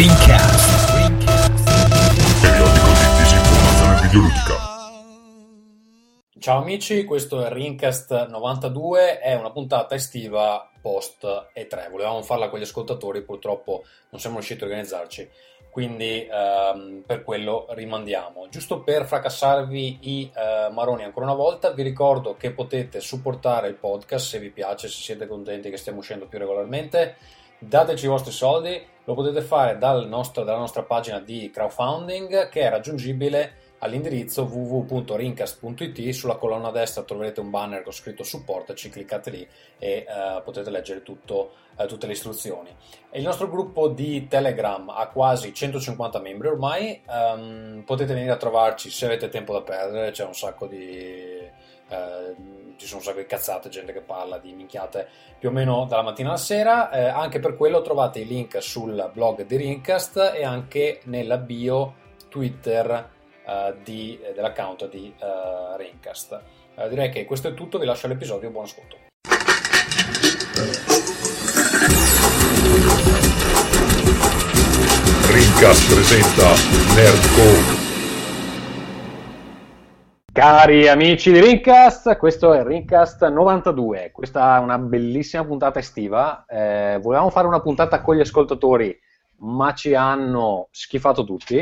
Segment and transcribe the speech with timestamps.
[0.00, 0.96] Rincast.
[2.40, 4.54] Periodico di disinformazione videoludica.
[6.38, 11.90] Ciao amici, questo è Rincast 92, è una puntata estiva post E3.
[11.90, 15.28] Volevamo farla con gli ascoltatori, purtroppo non siamo riusciti a organizzarci,
[15.70, 18.48] quindi ehm, per quello rimandiamo.
[18.48, 23.74] Giusto per fracassarvi i eh, maroni ancora una volta, vi ricordo che potete supportare il
[23.74, 27.16] podcast se vi piace, se siete contenti che stiamo uscendo più regolarmente
[27.60, 32.60] dateci i vostri soldi, lo potete fare dal nostro, dalla nostra pagina di crowdfunding che
[32.60, 39.48] è raggiungibile all'indirizzo www.rincast.it sulla colonna destra troverete un banner con scritto supportaci, cliccate lì
[39.78, 42.68] e uh, potete leggere tutto, uh, tutte le istruzioni.
[43.12, 48.90] Il nostro gruppo di Telegram ha quasi 150 membri ormai, um, potete venire a trovarci
[48.90, 51.48] se avete tempo da perdere, c'è un sacco di
[51.90, 52.34] eh,
[52.80, 55.06] ci sono un sacco di cazzate, gente che parla di minchiate
[55.38, 56.90] più o meno dalla mattina alla sera.
[56.90, 61.94] Eh, anche per quello trovate i link sul blog di Rincast e anche nella bio
[62.30, 63.10] Twitter
[63.46, 66.40] eh, di, eh, dell'account di eh, Rincast.
[66.88, 68.96] direi che questo è tutto, vi lascio l'episodio, buon ascolto.
[75.28, 76.54] Rincast presenta
[76.94, 77.79] Nerdcore
[80.40, 86.98] Cari amici di Rincast, questo è Rincast 92, questa è una bellissima puntata estiva, eh,
[87.02, 88.98] volevamo fare una puntata con gli ascoltatori,
[89.40, 91.60] ma ci hanno schifato tutti,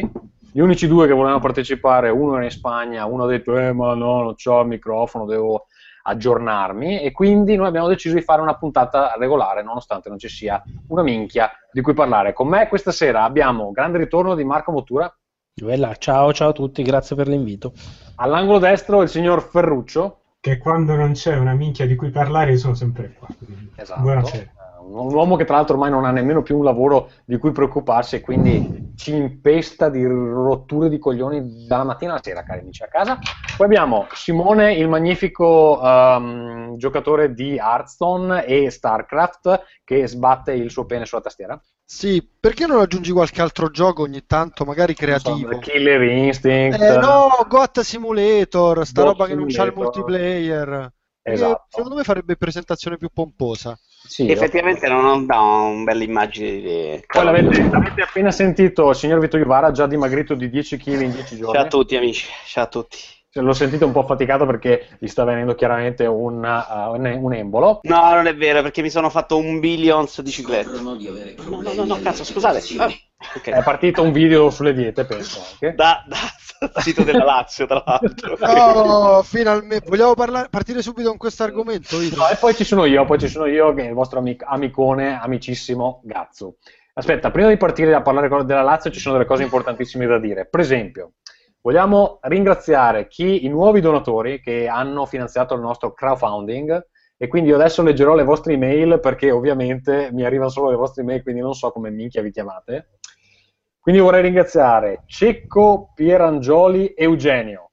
[0.53, 3.95] gli unici due che volevano partecipare, uno era in Spagna, uno ha detto eh ma
[3.95, 5.67] no, non ho il microfono, devo
[6.05, 10.63] aggiornarmi e quindi noi abbiamo deciso di fare una puntata regolare nonostante non ci sia
[10.87, 12.33] una minchia di cui parlare.
[12.33, 15.13] Con me questa sera abbiamo grande ritorno di Marco Mottura.
[15.65, 17.73] Bella, ciao, ciao a tutti, grazie per l'invito.
[18.17, 20.21] All'angolo destro il signor Ferruccio.
[20.41, 23.29] Che quando non c'è una minchia di cui parlare io sono sempre qua.
[23.77, 24.01] Esatto.
[24.01, 24.57] Buonasera
[24.89, 28.17] un uomo che tra l'altro ormai non ha nemmeno più un lavoro di cui preoccuparsi
[28.17, 32.89] e quindi ci impesta di rotture di coglioni dalla mattina alla sera, cari amici a
[32.89, 33.19] casa.
[33.57, 40.87] Poi abbiamo Simone, il magnifico um, giocatore di Hearthstone e StarCraft che sbatte il suo
[40.87, 41.61] pene sulla tastiera.
[41.91, 45.53] Sì, perché non aggiungi qualche altro gioco ogni tanto, magari creativo?
[45.53, 46.79] So, Killer Instinct.
[46.79, 49.27] Eh no, Got Simulator, sta Got roba Simulator.
[49.27, 50.93] che non c'ha il multiplayer.
[51.23, 51.65] Esatto.
[51.71, 53.79] Secondo me farebbe presentazione più pomposa.
[54.07, 57.05] Sì, effettivamente non, non dà una bella immagine di...
[57.07, 61.11] Poi l'avete, avete appena sentito il signor Vito Ivara già dimagrito di 10 kg in
[61.13, 61.55] 10 giorni.
[61.55, 62.99] Ciao a tutti amici, ciao a tutti.
[63.35, 67.81] L'ho sentito un po' faticato perché gli sta venendo chiaramente un, uh, un, embolo.
[67.83, 70.81] No, non è vero, perché mi sono fatto un billions di ciclette.
[70.81, 70.97] No,
[71.61, 72.63] no, no, no, cazzo, scusate.
[72.79, 72.91] Ah,
[73.37, 73.53] okay.
[73.53, 75.75] È partito un video sulle diete, penso anche.
[75.75, 76.17] Da, da
[76.81, 78.37] sito della Lazio, tra l'altro.
[78.41, 79.89] Oh, finalmente.
[79.89, 81.97] Vogliamo parlare, partire subito con questo argomento?
[81.99, 84.45] No, e poi ci sono io, poi ci sono io, che è il vostro amic-
[84.47, 86.57] amicone, amicissimo Gazzo.
[86.95, 90.47] Aspetta, prima di partire a parlare della Lazio ci sono delle cose importantissime da dire.
[90.47, 91.13] Per esempio,
[91.61, 96.87] vogliamo ringraziare chi, i nuovi donatori che hanno finanziato il nostro crowdfunding
[97.17, 101.03] e quindi io adesso leggerò le vostre email perché ovviamente mi arrivano solo le vostre
[101.03, 102.99] email, quindi non so come minchia vi chiamate.
[103.81, 107.71] Quindi vorrei ringraziare Cecco, Pierangioli, Eugenio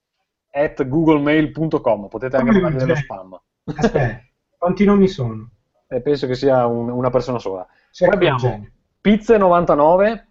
[0.50, 2.08] at googlemail.com.
[2.08, 3.40] Potete anche mandare dello spam.
[3.76, 4.22] Aspetta,
[4.58, 5.50] quanti nomi sono?
[5.88, 7.68] Eh, penso che sia un, una persona sola.
[7.92, 8.66] Cecco Poi abbiamo
[9.04, 10.26] Pizze99,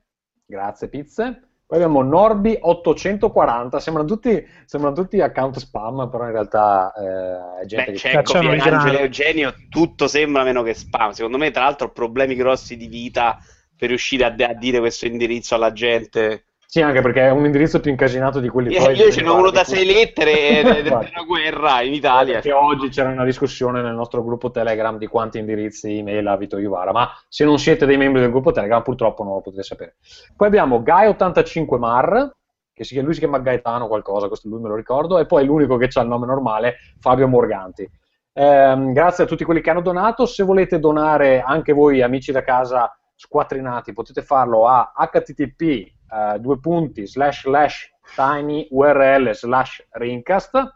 [0.44, 1.48] grazie Pizze.
[1.74, 7.86] Poi abbiamo Norbi840, sembrano tutti, sembrano tutti account spam, però in realtà eh, è gente
[7.86, 11.10] Beh, che Cecco, Pierangelo, Eugenio, tutto sembra meno che spam.
[11.10, 13.40] Secondo me, tra l'altro, problemi grossi di vita
[13.76, 16.44] per riuscire a, a, dire questo indirizzo alla gente.
[16.66, 18.96] Sì, anche perché è un indirizzo più incasinato di quelli tuoi.
[18.96, 22.34] Io ce n'ho uno da sei lettere della guerra in Italia.
[22.34, 26.58] Perché oggi c'era una discussione nel nostro gruppo Telegram di quanti indirizzi email ha Vito
[26.58, 29.96] Ivara, ma se non siete dei membri del gruppo Telegram purtroppo non lo potete sapere.
[30.36, 32.30] Poi abbiamo Guy85mar,
[32.72, 35.76] che si, lui si chiama Gaetano qualcosa, questo lui me lo ricordo, e poi l'unico
[35.76, 37.88] che ha il nome normale, Fabio Morganti.
[38.36, 42.42] Eh, grazie a tutti quelli che hanno donato, se volete donare anche voi amici da
[42.42, 50.74] casa squattrinati, potete farlo a http uh, due punti slash slash tiny url slash rincast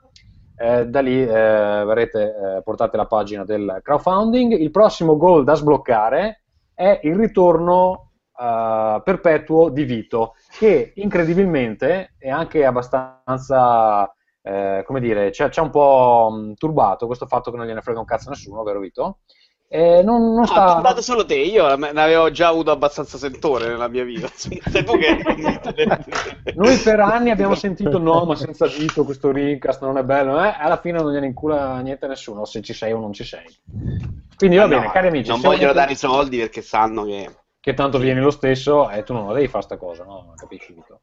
[0.60, 2.22] eh, da lì eh, verrete
[2.56, 6.42] eh, portate alla pagina del crowdfunding il prossimo goal da sbloccare
[6.74, 8.04] è il ritorno
[8.38, 16.30] perpetuo di Vito che incredibilmente è anche abbastanza eh, come dire ci ha un po'
[16.30, 19.18] mh, turbato questo fatto che non gliene frega un cazzo a nessuno vero Vito?
[19.70, 20.72] Eh, non, non ah, sta...
[20.74, 24.26] turbato solo te, io ne avevo già avuto abbastanza sentore nella mia vita.
[26.54, 30.54] Noi per anni abbiamo sentito no, ma senza dito questo Rincast non è bello, eh?
[30.58, 33.44] alla fine non gliene incula niente a nessuno, se ci sei o non ci sei.
[34.36, 35.28] Quindi va ah, bene, no, cari amici.
[35.28, 37.30] Non vogliono dare i soldi perché sanno che...
[37.60, 40.32] che tanto vieni lo stesso e tu non la devi fare sta cosa, no?
[40.34, 41.00] Capisci, Vito?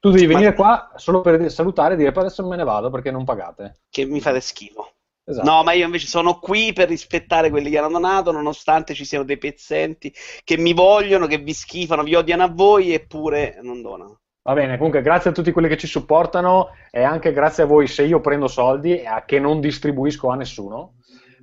[0.00, 3.24] Tu devi venire qua solo per salutare e dire adesso me ne vado perché non
[3.24, 3.80] pagate.
[3.90, 4.92] Che mi fate schifo.
[5.28, 5.50] Esatto.
[5.50, 9.24] No, ma io invece sono qui per rispettare quelli che hanno donato, nonostante ci siano
[9.24, 10.10] dei pezzenti
[10.42, 14.20] che mi vogliono, che vi schifano, vi odiano a voi, eppure non donano.
[14.42, 17.86] Va bene, comunque grazie a tutti quelli che ci supportano e anche grazie a voi
[17.86, 20.94] se io prendo soldi a che non distribuisco a nessuno.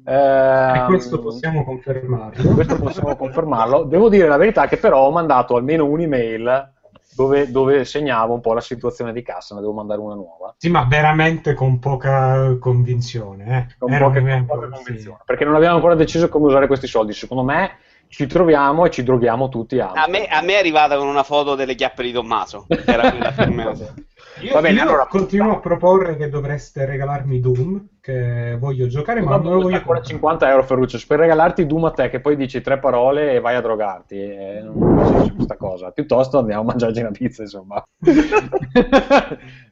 [0.04, 2.54] E Ehm, questo possiamo confermarlo.
[2.54, 3.84] questo possiamo confermarlo.
[3.84, 6.74] Devo dire la verità che però ho mandato almeno un'email
[7.16, 10.54] dove, dove segnavo un po' la situazione di cassa, ne devo mandare una nuova.
[10.58, 13.44] Sì, ma veramente con poca convinzione.
[13.46, 13.76] Eh.
[13.78, 14.72] Con un con poca sì.
[14.74, 17.14] convinzione, perché non abbiamo ancora deciso come usare questi soldi.
[17.14, 17.78] Secondo me
[18.10, 21.24] ci troviamo e ci droghiamo tutti a A me, a me è arrivata con una
[21.24, 22.66] foto delle chiappe di Tommaso.
[22.86, 23.94] Era quella per me.
[24.42, 29.22] Io, Va bene, io allora- continuo a proporre che dovreste regalarmi Doom, che voglio giocare,
[29.22, 30.06] ma non lo voglio ancora comprare.
[30.06, 31.00] 50 euro Ferruccio.
[31.08, 34.62] Per regalarti Doom a te che poi dici tre parole e vai a drogarti eh,
[34.62, 35.92] non ha senso questa cosa.
[35.92, 37.82] Piuttosto andiamo a mangiarci una pizza insomma.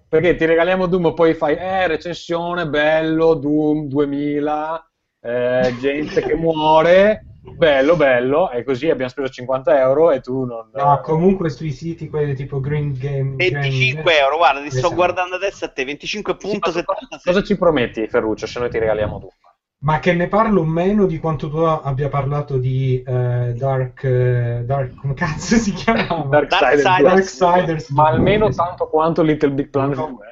[0.07, 4.87] Perché ti regaliamo Doom e poi fai eh recensione bello Doom 2000
[5.21, 10.69] eh, gente che muore bello bello e così abbiamo speso 50 euro e tu non
[10.73, 13.35] No, comunque sui siti quelli tipo Green Game...
[13.35, 16.83] 25 euro, guarda, ti sto guardando adesso a te, 25.76.
[17.23, 19.31] cosa ci prometti Ferruccio se noi ti regaliamo Doom
[19.79, 24.95] Ma che ne parlo meno di quanto tu abbia parlato di eh, Dark, eh, Dark...
[24.95, 26.23] come cazzo si chiamava?
[26.47, 26.97] Darksiders Darksiders.
[26.97, 27.09] due.
[27.09, 28.67] Darksiders ma 2, almeno esatto.
[28.69, 30.07] tanto quanto Little Big Planet No.
[30.07, 30.29] 2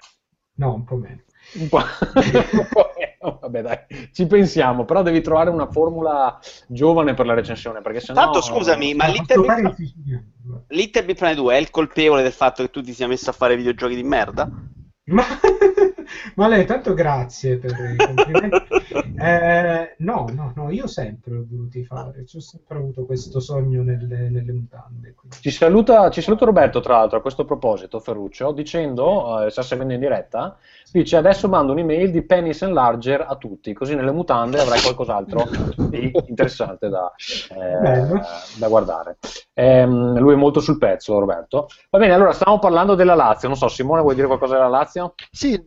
[0.53, 1.21] No, un po' meno.
[1.53, 1.81] Un po'.
[3.21, 3.38] meno.
[3.39, 8.21] Vabbè, dai, ci pensiamo, però devi trovare una formula giovane per la recensione, perché sennò...
[8.21, 10.24] Tanto scusami, ma Little Big.
[10.68, 13.56] Little Planet 2 è il colpevole del fatto che tu ti sia messo a fare
[13.56, 14.50] videogiochi di merda?
[15.03, 15.24] Ma,
[16.36, 18.59] ma lei, tanto grazie per i complimenti.
[19.21, 24.31] Eh, no, no, no, io sempre l'ho voluti fare, ho sempre avuto questo sogno nelle,
[24.31, 25.13] nelle mutande.
[25.39, 29.94] Ci saluta, ci saluta Roberto, tra l'altro, a questo proposito, Ferruccio, dicendo, eh, sta seguendo
[29.94, 30.57] in diretta,
[30.91, 35.47] dice adesso mando un'email di Penis Enlarger a tutti, così nelle mutande avrai qualcos'altro
[35.89, 37.11] di interessante da,
[37.49, 38.21] eh,
[38.57, 39.17] da guardare.
[39.53, 41.67] Ehm, lui è molto sul pezzo, Roberto.
[41.89, 45.13] Va bene, allora stiamo parlando della Lazio, non so, Simone vuoi dire qualcosa della Lazio?
[45.31, 45.61] Sì,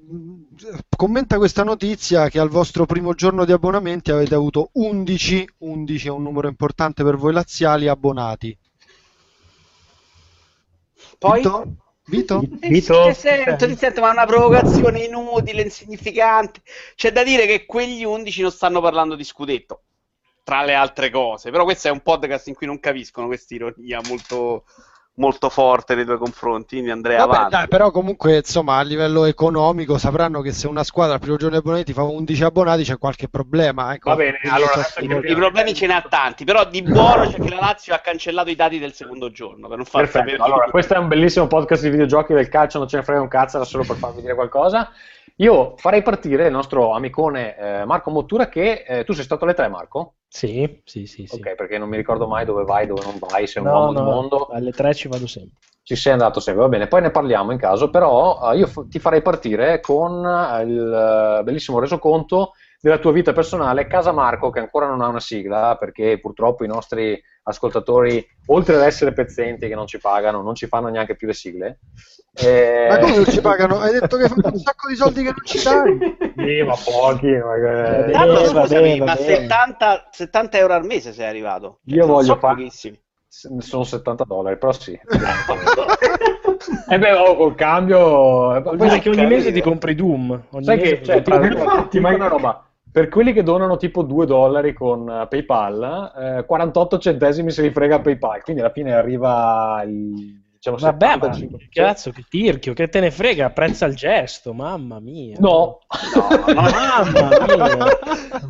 [0.96, 6.10] commenta questa notizia che al vostro primo giorno di abbonamenti avete avuto 11, 11 è
[6.10, 8.56] un numero importante per voi laziali, abbonati.
[11.18, 11.36] Poi?
[11.40, 11.76] Vito?
[12.06, 12.42] Vito?
[12.60, 13.12] Eh, Vito?
[13.14, 16.60] Sento, ti sento, ma è una provocazione inutile, insignificante.
[16.94, 19.84] C'è da dire che quegli 11 non stanno parlando di scudetto,
[20.42, 21.50] tra le altre cose.
[21.50, 24.64] Però questo è un podcast in cui non capiscono questa ironia molto,
[25.16, 26.76] molto forte nei tuoi confronti.
[26.76, 27.50] Quindi andrei Vabbè, avanti.
[27.50, 31.54] dai, però comunque insomma a livello economico sapranno che se una squadra al primo giorno
[31.54, 33.94] di abbonamenti fa 11 abbonati c'è qualche problema.
[33.94, 34.10] Ecco.
[34.10, 37.60] Va bene, allora, I problemi ce ne ha tanti, però di buono c'è che la
[37.60, 40.94] Lazio ha cancellato i dati del secondo giorno per non far sapere Perfetto, allora questo
[40.94, 43.64] è un bellissimo podcast di videogiochi del calcio, non ce ne frega un cazzo, era
[43.64, 44.90] solo per farvi dire qualcosa.
[45.38, 49.54] Io farei partire il nostro amicone eh, Marco Mottura che eh, tu sei stato alle
[49.54, 50.14] tre Marco?
[50.38, 51.26] Sì, sì, sì.
[51.26, 51.36] sì.
[51.36, 53.92] Ok, perché non mi ricordo mai dove vai, dove non vai, sei un No, uomo
[53.92, 54.46] no, mondo.
[54.48, 55.56] alle 3 ci vado sempre.
[55.82, 58.88] Ci sei andato sempre, va bene, poi ne parliamo in caso, però eh, io f-
[58.88, 64.48] ti farei partire con eh, il eh, bellissimo resoconto della tua vita personale, Casa Marco,
[64.50, 69.68] che ancora non ha una sigla, perché purtroppo i nostri ascoltatori, oltre ad essere pezzenti
[69.68, 71.80] che non ci pagano, non ci fanno neanche più le sigle.
[72.34, 73.78] Eh, Ma come non ci pagano?
[73.78, 76.16] Hai detto che fanno un sacco di soldi che non ci dai.
[76.36, 77.26] Sì, ma pochi.
[77.30, 77.54] ma-
[78.06, 79.24] eh, Tanto scusami, ma bene.
[79.24, 81.78] 70, 70 euro al mese sei arrivato.
[81.84, 83.00] Io Sono voglio fare- pochissimi.
[83.28, 84.98] Sono 70 dollari, però sì.
[86.88, 88.60] E beh, oh, col cambio...
[88.62, 90.44] Poi perché ogni mese ti compri Doom.
[90.50, 91.16] Ogni Sai mese che cioè.
[91.16, 92.68] Infatti, ma- una roba.
[92.94, 97.72] Per quelli che donano tipo 2 dollari con eh, PayPal, eh, 48 centesimi se li
[97.72, 101.56] frega PayPal, quindi alla fine arriva il diciamo Vabbè, ma 75%.
[101.58, 105.36] che cazzo, che tirchio, che te ne frega, apprezza il gesto, mamma mia.
[105.40, 105.80] No,
[106.14, 107.76] No, no, Mamma mia.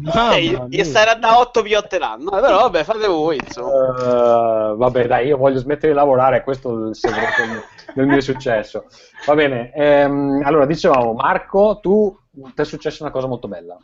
[0.02, 0.66] Mamma Eh, mia.
[0.68, 3.94] gli starà da 8 piotte l'anno, eh, però vabbè, fate voi, insomma.
[4.72, 7.62] Eh, vabbè, dai, io voglio smettere di lavorare, questo è il segreto del,
[7.94, 8.84] del mio successo.
[9.24, 13.76] Va bene, ehm, allora dicevamo, Marco, tu ti è successa una cosa molto bella.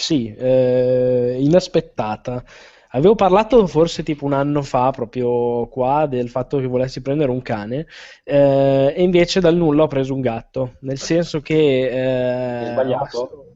[0.00, 2.44] Sì, eh, inaspettata.
[2.90, 7.42] Avevo parlato forse tipo un anno fa, proprio qua, del fatto che volessi prendere un
[7.42, 7.86] cane,
[8.22, 10.76] eh, e invece dal nulla ho preso un gatto.
[10.82, 12.74] Nel senso che eh,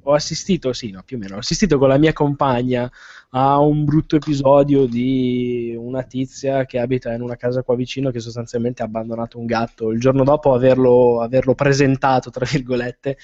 [0.03, 2.91] ho assistito, sì, no, più o meno, ho assistito con la mia compagna
[3.35, 8.21] a un brutto episodio di una tizia che abita in una casa qua vicino che
[8.21, 9.91] sostanzialmente ha abbandonato un gatto.
[9.91, 13.17] Il giorno dopo averlo, averlo presentato, tra virgolette,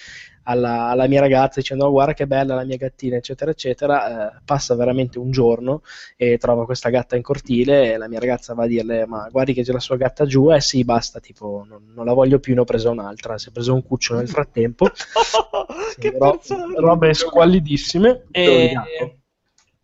[0.44, 4.36] alla, alla mia ragazza dicendo oh, guarda che bella la mia gattina, eccetera, eccetera.
[4.36, 5.82] Eh, passa veramente un giorno
[6.16, 9.52] e trova questa gatta in cortile e la mia ragazza va a dirle ma guardi
[9.52, 12.54] che c'è la sua gatta giù, eh sì, basta, tipo non, non la voglio più,
[12.54, 14.88] ne ho presa un'altra, si è preso un cucciolo nel frattempo.
[15.98, 16.40] che ro-
[16.76, 18.72] robe squallidissime e,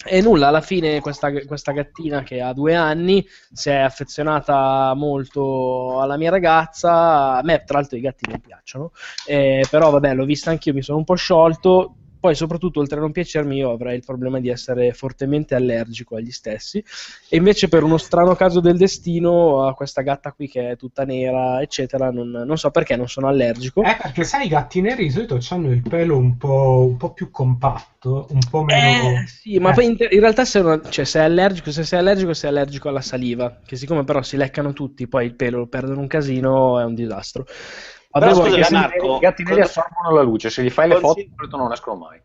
[0.05, 6.01] e nulla, alla fine questa, questa gattina che ha due anni si è affezionata molto
[6.01, 8.93] alla mia ragazza, a me tra l'altro i gatti non piacciono,
[9.27, 13.01] eh, però vabbè l'ho vista anch'io, mi sono un po' sciolto, poi soprattutto oltre a
[13.03, 16.83] non piacermi io avrei il problema di essere fortemente allergico agli stessi
[17.29, 21.05] e invece per uno strano caso del destino a questa gatta qui che è tutta
[21.05, 25.05] nera eccetera non, non so perché non sono allergico Eh, perché sai, i gatti neri
[25.05, 29.21] di solito hanno il pelo un po', un po' più compatto, un po' meno...
[29.21, 29.75] Eh, sì, ma Eh.
[29.75, 32.89] poi in, in realtà se, uno- cioè, se è allergico, se sei allergico, sei allergico
[32.89, 36.81] alla saliva, che siccome però si leccano tutti, poi il pelo lo perdono un casino,
[36.81, 37.45] è un disastro.
[38.17, 40.87] Però Avevo scusa, Marco, gatti- i gatti neri cosa- assorbono la luce, se gli fai
[40.89, 42.23] le Consi- foto di solito non escono mai.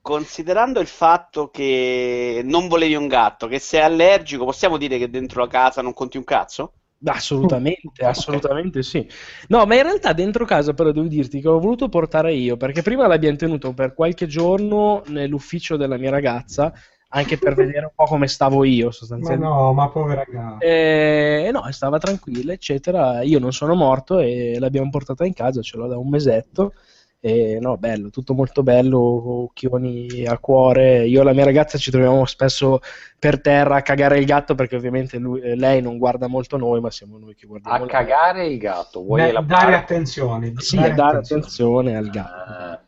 [0.00, 5.40] Considerando il fatto che non volevi un gatto, che sei allergico, possiamo dire che dentro
[5.42, 6.74] la casa non conti un cazzo?
[7.04, 9.06] Assolutamente, assolutamente sì.
[9.48, 12.82] No, ma in realtà dentro casa però devo dirti che l'ho voluto portare io, perché
[12.82, 16.72] prima l'abbiamo tenuto per qualche giorno nell'ufficio della mia ragazza,
[17.10, 19.46] anche per vedere un po' come stavo io Ma sostanzialmente.
[19.46, 20.64] no, ma povera gatta.
[20.64, 23.22] E no, stava tranquilla, eccetera.
[23.22, 26.74] Io non sono morto e l'abbiamo portata in casa, ce l'ho da un mesetto.
[27.20, 28.98] E no, bello, tutto molto bello,
[29.44, 31.04] occhioni a cuore.
[31.06, 32.78] Io e la mia ragazza ci troviamo spesso
[33.18, 36.80] per terra a cagare il gatto perché ovviamente lui- eh, lei non guarda molto noi,
[36.80, 37.76] ma siamo noi che guardiamo.
[37.76, 37.88] A lei.
[37.88, 40.52] cagare il gatto, vuoi Beh, dare attenzione.
[40.58, 42.50] Sì, a dare attenzione al gatto.
[42.52, 42.87] Ah, pensavo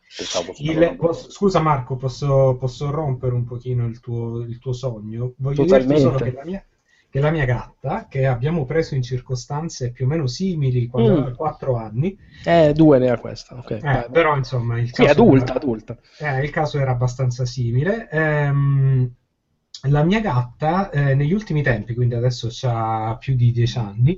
[0.59, 5.33] Il- posso- scusa Marco, posso, posso rompere un pochino il tuo, il tuo sogno?
[5.37, 5.65] Voglio Totalmente.
[5.65, 6.63] dirti solo che la, mia,
[7.09, 11.17] che la mia gatta, che abbiamo preso in circostanze più o meno simili quando Mm.
[11.17, 13.71] aveva 4 anni, Eh, due ne ha questa, ok.
[13.79, 15.97] eh, però insomma il Sì, adulta, era, adulta.
[16.17, 18.09] eh, il caso era abbastanza simile.
[18.09, 19.11] Ehm,
[19.89, 24.17] la mia gatta eh, negli ultimi tempi, quindi adesso ha più di 10 anni,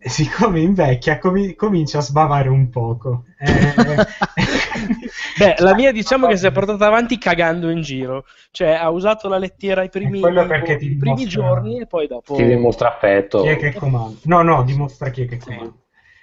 [0.08, 3.24] siccome invecchia comi- comincia a sbavare un poco.
[3.38, 3.74] Eh,
[5.38, 9.28] Beh, la mia diciamo che si è portata avanti cagando in giro, cioè ha usato
[9.28, 12.34] la lettiera i primi, i primi dimostra- giorni e poi dopo...
[12.34, 13.42] Ti dimostra affetto.
[13.42, 14.18] Chi è che comanda?
[14.24, 15.46] No, no, dimostra chi è che Sì.
[15.46, 15.74] comanda.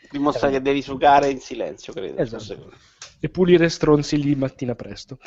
[0.09, 2.21] Dimostra che devi sugare in silenzio, credo.
[2.21, 2.71] Esatto.
[3.19, 5.17] e pulire stronzi di mattina presto.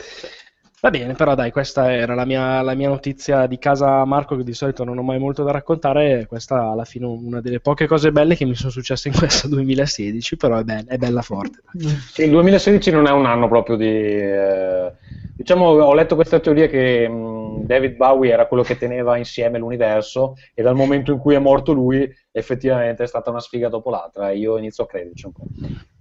[0.83, 4.45] Va bene, però dai, questa era la mia, la mia notizia di casa Marco, che
[4.45, 6.25] di solito non ho mai molto da raccontare.
[6.27, 10.37] Questa alla fine una delle poche cose belle che mi sono successe in questo 2016,
[10.39, 11.61] però è, bella, è bella forte.
[12.15, 13.85] Sì, il 2016 non è un anno proprio di...
[13.87, 14.93] eh,
[15.37, 20.35] diciamo, ho letto questa teoria che mh, David Bowie era quello che teneva insieme l'universo
[20.55, 24.31] e dal momento in cui è morto lui effettivamente è stata una sfiga dopo l'altra
[24.31, 25.43] e io inizio a crederci un po'.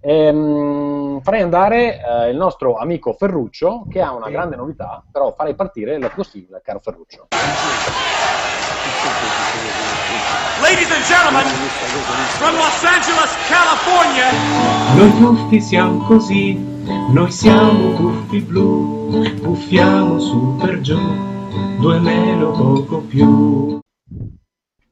[0.02, 5.56] Ehm, farei andare eh, il nostro amico Ferruccio che ha una grande novità, però farei
[5.56, 7.28] partire la tua sigla, caro Ferruccio.
[10.62, 11.46] Ladies and gentlemen,
[12.38, 14.30] from Los Angeles, California,
[14.96, 16.54] Noi tuffi siamo così,
[17.12, 21.00] noi siamo tuffi blu, puffiamo su per giù,
[21.80, 23.80] due meno poco più.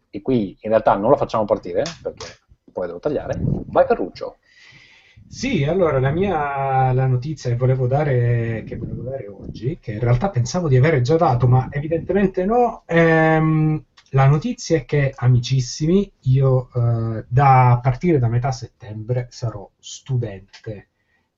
[0.10, 2.26] E qui in realtà non la facciamo partire perché
[2.72, 3.40] poi devo tagliare.
[3.40, 4.38] Vai Ferruccio.
[5.28, 10.00] Sì, allora la mia la notizia che volevo dare, che volevo dare oggi, che in
[10.00, 16.10] realtà pensavo di avere già dato, ma evidentemente no, ehm, la notizia è che, amicissimi,
[16.22, 20.90] io eh, da a partire da metà settembre sarò studente.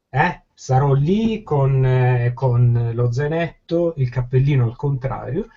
[0.10, 0.44] Eh?
[0.54, 5.48] Sarò lì con, eh, con lo zainetto, il cappellino al contrario,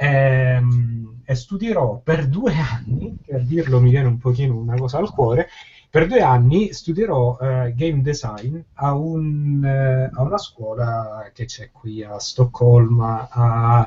[0.00, 5.10] ehm, e studierò per due anni, a dirlo mi viene un pochino una cosa al
[5.10, 5.48] cuore,
[5.90, 11.70] per due anni studierò eh, game design a, un, eh, a una scuola che c'è
[11.70, 13.86] qui a Stoccolma, a,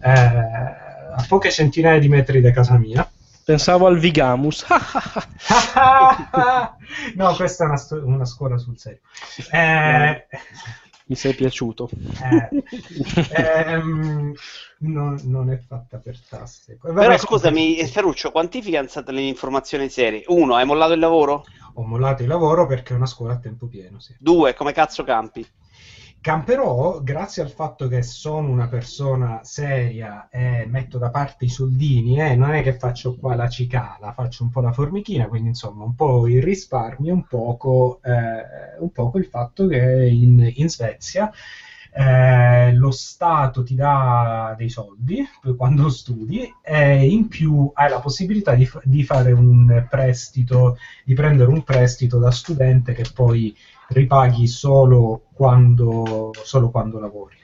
[0.00, 3.06] eh, a poche centinaia di metri da casa mia.
[3.44, 4.64] Pensavo al Vigamus.
[7.16, 9.00] no, questa è una, una scuola sul serio.
[11.10, 11.90] Mi sei piaciuto.
[12.22, 12.64] eh,
[13.34, 14.32] ehm,
[14.78, 16.78] non, non è fatta per tasse.
[16.80, 20.22] Vabbè, Però scusami, eh, Ferruccio, quanti fidanzate le informazioni serie?
[20.28, 21.44] Uno, hai mollato il lavoro?
[21.74, 24.14] Ho mollato il lavoro perché è una scuola a tempo pieno, sì.
[24.20, 25.44] Due, come cazzo campi?
[26.22, 32.20] Camperò, grazie al fatto che sono una persona seria e metto da parte i soldini,
[32.20, 35.84] eh, non è che faccio qua la cicala, faccio un po' la formichina, quindi insomma
[35.84, 41.32] un po' il risparmio, un poco, eh, un poco il fatto che in, in Svezia
[41.90, 48.52] eh, lo Stato ti dà dei soldi quando studi e in più hai la possibilità
[48.54, 53.56] di, di fare un prestito, di prendere un prestito da studente che poi
[53.90, 57.38] ripaghi solo quando, solo quando lavori.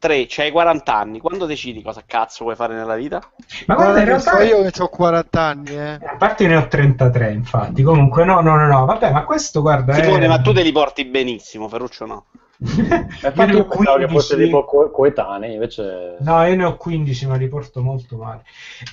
[0.00, 3.20] 3, c'hai 40 anni, quando decidi cosa cazzo vuoi fare nella vita?
[3.66, 5.98] Ma guarda, in so realtà io che ho 40 anni, eh.
[6.02, 7.82] a parte ne ho 33, infatti.
[7.82, 8.86] Comunque, no, no, no, no.
[8.86, 9.92] Vabbè, ma questo, guarda.
[9.92, 10.28] Simone, è...
[10.28, 12.24] ma tu te li porti benissimo, Ferruccio no.
[12.60, 14.36] io Infatti io ho pensavo che fosse 15.
[14.38, 16.16] tipo co- coetanei, invece...
[16.20, 18.42] No, io ne ho 15, ma li porto molto male.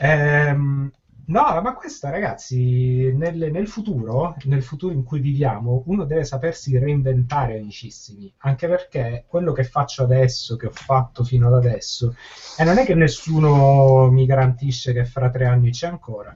[0.01, 0.91] Ehm,
[1.27, 6.77] no, ma questa, ragazzi, nel, nel futuro, nel futuro in cui viviamo, uno deve sapersi
[6.77, 8.33] reinventare, amicissimi.
[8.39, 12.15] Anche perché quello che faccio adesso, che ho fatto fino ad adesso,
[12.57, 16.35] e non è che nessuno mi garantisce che fra tre anni c'è ancora.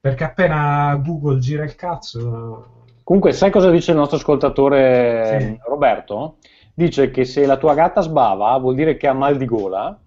[0.00, 2.84] Perché appena Google gira il cazzo.
[3.02, 5.58] Comunque, sai cosa dice il nostro ascoltatore Sì.
[5.66, 6.38] Roberto?
[6.72, 9.98] Dice che se la tua gatta sbava vuol dire che ha mal di gola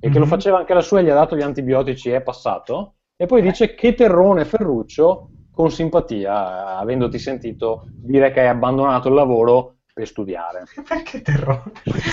[0.00, 0.30] e che lo Mhm.
[0.30, 2.96] faceva anche la sua e gli ha dato gli antibiotici e è passato.
[3.20, 9.14] E poi dice che terrone Ferruccio con simpatia, avendoti sentito dire che hai abbandonato il
[9.14, 10.62] lavoro per studiare.
[10.86, 11.72] Perché terrore?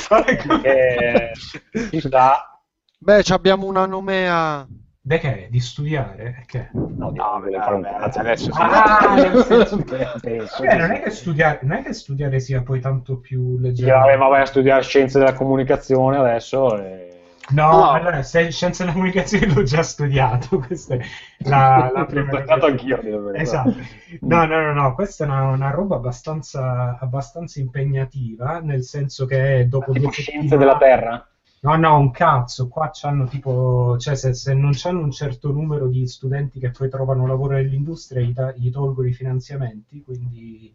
[0.10, 1.32] Perché
[1.92, 2.60] ci sta,
[2.98, 4.68] Beh, abbiamo una nomea.
[5.02, 5.50] Beh, che è?
[5.50, 6.44] Di studiare?
[6.48, 6.70] Che?
[6.74, 8.20] no, di fare un vabbè, cazzo.
[8.20, 8.62] adesso sì.
[8.62, 10.92] Ah, nel senso Beh, non, sì.
[10.92, 14.00] è che studiare, non è che studiare sia poi tanto più Sì, leggero.
[14.00, 16.78] vabbè, ma vai a studiare scienze della comunicazione adesso.
[16.80, 17.10] e-
[17.54, 17.92] No, No.
[17.92, 20.58] allora, se scienze della comunicazione l'ho già studiato.
[20.60, 21.00] Questa è
[21.40, 22.72] la, la L'ho prima studiato cosa.
[22.72, 23.34] anch'io.
[23.34, 23.76] Esatto.
[24.22, 29.66] No, no, no, no, questa è una, una roba abbastanza, abbastanza impegnativa, nel senso che
[29.68, 31.28] dopo Tipo scienze della Terra.
[31.62, 35.88] No, no, un cazzo, qua c'hanno tipo, cioè se, se non c'hanno un certo numero
[35.88, 40.74] di studenti che poi trovano lavoro nell'industria, gli, da- gli tolgono i finanziamenti, quindi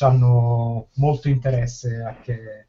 [0.00, 2.66] hanno molto interesse a che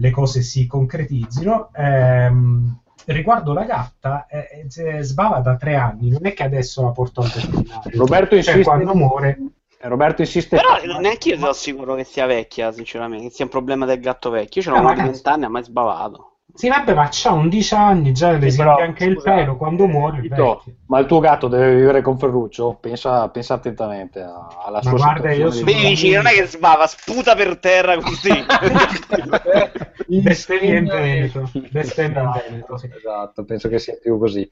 [0.00, 1.70] le cose si concretizzino.
[1.74, 6.90] Ehm, riguardo la gatta, eh, eh, sbava da tre anni, non è che adesso la
[6.90, 7.98] porto al veterinario.
[7.98, 9.38] Roberto Cioè, insiste- quando muore...
[9.82, 10.56] Eh, Roberto insiste.
[10.56, 14.28] Però neanche io sono sicuro che sia vecchia, sinceramente, che sia un problema del gatto
[14.28, 14.60] vecchio.
[14.60, 15.22] Io ce l'ho Eh, uno di ragazzi.
[15.22, 16.29] 20 anni, ha mai sbavato.
[16.54, 19.86] Sì, vabbè, ma c'ha 11 anni, già le Sì, si però, anche il pelo, quando
[19.86, 20.74] muore è Tito, vecchio.
[20.86, 22.74] ma il tuo gatto deve vivere con Ferruccio?
[22.80, 25.52] Pensa, pensa attentamente alla Ma sua guarda, io situazione.
[25.52, 28.44] sono- Vedi, dici, non è che sbava, sputa per terra così.
[30.06, 31.50] Bestemmia in Veneto.
[31.70, 32.90] Bestemmia in Esatto, Veneto, sì.
[32.94, 34.48] esatto, penso che sia più così.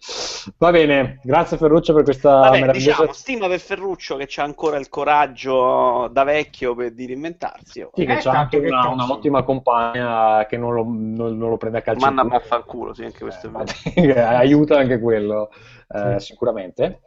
[0.58, 3.06] Va bene, grazie Ferruccio per questa Vabbè, meravigliosa...
[3.06, 7.80] diciamo, stima per Ferruccio che c'ha ancora il coraggio da vecchio per di reinventarsi.
[7.80, 7.90] oh.
[7.94, 8.92] Sì, che Eh, c'ha anche una, cazzo.
[8.92, 12.06] una ottima compagna che non lo, non- non lo prende a calcio.
[12.06, 12.36] Manna culo.
[12.36, 13.64] a fanculo, sì, anche questo è vero.
[13.94, 15.50] Eh, aiuta anche quello,
[15.88, 16.26] eh, Sì.
[16.26, 17.02] sicuramente.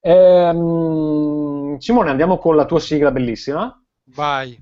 [0.00, 3.76] Ehm, Simone, andiamo con la tua sigla bellissima.
[4.14, 4.56] Vai.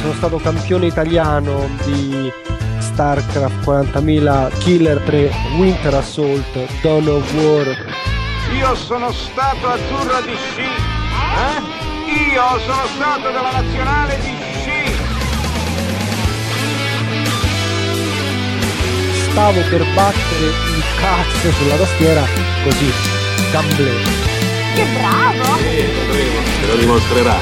[0.00, 2.30] Sono stato campione italiano di
[2.78, 7.66] StarCraft 40.000 Killer 3 Winter Assault Dawn of War
[8.56, 10.62] Io sono stato azzurro di sci.
[10.62, 12.34] Eh?
[12.34, 14.35] Io sono stato della nazionale di
[19.36, 22.22] stavo per battere il cazzo sulla tastiera
[22.64, 22.90] così
[23.52, 23.92] gamble
[24.74, 25.58] Che bravo!
[25.58, 27.34] Te lo dimostrerà.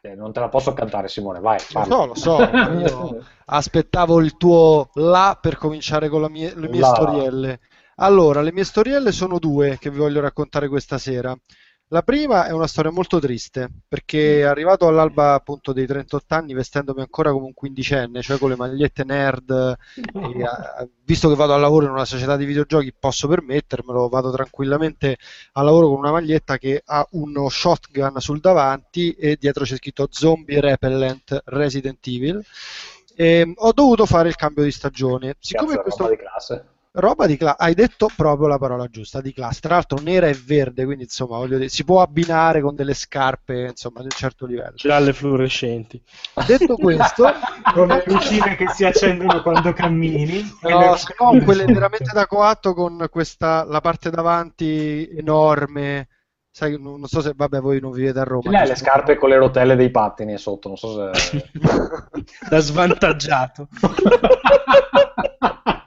[0.00, 1.58] Eh, non te la posso cantare, Simone, vai.
[1.72, 1.94] Parla.
[1.94, 2.42] so, lo so.
[2.42, 6.94] Io aspettavo il tuo là per cominciare con mie- le mie La.
[6.94, 7.60] storielle.
[7.96, 11.32] Allora, le mie storielle sono due che vi voglio raccontare questa sera.
[11.94, 17.02] La prima è una storia molto triste, perché arrivato all'alba appunto dei 38 anni, vestendomi
[17.02, 21.60] ancora come un quindicenne, cioè con le magliette nerd, e, eh, visto che vado al
[21.60, 25.18] lavoro in una società di videogiochi, posso permettermelo, vado tranquillamente
[25.52, 30.08] al lavoro con una maglietta che ha uno shotgun sul davanti e dietro c'è scritto
[30.10, 32.44] Zombie Repellent Resident Evil.
[33.14, 35.36] E ho dovuto fare il cambio di stagione.
[35.38, 36.73] Siccome Cazzo, questo di classe.
[36.94, 39.60] Roba di classe, hai detto proprio la parola giusta, di classe.
[39.60, 43.68] Tra l'altro nera e verde, quindi insomma, voglio dire, si può abbinare con delle scarpe,
[43.70, 44.74] insomma, di un certo livello.
[44.76, 46.00] gialle fluorescenti.
[46.46, 47.24] Detto questo,
[47.72, 50.42] Con le lucine che si accendono quando cammini.
[50.62, 56.08] No, le- se no, quelle veramente da coatto con questa, la parte davanti enorme.
[56.50, 58.52] Sai, non, so se, vabbè, voi non vivete a Roma.
[58.52, 61.50] L'hai le scarpe con le rotelle dei pattini sotto, non so se...
[62.48, 63.66] da svantaggiato.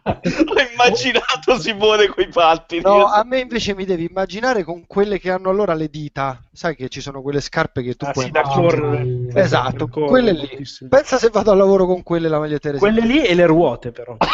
[0.08, 2.82] Ho immaginato Simone coi pattini.
[2.82, 6.41] No, a me invece mi devi immaginare con quelle che hanno allora le dita.
[6.52, 9.28] Sai che ci sono quelle scarpe che tu Ah, puoi sì, da correre.
[9.34, 10.38] Esatto, Da correre, quelle lì.
[10.38, 10.89] moltissimo.
[10.89, 14.15] Pensa se vado al lavoro con quelle la maglietta Quelle lì e le ruote, però.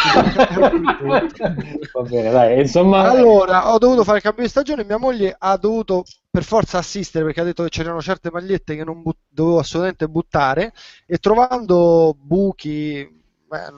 [1.93, 3.09] Va bene, dai, insomma...
[3.09, 4.83] Allora, ho dovuto fare il cambio di stagione.
[4.83, 8.83] Mia moglie ha dovuto per forza assistere perché ha detto che c'erano certe magliette che
[8.83, 10.73] non but- dovevo assolutamente buttare.
[11.05, 13.07] E trovando buchi,
[13.47, 13.71] beh,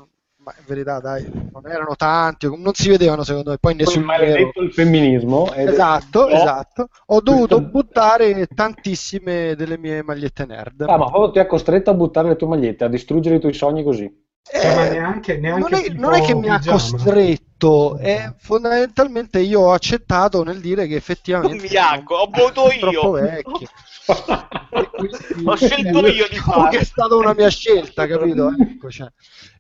[0.46, 3.58] ma in verità, dai, non erano tanti, non si vedevano secondo me.
[3.58, 5.52] Poi Poi nessun maledetto il femminismo.
[5.54, 6.36] Esatto, No.
[6.36, 6.90] esatto.
[7.08, 10.82] Ho dovuto Questo- buttare tantissime delle mie magliette nerd.
[10.82, 13.54] Ah, ma proprio ti ha costretto a buttare le tue magliette, a distruggere i tuoi
[13.54, 14.24] sogni così.
[14.48, 19.62] Cioè, ma neanche, neanche non, è, non è che mi ha costretto, è fondamentalmente io
[19.62, 23.42] ho accettato nel dire che effettivamente Non mi acco, ho voluto troppo io.
[25.46, 26.40] Ho scelto io di
[26.70, 26.84] che è fare.
[26.84, 28.52] stata una mia scelta, capito?
[28.58, 29.08] Ecco, cioè.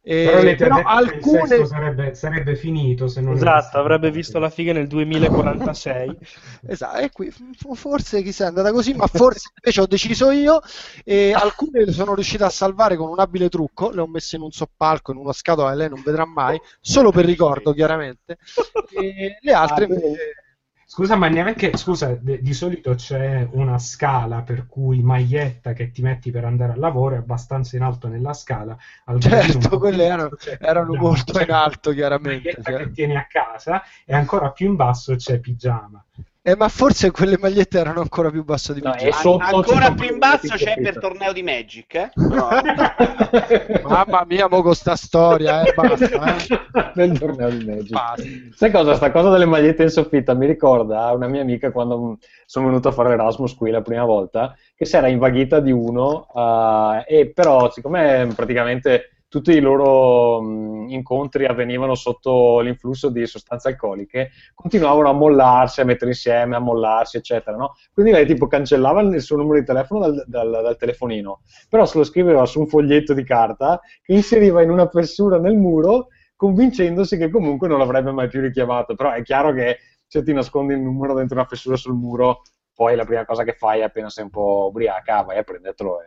[0.01, 4.71] Eh, Però lei però alcune sarebbe, sarebbe finito se non Esatto, avrebbe visto la figa
[4.73, 6.17] nel 2046.
[6.67, 7.31] Esatto, e qui
[7.73, 10.59] forse chissà è andata così, ma forse invece ho deciso io
[11.03, 14.43] e alcune le sono riuscito a salvare con un abile trucco, le ho messe in
[14.43, 18.37] un soppalco, in una scatola che lei non vedrà mai, solo per ricordo chiaramente,
[18.99, 20.44] e le altre invece...
[20.95, 26.01] Scusa, ma neanche, scusa, de- di solito c'è una scala per cui maglietta che ti
[26.01, 28.77] metti per andare al lavoro è abbastanza in alto nella scala.
[29.03, 32.47] al Certo, quelle erano, erano pigiama, molto cioè, in alto chiaramente.
[32.53, 32.77] maglietta cioè.
[32.85, 36.01] che tieni a casa e ancora più in basso c'è pigiama.
[36.47, 38.89] Eh, ma forse quelle magliette erano ancora più basso di me.
[38.89, 42.11] No, e sotto Ancora più in basso c'è per torneo di Magic, eh?
[43.81, 46.05] Mamma mia, mo con sta storia, eh, basta,
[46.35, 46.91] eh.
[46.93, 47.89] Nel torneo di Magic.
[47.89, 48.23] Basta.
[48.53, 48.93] Sai cosa?
[48.93, 52.91] Sta cosa delle magliette in soffitta mi ricorda una mia amica quando sono venuto a
[52.91, 57.71] fare l'Erasmus qui la prima volta, che si era invaghita di uno, eh, e però
[57.71, 65.11] siccome praticamente tutti i loro mh, incontri avvenivano sotto l'influsso di sostanze alcoliche, continuavano a
[65.13, 67.73] mollarsi, a mettere insieme, a mollarsi, eccetera, no?
[67.91, 71.97] Quindi lei tipo cancellava il suo numero di telefono dal, dal- dal telefonino, però se
[71.97, 77.17] lo scriveva su un foglietto di carta che inseriva in una fessura nel muro convincendosi
[77.17, 78.95] che comunque non l'avrebbe mai più richiamato.
[78.95, 82.43] Però è chiaro che se ti nascondi il numero dentro una fessura sul muro,
[82.73, 86.05] poi la prima cosa che fai appena sei un po' ubriaca, vai a prendertelo e,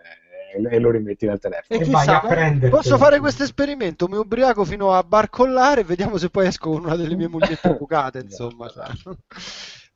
[0.71, 1.81] e lo rimetti dal telefono.
[1.81, 4.09] E E vai chissà, posso fare questo esperimento?
[4.09, 7.75] Mi ubriaco fino a barcollare e vediamo se poi esco con una delle mie mogliette
[7.77, 8.69] bucate, insomma.
[8.69, 8.87] cioè.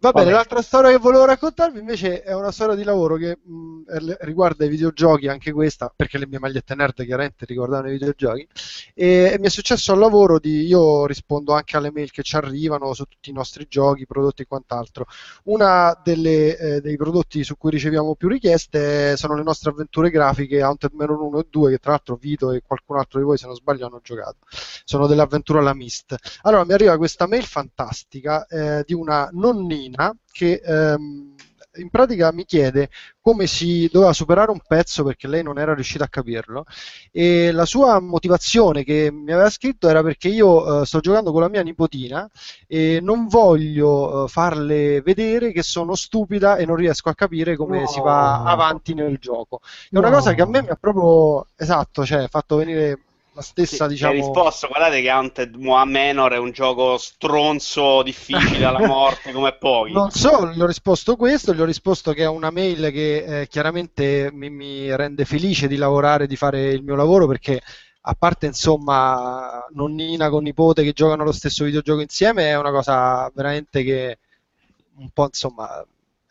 [0.02, 0.36] Va bene, Vabbè.
[0.36, 4.64] l'altra storia che volevo raccontarvi invece è una storia di lavoro che mh, er- riguarda
[4.64, 8.48] i videogiochi, anche questa, perché le mie magliette nerd chiaramente ricordavano i videogiochi,
[8.94, 12.34] e, e mi è successo al lavoro di, io rispondo anche alle mail che ci
[12.34, 15.06] arrivano su tutti i nostri giochi, prodotti e quant'altro.
[15.44, 20.62] Una delle, eh, dei prodotti su cui riceviamo più richieste sono le nostre avventure grafiche
[20.62, 23.46] Haunted Manor 1 e 2, che tra l'altro Vito e qualcun altro di voi, se
[23.46, 24.38] non sbaglio, hanno giocato.
[24.84, 26.16] Sono delle avventure alla Mist.
[26.42, 29.90] Allora mi arriva questa mail fantastica eh, di una nonnina
[30.30, 31.34] che ehm,
[31.76, 36.04] in pratica mi chiede come si doveva superare un pezzo perché lei non era riuscita
[36.04, 36.64] a capirlo
[37.10, 41.40] e la sua motivazione che mi aveva scritto era perché io eh, sto giocando con
[41.40, 42.28] la mia nipotina
[42.66, 47.80] e non voglio eh, farle vedere che sono stupida e non riesco a capire come
[47.80, 47.86] No.
[47.86, 49.60] si va avanti nel gioco.
[49.90, 50.14] È una No.
[50.16, 52.98] cosa che a me mi ha proprio esatto, cioè fatto venire
[53.34, 58.64] la stessa, Sì, diciamo Hai risposto, guardate che Haunted Menor è un gioco stronzo, difficile
[58.64, 59.92] alla morte come pochi.
[59.92, 63.48] Non solo, gli ho risposto questo, gli ho risposto che è una mail che eh,
[63.48, 67.60] chiaramente mi, mi rende felice di lavorare, di fare il mio lavoro perché
[68.04, 73.30] a parte insomma nonnina con nipote che giocano allo stesso videogioco insieme è una cosa
[73.32, 74.18] veramente che
[74.96, 75.84] un po' insomma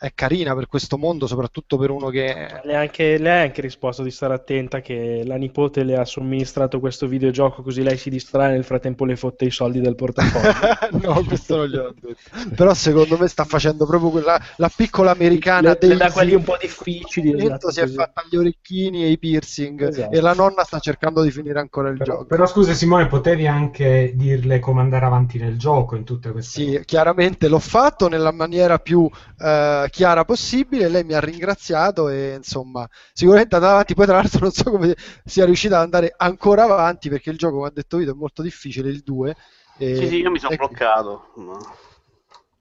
[0.04, 3.62] è carina per questo mondo, soprattutto per uno che Le ha anche, lei ha anche
[3.62, 8.10] risposto di stare attenta che la nipote le ha somministrato questo videogioco così lei si
[8.10, 10.52] distrae e nel frattempo le fotte i soldi del portafoglio.
[11.14, 12.16] no, questo non gliel'ho detto.
[12.56, 16.12] Però secondo me sta facendo proprio quella la piccola americana Le- Daisy.
[16.14, 17.94] quelli un po' difficili, esatto, si è così.
[17.94, 20.16] fatta gli orecchini e i piercing Esatto.
[20.16, 22.26] e la nonna sta cercando di finire ancora il Però, gioco.
[22.26, 26.82] però scusa Simone, potevi anche dirle come andare avanti nel gioco in tutte queste Sì,
[26.86, 29.08] chiaramente l'ho fatto nella maniera più
[29.40, 30.90] eh, chiara possibile.
[30.90, 33.94] Lei mi ha ringraziato e insomma, sicuramente è andata avanti.
[33.94, 37.56] Poi, tra l'altro, non so come sia riuscita ad andare ancora avanti perché il gioco,
[37.58, 38.90] come ha detto Vito, è molto difficile.
[38.90, 39.36] Il 2.
[39.78, 41.34] e- Sì, sì, io mi sono e- bloccato.
[41.36, 41.58] ma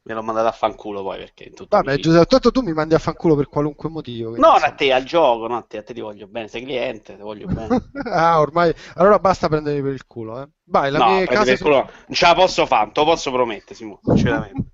[0.03, 2.73] Me l'ho mandato a fanculo poi perché in tutto Vabbè, mi- Giuseppe, tanto tu mi
[2.73, 4.35] mandi a fanculo per qualunque motivo.
[4.35, 7.17] Non a te, al gioco, no a te, a te ti voglio bene, sei cliente,
[7.17, 7.91] ti voglio bene.
[8.11, 8.73] ah, ormai.
[8.95, 10.41] Allora basta prendermi per il culo.
[10.41, 10.49] Eh.
[10.65, 11.55] Vai, la no, mia casa.
[11.63, 11.69] no.
[11.71, 14.65] non ce la posso fare, te lo posso promettere, Simone, sinceramente.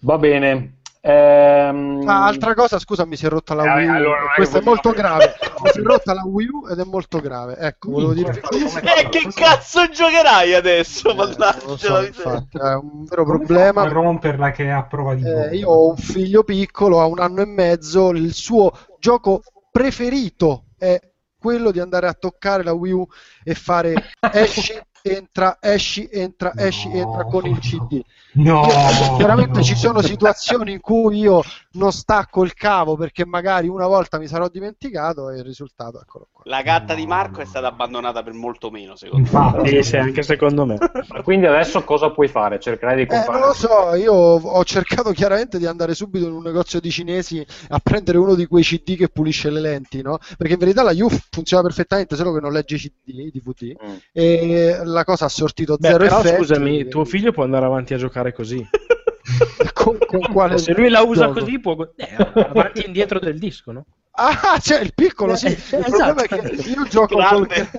[0.00, 0.77] Va bene.
[1.00, 3.92] Ehm, Ah, altra cosa, scusa, mi si è rotta la Eh, Wii U.
[3.94, 5.34] allora Questo è molto grave.
[5.62, 7.56] Mi si è rotta la Wii U ed è molto grave.
[7.56, 11.10] Ecco, volevo dirvi E che cazzo giocherai adesso?
[11.10, 13.82] Eh, so, infatti, è un vero Come problema.
[13.82, 17.20] a romperla che è a prova di Eh, io ho un figlio piccolo, ha un
[17.20, 20.98] anno e mezzo, il suo gioco preferito è
[21.38, 23.06] quello di andare a toccare la Wii U
[23.44, 23.94] e fare
[24.32, 28.02] esci, entra, esci, entra, esci, entra con il CD.
[28.38, 29.64] No, Io- chiaramente no.
[29.64, 34.28] ci sono situazioni in cui io non stacco il cavo perché magari una volta mi
[34.28, 36.42] sarò dimenticato e il risultato eccolo qua.
[36.44, 39.44] La gatta di Marco è stata abbandonata per molto meno, secondo me.
[39.44, 40.76] Infatti, Sì, sì, anche secondo me.
[41.24, 42.60] Quindi adesso cosa puoi fare?
[42.60, 43.38] Cercherai di Eh, comprare.
[43.38, 47.44] non lo so, io ho cercato chiaramente di andare subito in un negozio di cinesi
[47.68, 50.18] a prendere uno di quei CD che pulisce le lenti, no?
[50.36, 53.74] Perché in verità la U funziona perfettamente, solo che non legge i CD, i DVD,
[53.84, 53.94] Mm.
[54.12, 56.36] e la cosa ha sortito Beh, zero però effetti.
[56.36, 58.66] scusami, tuo figlio può andare avanti a giocare così.
[59.74, 61.40] con, con quale Se lui la usa gioco?
[61.40, 63.86] così, può eh, avanti e indietro del disco, no?
[64.20, 65.46] Ah, c'è il piccolo, sì.
[65.46, 66.34] Eh, Il problema esatto.
[66.34, 67.70] è che io gioco col, Grande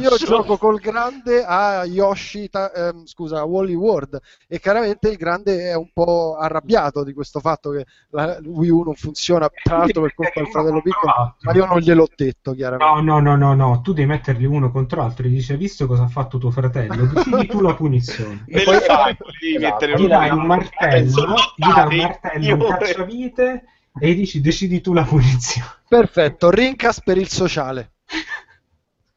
[0.00, 5.16] io gioco col grande a Yoshi, ta- ehm, scusa, a Wally World e chiaramente il
[5.16, 9.76] grande è un po' arrabbiato di questo fatto che la Wii U non funziona, tra
[9.76, 12.94] l'altro per colpa del fratello piccolo, ma io non gliel'ho detto chiaramente.
[12.94, 15.58] No, no, no, no, no, tu devi metterli uno contro l'altro e gli dici, "Hai
[15.58, 17.04] visto cosa ha fatto tuo fratello?
[17.06, 18.44] Decidi tu la punizione.
[18.48, 19.70] Me poi- fai, devi Esatto.
[19.86, 23.64] mettere Gli un dai un martello, gli dai un martello, un cacciavite
[24.00, 25.68] e dici, decidi tu la punizione.
[25.88, 27.92] Perfetto, rincas per il sociale.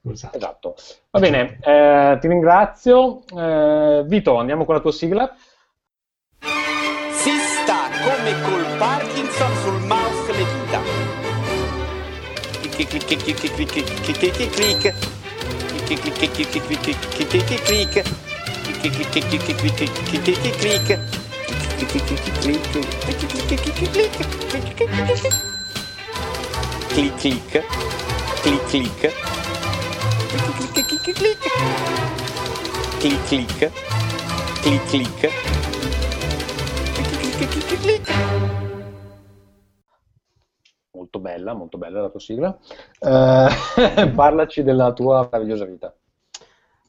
[0.02, 0.38] Scusate.
[0.38, 0.76] Esatto.
[1.10, 3.24] Va bene, eh, ti ringrazio.
[3.26, 5.36] Eh, Vito, andiamo con la tua sigla.
[6.40, 10.82] Si sta come col Parkinson sul mouse le dita.
[12.60, 14.94] Clic, clic, clic, clic, clic, clic, clic, clic.
[15.86, 18.04] Clic, clic, clic, clic, clic, clic, clic, clic.
[18.82, 21.25] Clic, clic, clic, clic, clic, clic, clic, clic
[21.76, 23.86] clic clic clic clic clic clic clic.
[37.82, 38.10] Clic.
[40.92, 42.58] Molto bella, molto bella la tua sigla.
[43.00, 45.94] Eh, parlaci della tua meravigliosa vita.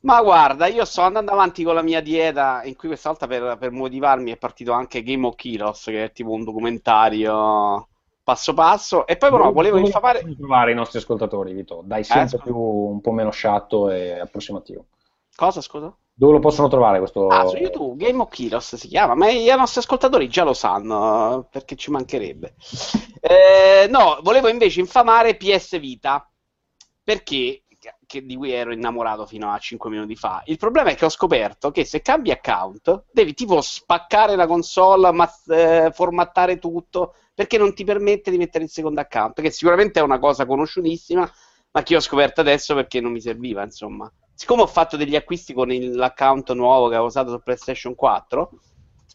[0.07, 3.57] Ma guarda, io sto andando avanti con la mia dieta, in cui questa volta per,
[3.59, 7.89] per motivarmi è partito anche Game of Kilos, che è tipo un documentario
[8.23, 10.21] passo passo, e poi però volevo infamare...
[10.21, 11.83] possono trovare i nostri ascoltatori, Vito?
[11.85, 12.43] Dai sempre scusa.
[12.45, 14.85] più un po' meno sciatto e approssimativo.
[15.35, 15.93] Cosa, scusa?
[16.15, 17.27] Dove lo possono trovare questo?
[17.27, 21.41] Ah, su YouTube, Game of Kilos si chiama, ma i nostri ascoltatori già lo sanno,
[21.41, 22.55] eh, perché ci mancherebbe.
[23.21, 26.31] Eh, no, volevo invece infamare PS Vita,
[27.03, 27.63] perché
[28.07, 30.43] che- di cui ero innamorato fino a 5 minuti fa.
[30.47, 35.13] Il problema è che ho scoperto che se cambi account devi tipo spaccare la console,
[35.13, 40.01] ma, eh, formattare tutto, perché non ti permette di mettere il secondo account, che sicuramente
[40.01, 41.31] è una cosa conosciutissima,
[41.73, 44.11] ma che ho scoperto adesso perché non mi serviva, insomma.
[44.35, 48.51] Siccome ho fatto degli acquisti con il- l'account nuovo che avevo usato su PlayStation 4,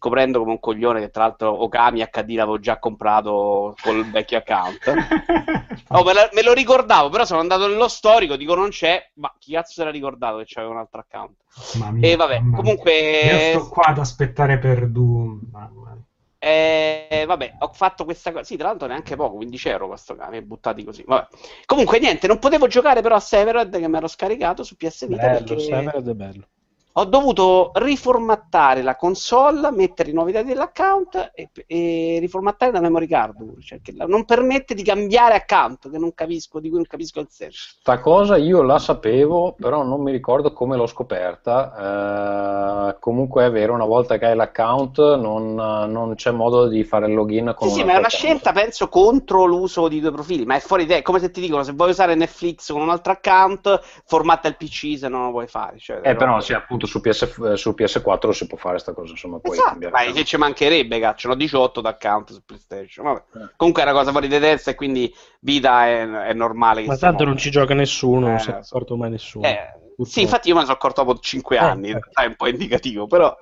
[0.02, 4.80] scoprendo come un coglione che tra l'altro Okami HD l'avevo già comprato col vecchio account.
[5.94, 9.34] Oh, me, la- me lo ricordavo, però sono andato nello storico, dico non c'è, ma
[9.38, 11.36] chi cazzo se l'ha ricordato che c'aveva un altro account?
[11.78, 13.22] Mamma mia, E vabbè, comunque...
[13.24, 15.42] Io sto qua ad aspettare per Doom.
[15.52, 15.98] Mamma.
[16.40, 18.46] Eh, vabbè, ho fatto questa cosa.
[18.46, 21.04] Sì, tra l'altro neanche poco, 15 euro questo cane, buttati così.
[21.06, 21.28] Vabbè.
[21.66, 25.28] Comunque, niente, non potevo giocare però a Severed che mi ero scaricato su PS Vita
[25.28, 26.48] Bello, perché Severed è bello.
[26.93, 33.08] Ho dovuto riformattare la console, mettere i nuovi dati dell'account e, e riformattare la memory
[33.08, 33.60] card.
[33.62, 37.19] Cioè, che la- non permette di cambiare account, che non capisco, di cui non capisco
[37.19, 37.75] il senso.
[37.80, 42.89] Sta cosa io la sapevo, però non mi ricordo come l'ho scoperta.
[42.93, 47.08] Eh, comunque è vero, una volta che hai l'account non, non c'è modo di fare
[47.08, 50.45] il login con Sì, sì, ma è una scelta, penso, contro l'uso di due profili,
[50.45, 50.97] ma è fuori idea.
[50.97, 54.58] È come se ti dicono, se vuoi usare Netflix con un altro account, formatta il
[54.58, 55.77] PC se non lo vuoi fare.
[55.77, 59.39] Cioè, Eh, però sì, appunto su, PS, su PS4 si può fare sta cosa, insomma,
[59.39, 60.17] puoi Esatto, cambiare ma account.
[60.17, 63.06] che ci mancherebbe, cazzo, ne ho 18 d'account su PlayStation.
[63.06, 63.24] Vabbè.
[63.36, 63.50] Eh.
[63.56, 66.98] Comunque è una cosa fuori di testa e quindi vita è, è normale che Ma
[66.98, 68.76] tanto non ci gioca nessuno, non Eh, se ne è so.
[68.76, 69.48] accorto mai nessuno.
[69.48, 72.00] Eh, sì, infatti io me ne sono accorto dopo 5 anni, in eh.
[72.00, 73.36] realtà è un po' indicativo, però...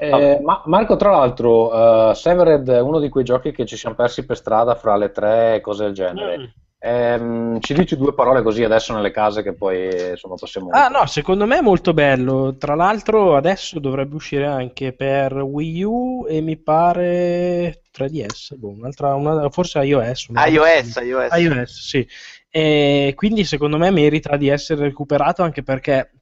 [0.00, 3.96] Eh, ma Marco, tra l'altro, eh, Severed è uno di quei giochi che ci siamo
[3.96, 6.38] persi per strada fra le tre cose del genere.
[6.38, 6.44] Mm.
[6.80, 10.70] Ehm, ci dici due parole così adesso nelle case che poi insomma possiamo...
[10.70, 12.56] Ah no, secondo me è molto bello.
[12.56, 19.14] Tra l'altro adesso dovrebbe uscire anche per Wii U e mi pare 3DS, boh, un'altra,
[19.14, 20.26] una- forse iOS.
[20.28, 21.32] una- iOS, iOS.
[21.36, 22.06] iOS, sì.
[22.50, 26.12] E quindi secondo me merita di essere recuperato anche perché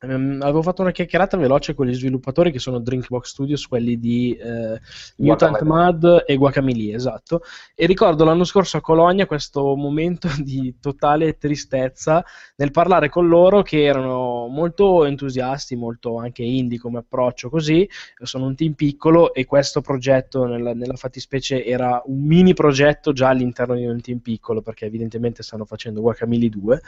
[0.00, 4.32] Ehm, avevo fatto una chiacchierata veloce con gli sviluppatori che sono Drinkbox Studios, quelli di
[4.32, 4.78] eh,
[5.16, 7.42] Mutant Mud e Guacamole, esatto.
[7.74, 12.24] E ricordo l'anno scorso a Cologna questo momento di totale tristezza
[12.56, 17.88] nel parlare con loro che erano molto entusiasti, molto anche indie come approccio così.
[18.22, 23.30] Sono un team piccolo e questo progetto nella, nella fattispecie era un mini progetto già
[23.30, 26.80] all'interno di un team piccolo perché evidentemente stanno facendo Guacamole 2.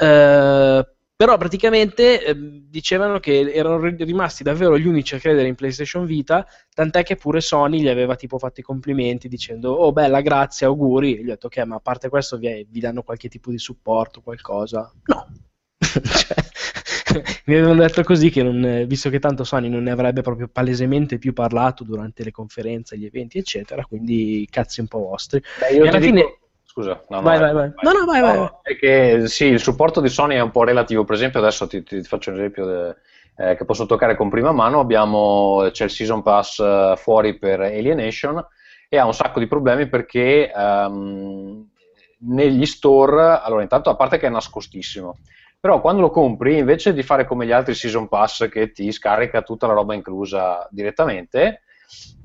[0.00, 0.86] Eh,
[1.18, 2.36] però praticamente eh,
[2.70, 7.40] dicevano che erano rimasti davvero gli unici a credere in PlayStation Vita, tant'è che pure
[7.40, 11.18] Sony gli aveva tipo fatto i complimenti dicendo "Oh bella, grazie, auguri".
[11.18, 13.58] E gli ho detto "Ok, ma a parte questo vi, vi danno qualche tipo di
[13.58, 14.92] supporto, qualcosa?".
[15.06, 15.26] No.
[15.80, 16.36] cioè,
[17.46, 21.18] mi avevano detto così che non, visto che tanto Sony non ne avrebbe proprio palesemente
[21.18, 25.42] più parlato durante le conferenze, gli eventi, eccetera, quindi cazzi un po' vostri.
[25.58, 26.38] Beh, io e alla fine dico-
[26.78, 27.72] Scusa, no, no, Vai, eh, vai, vai.
[27.82, 28.48] No, no, vai, vai, vai.
[28.62, 31.02] È che sì, il supporto di Sony è un po' relativo.
[31.02, 32.96] Per esempio, adesso ti, ti faccio un esempio de-
[33.36, 34.78] eh, che posso toccare con prima mano.
[34.78, 38.46] Abbiamo, c'è il Season Pass eh, fuori per Alienation
[38.88, 41.68] e ha un sacco di problemi perché ehm,
[42.20, 45.18] negli store, allora intanto a parte che è nascostissimo,
[45.58, 49.42] però quando lo compri invece di fare come gli altri Season Pass che ti scarica
[49.42, 51.62] tutta la roba inclusa direttamente,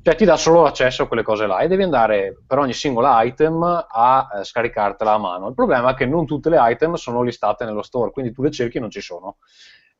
[0.03, 3.21] cioè ti dà solo l'accesso a quelle cose là e devi andare per ogni singola
[3.23, 5.47] item a eh, scaricartela a mano.
[5.47, 8.51] Il problema è che non tutte le item sono listate nello store, quindi tu le
[8.51, 9.37] cerchi e non ci sono.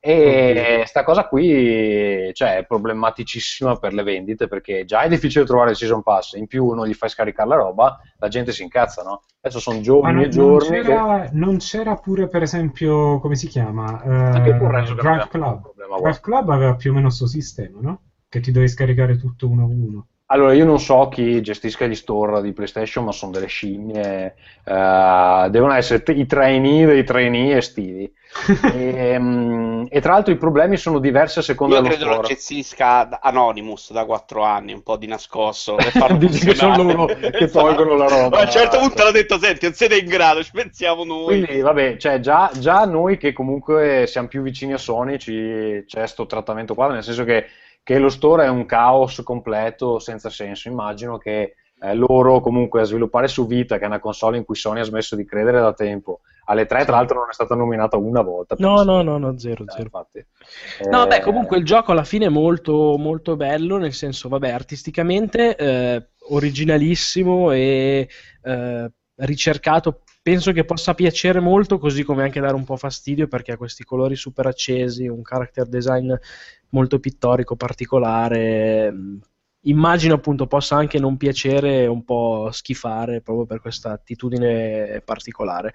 [0.06, 5.70] E sta cosa qui cioè, è problematicissima per le vendite perché già è difficile trovare
[5.70, 9.02] il season pass, in più non gli fai scaricare la roba, la gente si incazza,
[9.04, 9.22] no?
[9.40, 10.76] Adesso sono giorni non, e non giorni.
[10.82, 14.02] che- c'era, non c'era pure, per esempio, come si chiama?
[14.36, 15.72] Eh, che Drive Club.
[15.74, 18.02] Drive Club aveva più o meno questo sistema, no?
[18.34, 20.08] Che ti devi scaricare tutto uno a uno.
[20.26, 24.34] Allora, io non so chi gestisca gli store di PlayStation, ma sono delle scimmie.
[24.64, 28.12] eh, devono essere t- i trainee dei trainee estivi.
[28.74, 32.14] e, mm, e tra l'altro i problemi sono diversi a seconda Io dello credo lo
[32.24, 32.34] store.
[32.34, 35.76] gestisca Anonymous da 4 anni, un po' di nascosto.
[36.18, 38.40] Dici che sono loro che tolgono la roba.
[38.40, 41.44] A un certo punto l'ha detto, senti, non siete in grado, ci pensiamo noi.
[41.44, 46.00] Quindi, vabbè, cioè, già, già noi che comunque siamo più vicini a Sony ci, c'è
[46.00, 47.46] questo trattamento qua, nel senso che,
[47.84, 50.70] che lo store è un caos completo, senza senso.
[50.70, 54.56] Immagino che eh, loro comunque a sviluppare su Vita, che è una console in cui
[54.56, 57.98] Sony ha smesso di credere da tempo, alle 3 tra l'altro non è stata nominata
[57.98, 58.56] una volta.
[58.58, 59.84] No, no, no, no, zero, Eh, zero.
[59.84, 60.26] infatti.
[60.90, 64.50] No, Eh, beh, comunque il gioco alla fine è molto, molto bello, nel senso, vabbè,
[64.50, 68.08] artisticamente eh, originalissimo e
[68.44, 70.03] eh, ricercato.
[70.24, 73.84] Penso che possa piacere molto, così come anche dare un po' fastidio, perché ha questi
[73.84, 76.14] colori super accesi, un character design
[76.70, 78.94] molto pittorico, particolare.
[79.68, 85.74] Mm, Immagino appunto possa anche non piacere un po' schifare proprio per questa attitudine particolare.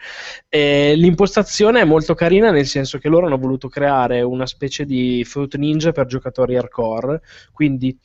[0.49, 5.25] E l'impostazione è molto carina nel senso che loro hanno voluto creare una specie di
[5.25, 7.21] Fruit Ninja per giocatori hardcore,
[7.53, 7.97] quindi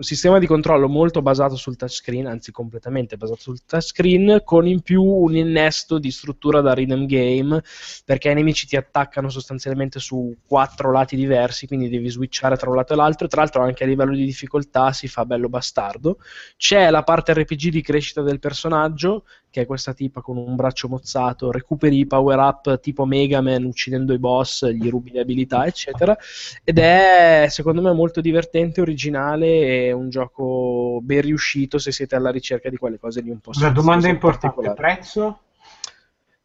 [0.00, 5.02] sistema di controllo molto basato sul touchscreen, anzi completamente basato sul touchscreen, con in più
[5.02, 7.62] un innesto di struttura da rhythm game,
[8.04, 12.76] perché i nemici ti attaccano sostanzialmente su quattro lati diversi, quindi devi switchare tra un
[12.76, 16.18] lato e l'altro, tra l'altro anche a livello di difficoltà si fa bello bastardo.
[16.56, 20.88] C'è la parte RPG di crescita del personaggio, che è questa tipa con un braccio
[20.88, 25.66] mozzato, recuperi i power up tipo Mega Man uccidendo i boss, gli rubi le abilità,
[25.66, 26.16] eccetera.
[26.64, 32.30] Ed è secondo me molto divertente, originale e un gioco ben riuscito se siete alla
[32.30, 34.74] ricerca di quelle cose lì un po' La domanda importante, particolari.
[34.96, 35.40] prezzo?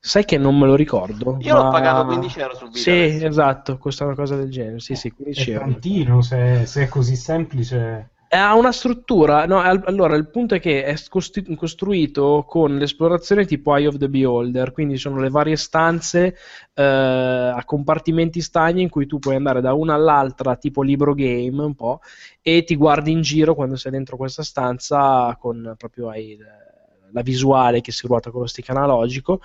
[0.03, 1.37] Sai che non me lo ricordo.
[1.41, 2.81] Io l'ho ma- pagato 15 euro sul video.
[2.81, 3.25] Sì, adesso.
[3.27, 4.79] esatto, costa una cosa del genere.
[4.79, 5.65] Sì, sì, 15 È euro.
[5.65, 8.09] tantino, se, se è così semplice.
[8.33, 13.45] Ha una struttura, no, al- allora il punto è che è costi- costruito con l'esplorazione
[13.45, 16.37] tipo Eye of the Beholder, quindi sono le varie stanze
[16.73, 21.61] eh, a compartimenti stagni in cui tu puoi andare da una all'altra, tipo libro game
[21.61, 21.99] un po',
[22.41, 26.37] e ti guardi in giro quando sei dentro questa stanza con proprio hai
[27.13, 29.41] la visuale che si ruota con lo stick analogico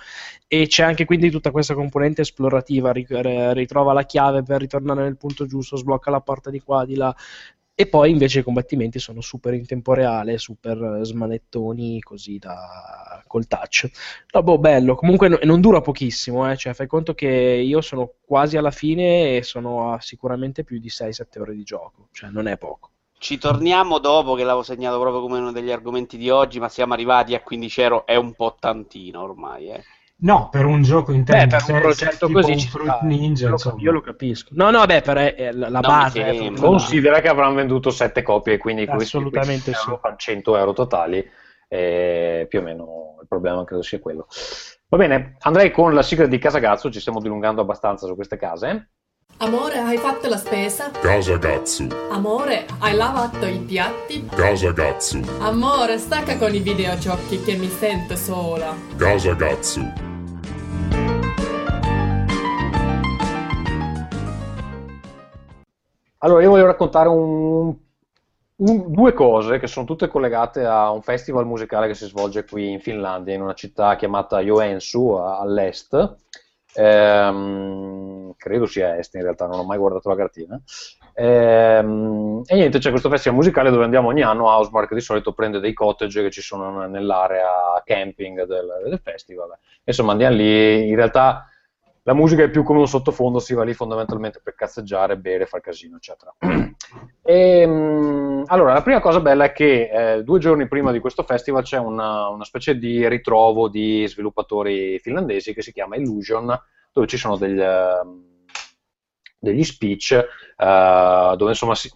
[0.47, 3.05] e c'è anche quindi tutta questa componente esplorativa, ri-
[3.53, 7.13] ritrova la chiave per ritornare nel punto giusto, sblocca la porta di qua, di là,
[7.79, 13.45] e poi invece i combattimenti sono super in tempo reale, super smanettoni così da col
[13.45, 13.87] touch.
[14.31, 14.95] No, boh, bello.
[14.95, 16.57] Comunque no- non dura pochissimo, eh.
[16.57, 20.89] Cioè, fai conto che io sono quasi alla fine e sono a sicuramente più di
[20.89, 22.07] 6-7 ore di gioco.
[22.13, 22.89] Cioè, non è poco.
[23.19, 26.93] Ci torniamo dopo che l'avevo segnato proprio come uno degli argomenti di oggi, ma siamo
[26.93, 29.69] arrivati a 15 euro, è un po' tantino ormai.
[29.69, 29.83] Eh.
[30.19, 31.37] No, per un gioco intero.
[31.39, 32.99] Beh, per se- un progetto tipo così un Fruit sta.
[33.05, 34.49] Ninja, Io lo- io lo capisco.
[34.53, 37.91] No, no, beh, per eh, la, la Non base è proprio- Considera che avranno venduto
[37.91, 40.01] 7 copie, quindi questi Assolutamente 15 euro sì.
[40.01, 41.29] fanno 100 euro totali,
[41.67, 44.27] e più o meno il problema credo sia quello.
[44.89, 48.89] Va bene, andrei con la sigla di Casagazzo, ci stiamo dilungando abbastanza su queste case.
[49.39, 50.89] Amore, hai fatto la spesa?
[50.89, 51.87] Casa Gatsu.
[52.09, 54.25] Amore, hai lavato i piatti?
[54.25, 55.21] Casa Gatsu.
[55.39, 58.73] Amore, stacca con i videogiochi che mi sento sola.
[58.95, 59.81] Casa Gatsu.
[66.19, 67.75] Allora, io voglio raccontare un-
[68.55, 72.71] un- due cose che sono tutte collegate a un festival musicale che si svolge qui
[72.71, 76.15] in Finlandia, in una città chiamata Joensuu, a- all'est.
[76.77, 80.61] Ehm, credo sia est in realtà, non ho mai guardato la cartina.
[81.13, 84.47] Ehm, e niente, c'è questo festival musicale dove andiamo ogni anno.
[84.47, 89.57] Housemark di solito prende dei cottage che ci sono nell'area camping del, del festival.
[89.83, 90.87] Insomma, andiamo lì.
[90.87, 91.46] In realtà
[92.07, 95.59] la musica è più come un sottofondo, si va lì fondamentalmente per cazzeggiare, bere, far
[95.59, 96.33] casino, eccetera.
[97.21, 101.23] E, mm, allora, la prima cosa bella è che eh, due giorni prima di questo
[101.23, 106.57] festival c'è una, una specie di ritrovo di sviluppatori finlandesi che si chiama Illusion,
[106.93, 108.23] dove ci sono degli, ehm,
[109.37, 111.91] degli speech, eh, dove insomma si-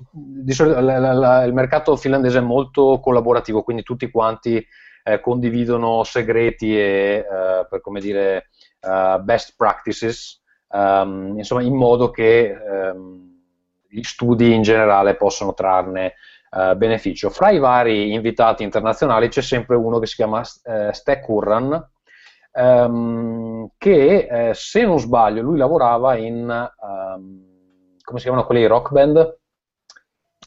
[0.57, 4.63] la- la- la- il mercato finlandese è molto collaborativo, quindi tutti quanti
[5.03, 8.49] eh, condividono segreti e, eh, per come dire,
[8.81, 13.29] eh, best practices, ehm, insomma, in modo che ehm,
[13.87, 16.15] gli studi in generale possono trarne
[16.51, 17.29] eh, beneficio.
[17.29, 21.89] Fra i vari invitati internazionali c'è sempre uno che si chiama eh, Stek Curran,
[22.53, 26.69] ehm, che eh, se non sbaglio lui lavorava in,
[28.03, 29.39] come si chiamano quelli rock band?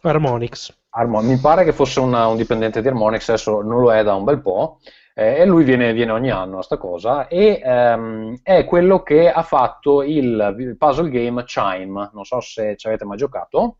[0.02, 0.76] Harmonix.
[0.90, 4.14] Harmon- mi pare che fosse una- un dipendente di Harmonix, adesso non lo è da
[4.14, 4.80] un bel po',
[5.14, 9.30] eh, e lui viene, viene ogni anno a sta cosa, e ehm, è quello che
[9.30, 13.78] ha fatto il, puzzle game Chime, non so se ci avete mai giocato,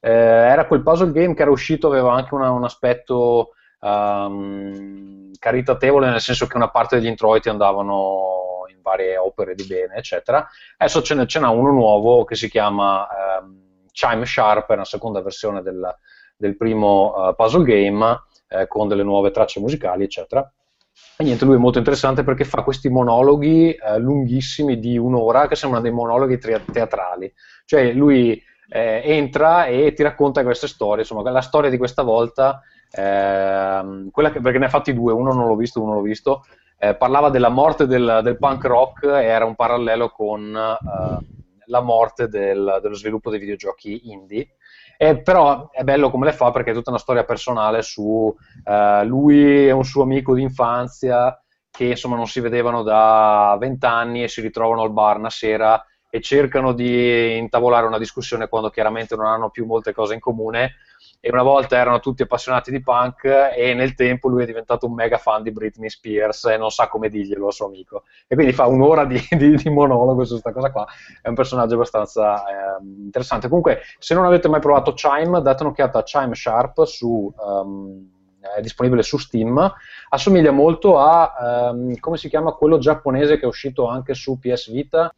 [0.00, 6.08] Eh, era quel puzzle game che era uscito, aveva anche una- un aspetto ehm, caritatevole,
[6.10, 10.46] nel senso che una parte degli introiti andavano in varie opere di bene, eccetera.
[10.76, 13.06] Adesso ce n'è, ce n'ha uno nuovo che si chiama
[13.40, 15.94] ehm, Chime Sharp, è una seconda versione del,
[16.36, 18.22] del primo eh, puzzle game
[18.54, 20.50] eh, con delle nuove tracce musicali, eccetera.
[21.16, 25.56] E niente, lui è molto interessante perché fa questi monologhi eh, lunghissimi di un'ora che
[25.56, 27.32] sembrano dei monologhi teatrali.
[27.64, 32.60] Cioè lui eh, entra e ti racconta queste storie, insomma, la storia di questa volta,
[32.90, 36.44] quella che, perché ne ha fatti due, uno non l'ho visto, uno l'ho visto,
[36.78, 41.26] eh, parlava della morte del, del punk rock e era un parallelo con eh,
[41.66, 44.56] la morte del- dello sviluppo dei videogiochi indie.
[45.04, 48.34] Eh, però è bello come le fa perché è tutta una storia personale su
[48.64, 51.38] eh, lui e un suo amico di infanzia
[51.70, 56.22] che insomma non si vedevano da vent'anni e si ritrovano al bar una sera e
[56.22, 60.76] cercano di intavolare una discussione quando chiaramente non hanno più molte cose in comune
[61.24, 64.92] e una volta erano tutti appassionati di punk e nel tempo lui è diventato un
[64.92, 68.02] mega fan di Britney Spears e non sa come dirglielo al suo amico.
[68.26, 70.86] E quindi fa un'ora di, di- di monologo su questa cosa qua.
[71.22, 72.44] È un personaggio abbastanza
[72.76, 73.48] ehm, interessante.
[73.48, 78.10] Comunque se non avete mai provato Chime date un'occhiata a Chime Sharp su ehm,
[78.58, 79.72] è disponibile su Steam.
[80.10, 84.70] Assomiglia molto a ehm, come si chiama quello giapponese che è uscito anche su PS
[84.70, 85.10] Vita?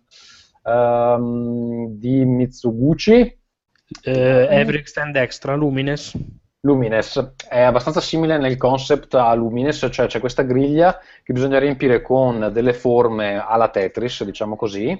[0.62, 3.40] Ehm, di Mitsuguchi
[4.02, 6.16] Eh, Every Extend Extra, Lumines.
[6.60, 12.02] Lumines è abbastanza simile nel concept a Lumines, cioè c'è questa griglia che bisogna riempire
[12.02, 14.98] con delle forme alla Tetris, diciamo così.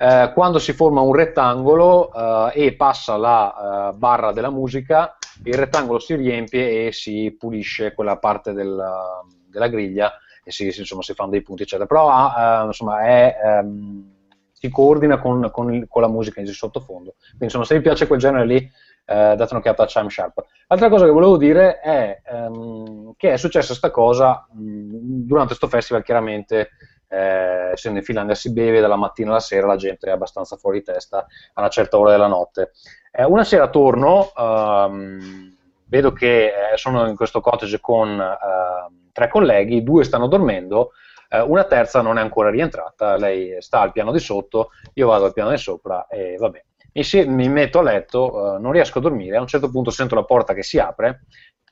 [0.00, 2.12] Eh, quando si forma un rettangolo
[2.52, 7.94] eh, e passa la eh, barra della musica, il rettangolo si riempie e si pulisce
[7.94, 10.12] quella parte della, della griglia
[10.44, 11.86] e si, insomma, si fanno dei punti, eccetera.
[11.86, 14.17] Però eh, insomma, è, ehm,
[14.58, 17.14] si coordina con, con con la musica in sottofondo.
[17.20, 20.44] Quindi, insomma, se vi piace quel genere lì, eh, date un'occhiata a Chime Sharp.
[20.66, 25.68] L'altra cosa che volevo dire è ehm, che è successa questa cosa mh, durante questo
[25.68, 26.70] festival, chiaramente,
[27.08, 30.82] eh, essendo in Finlandia si beve dalla mattina alla sera, la gente è abbastanza fuori
[30.82, 32.72] testa a una certa ora della notte.
[33.10, 35.56] Eh, una sera torno, ehm,
[35.86, 40.90] vedo che eh, sono in questo cottage con ehm, tre colleghi, due stanno dormendo,
[41.28, 45.24] eh, una terza non è ancora rientrata, lei sta al piano di sotto, io vado
[45.26, 46.64] al piano di sopra e vabbè.
[46.92, 49.90] Mi, si- mi metto a letto, eh, non riesco a dormire, a un certo punto
[49.90, 51.22] sento la porta che si apre,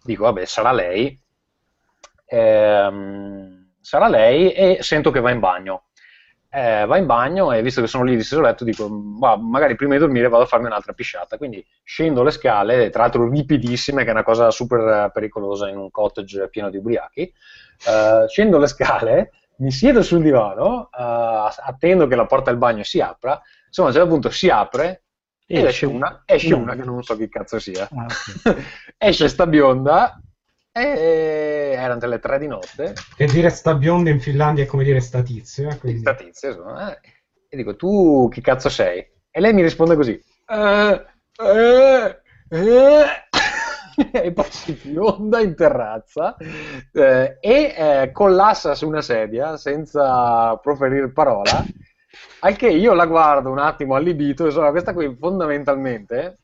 [0.03, 1.19] dico vabbè sarà lei,
[2.29, 5.85] Ehm, sarà lei e sento che va in bagno.
[6.49, 9.75] Eh, va in bagno e visto che sono lì disteso a letto dico "Ma magari
[9.75, 14.05] prima di dormire vado a farmi un'altra pisciata quindi scendo le scale tra l'altro ripidissime
[14.05, 17.31] che è una cosa super eh, pericolosa in un cottage pieno di ubriachi
[17.89, 22.83] Eh, scendo le scale mi siedo sul divano eh, attendo che la porta del bagno
[22.83, 25.03] si apra insomma a un certo punto si apre
[25.47, 26.59] ed Esce esce una, esce no.
[26.59, 28.57] una che non so chi cazzo sia Ah, ok.
[28.99, 30.21] esce sta bionda
[30.73, 35.01] e erano delle tre di notte E dire sta bionda in Finlandia è come dire
[35.01, 35.71] sta tizio.
[35.71, 37.01] eh, quindi- sta tizia, insomma, eh.
[37.49, 39.07] e dico tu chi cazzo sei?
[39.31, 40.13] E lei mi risponde così.
[40.49, 41.05] "Eh,
[41.43, 43.05] eh, eh."
[44.13, 46.37] e poi si fionda in terrazza
[46.93, 51.65] eh, e eh, collassa su una sedia senza proferire parola.
[52.41, 56.39] Al che io la guardo un attimo allibito e so, questa qui fondamentalmente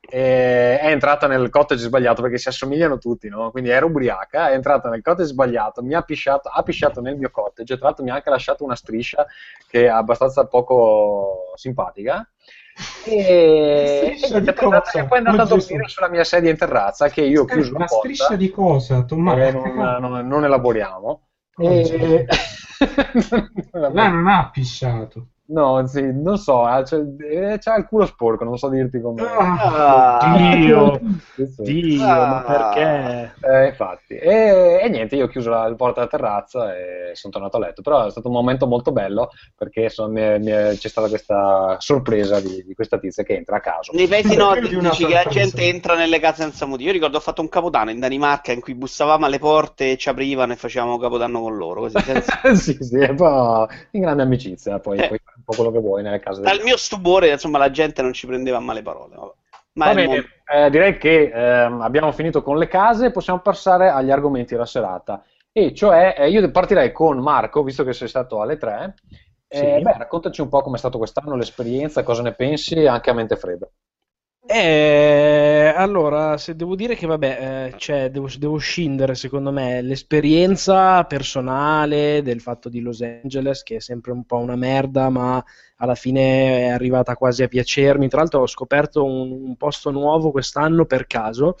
[0.00, 3.50] eh, è entrata nel cottage sbagliato perché si assomigliano tutti, no?
[3.50, 7.30] Quindi era ubriaca, è entrata nel cottage sbagliato, mi ha pisciato, ha pisciato nel mio
[7.30, 9.26] cottage, tra l'altro mi ha anche lasciato una striscia
[9.68, 12.28] che è abbastanza poco simpatica.
[13.06, 15.06] E, e niente, poi cosa?
[15.06, 17.80] poi è andata a dormire sulla mia sedia in terrazza che io ho chiuso la
[17.80, 19.50] Una porta striscia di cosa, Tommaso?
[19.52, 21.28] non, non- non elaboriamo.
[21.58, 22.26] Oh, E-
[23.92, 25.28] Lei non ha pisciato.
[25.46, 29.20] No, sì, non so, ha- c'è, eh, c'ha il culo sporco, non so dirti come.
[29.22, 30.98] Ah, Dio,
[31.36, 31.62] Sì, sì.
[31.62, 32.26] Dio, Ah.
[32.26, 33.34] ma perché?
[33.42, 37.30] Eh, infatti, e, e niente, io ho chiuso la, la porta della terrazza e sono
[37.34, 37.82] tornato a letto.
[37.82, 41.08] Però è stato un momento molto bello perché insomma, mi è- mi è- c'è stata
[41.08, 43.92] questa sorpresa di, di questa tizia che entra a caso.
[43.92, 46.88] Nei paesi nordici che la gente entra nelle case senza motivo.
[46.88, 50.08] Io ricordo ho fatto un capodanno in Danimarca in cui bussavamo alle porte e ci
[50.08, 51.80] aprivano e facevamo capodanno con loro.
[51.82, 55.02] Così, senza- sì, sì, poi in grande amicizia, poi Eh.
[55.02, 58.12] fare un po' quello che vuoi nelle case Dal mio stupore, insomma, la gente non
[58.12, 59.14] ci prendeva a male parole.
[59.16, 59.32] vabbè.
[59.76, 60.26] Ma Va bene, mondo.
[60.52, 65.24] eh, direi che ehm, abbiamo finito con le case, possiamo passare agli argomenti della serata.
[65.52, 68.94] E cioè, eh, io partirei con Marco, visto che sei stato alle tre.
[69.48, 69.82] Eh, Sì.
[69.82, 73.68] beh, raccontaci un po' com'è stato quest'anno, l'esperienza, cosa ne pensi, anche a mente fredda.
[74.46, 81.02] Eh, allora, se devo dire che vabbè, eh, cioè, devo, devo scindere secondo me l'esperienza
[81.04, 85.42] personale del fatto di Los Angeles, che è sempre un po' una merda, ma
[85.76, 88.06] alla fine è arrivata quasi a piacermi.
[88.08, 91.56] Tra l'altro ho scoperto un, un posto nuovo quest'anno per caso,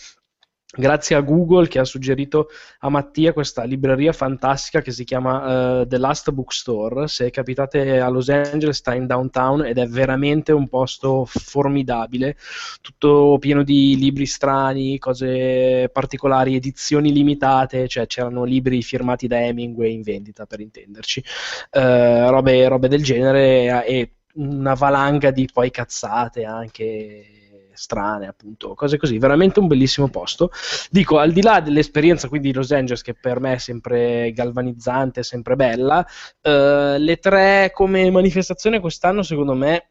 [0.76, 2.48] grazie a Google che ha suggerito
[2.80, 7.08] a Mattia questa libreria fantastica che si chiama eh, The Last Bookstore.
[7.08, 12.36] Se capitate a Los Angeles, sta in downtown ed è veramente un posto formidabile,
[12.80, 19.94] tutto pieno di libri strani, cose particolari, edizioni limitate, cioè c'erano libri firmati da Hemingway
[19.94, 21.24] in vendita per intenderci,
[21.70, 27.43] eh, robe, robe del genere e una valanga di poi cazzate anche
[27.74, 30.50] strane, appunto, cose così, veramente un bellissimo posto.
[30.90, 35.22] Dico, al di là dell'esperienza quindi di Los Angeles, che per me è sempre galvanizzante,
[35.22, 36.06] sempre bella,
[36.40, 39.90] eh, le tre come manifestazione quest'anno, secondo me,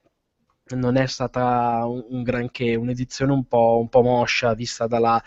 [0.76, 5.22] non è stata un, un granché, un'edizione un po', un po' moscia, vista dalla,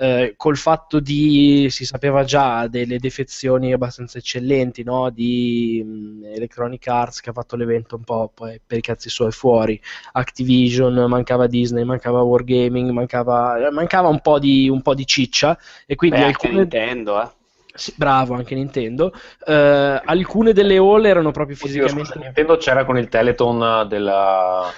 [0.00, 5.10] eh, col fatto di, si sapeva già, delle defezioni abbastanza eccellenti, no?
[5.10, 9.30] Di mh, Electronic Arts che ha fatto l'evento un po' poi per i cazzi suoi
[9.30, 9.80] fuori,
[10.12, 15.94] Activision, mancava Disney, mancava Wargaming, mancava, mancava un, po di, un po' di ciccia e
[15.96, 16.60] quindi Beh, anche alcune...
[16.60, 17.28] Nintendo, eh.
[17.74, 19.12] Sì, bravo, anche Nintendo.
[19.46, 22.12] Eh, alcune delle hall erano proprio Oddio, fisicamente...
[22.12, 24.70] scusa, Nintendo c'era con il Teleton della,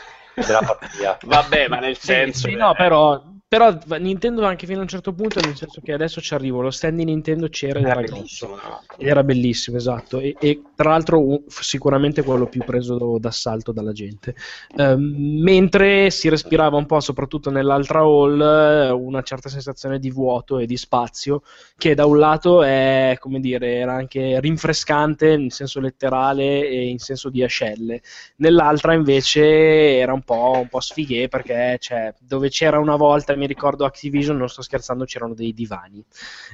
[0.44, 1.18] della partita.
[1.22, 2.48] Vabbè, ma nel Sì, senso...
[2.48, 3.22] sì, no, però,
[3.52, 6.70] però Nintendo anche fino a un certo punto, nel senso che adesso ci arrivo, lo
[6.70, 8.80] stand di Nintendo c'era ed Era era bellissimo, grosso.
[8.96, 10.20] Ed era bellissimo, esatto.
[10.20, 14.34] E, e tra l'altro sicuramente quello più preso d'assalto dalla gente.
[14.74, 20.58] Ehm, mentre si respirava un po', soprattutto nell'altra hall, eh, una certa sensazione di vuoto
[20.58, 21.42] e di spazio,
[21.76, 26.98] che da un lato è, come dire, era anche rinfrescante in senso letterale e in
[26.98, 28.00] senso di ascelle.
[28.36, 33.48] Nell'altra invece era un po', un po' sfighe perché cioè, dove c'era una volta, mi
[33.48, 36.02] ricordo Activision, non sto scherzando, c'erano dei divani.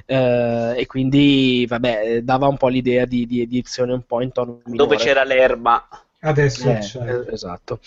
[0.05, 4.61] Eh, e quindi, vabbè, dava un po' l'idea di, di edizione un po' in tono
[4.65, 4.75] minore.
[4.75, 5.87] Dove c'era l'erba.
[6.21, 7.23] Adesso Eh, c'è.
[7.31, 7.79] esatto.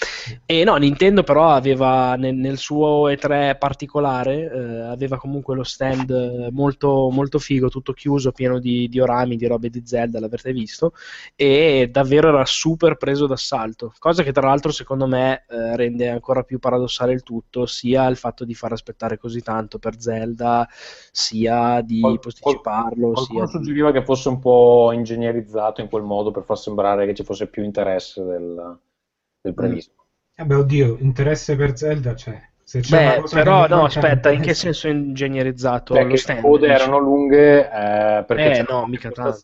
[0.47, 6.49] E no, Nintendo però aveva nel, nel suo E3 particolare, eh, aveva comunque lo stand
[6.51, 10.95] molto, molto figo, tutto chiuso, pieno di diorami, di robe di Zelda, l'avrete visto,
[11.37, 16.43] e davvero era super preso d'assalto, cosa che tra l'altro secondo me eh, rende ancora
[16.43, 20.67] più paradossale il tutto, sia il fatto di far aspettare così tanto per Zelda,
[21.11, 23.51] sia di Qual- posticiparlo, Qualcuno sia di...
[23.65, 27.47] suggeriva che fosse un po' ingegnerizzato in quel modo per far sembrare che ci fosse
[27.49, 28.79] più interesse del,
[29.41, 29.95] del previsto.
[30.35, 32.41] Eh beh, oddio, interesse per Zelda c'è.
[32.65, 36.39] Se c'è una Beh, però no, aspetta, in che senso è ingegnerizzato stand?
[36.39, 39.41] le code erano lunghe eh, perché Eh, c'erano no, mica tanto.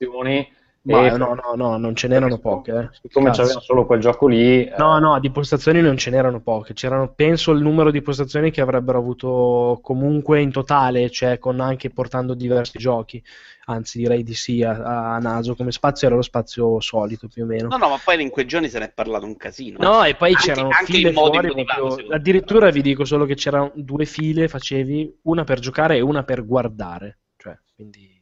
[0.93, 2.71] Ma no, no, no, non ce n'erano poche.
[2.73, 2.89] eh.
[3.03, 3.41] siccome Cazzo.
[3.43, 6.73] c'avevano solo quel gioco lì eh, No, no, di postazioni non ce n'erano poche.
[6.73, 11.91] C'erano, penso, il numero di postazioni che avrebbero avuto comunque in totale, cioè con anche
[11.91, 13.23] portando diversi giochi.
[13.67, 15.55] Anzi, direi di sì a, a naso.
[15.55, 17.69] Come spazio era lo spazio solito più o meno.
[17.69, 19.77] No, no, ma poi in quei giorni se ne è parlato un casino.
[19.79, 22.07] No, e poi Anche- c'erano anche file fuori proprio-.
[22.15, 26.47] Addirittura vi dico solo che c'erano due file, facevi una per giocare e una per
[26.47, 27.19] guardare.
[27.37, 28.18] Cioè, quindi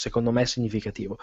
[0.00, 1.18] secondo me significativo.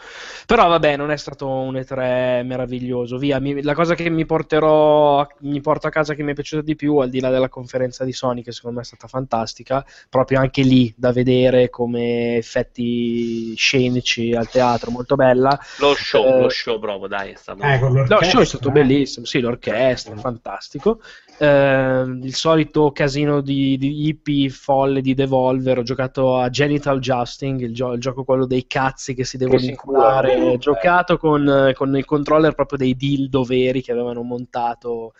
[0.45, 3.17] Però vabbè, non è stato un E3 meraviglioso.
[3.17, 6.61] Via, mi- la cosa che mi porterò, mi porto a casa che mi è piaciuta
[6.63, 9.85] di più, al di là della conferenza di Sony, che secondo me è stata fantastica,
[10.09, 15.57] proprio anche lì da vedere come effetti scenici al teatro, molto bella.
[15.79, 17.63] Lo show, Eh, lo show proprio, dai, è stato...
[17.63, 18.71] Eh, con Lo l'orchestra, show è stato eh.
[18.71, 21.01] bellissimo, sì, l'orchestra, fantastico.
[21.39, 25.79] Eh, il solito casino di, di hippie folle di Devolver.
[25.79, 29.61] Ho giocato a Genital Justing, il, gio- il gioco quello dei cazzi che si devono
[29.61, 30.35] inculare.
[30.35, 35.13] Ho giocato con, con il controller proprio dei dildo veri che avevano montato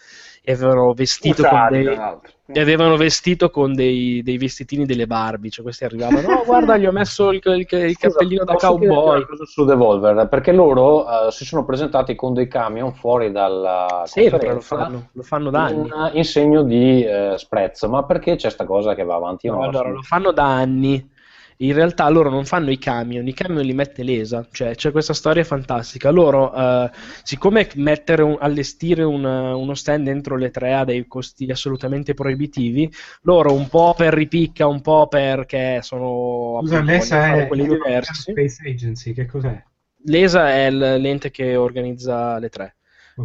[0.50, 1.84] e avevano vestito con Usati, dei.
[1.84, 2.32] l'altro.
[2.50, 6.86] E avevano vestito con dei, dei vestitini delle Barbie, cioè questi arrivavano, oh guarda gli
[6.86, 9.26] ho messo il, il- il cappellino da Posso chiederti cowboy.
[9.46, 10.28] su Devolver?
[10.30, 15.24] Perché loro eh, si sono presentati con dei camion fuori dalla Sempre lo fanno, lo
[15.24, 15.88] fanno da anni.
[15.90, 17.90] in, in segno di eh, sprezzo.
[17.90, 19.50] Ma perché c'è sta cosa che va avanti?
[19.50, 21.16] No, allora, lo fanno da anni.
[21.60, 25.14] In realtà loro non fanno i camion, i camion li mette l'ESA, cioè c'è questa
[25.14, 26.12] storia fantastica.
[26.12, 26.92] Loro, eh,
[27.24, 32.92] siccome mettere un- allestire un- uno stand dentro le tre ha dei costi assolutamente proibitivi,
[33.24, 38.32] loro un po' per ripicca, un po' perché sono Scusa, appunto, è quelli diversi.
[38.32, 39.64] Space Agency, che cos'è?
[40.04, 42.76] L'ESA è l'ente che organizza le tre.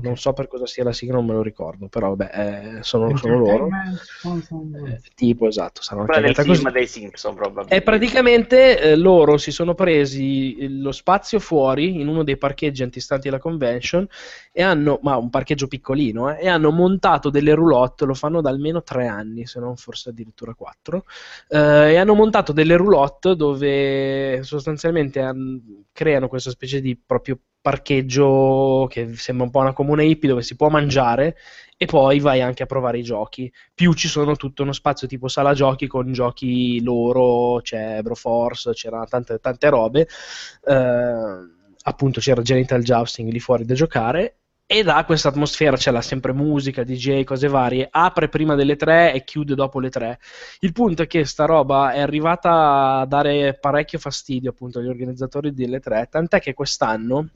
[0.00, 3.14] Non so per cosa sia la sigla, non me lo ricordo, però vabbè, eh, sono,
[3.16, 3.68] sono loro.
[4.86, 6.70] Eh, tipo, esatto, saranno Quella del film così.
[6.70, 7.74] dei Simpson, probabilmente.
[7.74, 12.82] E praticamente eh, loro si sono presi eh, lo spazio fuori in uno dei parcheggi
[12.82, 14.06] antistanti la convention
[14.50, 18.48] e hanno, ma un parcheggio piccolino, eh, e hanno montato delle roulotte, lo fanno da
[18.48, 21.04] almeno tre anni, se non forse addirittura quattro,
[21.48, 28.86] eh, e hanno montato delle roulotte dove sostanzialmente han- creano questa specie di proprio parcheggio
[28.90, 31.36] che sembra un po' una comune hippie dove si può mangiare
[31.76, 33.50] e poi vai anche a provare i giochi.
[33.74, 39.06] Più ci sono tutto uno spazio tipo sala giochi con giochi loro, c'è Broforce, c'erano
[39.06, 40.08] tante, tante robe.
[40.64, 41.14] Eh,
[41.84, 44.36] appunto c'era Genital Jousting lì fuori da giocare.
[44.64, 47.88] E da questa atmosfera c'è sempre musica, DJ, cose varie.
[47.90, 50.18] Apre prima delle tre e chiude dopo le tre.
[50.60, 55.52] Il punto è che sta roba è arrivata a dare parecchio fastidio appunto agli organizzatori
[55.52, 57.28] delle tre, tant'è che quest'anno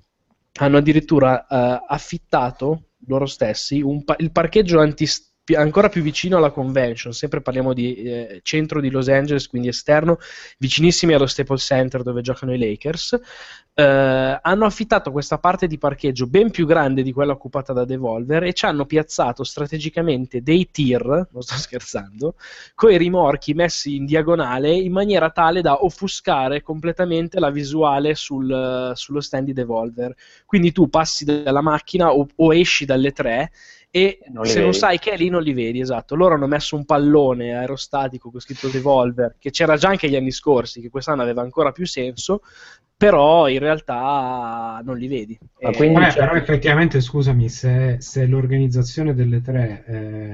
[0.59, 5.07] hanno addirittura eh, affittato loro stessi pa- il parcheggio anti-
[5.47, 9.69] pi- ancora più vicino alla convention, sempre parliamo di eh, centro di Los Angeles, quindi
[9.69, 10.19] esterno,
[10.59, 13.17] vicinissimi allo Staples Center dove giocano i Lakers.
[13.79, 18.43] Eh, hanno affittato questa parte di parcheggio ben più grande di quella occupata da Devolver
[18.45, 22.35] e ci hanno piazzato strategicamente dei tir, non sto scherzando,
[22.75, 28.93] con i rimorchi messi in diagonale in maniera tale da offuscare completamente la visuale sul-
[28.95, 30.13] sullo stand di Devolver.
[30.45, 33.51] Quindi tu passi dalla macchina o, o esci dalle tre
[33.97, 34.79] e Non se non vedi.
[34.79, 36.15] sai che è lì non li vedi, esatto.
[36.17, 40.31] Loro hanno messo un pallone aerostatico con scritto Devolver, che c'era già anche gli anni
[40.33, 42.41] scorsi, che quest'anno aveva ancora più senso,
[42.97, 45.39] però in realtà non li vedi.
[45.61, 49.85] Ma E- quindi Vabbè, c'è- però effettivamente, scusami, se, se l'organizzazione delle tre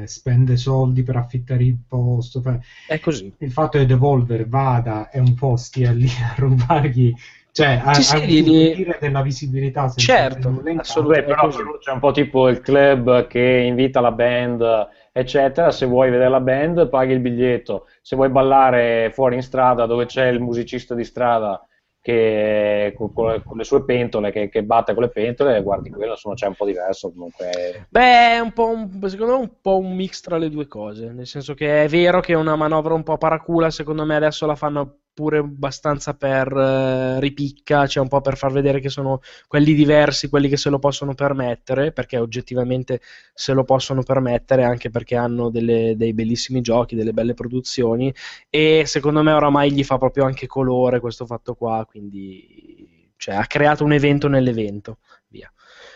[0.02, 3.32] eh, spende soldi per affittare il posto, fa- È così.
[3.38, 7.12] il fatto che Devolver vada e un po' stia lì a rubargli,
[7.52, 11.48] cioè a, Sì, sì, a della visibilità Certo, cambio, però
[11.78, 15.70] c'è un po' tipo il club che invita la band, eccetera.
[15.70, 17.86] Se vuoi vedere la band, paghi il biglietto.
[18.00, 21.64] Se vuoi ballare fuori in strada dove c'è il musicista di strada
[22.00, 25.90] che con, con le- con le sue pentole, che, che batte con le pentole, guardi
[25.90, 27.86] quello, insomma, c'è un po' diverso comunque.
[27.90, 31.12] Beh, è un po' un, secondo me un po' un mix tra le due cose,
[31.12, 34.46] nel senso che è vero che è una manovra un po' paracula, secondo me adesso
[34.46, 39.20] la fanno pure abbastanza per eh, ripicca, cioè un po' per far vedere che sono
[39.46, 43.00] quelli diversi, quelli che se lo possono permettere, perché oggettivamente
[43.34, 48.12] se lo possono permettere anche perché hanno delle- dei bellissimi giochi, delle belle produzioni
[48.48, 53.46] e secondo me oramai gli fa proprio anche colore questo fatto qua, quindi cioè, ha
[53.46, 54.98] creato un evento nell'evento.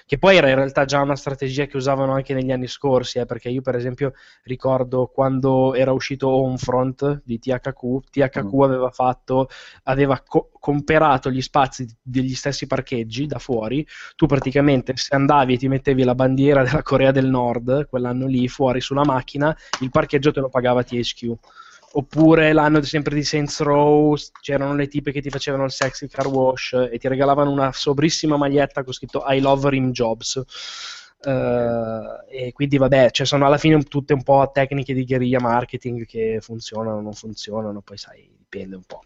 [0.09, 3.27] Che poi era in realtà già una strategia che usavano anche negli anni scorsi, eh,
[3.27, 4.13] perché io per esempio
[4.45, 9.49] ricordo quando era uscito Homefront di THQ, THQ aveva fatto,
[9.83, 13.85] aveva co- comperato gli spazi degli stessi parcheggi da fuori,
[14.15, 18.47] tu praticamente se andavi e ti mettevi la bandiera della Corea del Nord, quell'anno lì,
[18.47, 21.37] fuori sulla macchina, il parcheggio te lo pagava THQ.
[21.99, 26.27] Oppure l'anno sempre di Saints Row c'erano le tipe che ti facevano il sexy car
[26.27, 30.43] wash e ti regalavano una sobrissima maglietta con scritto I love Rim Jobs.
[31.23, 36.05] Eh, e quindi vabbè, cioè sono alla fine tutte un po' tecniche di guerriglia marketing
[36.05, 39.01] che funzionano o non funzionano, poi sai, dipende un po'.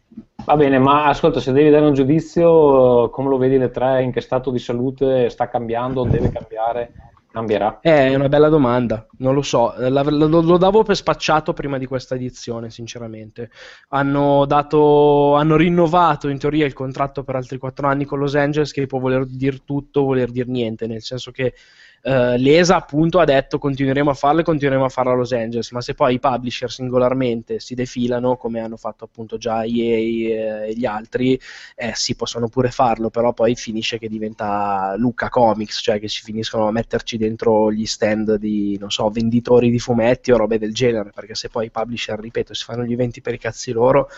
[0.44, 4.02] Va bene, ma ascolta, se devi dare un giudizio, come lo vedi le tre?
[4.02, 6.02] In che stato di salute sta cambiando?
[6.02, 6.92] Deve cambiare?
[7.32, 7.78] Cambierà?
[7.78, 11.86] È una bella domanda, non lo so, La- lo, lo davo per spacciato prima di
[11.86, 13.50] questa edizione, sinceramente.
[13.90, 18.72] Hanno, dato, hanno rinnovato in teoria il contratto per altri quattro anni con Los Angeles,
[18.72, 21.54] che può voler dire tutto, voler dire niente, nel senso che
[22.02, 25.70] eh, l'ESA appunto ha detto continueremo a farlo e continueremo a farlo a Los Angeles,
[25.72, 30.68] ma se poi i publisher singolarmente si defilano, come hanno fatto appunto già EA eh,
[30.70, 31.38] e gli altri,
[31.74, 36.22] eh, sì, possono pure farlo, però poi finisce che diventa Luca Comics, cioè che si
[36.22, 40.72] finiscono a metterci dentro gli stand di, non so, venditori di fumetti o robe del
[40.72, 44.08] genere, perché se poi i publisher, ripeto, si fanno gli eventi per i cazzi loro,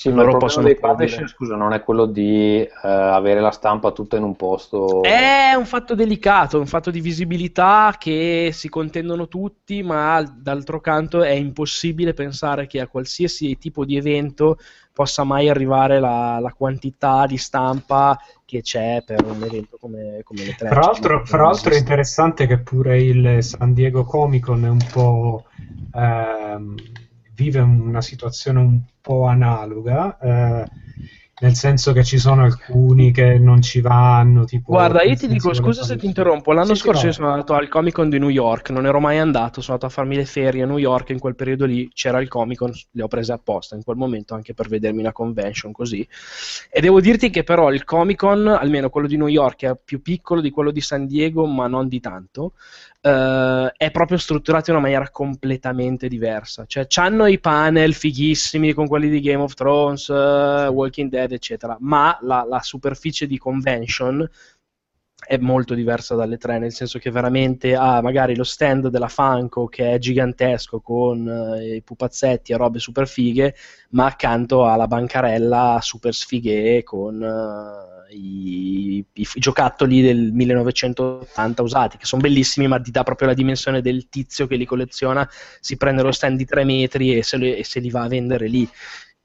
[0.00, 3.42] Sì, ma il loro problema possono dei publisher, scusa, non è quello di eh, avere
[3.42, 5.02] la stampa tutta in un posto.
[5.02, 11.22] È un fatto delicato, un fatto di visibilità che si contendono tutti, ma d'altro canto
[11.22, 14.56] è impossibile pensare che a qualsiasi tipo di evento
[14.90, 20.44] possa mai arrivare la, la quantità di stampa che c'è per un evento come, come
[20.46, 20.68] le tre.
[20.68, 24.68] Fra l'altro, Cioè, fra l'altro è interessante che pure il San Diego Comic Con è
[24.70, 25.44] un po'
[25.94, 26.74] ehm,
[27.40, 30.68] vive una situazione un po' analoga, eh,
[31.40, 34.44] nel senso che ci sono alcuni che non ci vanno.
[34.44, 37.30] Tipo, Guarda, io ti dico, scusa se ti interrompo, l'anno Sì, sì, scorso io sono
[37.30, 40.16] andato al Comic Con di New York, non ero mai andato, sono andato a farmi
[40.16, 43.08] le ferie a New York, in quel periodo lì c'era il Comic Con, le ho
[43.08, 46.06] prese apposta in quel momento anche per vedermi una convention così.
[46.70, 50.02] E devo dirti che però il Comic Con, almeno quello di New York, è più
[50.02, 52.52] piccolo di quello di San Diego, ma non di tanto.
[53.00, 56.64] Eh, è proprio strutturato in una maniera completamente diversa.
[56.66, 61.76] Cioè, c'hanno i panel fighissimi con quelli di Game of Thrones, eh, Walking Dead, eccetera,
[61.80, 64.28] ma la, la superficie di convention
[65.26, 69.66] è molto diversa dalle tre, nel senso che veramente ha magari lo stand della Funko
[69.66, 73.54] che è gigantesco con eh, i pupazzetti e robe super fighe,
[73.90, 79.04] ma accanto alla bancarella super sfighe con eh, i, i-
[79.34, 84.08] i giocattoli del 1980 usati, che sono bellissimi, ma ti dà proprio la dimensione del
[84.08, 85.28] tizio che li colleziona,
[85.60, 88.08] si prende lo stand di 3 metri e se, li- e se li va a
[88.08, 88.68] vendere lì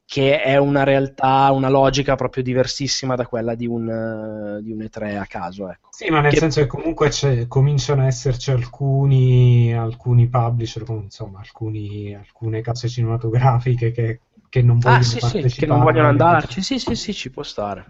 [0.08, 5.18] che è una realtà, una logica proprio diversissima da quella di un, di un E3
[5.18, 5.70] a caso.
[5.70, 5.90] Ecco.
[5.92, 7.10] Sì, ma nel Che- senso che comunque
[7.48, 15.00] cominciano a esserci alcuni, alcuni publisher, insomma, alcuni- alcune case cinematografiche che, che non vogliono
[15.00, 15.56] Ah, sì, sì, partecipare.
[15.56, 16.62] che non vogliono andarci.
[16.62, 17.86] Sì, sì, sì, ci può stare.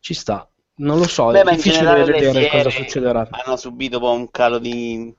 [0.00, 0.48] Ci sta.
[0.76, 3.28] Non lo so, Beh, è difficile vedere cosa succederà.
[3.30, 5.14] hanno subito un po' un calo di,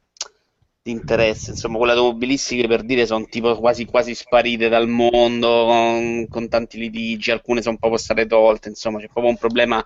[0.82, 1.51] di interesse.
[1.51, 6.79] Insomma, quelle automobilistiche per dire sono tipo quasi, quasi sparite dal mondo con, con tanti
[6.79, 8.69] litigi, alcune sono proprio state tolte.
[8.69, 9.84] Insomma, c'è proprio un problema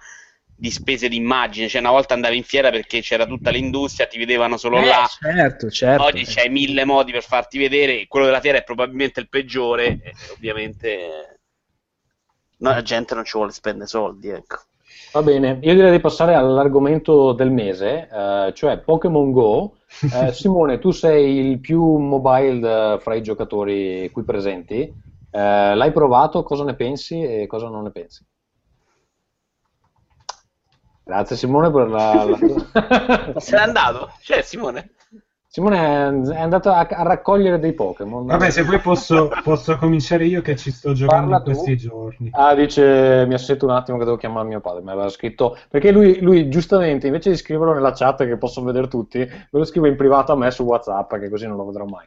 [0.57, 1.67] di spese di immagine.
[1.67, 5.05] Cioè, una volta andavi in fiera perché c'era tutta l'industria, ti vedevano solo Eh, là.
[5.05, 6.03] certo, certo.
[6.05, 9.99] Oggi c'hai mille modi per farti vedere, quello della fiera è probabilmente il peggiore.
[10.37, 11.39] Ovviamente,
[12.59, 14.59] no, la gente non ci vuole spendere soldi, ecco.
[15.11, 19.77] Va bene, io direi di passare all'argomento del mese, eh, cioè Pokémon Go.
[20.11, 24.81] Eh, Simone, tu sei il più mobile eh, fra i giocatori qui presenti.
[24.81, 26.43] Eh, l'hai provato?
[26.43, 28.25] Cosa ne pensi e cosa non ne pensi?
[31.03, 32.23] Grazie Simone per la...
[32.23, 34.11] la- Se n'è andato?
[34.21, 34.89] Cioè, Simone?
[35.55, 35.77] Simone
[36.33, 38.25] è andato a, a raccogliere dei Pokémon.
[38.25, 41.51] Vabbè, se poi posso, posso cominciare io che ci sto giocando Parla in tu.
[41.51, 42.29] questi giorni.
[42.33, 45.93] Ah, dice, mi aspetto un attimo che devo chiamare mio padre, mi aveva scritto, perché
[45.93, 49.87] lui, lui giustamente invece di scriverlo nella chat che posso vedere tutti, me lo scrive
[49.87, 52.05] in privato a me su WhatsApp, che così non lo vedrò mai.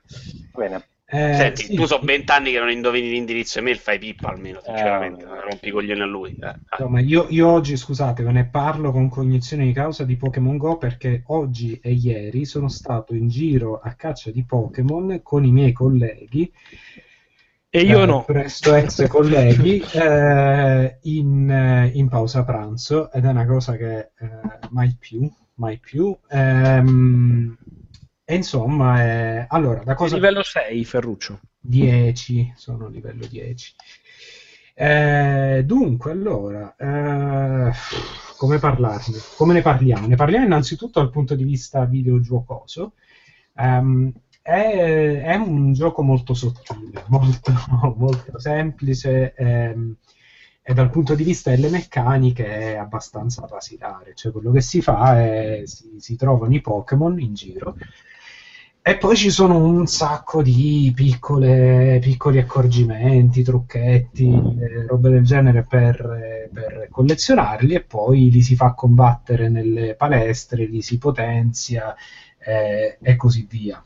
[0.53, 0.85] Va bene.
[1.11, 5.25] Eh, Senti, sì, tu so vent'anni che non indovini l'indirizzo email, fai pippa almeno, sinceramente,
[5.25, 5.41] vabbè.
[5.41, 6.37] rompi i coglioni a lui.
[6.39, 6.55] eh.
[6.71, 10.77] Insomma, io, io oggi, scusate, ve ne parlo con cognizione di causa di Pokémon Go
[10.77, 15.73] perché oggi e ieri sono stato in giro a caccia di Pokémon con i miei
[15.73, 16.53] colleghi.
[17.71, 18.25] E io eh, no.
[18.25, 24.11] Presto ex colleghi eh, in, eh, in pausa pranzo ed è una cosa che eh,
[24.71, 26.15] mai più, mai più.
[26.29, 27.57] Ehm,
[28.31, 30.17] e insomma, eh, allora, da cosa...
[30.17, 31.41] Livello 6, Ferruccio.
[31.61, 33.75] 10, sono livello 10.
[34.75, 37.73] Eh, dunque, allora, eh,
[38.37, 39.17] come parlarne?
[39.35, 40.07] Come ne parliamo?
[40.07, 42.93] Ne parliamo innanzitutto dal punto di vista videogiocoso.
[43.57, 44.13] Ehm,
[44.43, 47.51] è, è un gioco molto sottile, molto,
[47.97, 49.97] molto semplice ehm,
[50.61, 54.13] e dal punto di vista delle meccaniche è abbastanza basilare.
[54.15, 57.75] Cioè, quello che si fa è si, si trovano i Pokémon in giro
[58.89, 65.63] e poi ci sono un sacco di piccole, piccoli accorgimenti, trucchetti, eh, robe del genere
[65.63, 71.95] per, per collezionarli e poi li si fa combattere nelle palestre, li si potenzia
[72.39, 73.85] eh, e così via.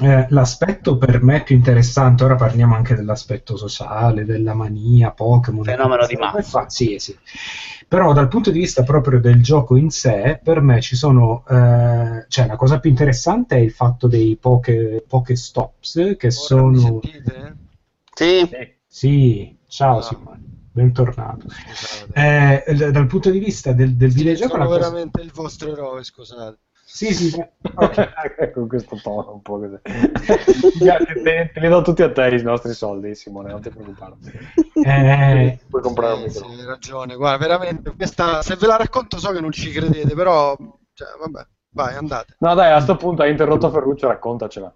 [0.00, 5.64] Eh, l'aspetto per me più interessante, ora parliamo anche dell'aspetto sociale, della mania, Pokémon.
[5.64, 6.68] Fenomeno di massa.
[6.68, 7.16] Sì, sì.
[7.86, 12.24] Però dal punto di vista proprio del gioco in sé, per me ci sono, eh,
[12.28, 17.00] cioè la cosa più interessante è il fatto dei Poké, Pokéstops, che sono...
[18.14, 18.48] Sì.
[18.86, 20.40] Sì, ciao Simone,
[20.72, 21.46] bentornato.
[22.14, 25.72] Eh, l- dal punto di vista del, del videogioco, Sono la cosa- veramente il vostro
[25.72, 26.58] eroe, scusate.
[26.94, 27.42] Sì, sì, sì.
[28.52, 29.80] Con questo tono un po' così.
[29.80, 34.16] te, te li do tutti a te i nostri soldi, Simone, non ti preoccupare.
[34.84, 39.30] Eh, Puoi comprare un sì, hai ragione, guarda, veramente, questa, se ve la racconto so
[39.30, 40.54] che non ci credete, però,
[40.92, 42.36] cioè, vabbè, vai, andate.
[42.40, 44.74] No, dai, a sto punto hai interrotto Ferruccio, raccontacela.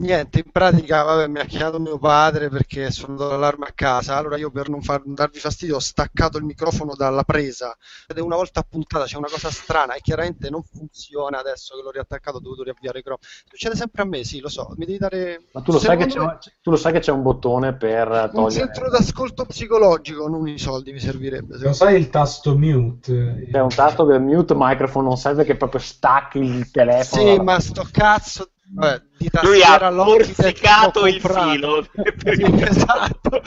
[0.00, 4.16] Niente, in pratica, vabbè, mi ha chiamato mio padre perché è suonato l'allarme a casa.
[4.16, 7.76] Allora io per non, far, non darvi fastidio ho staccato il microfono dalla presa
[8.06, 11.82] ed è una volta appuntata, c'è una cosa strana e chiaramente non funziona adesso che
[11.82, 13.28] l'ho riattaccato, ho dovuto riavviare il microfono.
[13.48, 15.42] Succede sempre a me, sì, lo so, mi devi dare...
[15.52, 18.20] Ma tu lo, sai che un- tu lo sai che c'è un bottone per me,
[18.20, 18.66] un togliere...
[18.66, 21.58] centro d'ascolto psicologico, non i soldi mi servirebbe.
[21.58, 23.48] Lo sai il tasto mute?
[23.50, 27.34] C'è un tasto del mute microphone, non serve che proprio stacchi il telefono.
[27.34, 31.82] Sì, ma sto cazzo vabbè, di Lui ha morsicato il filo.
[31.82, 33.42] Sì, esatto.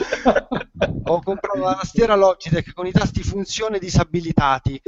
[1.04, 4.80] Ho comprato la tastiera Logitech con i tasti funzione disabilitati.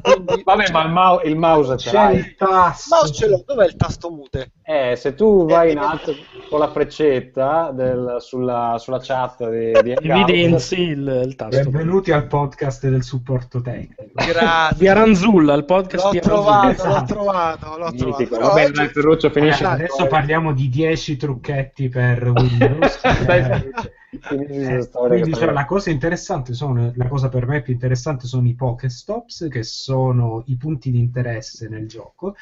[0.00, 2.16] Quindi, Vabbè, ma il, mau- il mouse ce C'è l'hai.
[2.18, 2.94] il tasto.
[2.94, 4.52] mouse ce l'ho, dov'è il tasto mute?
[4.70, 6.12] Eh, se tu vai in alto
[6.50, 11.70] con la freccetta del- sulla, sulla chat di, di Evidenzi il, il tasto.
[11.70, 14.04] Benvenuti al podcast del supporto tecnico.
[14.12, 14.76] Grazie.
[14.76, 16.42] Di Aranzulla, il podcast L'ho di Aranzulla.
[16.44, 17.14] trovato, l'ho Esatto.
[17.14, 18.04] trovato, l'ho trovato.
[18.04, 18.36] mitico.
[18.36, 19.62] Però Vabbè, oggi- dai, Ferruccio, finisci.
[19.64, 23.00] Allora, adesso parliamo di 10 trucchetti per Windows.
[23.24, 23.70] Dai, Eh,
[24.10, 28.46] eh, quindi cioè, poi- la cosa interessante sono, la cosa per me più interessante sono
[28.46, 32.34] i Pokestops, che sono i punti di interesse nel gioco.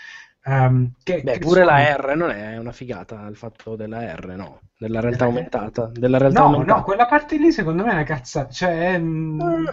[0.47, 4.15] Ehm, che, Beh, che pure sono- la R non è una figata il fatto della
[4.15, 4.61] R, no?
[4.79, 5.29] Della realtà Eh.
[5.29, 5.87] aumentata.
[5.87, 6.79] Della realtà No, aumentata.
[6.79, 8.51] no, quella parte lì secondo me è una cazzata.
[8.51, 9.67] Cioè, mm,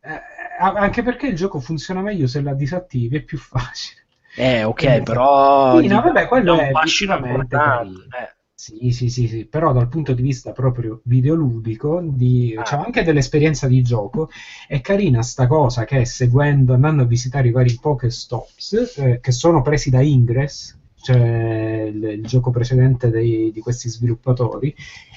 [0.00, 0.20] eh,
[0.58, 4.06] anche perché il gioco funziona meglio se la disattivi, è più facile.
[4.36, 5.78] Eh, ok, Eh, però...
[5.80, 8.06] Sì, no, vabbè, quello è un visivamente importante.
[8.08, 8.36] eh.
[8.60, 12.62] Sì, sì, sì, sì, però dal punto di vista proprio videoludico, di, Ah.
[12.62, 14.28] c'è anche dell'esperienza di gioco,
[14.66, 19.62] è carina sta cosa che seguendo, andando a visitare i vari Pokestops, eh, che sono
[19.62, 20.76] presi da Ingress,
[21.12, 24.74] cioè il, il gioco precedente dei- di questi sviluppatori,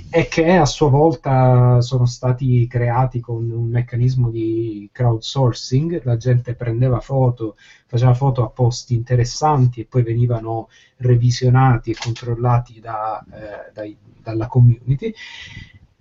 [0.10, 6.54] e che a sua volta sono stati creati con un meccanismo di crowdsourcing, la gente
[6.56, 13.72] prendeva foto, faceva foto a posti interessanti e poi venivano revisionati e controllati da, eh,
[13.74, 15.14] dai- dalla community.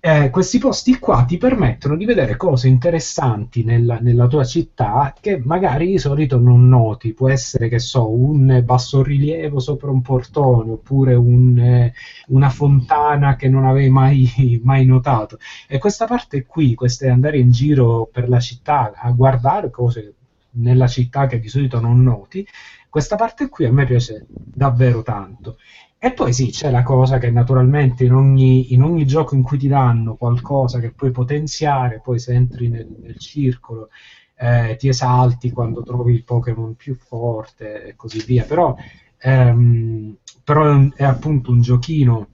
[0.02, 5.38] Eh, questi posti qua ti permettono di vedere cose interessanti nella, nella tua città che
[5.44, 7.12] magari di solito non noti.
[7.12, 11.92] Può essere, che so, un bassorilievo sopra un portone oppure un, eh,
[12.28, 15.38] una fontana che non avevi mai, mai notato.
[15.68, 20.14] E questa parte qui, questo è andare in giro per la città a guardare cose
[20.52, 22.46] nella città che di solito non noti,
[22.90, 25.56] questa parte qui a me piace davvero tanto.
[26.02, 29.58] E poi sì, c'è la cosa che naturalmente in ogni, in ogni gioco in cui
[29.58, 33.90] ti danno qualcosa che puoi potenziare, poi se entri nel, nel circolo
[34.36, 38.44] eh, ti esalti quando trovi il Pokémon più forte e così via.
[38.44, 38.74] Però,
[39.18, 42.28] ehm, però è, un- è appunto un giochino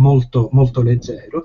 [0.00, 1.44] molto, molto leggero.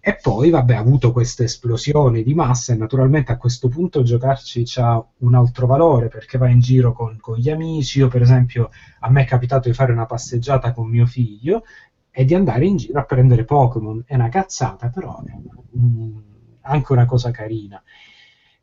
[0.00, 4.64] E poi, vabbè, ha avuto questa esplosione di massa e naturalmente a questo punto giocarci
[4.76, 7.98] ha un altro valore perché vai in giro con, con gli amici.
[7.98, 8.70] Io, per esempio,
[9.00, 11.64] a me è capitato di fare una passeggiata con mio figlio
[12.10, 14.02] e di andare in giro a prendere Pokémon.
[14.06, 16.18] È una cazzata, però è mm,
[16.62, 17.82] anche una cosa carina.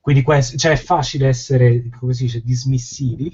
[0.01, 3.31] Quindi questo, cioè, è facile essere, come si dice, dismissivi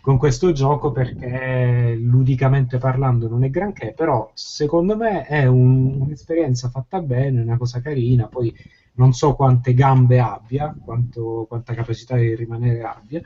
[0.00, 6.68] con questo gioco perché ludicamente parlando non è granché, però secondo me è un- un'esperienza
[6.70, 8.54] fatta bene, una cosa carina, poi
[8.94, 13.20] non so quante gambe abbia, quanto- quanta capacità di rimanere abbia,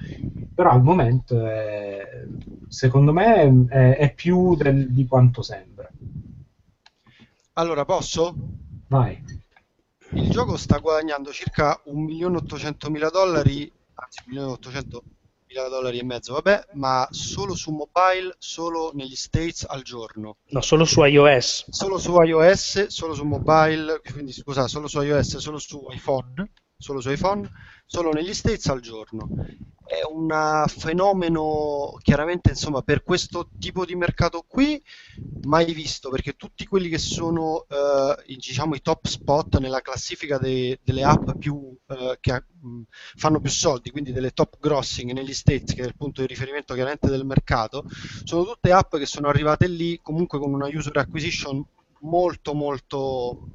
[0.55, 2.25] però al momento è-
[2.69, 5.89] secondo me è, è più del- di quanto sembra.
[7.55, 8.35] Allora, posso?
[8.89, 9.23] Vai.
[10.11, 15.13] Il gioco sta guadagnando circa 1.800.000 dollari, anzi 1.800.000
[15.69, 20.37] dollari e mezzo, vabbè, ma solo su mobile, solo negli States al giorno.
[20.49, 21.71] No, solo su iOS.
[21.71, 27.01] Solo su iOS, solo su mobile, quindi scusa, solo su iOS, solo su iPhone, solo
[27.01, 27.49] su iPhone,
[27.85, 29.29] solo negli States al giorno.
[29.87, 34.83] è un fenomeno chiaramente insomma per questo tipo di mercato qui
[35.43, 40.39] mai visto perché tutti quelli che sono eh, i, diciamo i top spot nella classifica
[40.39, 42.83] de- delle app più eh, che mh,
[43.17, 46.73] fanno più soldi quindi delle top grossing negli States che è il punto di riferimento
[46.75, 47.85] chiaramente del mercato
[48.25, 51.63] sono tutte app che sono arrivate lì comunque con una user acquisition
[52.01, 53.49] molto molto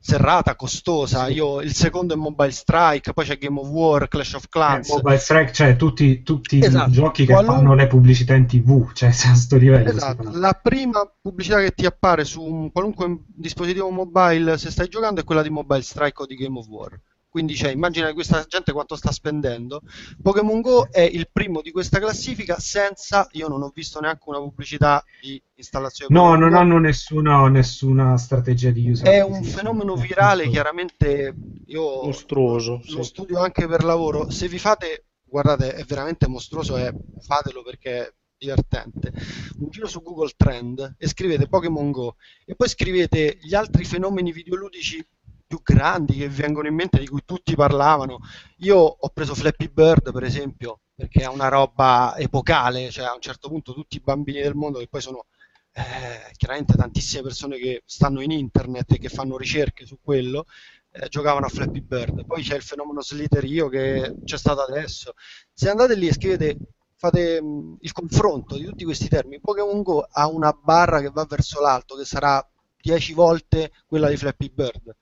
[0.00, 1.28] serrata, costosa.
[1.28, 4.88] Io, il secondo è Mobile Strike, poi c'è Game of War, Clash of Clans.
[4.88, 6.88] Eh, Mobile Strike, cioè tutti, tutti Esatto.
[6.88, 9.90] i giochi che Qualun- fanno le pubblicità in tv, cioè a sto livello.
[9.90, 15.20] Esatto, la prima pubblicità che ti appare su un qualunque dispositivo mobile se stai giocando
[15.20, 16.98] è quella di Mobile Strike o di Game of War.
[17.30, 19.82] Quindi cioè, immagina questa gente quanto sta spendendo.
[20.20, 24.40] Pokémon Go è il primo di questa classifica senza, io non ho visto neanche una
[24.40, 26.12] pubblicità di installazione.
[26.12, 26.58] No, non Go.
[26.58, 29.06] hanno nessuna, nessuna strategia di user.
[29.06, 31.32] È un fenomeno virale, chiaramente
[31.66, 32.82] io Mostruoso.
[32.88, 33.10] lo sì.
[33.10, 34.28] studio anche per lavoro.
[34.28, 39.12] Se vi fate, guardate, è veramente mostruoso e fatelo perché è divertente.
[39.60, 44.32] Un giro su Google Trend e scrivete Pokémon Go e poi scrivete gli altri fenomeni
[44.32, 45.06] videoludici
[45.50, 48.20] più grandi che vengono in mente, di cui tutti parlavano.
[48.58, 53.20] Io ho preso Flappy Bird, per esempio, perché è una roba epocale, cioè a un
[53.20, 55.26] certo punto tutti i bambini del mondo che poi sono
[55.72, 60.44] eh, chiaramente tantissime persone che stanno in internet e che fanno ricerche su quello
[60.92, 62.24] eh, giocavano a Flappy Bird.
[62.26, 65.14] Poi c'è il fenomeno Slither.io che c'è stato adesso.
[65.52, 66.58] Se andate lì e scrivete,
[66.94, 67.42] fate
[67.80, 71.96] il confronto di tutti questi termini, Pokémon Go ha una barra che va verso l'alto,
[71.96, 72.48] che sarà
[72.80, 74.94] 10 volte quella di Flappy Bird.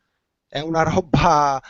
[0.48, 1.60] È una roba...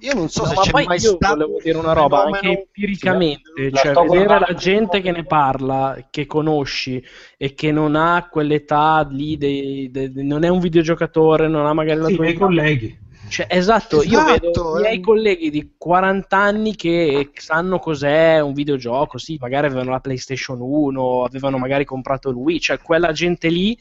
[0.00, 1.94] Io non so No, se ma c'è poi mai io stato volevo dire una un
[1.94, 4.44] roba fenomeno- anche empiricamente, La cioè vedere guardando.
[4.48, 7.04] la gente che ne parla, che conosci
[7.36, 12.00] e che non ha quell'età lì, dei- dei- non è un videogiocatore, non ha magari
[12.00, 12.38] la Sì, tua i età.
[12.38, 12.98] colleghi.
[13.28, 14.80] Cioè, esatto, io Esatto, vedo i eh.
[14.82, 20.58] miei colleghi di 40 anni che sanno cos'è un videogioco, sì, magari avevano la PlayStation
[20.60, 23.76] 1, avevano magari comprato il Wii, cioè quella gente lì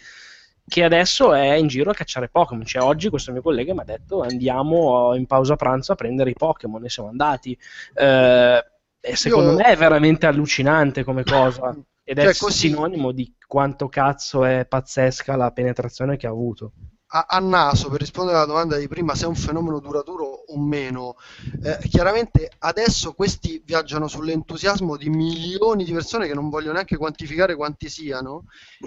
[0.67, 2.65] che adesso è in giro a cacciare Pokémon.
[2.65, 6.33] Cioè, oggi questo mio collega mi ha detto andiamo in pausa pranzo a prendere i
[6.33, 7.57] Pokémon e siamo andati.
[7.93, 8.65] Eh,
[9.05, 11.75] e secondo Io- me è veramente allucinante come cosa.
[12.05, 16.71] Ed è Cioè, così- sinonimo di quanto cazzo è pazzesca la penetrazione che ha avuto.
[17.15, 20.59] A, a naso, per rispondere alla domanda di prima, se è un fenomeno duraturo o
[20.59, 21.15] meno,
[21.61, 27.55] eh, chiaramente adesso questi viaggiano sull'entusiasmo di milioni di persone che non voglio neanche quantificare
[27.55, 28.45] quanti siano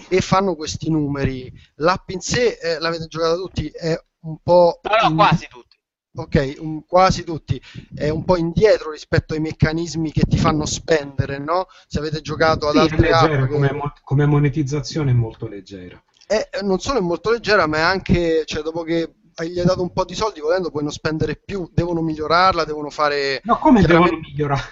[0.09, 1.53] e fanno questi numeri.
[1.77, 4.85] L'app in sé, eh, l'avete giocata tutti, è un po'...
[4.85, 5.77] No, no, in- quasi tutti.
[6.19, 7.61] Ok, un- quasi tutti,
[7.95, 11.67] è un po' indietro rispetto ai meccanismi che ti fanno spendere, no?
[11.87, 13.71] Se avete giocato ad Sì, altre app come,
[14.03, 16.03] come monetizzazione è molto leggera.
[16.27, 19.15] E eh, non solo è molto leggera, ma è anche, cioè, dopo che
[19.45, 22.91] gli hai dato un po' di soldi, volendo puoi non spendere più, devono migliorarla, devono
[22.91, 23.41] fare...
[23.45, 24.63] No, come chiaramente- devono migliorare?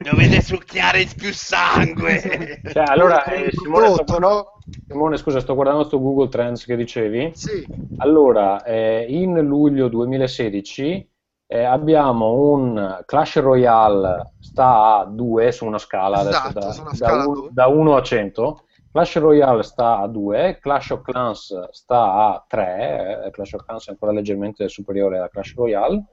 [0.00, 2.60] Dovete succhiare più sangue.
[2.72, 4.52] Cioè, allora, eh, Simone, sto, prodotto, no?
[4.86, 7.32] Simone, scusa, sto guardando sto Google Trends che dicevi.
[7.34, 11.08] Sì, Allora, eh, in luglio 2016
[11.46, 16.80] eh, abbiamo un Clash Royale sta a 2 su una scala adesso Esatto, da, su
[16.82, 17.48] una da un- due.
[17.50, 18.64] da 1 a 100.
[18.92, 23.86] Clash Royale sta a 2, Clash of Clans sta a 3, eh, Clash of Clans
[23.86, 26.04] è ancora leggermente superiore a Clash Royale,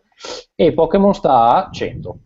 [0.55, 2.19] e Pokémon sta a 100.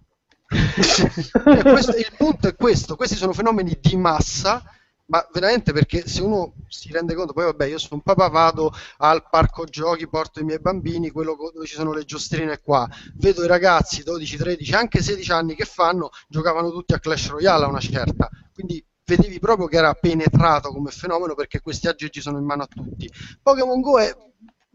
[0.51, 4.61] Eh, questo- il punto è questo, questi sono fenomeni di massa,
[5.05, 8.71] ma veramente perché se uno si rende conto, poi vabbè, io sono un papà, vado
[8.97, 13.43] al parco giochi, porto i miei bambini, quello dove ci sono le giostrine qua, vedo
[13.43, 17.69] i ragazzi 12, 13, anche 16 anni che fanno, giocavano tutti a Clash Royale a
[17.69, 18.83] una certa, quindi
[19.15, 23.09] vedevi proprio che era penetrato come fenomeno perché questi aggeggi sono in mano a tutti.
[23.41, 24.15] Pokémon Go è,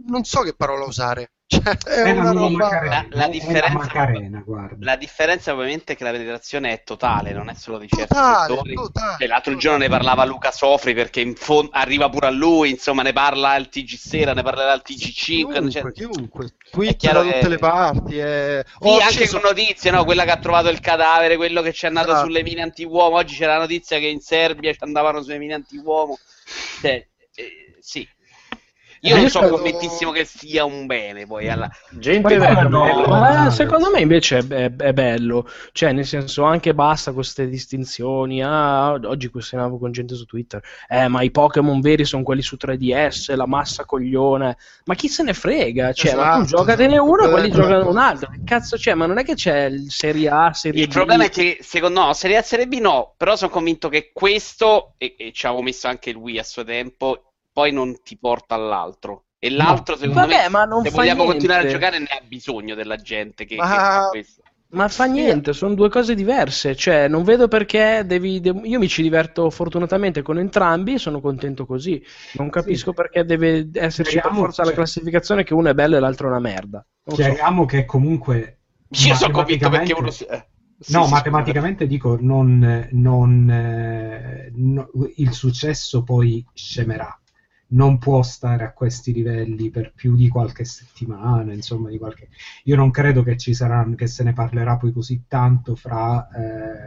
[0.07, 2.57] non so che parola usare, cioè, è, È una nuova roba...
[2.64, 3.07] Macarena.
[3.11, 4.76] La- la è differenza- la Macarena, guarda.
[4.80, 8.47] La differenza ovviamente è che la penetrazione è totale, non è solo di certi Totale,
[8.49, 8.74] settori.
[8.74, 9.16] totale.
[9.18, 13.03] Cioè, l'altro giorno ne parlava Luca Sofri perché in fondo arriva pure a lui, insomma
[13.03, 15.12] ne parla al TG Sera, ne parlerà al TG5.
[15.14, 16.47] Chiunque, cioè- chiunque.
[16.88, 18.18] È chiaro da tutte che- le parti.
[18.18, 18.64] eh.
[18.66, 20.05] Sì, Ho anche acceso- con notizie, no?
[20.05, 22.26] Quella che ha trovato il cadavere, quello che ci è andato Esatto.
[22.26, 23.16] sulle mine antiuomo.
[23.16, 26.18] Oggi c'era la notizia che in Serbia ci andavano sulle mine antiuomo.
[26.80, 28.07] Cioè, eh, sì.
[29.01, 31.70] Io Eh, non sono spero- convintissimo che sia un bene, poi alla...
[31.90, 36.44] Gente guarda, no, Ma eh, secondo me invece è, è- è bello, cioè nel senso
[36.44, 38.42] anche basta con queste distinzioni.
[38.42, 42.57] Ah, oggi questionavo con gente su Twitter, eh, ma i Pokémon veri sono quelli su
[42.57, 44.57] 3DS, la massa coglione.
[44.84, 45.92] Ma chi se ne frega?
[45.92, 47.62] Cioè, ma tu Esatto, giocatene uno e quelli esatto.
[47.62, 48.30] giocano un altro.
[48.30, 48.94] Che cazzo c'è?
[48.94, 50.92] Ma non è che c'è il Serie A, Serie Il B.
[50.92, 54.11] problema è che, secondo no, Serie A e Serie B no, però sono convinto che
[54.12, 58.18] questo, e, e ci avevo messo anche il Wii a suo tempo, poi non ti
[58.18, 59.24] porta all'altro.
[59.38, 61.32] E l'altro, secondo Vabbè, me, ma non se vogliamo niente.
[61.32, 64.42] continuare a giocare, ne ha bisogno della gente che, che Ma- fa questo.
[64.68, 66.76] Ma fa niente, sono due cose diverse.
[66.76, 68.40] Cioè, non vedo perché devi.
[68.40, 72.02] de- io mi ci diverto fortunatamente con entrambi e sono contento così.
[72.34, 75.96] Non capisco perché deve esserci per Speriamo, forza la cioè- classificazione che uno è bello
[75.96, 76.84] e l'altro è una merda.
[77.04, 77.22] Non so.
[77.22, 78.59] Chiariamo che comunque.
[78.88, 80.24] Io sono convinto perché uno si...
[80.24, 80.46] eh.
[80.78, 87.18] Sì, no, sì, matematicamente dico, non, non, eh, no- il successo poi scemerà.
[87.69, 92.29] Non può stare a questi livelli per più di qualche settimana, insomma, di qualche...
[92.64, 96.29] Io non credo che ci saranno, che se ne parlerà poi così tanto fra...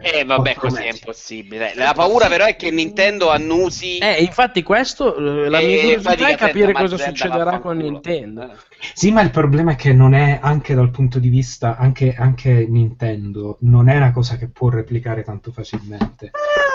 [0.01, 0.99] Eh, vabbè, quattro così è mesi.
[0.99, 1.73] impossibile.
[1.75, 3.97] La paura però è che Nintendo annusi...
[3.97, 7.77] Eh, infatti, questo eh, la E mia curiosità è capire cosa succederà con.
[7.79, 8.55] Nintendo.
[8.93, 12.65] Sì, ma il problema è che non è anche dal punto di vista, anche, anche
[12.67, 16.31] Nintendo, non è una cosa che può replicare tanto facilmente.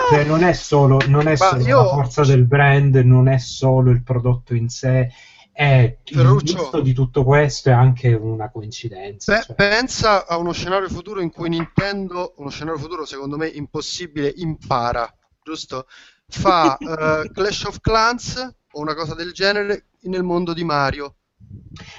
[0.09, 3.91] Cioè, non è solo, non è solo io- la forza del brand, non è solo
[3.91, 5.09] il prodotto in sé,
[5.51, 6.53] è il Ferruccio.
[6.57, 9.37] misto di tutto questo è anche una coincidenza.
[9.37, 9.55] Pe- cioè.
[9.55, 15.11] pensa a uno scenario futuro in cui Nintendo, uno scenario futuro secondo me impossibile, impara,
[15.41, 15.87] giusto?
[16.27, 21.15] Fa eh, Clash of Clans o una cosa del genere nel mondo di Mario.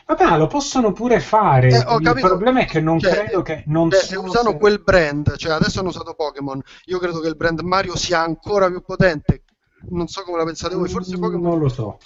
[0.07, 1.69] Vabbè, lo possono pure fare.
[1.69, 2.27] Eh, il capito.
[2.29, 5.53] problema è che non Cioè, credo che non Beh, se usano se- quel brand, cioè
[5.53, 9.43] adesso hanno usato Pokémon, io credo che il brand Mario sia ancora più potente.
[9.89, 11.99] Non so come la pensate voi, forse Pokémon non lo so.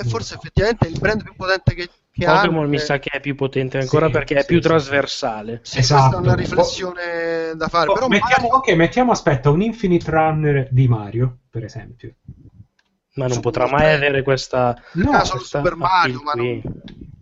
[0.00, 3.20] è forse effettivamente il brand più potente che, che Pokémon mi eh, sa che è
[3.20, 4.68] più potente ancora Sì, perché è sì, più sì.
[4.68, 5.60] trasversale.
[5.62, 6.00] sì, esatto.
[6.00, 10.10] questa è una riflessione da fare, Oh, però mettiamo, Mario- ok, mettiamo, aspetta, un Infinite
[10.10, 12.14] Runner di Mario, per esempio.
[13.14, 14.74] Ma non potrà mai avere questa.
[14.92, 16.62] No, Ah, solo questa Super Mario, ma non-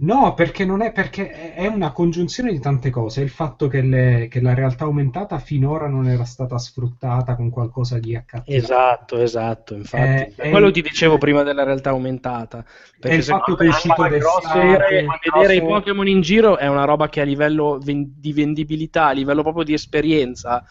[0.03, 3.21] No, perché non è perché è- è una congiunzione di tante cose.
[3.21, 7.99] Il fatto che, le- che la realtà aumentata finora non era stata sfruttata con qualcosa
[7.99, 8.65] di accattivante.
[8.65, 10.03] Esatto, esatto, infatti.
[10.23, 12.65] Eh, Per è quello il- ti dicevo prima della realtà aumentata.
[12.99, 16.85] Perché il fatto che è uscito vedere, d'estate, vedere i Pokémon in giro è una
[16.85, 20.65] roba che a livello ven- di vendibilità, a livello proprio di esperienza,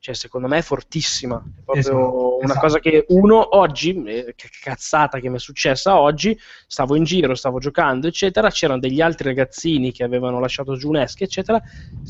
[0.00, 1.36] cioè secondo me è fortissima.
[1.36, 2.60] È proprio Esatto, una esatto.
[2.60, 6.36] cosa che uno oggi, eh, che cazzata che mi è successa oggi,
[6.66, 10.96] stavo in giro, stavo giocando, eccetera, c'erano degli altri ragazzini che avevano lasciato giù un
[10.96, 11.60] esche, eccetera,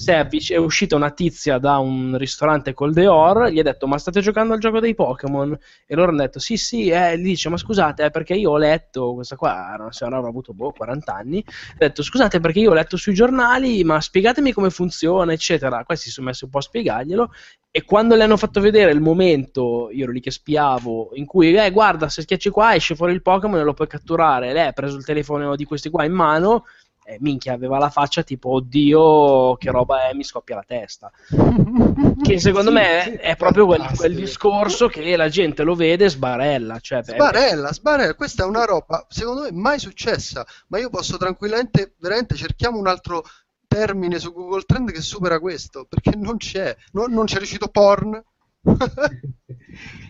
[0.07, 4.55] è, uscita una tizia da un ristorante col Deor, gli ha detto ma state giocando
[4.55, 5.59] al gioco dei Pokémon?
[5.85, 8.57] E loro hanno detto sì sì, e gli dice ma scusate è perché io ho
[8.57, 12.61] letto, questa qua era una signora avrà avuto boh, 40 anni, ha detto scusate perché
[12.61, 16.51] io ho letto sui giornali ma spiegatemi come funziona eccetera, questi si sono messi un
[16.51, 17.31] po' a spiegarglielo
[17.73, 21.55] e quando le hanno fatto vedere il momento, io ero lì che spiavo, in cui,
[21.55, 24.53] eh, guarda, se schiacci qua esce fuori il Pokémon e lo puoi catturare.
[24.53, 26.65] Lei ha preso il telefono di questi qua in mano,
[27.05, 31.11] e minchia, aveva la faccia tipo, oddio, che roba è, mi scoppia la testa.
[32.23, 36.05] Che secondo Sì, me sì, è proprio quel, quel discorso che la gente lo vede
[36.07, 36.79] e sbarella.
[36.81, 41.17] Cioè, beh, Sbarella, sbarella, questa è una roba secondo me mai successa, ma io posso
[41.17, 43.23] tranquillamente, veramente cerchiamo un altro
[43.71, 48.21] termine su Google Trend che supera questo, perché non c'è, non, non c'è riuscito porn.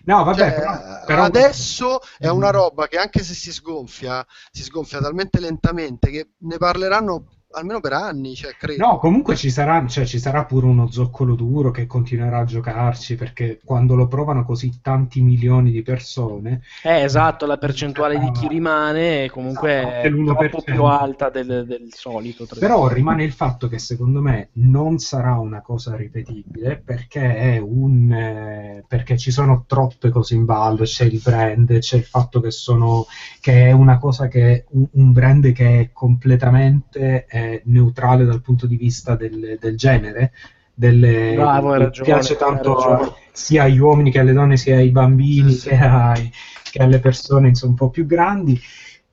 [0.05, 2.53] No, vabbè, Cioè, però, però- adesso è una Mm.
[2.53, 7.93] roba che anche se si sgonfia, si sgonfia talmente lentamente che ne parleranno almeno per
[7.93, 8.87] anni, cioè, credo.
[8.87, 13.15] No, comunque ci sarà, cioè, ci sarà pure uno zoccolo duro che continuerà a giocarci
[13.17, 18.49] perché quando lo provano così tanti milioni di persone, Eh, esatto, la percentuale di chi
[18.49, 20.35] rimane comunque Esatto, è è l'1%.
[20.35, 22.47] troppo più alta del, del solito.
[22.59, 28.13] però rimane il fatto che secondo me non sarà una cosa ripetibile perché è un
[28.13, 32.51] eh, perché ci sono troppe cose in ballo, c'è il brand, c'è il fatto che
[32.51, 33.07] sono
[33.41, 38.67] che è una cosa che un, un brand che è completamente eh, neutrale dal punto
[38.67, 40.33] di vista del, del genere.
[40.73, 45.55] Delle, Bravo, ragione, piace tanto a- sia agli uomini che alle donne, sia ai bambini
[45.55, 46.33] che, ai-
[46.71, 48.59] che alle persone insomma, un po' più grandi.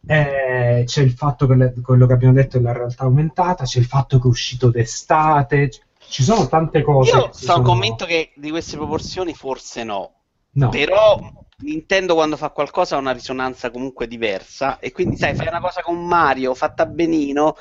[0.09, 3.80] Eh, c'è il fatto che le- quello che abbiamo detto è la realtà aumentata, c'è
[3.80, 5.69] il fatto che è uscito d'estate,
[6.07, 7.11] ci sono tante cose.
[7.15, 10.11] Io si sono sono- convinto che di queste proporzioni forse no.
[10.51, 10.69] No.
[10.69, 11.19] Però
[11.59, 15.82] Nintendo quando fa qualcosa ha una risonanza comunque diversa e quindi sai, fai una cosa
[15.82, 17.55] con Mario fatta benino,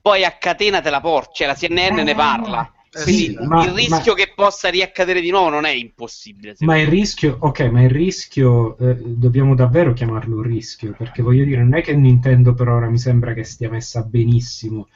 [0.00, 2.72] poi a catena te la porti, cioè la CNN ne parla.
[2.92, 6.54] Eh Quindi sì, ma- il rischio che possa riaccadere di nuovo non è impossibile.
[6.60, 11.44] Ma il rischio, ok, ma il rischio eh, dobbiamo davvero chiamarlo un rischio, perché voglio
[11.44, 14.88] dire, non è che Nintendo per ora mi sembra che stia messa benissimo.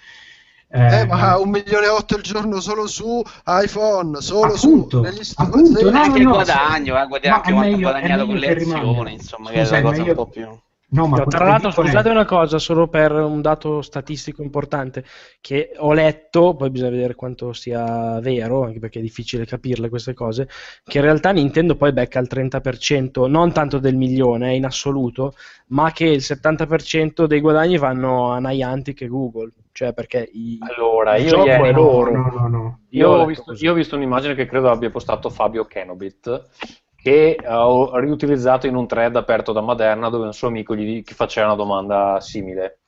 [0.86, 5.00] Eh, Eh, ma un milione e otto al giorno solo su iPhone, solo Appunto, su
[5.00, 5.48] negli store.
[5.48, 8.26] appunto, no, anche no, il no, guadagno, eh, guarda ma anche è quanto ha guadagnato
[8.26, 10.58] con le che azioni, insomma, che Scusa, è è la cosa meglio- un po' più...
[10.94, 14.42] No, ma No, tra l'altro, dico è- scusate una cosa, solo per un dato statistico
[14.42, 15.04] importante
[15.40, 20.14] che ho letto, poi bisogna vedere quanto sia vero, anche perché è difficile capirle queste
[20.14, 20.48] cose,
[20.84, 25.34] che in realtà Nintendo poi becca il 30%, non tanto del milione eh, in assoluto,
[25.68, 31.16] ma che il 70% dei guadagni vanno a Niantic e Google, cioè perché i, Allora,
[31.16, 32.12] il io gioco ieri- è loro.
[32.12, 32.78] No, no, no.
[32.90, 36.48] Io ho visto, io ho visto un'immagine che credo abbia postato Fabio Kenobit
[37.04, 41.02] che ho riutilizzato in un thread aperto da Maderna dove un suo amico gli gli
[41.12, 42.80] faceva una domanda simile.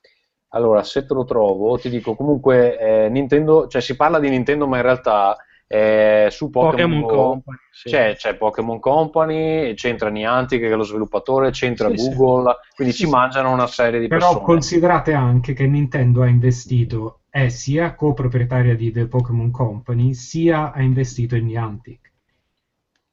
[0.51, 4.66] Allora, se te lo trovo, ti dico comunque eh, Nintendo, cioè si parla di Nintendo,
[4.66, 5.36] ma in realtà
[5.66, 7.88] eh, su Pokémon, Go Company, sì.
[7.90, 12.09] c'è, c'è Pokémon Company, c'entra Niantic che è lo sviluppatore, c'entra Sì, sì.
[12.14, 13.10] Google, quindi Sì, ci sì.
[13.10, 14.44] mangiano una serie di Però persone.
[14.44, 20.80] considerate anche che Nintendo ha investito, è sia coproprietaria di The Pokémon Company, sia ha
[20.82, 22.12] investito in Niantic.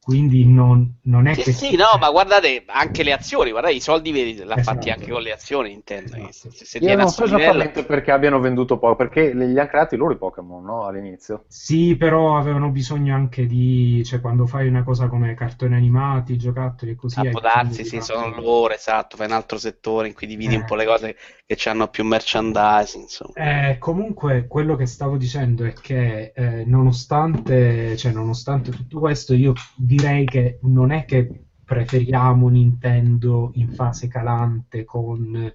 [0.03, 1.51] Quindi non, non è Sì, che...
[1.53, 4.63] sì, no, ma guardate anche le azioni, guardate i soldi veri l'ha Esatto.
[4.63, 6.15] fatti anche con le azioni Nintendo.
[6.17, 6.53] Esatto.
[6.53, 10.11] Se, se Io non so esattamente perché abbiano venduto poco, perché li hanno creati loro
[10.11, 10.85] i Pokémon, no?
[10.85, 11.45] All'inizio.
[11.47, 14.03] Sì, però avevano bisogno anche di...
[14.05, 17.19] cioè quando fai una cosa come cartoni animati, giocattoli e così...
[17.25, 20.57] Ah, può darsi, sì, sono loro, esatto, fai un altro settore in cui dividi Eh.
[20.57, 21.15] un po' le cose
[21.45, 23.33] che hanno più merchandising, insomma.
[23.35, 29.53] Eh, comunque quello che stavo dicendo è che eh, nonostante, cioè, nonostante tutto questo, io
[29.95, 31.29] direi che non è che
[31.63, 35.53] preferiamo Nintendo in fase calante con,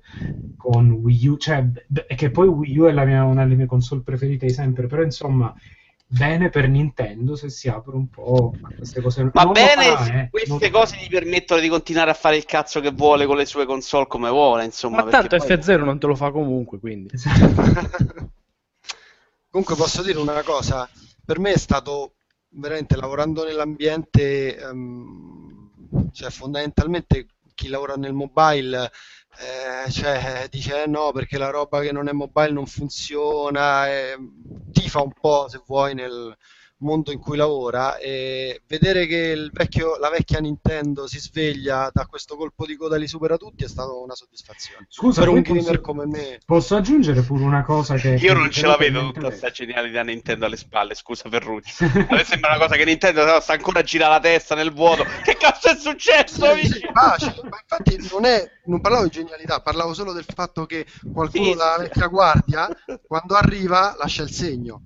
[0.57, 1.65] con Wii U, cioè
[2.17, 5.03] che poi Wii U è la mia- una delle mie console preferite di sempre, però
[5.03, 5.55] insomma
[6.11, 9.31] bene per Nintendo se si apre un po' a queste cose.
[9.33, 12.45] Va bene, farà, se eh, queste non cose gli permettono di continuare a fare il
[12.45, 15.05] cazzo che vuole con le sue console come vuole, insomma.
[15.05, 17.11] Ma tanto poi- F0 non te lo fa comunque, quindi.
[19.51, 20.89] Comunque posso dire una cosa,
[21.25, 22.13] per me è stato
[22.51, 28.91] veramente lavorando nell'ambiente, ehm, cioè fondamentalmente chi lavora nel mobile
[29.41, 34.17] eh, cioè, dice eh, no perché la roba che non è mobile non funziona, eh,
[34.73, 36.37] tifa un po' se vuoi nel
[36.81, 42.07] mondo in cui lavora e vedere che il vecchio- la vecchia Nintendo si sveglia da
[42.07, 44.87] questo colpo di coda e li supera tutti è stata una soddisfazione.
[44.89, 46.39] Scusa, per un gamer posso- come me.
[46.45, 48.15] Posso aggiungere pure una cosa che...
[48.15, 49.37] Io non ce la vedo tutta adesso.
[49.37, 51.85] sta genialità Nintendo alle spalle, scusa Ferruccio.
[51.85, 55.05] A me sembra una cosa che Nintendo sta ancora a girare la testa nel vuoto.
[55.25, 56.55] Che cazzo è successo?
[56.57, 57.35] Sì, pace.
[57.49, 61.55] Ma infatti non, è, non parlavo di genialità, parlavo solo del fatto che qualcuno Sì,
[61.57, 62.69] dalla vecchia guardia,
[63.07, 64.83] quando arriva, lascia il segno.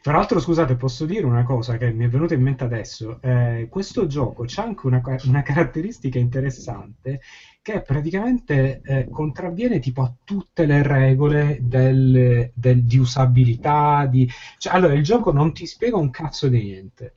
[0.00, 3.20] Tra l'altro, scusate, posso dire una cosa che mi è venuta in mente adesso.
[3.20, 7.20] Eh, questo gioco c'ha anche una, una caratteristica interessante
[7.60, 14.06] che praticamente eh, contravviene tipo a tutte le regole del- del- di usabilità.
[14.06, 14.28] Di...
[14.58, 17.14] Cioè, allora, il gioco non ti spiega un cazzo di niente.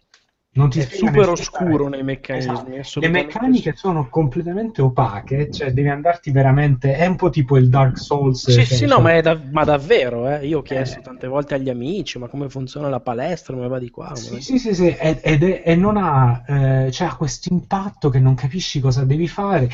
[0.57, 2.77] Non ti È super oscuro nei meccanismi.
[2.77, 3.01] Esatto.
[3.01, 6.95] Le meccaniche sono completamente opache, cioè devi andarti veramente.
[6.95, 8.49] È un po' tipo il Dark Souls.
[8.49, 10.47] Sì, che- sì, cioè- no, ma, è da- ma davvero, eh.
[10.47, 11.01] Io ho chiesto Eh.
[11.01, 14.15] tante volte agli amici, ma come funziona la palestra, come va di qua?
[14.15, 18.19] Sì, sì, sì, sì, ed, ed è- e non ha, eh, cioè, questo impatto che
[18.19, 19.67] non capisci cosa devi fare.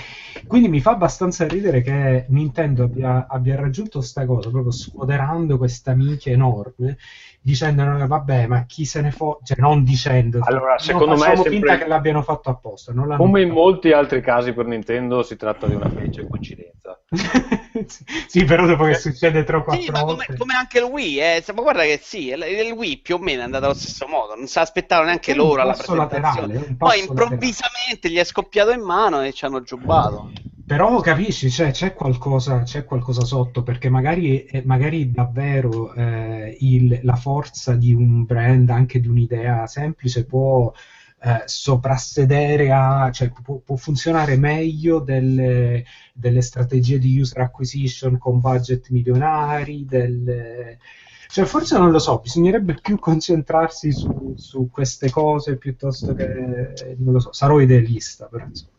[0.48, 5.94] Quindi mi fa abbastanza ridere che Nintendo abbia, abbia raggiunto sta cosa, proprio sfoderando questa
[5.94, 6.98] minchia enorme,
[7.44, 9.40] dicendo, "No, vabbè, ma chi se ne fo...
[9.44, 12.94] Cioè, non dicendo, Allora, non secondo me è facciamo sempre- finta che l'abbiano fatto apposta.
[12.94, 17.00] Come in molti altri casi per Nintendo si tratta di una felice coincidenza.
[18.28, 20.38] sì, però dopo che succede 3 o 4 Sì, ma come, volte...
[20.38, 21.44] come anche il Wii, eh.
[21.54, 24.48] ma guarda che sì, il, Wii più o meno è andato allo stesso modo, non
[24.48, 26.54] si aspettavano neanche loro alla presentazione.
[26.54, 30.32] laterale, Poi improvvisamente gli è scoppiato in mano e ci hanno giubato.
[30.72, 37.00] Però capisci, cioè, c'è qualcosa, c'è qualcosa sotto, perché magari, eh, magari davvero eh, il-
[37.04, 40.72] la forza di un brand, anche di un'idea semplice, può
[41.24, 45.84] eh, soprassedere a, cioè può, può funzionare meglio delle,
[46.14, 50.80] delle strategie di user acquisition con budget milionari, delle...
[51.28, 57.14] Cioè, forse non lo so, bisognerebbe più concentrarsi su, su queste cose piuttosto che, non
[57.14, 58.72] lo so, sarò idealista, però insomma.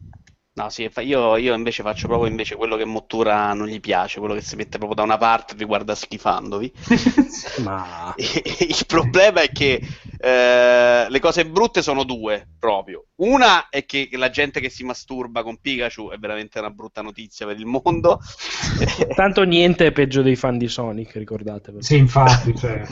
[0.54, 4.34] No, sì, io, io invece faccio proprio invece quello che Mottura non gli piace, quello
[4.34, 6.70] che si mette proprio da una parte e vi guarda schifandovi.
[7.64, 9.80] Ma Il problema è che
[10.18, 13.06] eh, le cose brutte sono due, proprio.
[13.16, 17.46] Una è che la gente che si masturba con Pikachu è veramente una brutta notizia
[17.46, 18.20] per il mondo.
[19.16, 21.72] Tanto niente è peggio dei fan di Sonic, ricordate.
[21.78, 22.82] Sì, infatti, cioè...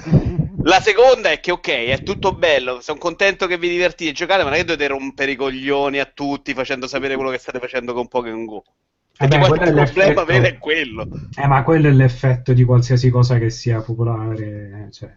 [0.63, 4.43] La seconda è che, ok, è tutto bello, sono contento che vi divertite a giocare,
[4.43, 7.50] ma non è che dovete rompere i coglioni a tutti facendo sapere quello che state
[7.59, 8.63] facendo con Pokémon Go.
[9.17, 11.09] Perché Vabbè, quello il problema vero è quello.
[11.37, 14.87] Eh, ma quello è l'effetto di qualsiasi cosa che sia popolare.
[14.87, 15.15] eh, Cioè,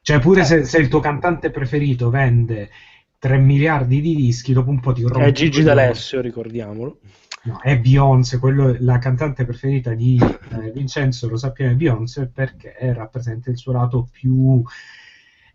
[0.00, 2.70] Cioè, pure se, se il tuo cantante preferito vende
[3.18, 5.26] 3 miliardi di dischi, dopo un po' ti rompe.
[5.26, 5.62] È Gigi.
[5.62, 6.98] D'Alessio, ricordiamolo.
[7.44, 12.74] No, è Beyoncé, quello, la cantante preferita di eh, Vincenzo, lo sappiamo, è Beyoncé perché
[12.94, 14.62] rappresenta il suo lato più,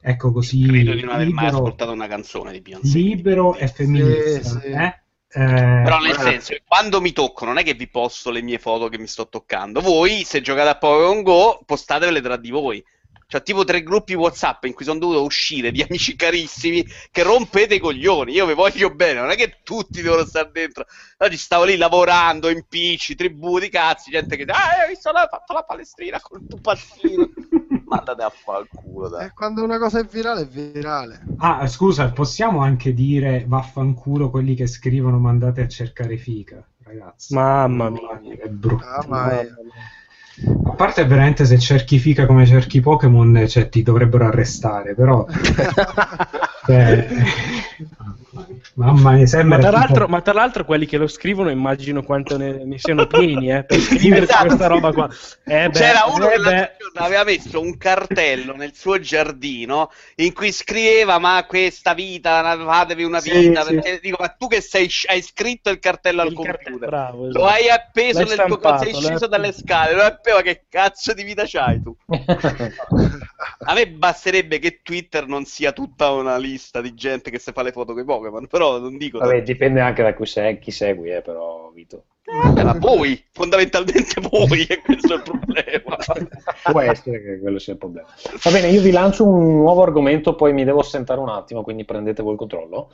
[0.01, 2.97] ecco così, Credo di non aver mai libero, ascoltato una canzone di Beyoncé.
[2.97, 4.49] libero e femminista.
[4.49, 4.67] Sì, sì.
[4.67, 5.01] eh?
[5.31, 8.41] Eh, Però nel guarda, senso, che quando mi tocco, non è che vi posto le
[8.41, 9.79] mie foto che mi sto toccando.
[9.79, 12.83] Voi, se giocate a Pokémon Go, postatevele tra di voi.
[13.27, 17.75] Cioè, tipo tre gruppi WhatsApp in cui sono dovuto uscire di amici carissimi che rompete
[17.75, 18.33] i coglioni.
[18.33, 20.85] Io vi voglio bene, non è che tutti devono stare dentro.
[21.17, 25.27] Oggi stavo lì lavorando, impicci, tribù di cazzi, gente che dice, ah, hai visto, l'ha
[25.29, 27.29] fatto la palestrina col tupazzino.
[27.89, 29.25] Mandate a fare il culo, dai.
[29.25, 31.23] E quando una cosa è virale, è virale.
[31.37, 37.33] Ah, scusa, possiamo anche dire vaffanculo quelli che scrivono mandate a cercare fica, ragazzi.
[37.33, 38.19] Mamma mia.
[38.39, 38.85] È brutto.
[38.85, 39.55] Mamma mia.
[40.65, 45.25] A parte veramente se cerchi fica come cerchi Pokémon, cioè, ti dovrebbero arrestare, però...
[46.73, 47.07] cioè,
[48.73, 52.03] mamma mia, Ma sembra tra, tipo- l'altro, ma tra l'altro quelli che lo scrivono immagino
[52.03, 54.39] quanto ne, ne siano pieni eh, per scrivere Esatto.
[54.39, 55.09] questa roba qua.
[55.45, 56.75] Eh beh, C'era uno eh che l'altro beh.
[56.77, 63.03] giorno aveva messo un cartello nel suo giardino in cui scriveva: Ma questa vita, fatevi
[63.03, 63.63] una Sì, vita.
[63.63, 63.73] sì.
[63.73, 67.27] Perché dico, ma tu che sei, hai scritto il cartello al Il cartello, computer, bravo,
[67.29, 67.45] lo esatto.
[67.47, 70.41] hai appeso L'hai nel tuo stampato, sei sceso dalle scale, lo appeva.
[70.41, 71.95] Che cazzo di vita c'hai tu?
[73.65, 77.61] A me basterebbe che Twitter non sia tutta una lista di gente che si fa
[77.61, 79.19] le foto con i Pokémon, però non dico.
[79.19, 82.05] Vabbè, dipende anche da sei, chi segui, eh, però, Vito.
[82.29, 85.97] Eh, ma voi, fondamentalmente voi, e questo è il problema.
[86.71, 88.07] Può essere che quello sia il problema.
[88.43, 91.85] Va bene, io vi lancio un nuovo argomento, poi mi devo assentare un attimo, quindi
[91.85, 92.91] prendete voi il controllo.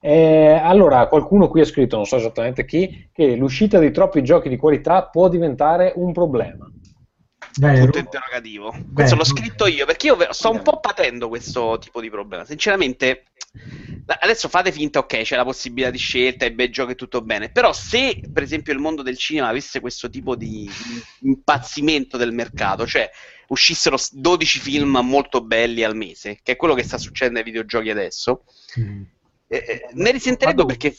[0.00, 4.48] Eh, allora, qualcuno qui ha scritto, non so esattamente chi, che l'uscita di troppi giochi
[4.48, 6.70] di qualità può diventare un problema.
[7.56, 7.80] Vero.
[7.82, 8.74] punto interrogativo.
[8.92, 12.44] Questo l'ho Beh, scritto io perché io sto un po' patendo questo tipo di problema.
[12.44, 13.24] Sinceramente,
[14.20, 17.50] adesso fate finta, ok, c'è la possibilità di scelta, è bei giochi e tutto bene.
[17.50, 20.68] Però, se per esempio il mondo del cinema avesse questo tipo di
[21.22, 23.10] impazzimento del mercato, cioè
[23.48, 27.44] uscissero s- 12 film molto belli al mese, che è quello che sta succedendo ai
[27.44, 28.44] videogiochi adesso,
[28.78, 29.02] Mm.
[29.48, 30.94] eh, eh, ne risentirei perché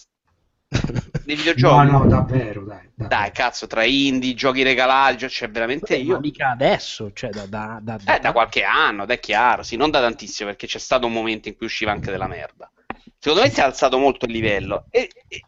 [1.26, 1.91] nei No, videogiochi.
[1.91, 2.90] no, davvero, dai.
[2.96, 3.08] dai.
[3.08, 6.14] Dai, cazzo, tra indie, giochi regalati, cioè, c'è veramente Beh, io.
[6.14, 9.76] ma mica adesso, cioè da, da, da, da- Eh, da qualche anno, è chiaro, sì,
[9.76, 12.72] non da tantissimo, perché c'è stato un momento in cui usciva anche della merda.
[13.18, 14.88] Secondo me si è alzato molto il livello.
[14.90, 15.46] E, e-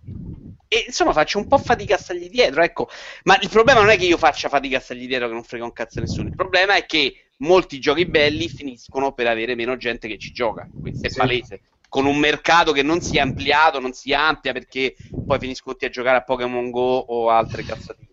[0.68, 2.89] e, insomma faccio un po' fatica a stargli dietro, ecco.
[3.23, 5.64] Ma il problema non è che io faccia fatica a stargli dietro che non frega
[5.65, 6.27] un cazzo a nessuno.
[6.30, 10.69] Il problema è che molti giochi belli finiscono per avere meno gente che ci gioca.
[10.80, 11.18] Questo è Sì.
[11.18, 11.61] palese.
[11.91, 14.95] Con un mercato che non si è ampliato, non si amplia perché
[15.26, 18.07] poi finiscono tutti a giocare a Pokémon Go o altre cazzatine.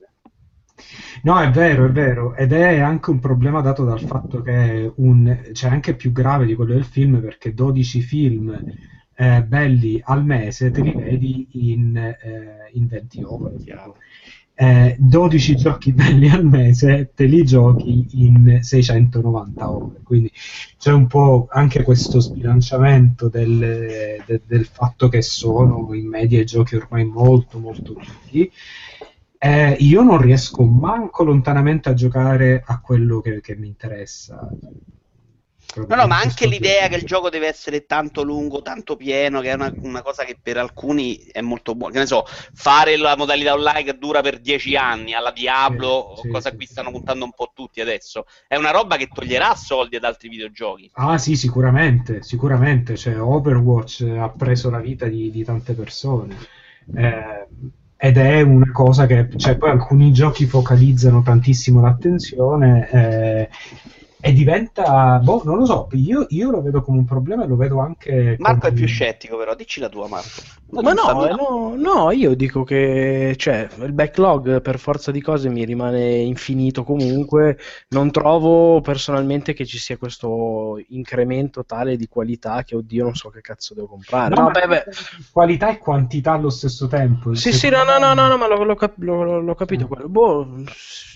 [1.23, 5.51] No, è vero, è vero, ed è anche un problema dato dal fatto che un,
[5.53, 8.65] cioè anche più grave di quello del film, perché 12 film
[9.15, 13.57] eh, belli al mese te li vedi in, eh, in 20 ore.
[13.59, 13.97] tipo.
[14.61, 20.01] Eh, 12 giochi belli al mese te li giochi in 690 ore.
[20.03, 20.33] Quindi
[20.77, 26.75] c'è un po' anche questo sbilanciamento del, de- del fatto che sono in media giochi
[26.75, 28.51] ormai molto molto lunghi.
[29.41, 34.49] Eh, io non riesco manco lontanamente a giocare a quello che, che mi interessa.
[35.77, 39.51] No, no, ma anche l'idea che il gioco deve essere tanto lungo, tanto pieno, che
[39.51, 41.93] è una, una cosa che per alcuni è molto buona.
[41.93, 42.25] Che ne so,
[42.55, 46.65] fare la modalità online che dura per 10 anni alla Diablo, Sì, cosa sì, cui
[46.67, 46.73] sì.
[46.73, 50.91] stanno puntando un po' tutti adesso, è una roba che toglierà soldi ad altri videogiochi.
[50.95, 52.97] Ah sì, sicuramente, sicuramente.
[52.97, 56.37] Cioè, Overwatch ha preso la vita di, di tante persone.
[56.97, 57.47] Eh,
[58.01, 63.49] ed è una cosa che, cioè, poi alcuni giochi focalizzano tantissimo l'attenzione eh,
[64.21, 67.57] e diventa, boh, non lo so, io, io lo vedo come un problema e lo
[67.57, 70.29] vedo anche Marco è più scettico, però, dici la tua, Marco.
[70.71, 75.65] Ma no, no, no, io dico che cioè, il backlog per forza di cose mi
[75.65, 77.57] rimane infinito comunque.
[77.89, 83.31] Non trovo personalmente che ci sia questo incremento tale di qualità che, oddio, non so
[83.31, 84.35] che cazzo devo comprare.
[84.35, 84.85] No, No, beh, beh.
[85.33, 87.35] qualità e quantità allo stesso tempo.
[87.35, 90.09] Sì, sì, no, no, no, no, no, ma l'ho, l'ho cap- l'ho- l'ho capito quello.
[90.09, 90.47] Boh,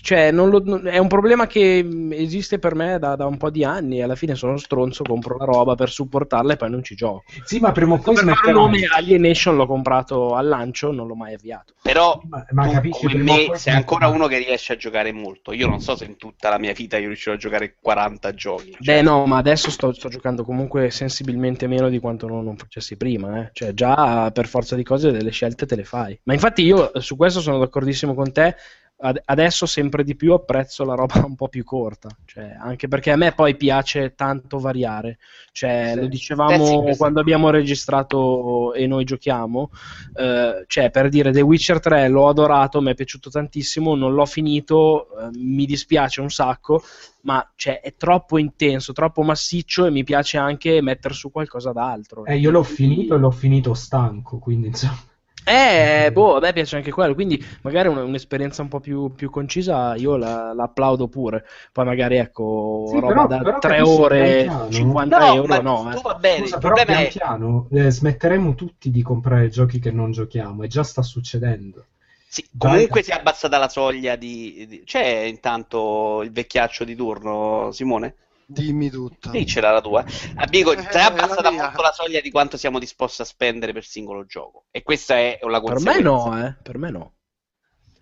[0.01, 3.49] cioè, non lo- non- è un problema che esiste per me da, da un po'
[3.49, 4.01] di anni.
[4.01, 7.23] Alla fine sono stronzo, compro la roba per supportarla e poi non ci gioco.
[7.43, 8.51] Sì, ma prima o poi un smetterà.
[8.51, 11.73] nome, Alienation l'ho comprato al lancio, non l'ho mai avviato.
[11.81, 14.07] Però Ma, ma tu, capisci, come me, sei ancora smetterà.
[14.07, 15.51] uno che riesce a giocare molto.
[15.51, 18.77] Io non so se in tutta la mia vita io riuscirò a giocare 40 giochi.
[18.79, 22.55] Cioè, Beh, no, ma adesso sto, sto giocando comunque sensibilmente meno di quanto non, non
[22.57, 23.39] facessi prima.
[23.41, 23.49] Eh.
[23.51, 26.17] Cioè, già per forza di cose delle scelte te le fai.
[26.23, 28.55] Ma infatti io su questo sono d'accordissimo con te.
[29.03, 33.11] Ad- adesso sempre di più apprezzo la roba un po' più corta, cioè, anche perché
[33.11, 35.17] a me poi piace tanto variare,
[35.51, 35.99] cioè, Sì.
[35.99, 39.71] lo dicevamo sì, quando abbiamo registrato e noi giochiamo,
[40.15, 44.25] eh, cioè per dire The Witcher 3 l'ho adorato, mi è piaciuto tantissimo, non l'ho
[44.25, 46.81] finito, eh, mi dispiace un sacco,
[47.21, 52.25] ma cioè, è troppo intenso, troppo massiccio e mi piace anche mettere su qualcosa d'altro.
[52.25, 55.11] Eh, io l'ho finito e l'ho finito stanco, quindi insomma...
[55.45, 59.29] Eh, boh, a me piace anche quello, quindi magari un- un'esperienza un po' più, più
[59.29, 61.45] concisa io la, la applaudo pure.
[61.71, 64.71] Poi magari ecco, Sì, roba però- da però 3 capisci, ore, pian piano.
[64.71, 65.91] 50 No, euro, no.
[65.91, 65.95] eh.
[65.95, 67.11] tu va bene, Scusa, il però problema pian è...
[67.11, 71.85] piano eh, smetteremo tutti di comprare giochi che non giochiamo e già sta succedendo.
[72.27, 73.11] Sì, Dai, comunque cazzo.
[73.11, 74.65] si è abbassata la soglia di...
[74.67, 78.15] di- C'è intanto il vecchiaccio di turno, Simone?
[78.53, 79.31] Dimmi tutto.
[79.31, 80.03] Sì, c'era la tua.
[80.35, 81.63] Amico, Eh, è la abbassata mia.
[81.63, 84.65] molto la soglia di quanto siamo disposti a spendere per singolo gioco.
[84.71, 86.01] E questa è la Per me conseguenza.
[86.01, 87.13] no, eh, per me no.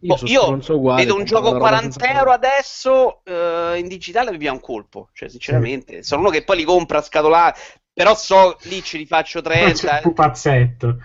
[0.03, 3.88] Boh, sono io uguale, vedo un gioco la roba 40 senza euro adesso eh, in
[3.88, 5.10] digitale mi via un colpo.
[5.14, 7.56] Cioè, sinceramente, sono uno che poi li compra a scatolare,
[7.94, 10.02] però so lì ci rifaccio Poi c'è il 30.
[10.02, 10.98] pupazzetto.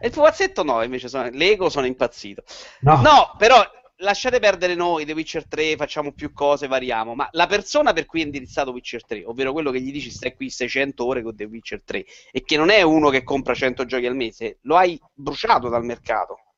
[0.00, 1.28] E il pupazzetto no, invece sono...
[1.30, 2.42] Lego sono impazzito.
[2.80, 3.00] No.
[3.02, 3.62] No, però
[4.00, 8.20] lasciate perdere noi, The Witcher 3, facciamo più cose, variamo, ma la persona per cui
[8.20, 11.44] è indirizzato Witcher 3, ovvero quello che gli dici stai qui 600 ore con The
[11.44, 15.00] Witcher 3 e che non è uno che compra 100 giochi al mese, lo hai
[15.14, 16.49] bruciato dal mercato.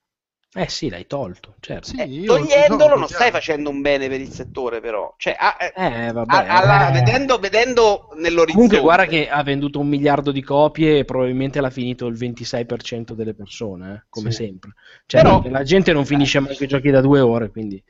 [0.54, 1.86] Eh sì, l'hai tolto, certo.
[1.88, 5.14] Sì, Eh, togliendolo no, non stai facendo un bene per il settore, però.
[5.16, 5.72] Cioè, ah, eh,
[6.08, 6.34] Eh, vabbè.
[6.36, 6.92] a- alla- eh.
[6.92, 8.52] vedendo, vedendo nell'orizzonte.
[8.52, 13.14] Comunque, guarda che ha venduto un miliardo di copie e probabilmente l'ha finito il 26%
[13.14, 14.44] delle persone, eh, come Sì.
[14.44, 14.74] sempre.
[15.06, 17.82] Cioè, Però- la gente non finisce mai i giochi da due ore, quindi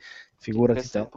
[0.43, 1.07] figurati te.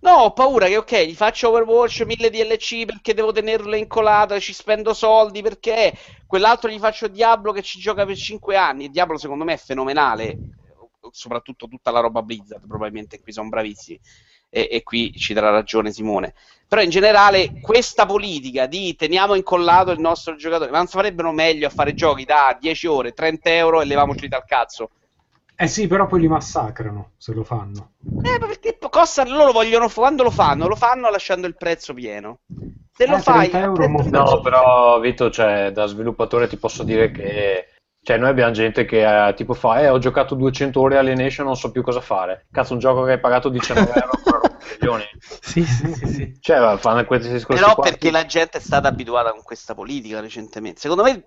[0.00, 4.40] No, ho paura che, ok, gli faccio Overwatch 1000 DLC perché devo tenerlo incolato e
[4.40, 5.96] ci spendo soldi perché
[6.26, 8.84] quell'altro gli faccio Diablo che ci gioca per 5 anni.
[8.84, 10.36] E Diablo, secondo me, è fenomenale.
[11.10, 13.98] Soprattutto tutta la roba Blizzard, probabilmente qui sono bravissimi.
[14.50, 16.34] E, e qui ci darà ragione Simone.
[16.68, 21.66] Però in generale questa politica di teniamo incollato il nostro giocatore, ma non farebbero meglio
[21.66, 24.90] a fare giochi da 10 ore, 30 euro e levamoci dal cazzo?
[25.56, 27.92] Eh sì, però poi li massacrano se lo fanno.
[28.04, 32.40] Eh, ma perché costa, loro vogliono, quando lo fanno, lo fanno lasciando il prezzo pieno.
[32.96, 36.84] Se lo Eh, fai, 30 euro, mo- No, però Vito, cioè, da sviluppatore ti posso
[36.84, 37.68] dire che
[38.04, 41.56] cioè, noi abbiamo gente che eh, tipo fa, eh, ho giocato 200 ore Alienation, non
[41.56, 42.46] so più cosa fare.
[42.52, 44.42] Cazzo, un gioco che hai pagato 19 euro ancora.
[45.40, 46.36] Sì, sì, sì, sì.
[46.40, 47.84] Cioè, fanno questi discorsi Però qua.
[47.84, 50.80] perché la gente è stata abituata con questa politica recentemente.
[50.80, 51.24] Secondo me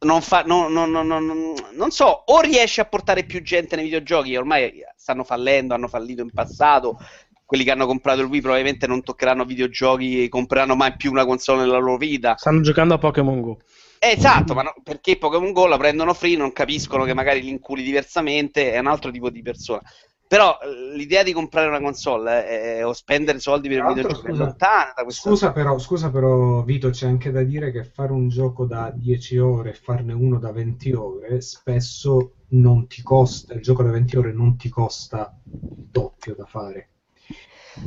[0.00, 3.84] non fa, non, non- non- non- non so, o riesce a portare più gente nei
[3.84, 6.98] videogiochi, ormai stanno fallendo, hanno fallito in passato.
[7.44, 11.62] Quelli che hanno comprato il Wii probabilmente non toccheranno videogiochi, compreranno mai più una console
[11.62, 12.36] nella loro vita.
[12.36, 13.58] Stanno giocando a Pokémon Go.
[13.98, 17.48] Eh, esatto, ma no- perché Pokémon Go la prendono free, non capiscono che magari li
[17.50, 19.82] inculi diversamente, è un altro tipo di persona.
[20.30, 24.30] Però eh, l'idea di comprare una console eh, o spendere soldi per l'altro, videogioco è
[24.30, 28.12] scusa, lontana da questa Scusa però, scusa però, Vito, c'è anche da dire che fare
[28.12, 33.54] un gioco da 10 ore e farne uno da 20 ore spesso non ti costa,
[33.54, 36.90] il gioco da 20 ore non ti costa il doppio da fare.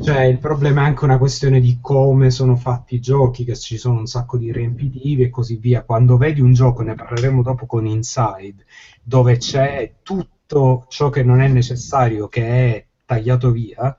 [0.01, 3.77] Cioè, il problema è anche una questione di come sono fatti i giochi, che ci
[3.77, 5.83] sono un sacco di riempitivi e così via.
[5.83, 8.65] Quando vedi un gioco, ne parleremo dopo con Inside,
[9.01, 10.42] dove c'è tutto
[10.87, 12.43] ciò che non è necessario, che
[12.75, 13.97] è tagliato via,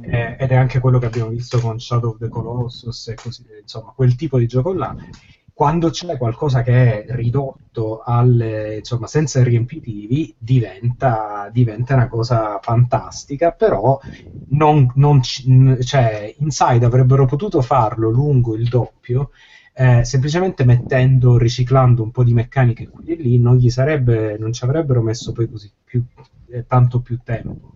[0.00, 3.44] eh, ed è anche quello che abbiamo visto con Shadow of the Colossus e così
[3.60, 4.94] insomma, quel tipo di gioco là.
[5.52, 13.52] Quando c'è qualcosa che è ridotto alle, insomma, senza riempitivi, diventa, diventa una cosa fantastica,
[13.52, 13.98] però
[14.48, 19.30] non, non n- cioè, Inside avrebbero potuto farlo lungo il doppio,
[19.74, 24.52] eh, semplicemente mettendo, riciclando un po' di meccaniche qui e lì, non gli sarebbe, non
[24.52, 26.02] ci avrebbero messo poi così più,
[26.50, 27.74] eh, tanto più tempo.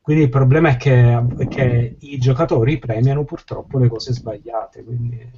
[0.00, 4.82] Quindi il problema è che, che i giocatori premiano purtroppo le cose sbagliate.
[4.82, 5.30] Quindi...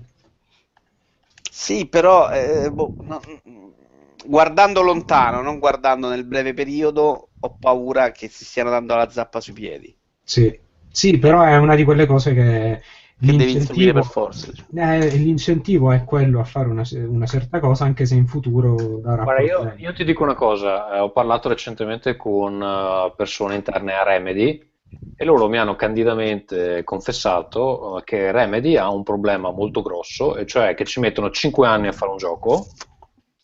[1.51, 3.21] Sì, però eh, boh, no,
[4.25, 9.41] guardando lontano, non guardando nel breve periodo, ho paura che si stiano dando la zappa
[9.41, 9.95] sui piedi.
[10.23, 10.69] Sì.
[10.93, 12.83] Sì, però è una di quelle cose che
[13.21, 14.53] Che devi inseguire l'incentivo, per forza.
[14.75, 19.25] eh, l'incentivo è quello a fare una, una certa cosa, anche se in futuro darà
[19.25, 23.93] Guarda, io, io ti dico una cosa, eh, ho parlato recentemente con eh, persone interne
[23.93, 24.69] a Remedy
[25.17, 30.47] e loro mi hanno candidamente confessato eh, che Remedy ha un problema molto grosso, e
[30.47, 32.69] cioè che ci mettono 5 anni a fare un gioco.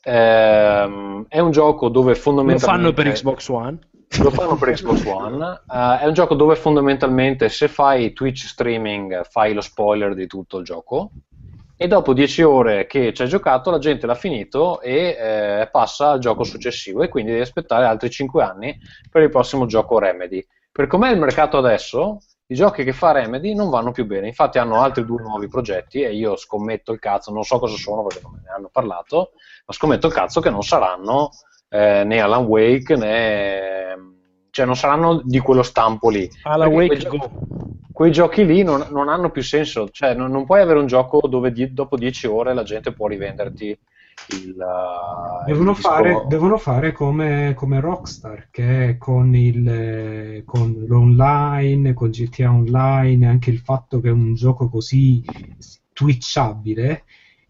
[0.03, 3.78] Ehm, è un gioco dove Lo fondamentalmente fanno per Xbox One.
[4.20, 5.62] Lo fanno per Xbox One.
[5.70, 10.58] Eh, è un gioco dove fondamentalmente se fai Twitch streaming fai lo spoiler di tutto
[10.58, 11.10] il gioco
[11.78, 16.10] e dopo 10 ore che ci hai giocato la gente l'ha finito e eh, passa
[16.12, 18.78] al gioco successivo e quindi devi aspettare altri 5 anni
[19.10, 20.44] per il prossimo gioco Remedy.
[20.72, 24.26] Per com'è il mercato adesso, i giochi che fa Remedy non vanno più bene.
[24.26, 28.04] Infatti hanno altri due nuovi progetti e io scommetto il cazzo, non so cosa sono
[28.04, 29.32] perché non me ne hanno parlato,
[29.66, 31.30] ma scommetto il cazzo che non saranno
[31.77, 33.94] eh, né Alan Wake né...
[34.51, 36.28] cioè non saranno di quello stampo lì.
[36.43, 37.16] Alan Wake quei, Go.
[37.16, 37.32] gio-
[37.93, 41.27] quei giochi lì non, non hanno più senso, cioè non, non puoi avere un gioco
[41.28, 43.78] dove die- dopo 10 ore la gente può rivenderti
[44.28, 44.57] il...
[44.57, 51.93] uh, Devono il fare, devono fare come, come Rockstar, che con, il, eh, con l'online,
[51.93, 55.23] con GTA Online, anche il fatto che è un gioco così
[55.93, 57.05] twitchabile,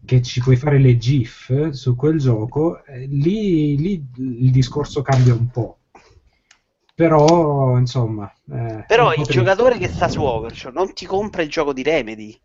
[0.07, 5.33] che ci puoi fare le GIF su quel gioco, eh, lì, lì il discorso cambia
[5.33, 5.79] un po'.
[6.95, 8.31] Però, insomma...
[8.51, 9.33] eh, Però il triste.
[9.33, 12.35] giocatore che sta su Overwatch non ti compra il gioco di Remedy.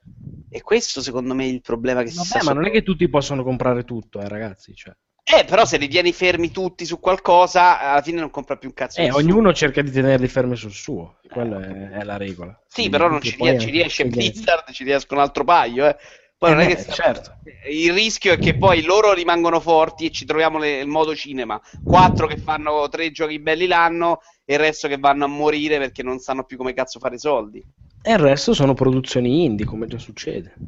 [0.50, 2.82] E questo secondo me è il problema che si sta Vabbè, ma non è che
[2.82, 4.74] tutti possono comprare tutto, eh, ragazzi.
[4.74, 4.94] Cioè.
[5.24, 8.74] Eh, però se li tieni fermi tutti su qualcosa, alla fine non compra più un
[8.74, 9.24] cazzo Eh, nessuno.
[9.24, 12.60] ognuno cerca di tenerli fermi sul suo, quella è, è la regola.
[12.66, 15.96] Sì, però non ci, ries- ci riesce Blizzard, ci riescono un altro paio, eh.
[16.42, 17.36] Poi Eh non è beh, che sta- certo.
[17.70, 21.60] Il rischio è che poi loro rimangono forti e ci troviamo le- il modo cinema.
[21.84, 26.02] Quattro che fanno tre giochi belli l'anno e il resto che vanno a morire perché
[26.02, 27.64] non sanno più come cazzo fare i soldi.
[28.00, 30.60] E il resto sono produzioni indie, come già succede.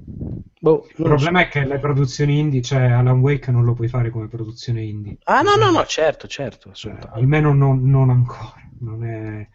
[0.58, 4.10] Boh, Il problema è che le produzioni indie, cioè Alan Wake non lo puoi fare
[4.10, 5.18] come produzione indie.
[5.26, 7.18] Ah, no, no, no, certo, certo, assolutamente.
[7.20, 8.54] Almeno non, non ancora.
[8.78, 9.48] Non è...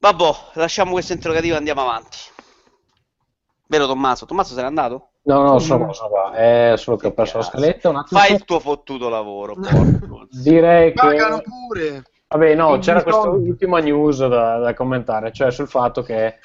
[0.00, 2.18] Vabbè, lasciamo questo interrogativo e andiamo avanti.
[3.70, 4.26] Vero Tommaso?
[4.26, 5.10] Tommaso se n'è andato?
[5.22, 6.32] No, no, sono qua, sono qua.
[6.32, 8.18] È solo che ho perso la scaletta un attimo.
[8.18, 9.54] Fai il tuo fottuto lavoro.
[10.28, 11.00] Direi che...
[11.00, 12.02] Pagano pure.
[12.26, 16.38] Vabbè, no, Quindi c'era questa ultima news da, da commentare, cioè sul fatto che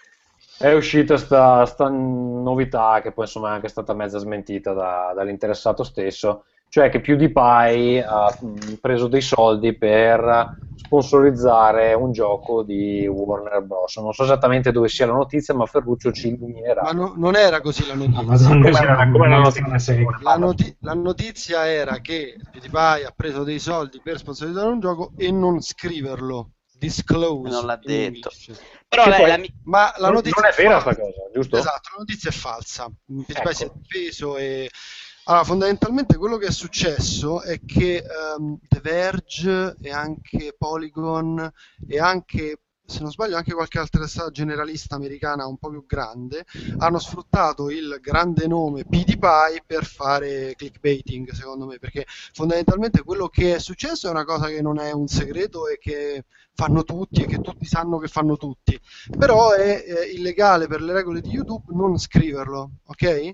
[0.60, 5.84] è uscita sta, sta novità che poi insomma è anche stata mezza smentita da- dall'interessato
[5.84, 6.46] stesso,
[6.76, 8.38] cioè che PewDiePie ha
[8.82, 13.96] preso dei soldi per sponsorizzare un gioco di Warner Bros.
[13.96, 16.82] Non so esattamente dove sia la notizia, ma Ferruccio ci illuminerà.
[16.82, 18.22] Ma no- non era così la notizia.
[18.24, 20.18] Madonna, Come- c'era come la notizia?
[20.22, 25.14] La, noti- la notizia era che PewDiePie ha preso dei soldi per sponsorizzare un gioco
[25.16, 26.50] e non scriverlo.
[26.78, 27.52] Disclose.
[27.52, 28.30] Non l'ha detto.
[28.90, 30.92] Però lei, poi- la mi- Ma la Non- notizia non è vera falsa.
[30.92, 31.56] sta cosa, giusto?
[31.58, 32.92] Esatto, la notizia è falsa.
[33.06, 33.54] PewDiePie Ecco.
[33.54, 34.70] si è difeso e...
[35.28, 41.52] Allora, fondamentalmente quello che è successo è che ehm, The Verge e anche Polygon
[41.88, 46.46] e anche, se non sbaglio, anche qualche altra generalista americana un po' più grande
[46.78, 53.56] hanno sfruttato il grande nome PewDiePie per fare clickbaiting, secondo me, perché fondamentalmente quello che
[53.56, 57.26] è successo è una cosa che non è un segreto e che fanno tutti e
[57.26, 58.80] che tutti sanno che fanno tutti
[59.18, 63.34] però è eh, illegale per le regole di YouTube non scriverlo, ok?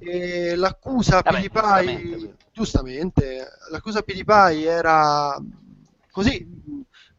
[0.00, 2.36] E l'accusa Vabbè, PewDiePie, giustamente.
[2.52, 5.36] giustamente, l'accusa PewDiePie era
[6.10, 6.46] così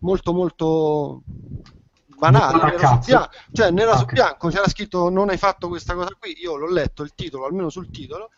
[0.04, 1.24] molto molto
[2.18, 4.14] banale, nera su bianco, cioè nera su Ok.
[4.14, 7.70] bianco c'era scritto non hai fatto questa cosa qui, io l'ho letto il titolo, almeno
[7.70, 8.30] sul titolo.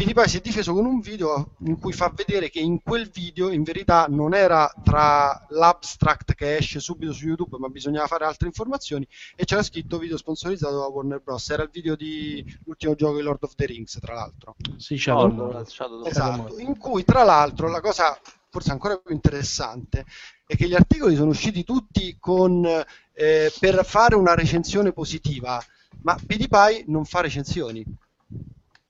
[0.00, 3.50] PewDiePie si è difeso con un video in cui fa vedere che in quel video
[3.50, 8.46] in verità non era tra l'abstract che esce subito su YouTube, ma bisognava fare altre
[8.46, 9.06] informazioni
[9.36, 11.50] e c'era scritto video sponsorizzato da Warner Bros.
[11.50, 14.56] Era il video di l'ultimo gioco di Lord of the Rings, tra l'altro.
[14.78, 15.64] Sì, Shadow Oh.
[15.66, 18.18] Shadow- Esatto, in cui tra l'altro la cosa
[18.48, 20.06] forse ancora più interessante
[20.50, 25.62] è che gli articoli sono usciti tutti con eh, per fare una recensione positiva,
[26.02, 27.84] ma PewDiePie non fa recensioni.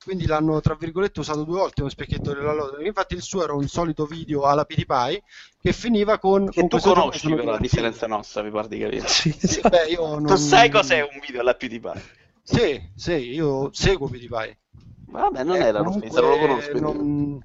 [0.03, 2.83] Quindi l'hanno tra virgolette usato due volte come specchietto della lode.
[2.85, 5.21] Infatti il suo era un solito video alla PewDiePie
[5.59, 7.59] che finiva con, Che con tu conosci però la divertito.
[7.59, 9.07] differenza nostra, mi pare di capire.
[9.07, 9.69] Sì, Sì, esatto.
[9.69, 10.25] beh, io non...
[10.25, 12.01] Tu sai cos'è un video alla PewDiePie?
[12.43, 14.59] Sì, sì, io seguo PewDiePie.
[15.07, 16.79] Vabbè, non Eh, era comunque, non lo conosco.
[16.79, 17.39] non-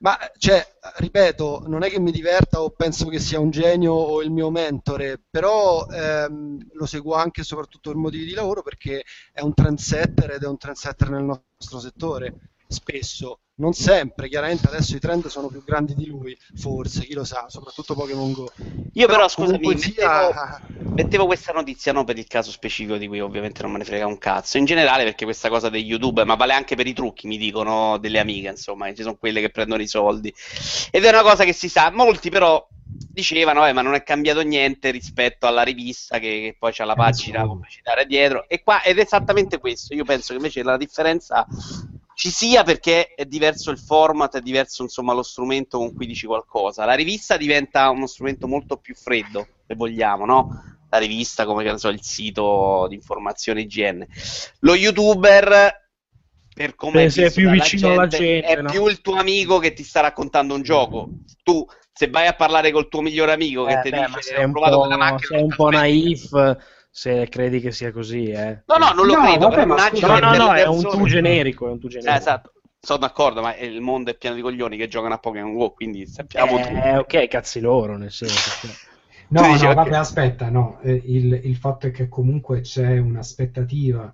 [0.00, 0.64] Ma, cioè,
[0.98, 4.48] ripeto, non è che mi diverta o penso che sia un genio o il mio
[4.50, 9.02] mentore, però ehm, lo seguo anche e soprattutto per motivi di lavoro perché
[9.32, 12.32] è un trendsetter ed è un trendsetter nel nostro settore,
[12.68, 13.40] spesso.
[13.58, 17.46] Non sempre, chiaramente adesso i trend sono più grandi di lui, forse, chi lo sa,
[17.48, 18.52] soprattutto Pokémon Go.
[18.92, 20.60] Io però, scusami, comunque mettevo, sia-
[20.94, 24.06] mettevo questa notizia non per il caso specifico di cui ovviamente non me ne frega
[24.06, 27.26] un cazzo, in generale perché questa cosa degli YouTube, ma vale anche per i trucchi,
[27.26, 30.32] mi dicono delle amiche, insomma, ci sono quelle che prendono i soldi.
[30.92, 34.40] Ed è una cosa che si sa, molti però dicevano, eh, ma non è cambiato
[34.42, 38.48] niente rispetto alla rivista che, che poi c'ha la pagina pubblicitaria dietro.
[38.48, 39.94] E qua ed è esattamente questo.
[39.94, 41.44] Io penso che invece la differenza
[42.18, 46.26] ci sia perché è diverso il format, è diverso insomma lo strumento con cui dici
[46.26, 46.84] qualcosa.
[46.84, 50.48] La rivista diventa uno strumento molto più freddo, se vogliamo, no?
[50.90, 54.08] La rivista come che ne so, il sito di informazione igiene.
[54.60, 55.86] Lo youtuber
[56.52, 58.68] per come visto più vicino alla gente, è no?
[58.68, 61.10] più il tuo amico che ti sta raccontando un gioco.
[61.44, 64.22] Tu, se vai a parlare col tuo migliore amico che Eh, ti beh, ma dice
[64.22, 66.56] sei ho un provato quella macchina, sei un po' naif
[67.00, 68.64] se credi che sia così, eh.
[68.68, 71.06] No, no, non lo No, credo, vabbè, ma scusa, No, no, no, è un tu
[71.06, 72.16] generico, è un tu Eh, generico.
[72.16, 72.52] esatto.
[72.80, 76.06] Sono d'accordo, ma il mondo è pieno di coglioni che giocano a Pokémon Go, quindi
[76.06, 76.76] sappiamo tutti.
[76.82, 78.52] Eh, ok, cazzi loro, nel senso.
[78.52, 78.78] che-
[79.30, 79.74] No, no, ok.
[79.74, 84.12] vabbè, aspetta, no, eh, il, il fatto è che comunque c'è un'aspettativa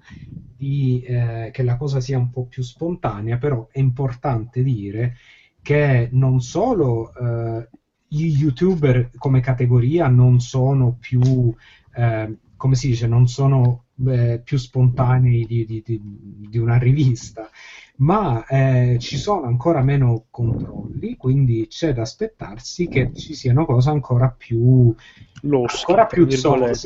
[0.56, 5.16] di eh, che la cosa sia un po' più spontanea, però è importante dire
[5.62, 7.68] che non solo eh,
[8.06, 11.54] gli youtuber come categoria non sono più,
[11.94, 16.00] eh, come si dice, non sono eh, più spontanei di, di- di-
[16.48, 17.50] di una rivista,
[17.96, 23.90] ma eh, ci sono ancora meno controlli, quindi c'è da aspettarsi che ci siano cose
[23.90, 24.94] ancora più
[25.42, 26.26] Loschi, ancora più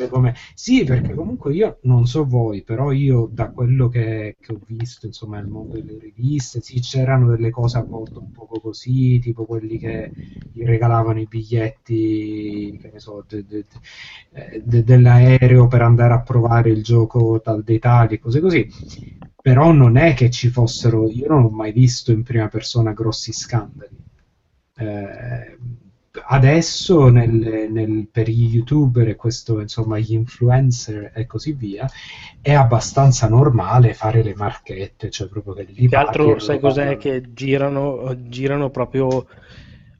[0.08, 4.60] come sì perché comunque io non so voi però io da quello che, che ho
[4.66, 9.18] visto insomma nel mondo delle riviste sì c'erano delle cose a volte un poco così
[9.18, 10.12] tipo quelli che
[10.50, 13.66] gli regalavano i biglietti che ne so de- de-
[14.30, 18.66] de- de- dell'aereo per andare a provare il gioco dal dei tagli e cose così
[19.40, 23.32] però non è che ci fossero io non ho mai visto in prima persona grossi
[23.32, 23.96] scandali
[24.76, 25.58] eh,
[26.26, 31.88] adesso nel- nel- per gli youtuber e questo, insomma, gli influencer e così via
[32.40, 36.96] è abbastanza normale fare le marchette, cioè proprio che Più che altro, sai cos'è?
[36.96, 39.26] Che girano, girano proprio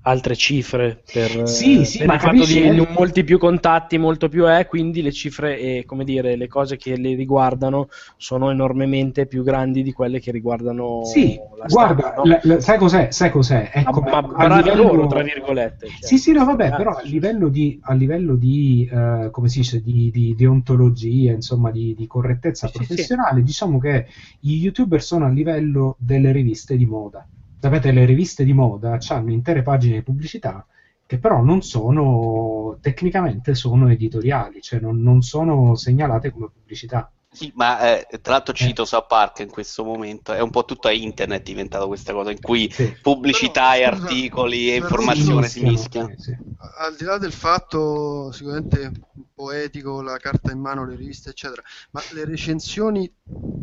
[0.08, 2.86] altre cifre per, Sì, sì, per ma il fatto di eh?
[2.92, 6.96] molti più contatti, molto più è, quindi le cifre e come dire, le cose che
[6.96, 12.24] le riguardano sono enormemente più grandi di quelle che riguardano Sì, la guarda, stampa, no?
[12.24, 13.10] la- la- sai cos'è?
[13.10, 13.70] Sai cos'è?
[13.70, 15.86] È Ma- ma bravi livello- loro, tra virgolette.
[15.88, 15.96] cioè.
[16.08, 19.82] Sì, sì, no, vabbè, però a livello di, a livello di eh, come si dice,
[19.82, 22.84] di, di deontologia, insomma, di, di correttezza Sì, sì, sì.
[22.86, 24.06] professionale, diciamo che
[24.40, 27.26] gli youtuber sono a livello delle riviste di moda.
[27.60, 30.66] Sapete, le riviste di moda hanno intere pagine di pubblicità
[31.08, 37.10] che però non sono, tecnicamente sono editoriali, cioè non, non sono segnalate come pubblicità.
[37.30, 40.88] Sì, ma eh, tra l'altro cito South Park in questo momento, è un po' tutto
[40.88, 45.48] a internet diventato questa cosa in cui pubblicità e Però, scusa, articoli e ma informazione
[45.48, 46.14] si mischiano, mischiano.
[46.78, 48.78] al di là del fatto sicuramente
[49.14, 53.10] un po' etico, la carta in mano, le riviste, eccetera, ma le recensioni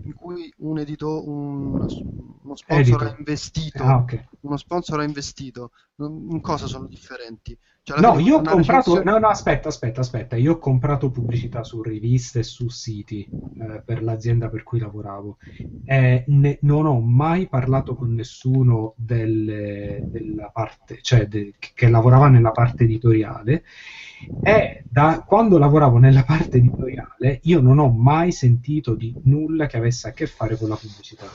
[0.03, 3.01] in cui un editore, uno sponsor Editor.
[3.03, 4.25] ha investito, Ah, ok.
[4.41, 7.57] uno sponsor ha investito, in cosa sono differenti?
[7.87, 8.93] Cioè, No, io ho comprato.
[8.95, 10.35] recensione- No, no, aspetta, aspetta, aspetta.
[10.35, 15.37] Io ho comprato pubblicità su riviste e su siti eh, per l'azienda per cui lavoravo.
[15.83, 22.27] Eh, ne- non ho mai parlato con nessuno del- della parte, cioè de- che lavorava
[22.27, 23.63] nella parte editoriale.
[24.41, 29.77] E da quando lavoravo nella parte editoriale, io non ho mai sentito di nulla che
[29.77, 31.27] avesse a che fare con la pubblicità.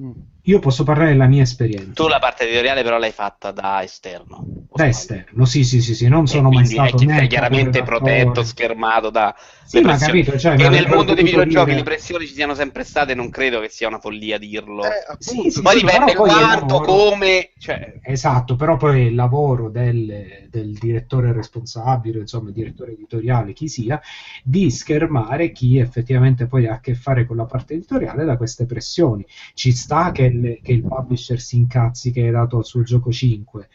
[0.00, 0.10] Mm.
[0.46, 1.92] Io posso parlare della mia esperienza.
[1.92, 4.44] Tu la parte editoriale però l'hai fatta da esterno.
[4.72, 8.44] Da esterno, sì, sì, sì, sì, non E sono mai è stato sei chiaramente protetto,
[8.44, 12.34] schermato da Sì, ma capito, cioè, che nel mondo dei videogiochi dire- le pressioni ci
[12.34, 14.82] siano sempre state, non credo che sia una follia dirlo.
[15.18, 16.84] Sì, sì, poi sì, dipende poi è quanto, lavoro.
[16.84, 22.92] come, cioè, Esatto, però poi è il lavoro del, del direttore responsabile, insomma, il direttore
[22.92, 24.00] editoriale, chi sia,
[24.44, 28.64] di schermare chi effettivamente poi ha a che fare con la parte editoriale da queste
[28.64, 29.26] pressioni.
[29.54, 33.10] Ci sta che, il- che il publisher si incazzi che hai dato al suo gioco
[33.10, 33.68] 5.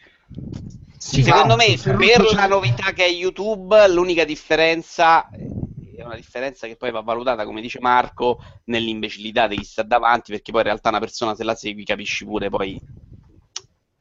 [0.96, 6.66] Sì, secondo me cazzo, per la novità che è YouTube, l'unica differenza è una differenza
[6.66, 10.66] che poi va valutata, come dice Marco, nell'imbecillità di chi sta davanti, perché poi in
[10.66, 12.80] realtà una persona se la segui capisci pure poi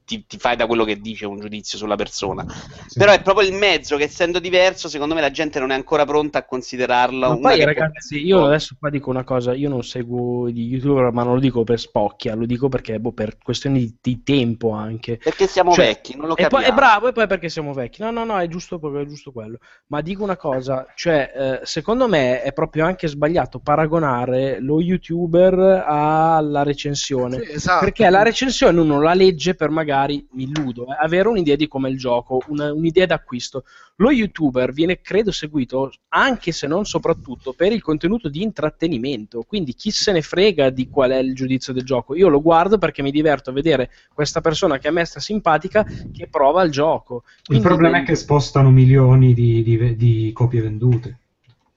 [0.05, 2.45] ti, ti fai da quello che dice un giudizio sulla persona.
[2.93, 6.05] Però è proprio il mezzo che essendo diverso, secondo me la gente non è ancora
[6.05, 10.49] pronta a considerarlo Ma poi ragazzi, io adesso qua dico una cosa, io non seguo
[10.49, 13.97] di youtuber, ma non lo dico per spocchia, lo dico perché boh, per questioni di,
[14.01, 15.17] di tempo anche.
[15.17, 16.65] Perché siamo Cioè, vecchi, non lo e poi, capiamo.
[16.65, 18.01] è bravo, e poi perché siamo vecchi.
[18.01, 19.57] No, no, no, è giusto, proprio- è giusto quello.
[19.87, 25.83] Ma dico una cosa, cioè, eh, secondo me è proprio anche sbagliato paragonare lo youtuber
[25.85, 27.39] alla recensione.
[27.39, 27.85] Sì, esatto.
[27.85, 29.89] Perché la recensione uno la legge per magari,
[30.31, 33.63] mi illudo, eh, avere un'idea di come è il gioco, una- un'idea d'acquisto.
[33.97, 39.43] Lo youtuber viene, credo, seguito anche se non soprattutto per il contenuto di intrattenimento.
[39.47, 42.15] Quindi chi se ne frega di qual è il giudizio del gioco.
[42.15, 45.85] Io lo guardo perché mi diverto a vedere questa persona che a me sta simpatica
[46.11, 47.23] che prova il gioco.
[47.25, 51.17] Il Quindi- problema è che spostano milioni di, di- di copie vendute.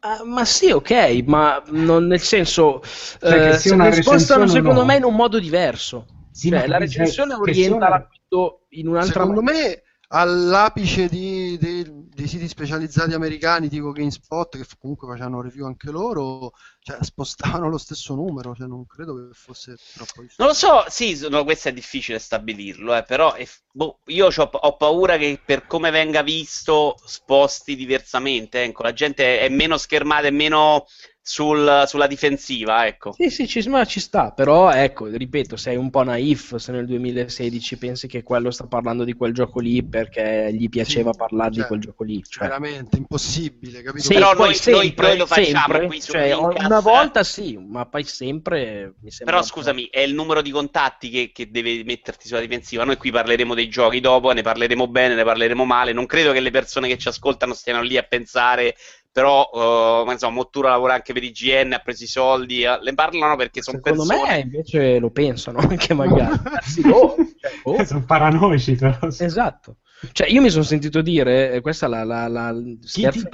[0.01, 2.82] Ah, ma sì, ok, ma non nel senso.
[2.82, 4.86] Cioè, che eh, sia se una spostano secondo no.
[4.86, 6.07] me in un modo diverso.
[6.36, 9.69] Sì, cioè, la recensione orienta una- l'acquisto in un'altra Secondo maniera.
[9.69, 15.90] me all'apice di, di- dei siti specializzati americani tipo GameSpot, che comunque facevano review anche
[15.90, 20.35] loro, cioè, spostavano lo stesso numero, cioè, non credo che fosse troppo difficile.
[20.39, 24.51] Non lo so, sì, no, questo è difficile stabilirlo, eh, però è- boh, io c'ho-
[24.52, 28.62] ho paura che per come venga visto sposti diversamente.
[28.62, 30.85] Ecco, la gente è meno schermata, è meno
[31.26, 33.12] sul- sulla difensiva, ecco.
[33.12, 36.84] Sì, sì, ci, ma ci sta, però ecco, ripeto, sei un po' naif se nel
[36.84, 41.51] 2016 pensi che quello sta parlando di quel gioco lì perché gli piaceva Sì, parlare
[41.51, 42.22] di cioè, quel gioco lì.
[42.22, 42.46] Cioè.
[42.46, 44.05] Veramente impossibile, capito?
[44.05, 46.82] Sì, Però poi noi- sempre, noi lo facciamo sempre, qui su cioè, una eh.
[46.82, 51.30] volta sì, ma poi sempre mi sembra Però scusami, è il numero di contatti che,
[51.32, 52.84] che deve metterti sulla difensiva.
[52.84, 55.92] Noi qui parleremo dei giochi dopo, ne parleremo bene, ne parleremo male.
[55.94, 58.74] Non credo che le persone che ci ascoltano stiano lì a pensare,
[59.15, 62.95] però, eh, ma insomma, Mottura lavora anche per IGN, ha preso i soldi, eh, le
[62.95, 64.32] parlano perché sono Secondo persone.
[64.32, 66.36] me invece lo pensano anche magari.
[66.43, 67.85] Anzi, boh, cioè, boh.
[67.85, 68.99] Sono paranoici, però.
[69.07, 69.77] Esatto.
[70.12, 73.29] Cioè, io mi sono sentito dire, questa è la, la, la scherzo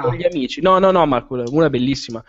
[0.00, 0.60] con gli amici.
[0.60, 2.22] No, no, no, ma una bellissima.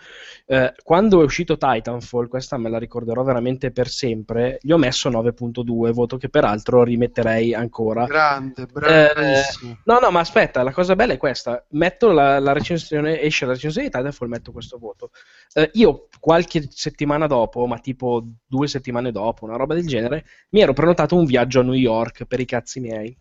[0.48, 5.10] Eh, quando è uscito Titanfall, questa me la ricorderò veramente per sempre, gli ho messo
[5.10, 8.04] 9.2, voto che peraltro rimetterei ancora.
[8.06, 9.72] Grande, bravissimo.
[9.72, 11.64] Eh, no, no, ma aspetta, la cosa bella è questa.
[11.70, 15.10] Metto la, la recensione, esce la recensione di Titanfall, metto questo voto.
[15.52, 20.60] Eh, io qualche settimana dopo, ma tipo due settimane dopo, una roba del genere, mi
[20.60, 23.16] ero prenotato un viaggio a New York per i cazzi miei.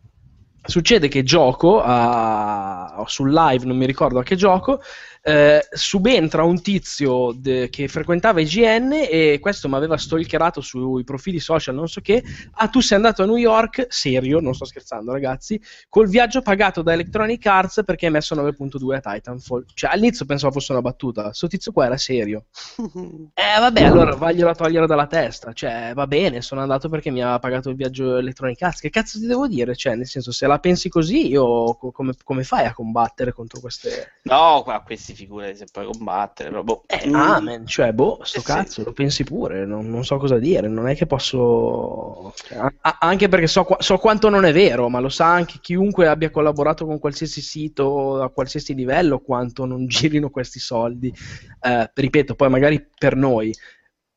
[0.68, 4.82] Succede che gioco a- sul live, non mi ricordo a che gioco,
[5.22, 11.40] eh, subentra un tizio de- che frequentava IGN e questo mi aveva stalkerato sui profili
[11.40, 12.24] social, non so che.
[12.54, 15.60] Ah, tu sei andato a New York, serio, non sto scherzando, ragazzi,
[15.90, 19.66] col viaggio pagato da Electronic Arts perché hai messo 9.2 a Titanfall.
[19.74, 22.46] Cioè, all'inizio pensavo fosse una battuta, sto tizio qua era serio.
[23.38, 25.54] Eh, vabbè, allora vaglielo a togliere dalla testa.
[25.54, 28.80] Cioè, va bene, sono andato perché mi ha pagato il viaggio Electronic Arts.
[28.80, 29.76] Che cazzo ti devo dire?
[29.76, 34.14] Cioè, nel senso, se la pensi così, co- come, come fai a combattere contro queste.
[34.24, 36.84] No, qua questi figure se puoi combattere, però, boh.
[36.88, 37.12] Eh, Mm.
[37.14, 38.44] amen, cioè, boh, sto Eh, sì.
[38.44, 42.32] cazzo, lo pensi pure, non, non so cosa dire, non è che posso...
[42.36, 45.60] cioè, a- a- anche perché so, so quanto non è vero, ma lo sa anche
[45.60, 51.14] chiunque abbia collaborato con qualsiasi sito a qualsiasi livello, quanto non girino questi soldi.
[51.62, 53.54] Eh, ripeto, poi magari per noi,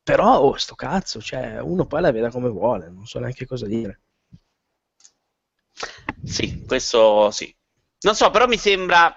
[0.03, 3.67] però, oh, sto cazzo, cioè, uno poi la veda come vuole, non so neanche cosa
[3.67, 4.01] dire.
[6.23, 7.55] Sì, questo sì.
[8.01, 9.15] Non so, però mi sembra.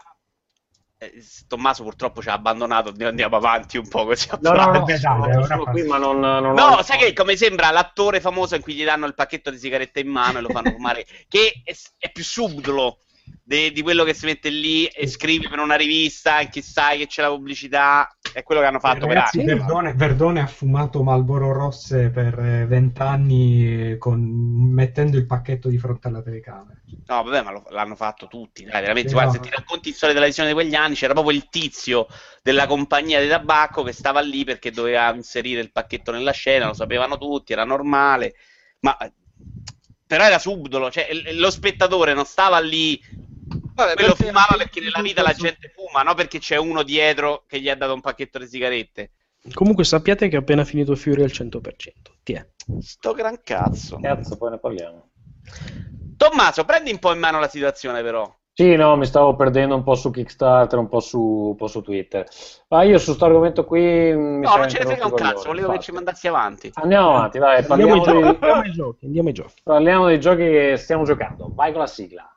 [0.97, 4.27] eh, Tommaso purtroppo ci ha abbandonato, andiamo- andiamo avanti un po' così.
[4.39, 4.85] No, no, no,
[5.45, 8.61] sono, fa- qui, ma non, non No, ho- sai che come sembra l'attore famoso in
[8.61, 11.75] cui gli danno il pacchetto di sigarette in mano e lo fanno fumare, che è,
[11.97, 12.99] è più subdolo
[13.51, 17.07] de- di quello che si mette lì e scrive per una rivista, anche sai che
[17.07, 19.43] c'è la pubblicità, è quello che hanno fatto per anni.
[19.43, 26.07] Verdone, Verdone ha fumato Malboro Rosse per eh, vent'anni con- mettendo il pacchetto di fronte
[26.07, 26.79] alla telecamera.
[27.07, 29.09] No, vabbè, ma lo- l'hanno fatto tutti, dai, veramente.
[29.09, 29.43] Sì, Guarda, no.
[29.43, 32.07] se ti racconti storia della visione di quegli anni, c'era proprio il tizio
[32.41, 36.73] della compagnia di tabacco che stava lì perché doveva inserire il pacchetto nella scena, lo
[36.73, 38.33] sapevano tutti, era normale,
[38.79, 38.97] ma
[40.07, 43.01] però era subdolo, cioè lo spettatore non stava lì,
[43.83, 47.43] Vabbè, quello perché- fumava perché nella vita la gente fuma, no perché c'è uno dietro
[47.47, 49.11] che gli ha dato un pacchetto di sigarette.
[49.53, 52.11] Comunque sappiate che ho appena finito Fury al 100%.
[52.23, 52.47] Ti è.
[52.79, 53.97] Sto gran cazzo.
[53.99, 55.09] Cazzo, poi ne parliamo.
[56.17, 58.31] Tommaso, prendi un po' in mano la situazione però.
[58.53, 61.81] Sì, no, mi stavo perdendo un po' su Kickstarter, un po' su, un po' su
[61.81, 62.27] Twitter.
[62.67, 65.53] Ma io su questo argomento qui mi No, non ce ne frega un cazzo, volevo
[65.69, 65.83] che infatti.
[65.85, 66.69] ci mandassi avanti.
[66.75, 69.53] Andiamo avanti, dai, Andiamo ai, parliamo, andiamo ai giochi, andiamo ai giochi.
[69.63, 71.49] parliamo dei giochi che stiamo giocando.
[71.55, 72.29] Vai con la sigla.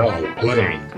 [0.00, 0.94] Playing.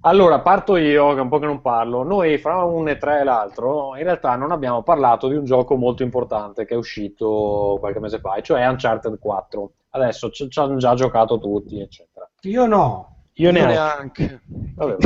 [0.00, 2.02] Allora, parto io, che è un po' che non parlo.
[2.04, 5.76] Noi, fra un e tre e l'altro, in realtà non abbiamo parlato di un gioco
[5.76, 9.72] molto importante che è uscito qualche mese fa, e cioè Uncharted 4.
[9.90, 12.26] Adesso ci hanno già giocato tutti, eccetera.
[12.42, 13.16] Io no.
[13.34, 13.66] Io ne ho.
[13.66, 14.40] neanche.
[14.74, 14.96] Vabbè,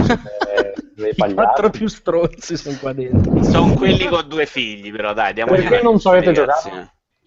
[0.94, 3.42] dei I quattro più stronzi sono qua dentro.
[3.42, 6.70] Sono quelli con due figli, però dai, diamo Perché non ci avete giocato?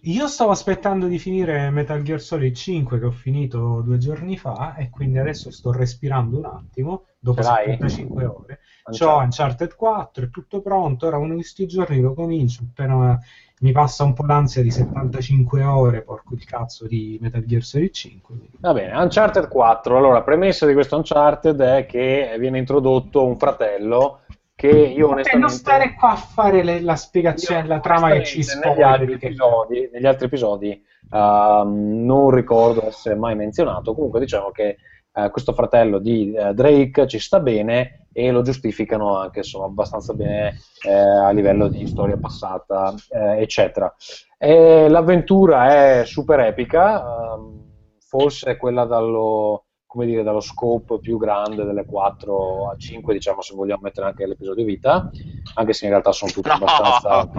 [0.02, 4.76] Io stavo aspettando di finire Metal Gear Solid 5 che ho finito due giorni fa
[4.76, 7.64] e quindi adesso sto respirando un attimo dopo Ce l'hai?
[7.70, 8.60] 75 ore.
[8.84, 9.08] Uncharted.
[9.08, 13.18] C'ho Uncharted 4, è tutto pronto, ora uno di questi giorni lo comincio, appena
[13.60, 17.90] mi passa un po' l'ansia di 75 ore, porco il cazzo di Metal Gear Solid
[17.90, 18.36] 5.
[18.36, 19.96] quindi- Va bene, Uncharted 4.
[19.96, 24.20] Allora, premessa di questo Uncharted è che viene introdotto un fratello
[24.56, 25.36] che io E onestamente...
[25.38, 29.18] non stare qua a fare le- la spiegazione Io, della trama che ci onestamente, negli
[29.18, 33.94] che- episodi, negli altri episodi ehm, non ricordo essere mai menzionato.
[33.94, 34.78] Comunque, diciamo che
[35.12, 40.14] eh, questo fratello di eh, Drake ci sta bene e lo giustificano anche insomma, abbastanza
[40.14, 40.54] bene
[40.86, 43.94] eh, a livello di storia passata, eccetera.
[44.38, 47.64] E l'avventura è super epica, ehm,
[47.98, 49.65] forse quella dallo,
[49.96, 54.26] come dire, dallo scope più grande delle 4 a 5, diciamo se vogliamo mettere anche
[54.26, 55.10] l'episodio vita,
[55.54, 57.26] anche se in realtà sono tutti abbastanza...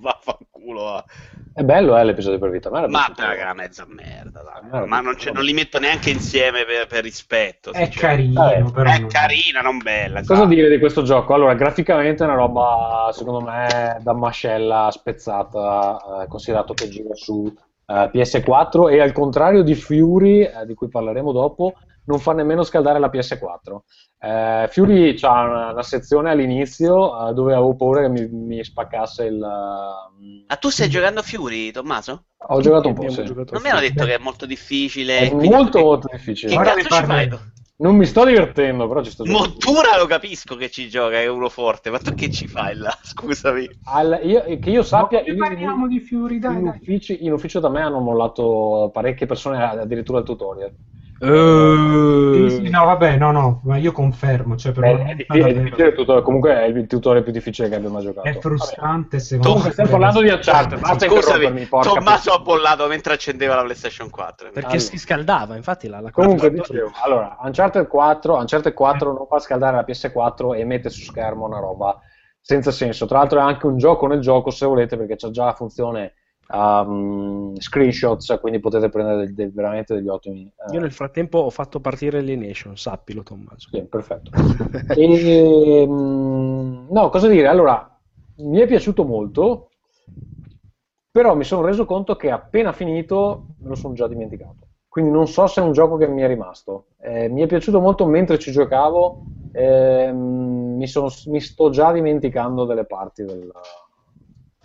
[0.00, 0.82] Vaffanculo.
[0.82, 1.04] va.
[1.54, 3.22] È bello eh, l'episodio per vita, Ma piaciuto.
[3.22, 4.42] raga, una mezza merda.
[4.42, 4.68] dai.
[4.70, 7.72] era Ma non, c'è- non li metto neanche insieme per, per rispetto.
[7.72, 8.90] È carino, però.
[8.90, 10.18] È non- carina, non bella.
[10.20, 10.48] Cosa esatto.
[10.48, 11.34] dire di questo gioco?
[11.34, 17.52] Allora, graficamente è una roba, secondo me, da mascella spezzata, eh, considerato che gira su
[17.88, 21.74] eh, PS4 e al contrario di Fury, eh, di cui parleremo dopo,
[22.04, 23.78] non fa nemmeno scaldare la PS4.
[24.20, 29.24] Eh, Fury ha una, una sezione all'inizio eh, dove avevo paura che mi, mi spaccasse
[29.24, 29.42] il...
[29.42, 32.24] Ah, tu stai giocando Fury, Tommaso?
[32.36, 33.24] Ho giocato un po', sì.
[33.24, 35.30] giocato Non mi hanno detto che è molto difficile.
[35.30, 36.56] È molto, molto Che difficile.
[36.56, 37.28] Ora cazzo ci fai?
[37.80, 39.48] Non mi sto divertendo, però ci sto giocando.
[39.50, 42.90] Montura lo capisco che ci gioca, è uno forte, ma tu che ci fai là?
[43.02, 43.68] Scusami.
[43.84, 46.76] Al- io- che io sappia, Ne io- parliamo di Fury, dai, in, dai.
[46.80, 50.74] uffici- in ufficio da me hanno mollato parecchie persone addirittura il tutorial.
[51.20, 55.48] Sì, sì, no, vabbè, no, no, ma io confermo, cioè, per È, una è difficile,
[55.48, 58.28] è difficile il tutorial, comunque è il tutorial più difficile che abbia mai giocato.
[58.28, 59.72] è frustrante, secondo Comunque me.
[59.72, 64.50] stiamo parlando di Uncharted, basta Scusami, porca Tommaso ha bollato mentre accendeva la PlayStation 4.
[64.52, 64.80] Perché Allora.
[64.80, 69.76] si scaldava, infatti la, la Comunque dicevo, allora, Uncharted 4, Uncharted 4 non fa scaldare
[69.76, 72.00] la PS4 e mette su schermo una roba
[72.40, 73.06] senza senso.
[73.06, 76.14] Tra l'altro è anche un gioco nel gioco, se volete, perché c'è già la funzione
[76.50, 80.50] um, screenshots, quindi potete prendere del- del- veramente degli ottimi...
[80.68, 83.68] eh, Io nel frattempo ho fatto partire Alienation, sappilo Tommaso.
[83.70, 84.30] Sì, perfetto.
[84.96, 87.46] E, mm, no, cosa dire?
[87.48, 87.88] Allora,
[88.36, 89.68] mi è piaciuto molto,
[91.10, 94.66] però mi sono reso conto che appena finito me lo sono già dimenticato.
[94.88, 96.86] Quindi non so se è un gioco che mi è rimasto.
[97.00, 99.22] Eh, mi è piaciuto molto mentre ci giocavo,
[99.52, 103.50] ehm, mi, sono- mi sto già dimenticando delle parti del,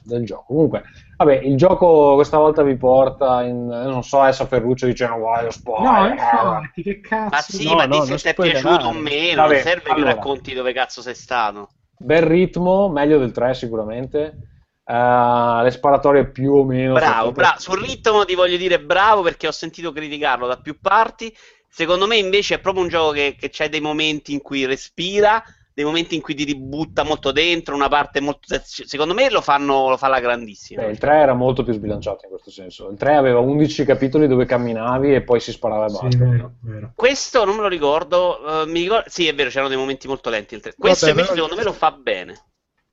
[0.04, 0.46] del gioco.
[0.48, 0.84] Comunque,
[1.18, 3.66] vabbè, il gioco questa volta vi porta in...
[3.66, 5.92] Non so, adesso Ferruccio dice no, guai, lo spoiler.
[5.92, 7.30] No, infatti, che cazzo.
[7.30, 9.92] Ma sì, No, ma no, se ti è piaciuto o meno, Vabbè, non serve che
[9.92, 10.14] allora.
[10.14, 11.70] racconti dove cazzo sei stato.
[11.98, 14.38] Bel ritmo, meglio del 3 sicuramente.
[14.86, 16.94] Eh, le sparatorie più o meno.
[16.94, 17.60] Bravo, bravo.
[17.60, 21.34] Sul ritmo ti voglio dire bravo perché ho sentito criticarlo da più parti.
[21.70, 25.42] Secondo me invece è proprio un gioco che, che c'è dei momenti in cui respira,
[25.74, 28.48] dei momenti in cui ti ributta molto dentro, una parte molto...
[28.64, 30.84] Secondo me lo, fanno, lo fa la grandissima.
[30.84, 32.90] Beh, il 3 era molto più sbilanciato in questo senso.
[32.90, 36.18] Il 3 aveva 11 capitoli dove camminavi e poi si sparava e Sì, basta.
[36.18, 36.92] vero, vero.
[36.96, 39.10] Questo non me lo ricordo, eh, mi ricordo...
[39.10, 40.56] Sì, è vero, c'erano dei momenti molto lenti.
[40.56, 40.76] il tre.
[40.78, 42.44] Questo Vabbè, invece però- secondo me lo fa bene.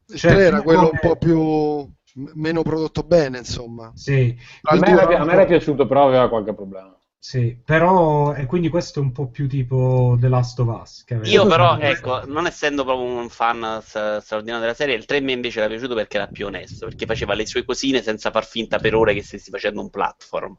[0.08, 1.38] Il Cioè, 3 era quello come- un po' più
[2.22, 3.92] m- meno prodotto bene, insomma.
[3.94, 6.96] Sì, A me, era, a me era piaciuto, però aveva qualche problema.
[7.22, 11.04] Sì, però, e quindi questo è un po' più tipo The Last of Us.
[11.24, 15.58] Io però, ecco, non essendo proprio un fan straordinario della serie, il 3 mi invece
[15.60, 18.94] era piaciuto perché era più onesto, perché faceva le sue cosine senza far finta per
[18.94, 20.56] ore che stessi facendo un platform,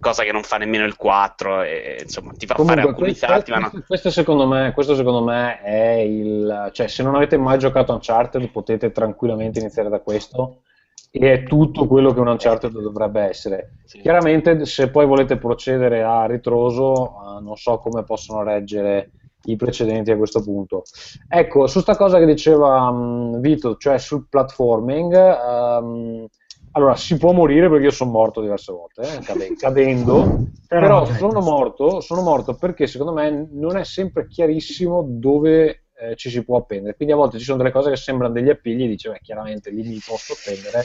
[0.00, 3.26] cosa che non fa nemmeno il 4, e, insomma, ti fa fare Comunque, alcuni questo,
[3.26, 3.68] salti, ma no.
[3.68, 6.70] questo- questo secondo me, questo secondo me è il...
[6.72, 10.62] Cioè, se non avete mai giocato Uncharted potete tranquillamente iniziare da questo
[11.10, 13.74] e è tutto quello che un Uncharted dovrebbe essere.
[13.84, 14.00] Sì.
[14.00, 17.06] Chiaramente, se poi volete procedere a ritroso,
[17.38, 19.10] eh, non so come possono reggere
[19.44, 20.82] i precedenti a questo punto.
[21.28, 26.26] Ecco, su sta cosa che diceva mh, Vito, cioè sul platforming, ehm,
[26.72, 31.40] allora si può morire perché io sono morto diverse volte, eh, cade- cadendo, Però sono
[31.40, 36.58] morto, sono morto perché secondo me non è sempre chiarissimo dove eh, ci si può
[36.58, 36.94] appendere.
[36.94, 39.82] Quindi a volte ci sono delle cose che sembrano degli appigli, dice, beh, chiaramente lì
[39.82, 40.84] mi posso appendere,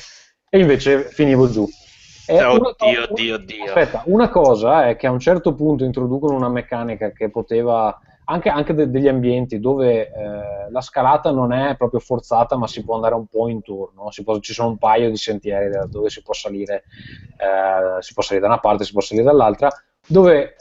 [0.50, 1.68] e invece finivo giù.
[2.28, 3.64] E Oddio, una co- oddio, oddio.
[3.66, 8.50] Aspetta, una cosa è che a un certo punto introducono una meccanica che poteva anche,
[8.50, 12.96] anche de- degli ambienti dove eh, la scalata non è proprio forzata, ma si può
[12.96, 14.10] andare un po' intorno.
[14.24, 16.86] Può- ci sono un paio di sentieri dove si può salire,
[17.38, 19.70] eh, si può salire da una parte, si può salire dall'altra,
[20.08, 20.56] dove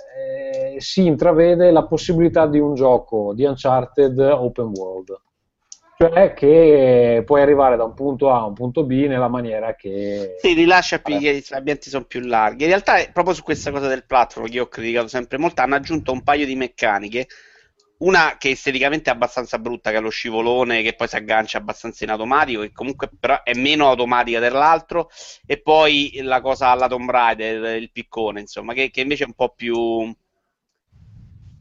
[0.54, 5.20] eh, si intravede la possibilità di un gioco di Uncharted open world.
[5.96, 10.34] Cioè che puoi arrivare da un punto A a un punto B nella maniera che...
[10.40, 11.32] Sì, rilascia più, Vabbè.
[11.32, 12.64] gli ambienti sono più larghi.
[12.64, 15.76] In realtà, proprio su questa cosa del platform che io ho criticato sempre molto, hanno
[15.76, 17.28] aggiunto un paio di meccaniche.
[17.98, 22.02] Una che esteticamente è abbastanza brutta, che è lo scivolone, che poi si aggancia abbastanza
[22.02, 25.08] in automatico, che comunque però è meno automatica dell'altro.
[25.46, 29.34] E poi la cosa alla Tomb Raider, il piccone, insomma, che, che invece è un
[29.34, 30.12] po' più,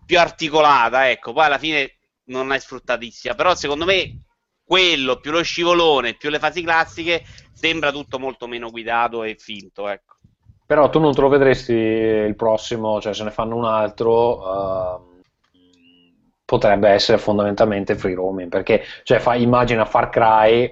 [0.05, 1.09] più articolata.
[1.09, 3.35] Ecco, poi alla fine non è sfruttatissima.
[3.35, 4.19] Però secondo me
[4.63, 9.87] quello più lo scivolone più le fasi classiche sembra tutto molto meno guidato e finto.
[9.87, 10.15] Ecco.
[10.65, 15.21] Però tu non te lo vedresti il prossimo, cioè se ne fanno un altro, ehm,
[16.45, 20.65] potrebbe essere fondamentalmente free roaming, perché cioè, fa, immagina Far Cry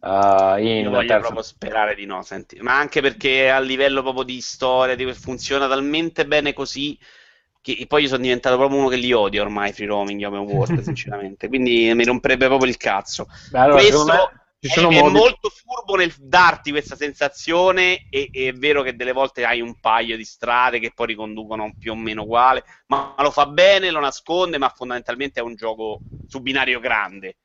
[0.00, 2.58] uh, in Io voglio terza- proprio sperare di no, senti.
[2.60, 6.98] Ma anche perché a livello proprio di storia di- funziona talmente bene così
[7.64, 10.80] che poi io sono diventato proprio uno che li odia ormai free roaming open world,
[10.84, 11.48] sinceramente.
[11.48, 13.26] Quindi mi romperebbe proprio il cazzo.
[13.50, 18.52] Beh, allora, Questo è, è modi- molto furbo nel darti questa sensazione e, e è
[18.52, 22.24] vero che delle volte hai un paio di strade che poi riconducono più o meno
[22.24, 27.36] uguale, ma lo fa bene, lo nasconde, ma fondamentalmente è un gioco su binario grande.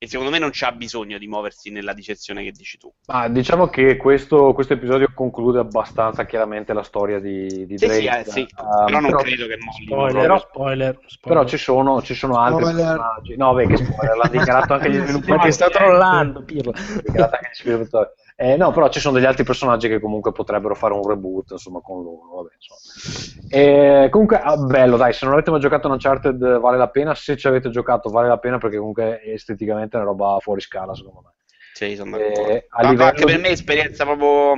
[0.00, 2.88] E secondo me non c'ha bisogno di muoversi nella dicezione che dici tu.
[3.06, 8.00] Ma diciamo che questo, questo episodio conclude abbastanza chiaramente la storia di, di Sì, Drake.
[8.00, 8.40] sì, eh, sì.
[8.58, 9.84] Um, però non però- credo che molli.
[9.86, 11.18] Spoiler, Però- spoiler, spoiler.
[11.20, 12.84] Però ci sono, ci sono altri Spoiler.
[12.86, 13.36] personaggi.
[13.36, 15.36] No, beh, che spoiler, l'hanno dichiarato anche gli sviluppatori.
[15.38, 16.70] Ma che sta trollando, Pirlo.
[16.70, 18.10] L'hanno dichiarato anche gli sviluppatori.
[18.40, 21.80] Eh, no, però ci sono degli altri personaggi che comunque potrebbero fare un reboot, insomma,
[21.80, 22.36] con loro.
[22.36, 23.46] Vabbè, insomma.
[23.50, 27.36] Eh, comunque, ah, bello, dai, se non avete mai giocato Uncharted vale la pena, se
[27.36, 31.22] ci avete giocato vale la pena perché comunque esteticamente è una roba fuori scala, secondo
[31.24, 31.32] me.
[31.72, 32.64] Sì, sono Eh, d'accordo.
[32.68, 34.56] a livello anche per me è esperienza proprio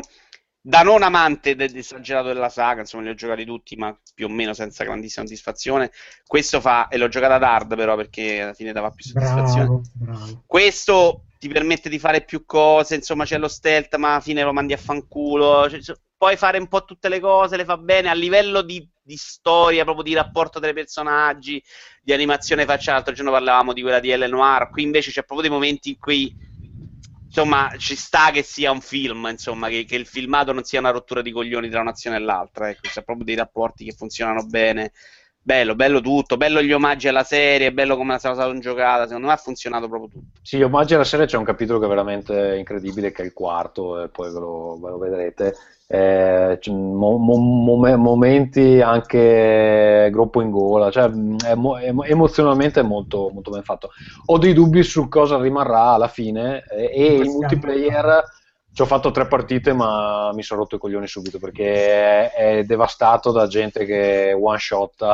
[0.62, 4.28] da non amante del esagerato della saga, insomma, li ho giocati tutti, ma più o
[4.28, 5.90] meno senza grandissima soddisfazione.
[6.26, 9.64] Questo fa, e l'ho giocata ad hard però perché alla fine dava più soddisfazione.
[9.64, 10.42] Bravo, bravo.
[10.46, 14.52] Questo ti permette di fare più cose, insomma, c'è lo stealth, ma alla fine lo
[14.52, 15.68] mandi a fanculo.
[15.70, 19.16] Cioè, puoi fare un po' tutte le cose, le fa bene a livello di, di
[19.16, 21.62] storia, proprio di rapporto tra i personaggi,
[22.02, 22.96] di animazione facciale.
[22.96, 24.28] L'altro giorno parlavamo di quella di L.
[24.28, 24.68] Noir.
[24.68, 26.36] Qui invece c'è proprio dei momenti in cui
[27.30, 30.90] insomma, ci sta che sia un film, insomma, che, che il filmato non sia una
[30.90, 34.92] rottura di coglioni tra un'azione e l'altra, ecco, c'è proprio dei rapporti che funzionano bene.
[35.42, 39.32] Bello, bello tutto, bello gli omaggi alla serie, bello come la stata giocata, secondo me
[39.32, 40.38] ha funzionato proprio tutto.
[40.42, 44.02] Sì, omaggi alla serie c'è un capitolo che è veramente incredibile, che è il quarto,
[44.02, 45.56] e poi ve lo, ve lo vedrete.
[45.92, 53.50] Eh, mo- mo- mom- momenti anche groppo in gola, cioè emo- emozionalmente è molto, molto
[53.50, 53.90] ben fatto.
[54.26, 58.22] Ho dei dubbi su cosa rimarrà alla fine eh, e il multiplayer
[58.72, 62.62] ci ho fatto tre partite ma mi sono rotto i coglioni subito perché è, è
[62.62, 65.04] devastato da gente che one shot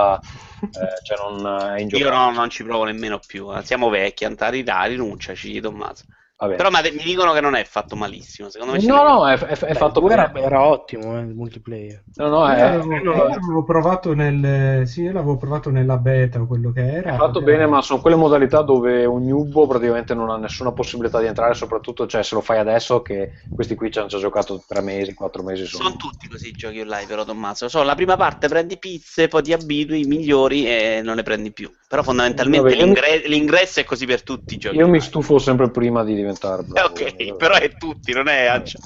[1.03, 2.11] cioè non è Io ingiocabile.
[2.11, 6.05] no, non ci provo nemmeno più, eh, siamo vecchi, Antari dai, rinunciaci, Tommaso.
[6.39, 6.57] Vabbè.
[6.57, 9.57] Però ma mi dicono che non è fatto malissimo, secondo me No, no, è, è-
[9.57, 10.13] è Beh, fatto bene.
[10.15, 12.05] era, era ottimo eh, il multiplayer.
[12.17, 15.97] No, no, Io è, l'avevo, è- io l'avevo provato nel, sì, io l'avevo provato nella
[15.97, 17.15] beta o quello che era.
[17.15, 21.21] è fatto bene, ma sono quelle modalità dove un newbo praticamente non ha nessuna possibilità
[21.21, 24.63] di entrare, soprattutto cioè, se lo fai adesso che questi qui ci hanno già giocato
[24.67, 25.65] tre mesi, quattro mesi.
[25.65, 25.85] Sono...
[25.85, 27.69] Sono tutti così i giochi online, però Tommaso.
[27.69, 31.71] So, la prima parte prendi pizze, poi ti abitui, migliori e non ne prendi più.
[31.89, 34.77] Però fondamentalmente Vabbè, io mi- l'ingre- l'ingresso è così per tutti i giochi.
[34.77, 36.95] Io mi stufo sempre prima di diventare Eh, bravo.
[36.95, 38.79] ok, però è tutti, non è Ancia.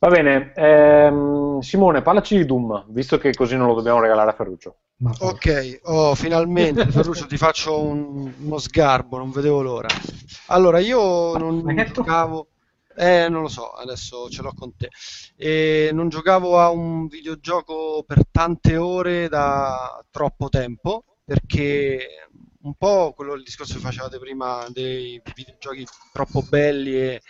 [0.00, 4.34] Va bene, ehm, Simone, parlaci di Doom, visto che così non lo dobbiamo regalare a
[4.34, 4.76] Ferruccio.
[5.20, 9.88] Ok, oh, finalmente Ferruccio ti faccio un- uno sgarbo, non vedevo l'ora.
[10.48, 12.48] Allora, io non giocavo,
[12.96, 14.88] eh, non lo so, adesso ce l'ho con te.
[15.36, 22.27] E non giocavo a un videogioco per tante ore da troppo tempo, perché
[22.68, 27.22] un po' quello il discorso che facevate prima dei videogiochi troppo belli e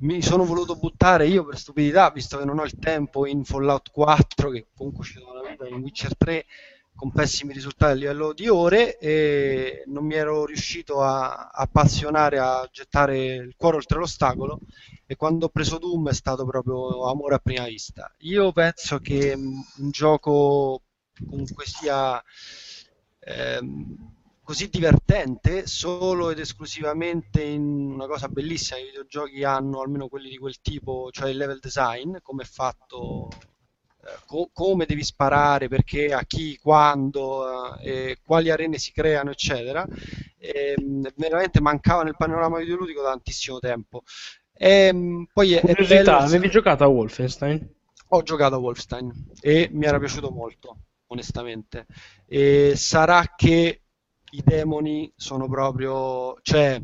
[0.00, 3.90] mi sono voluto buttare io per stupidità, visto che non ho il tempo in Fallout
[3.90, 6.46] 4, che comunque ci do una vita, in Witcher 3
[6.94, 12.68] con pessimi risultati a livello di ore e non mi ero riuscito a appassionare a
[12.70, 14.60] gettare il cuore oltre l'ostacolo
[15.06, 18.14] e quando ho preso Doom è stato proprio amore a prima vista.
[18.18, 20.82] Io penso che un gioco
[21.26, 22.22] comunque sia
[23.20, 24.19] ehm,
[24.50, 27.62] così divertente solo ed esclusivamente in
[27.92, 32.16] una cosa bellissima i videogiochi hanno almeno quelli di quel tipo cioè il level design
[32.20, 33.28] come è fatto
[34.02, 39.86] eh, co- come devi sparare perché a chi quando eh, quali arene si creano eccetera
[40.36, 44.02] e, mh, veramente mancava nel panorama videoludico da tantissimo tempo
[44.52, 47.66] e, mh, poi è, è Curiosità, bello- avevi giocato a Wolfenstein?
[48.12, 50.78] ho giocato a Wolfenstein e mi era piaciuto molto,
[51.08, 51.86] onestamente.
[52.26, 53.82] E sarà che
[54.30, 56.80] i demoni sono proprio, cioè,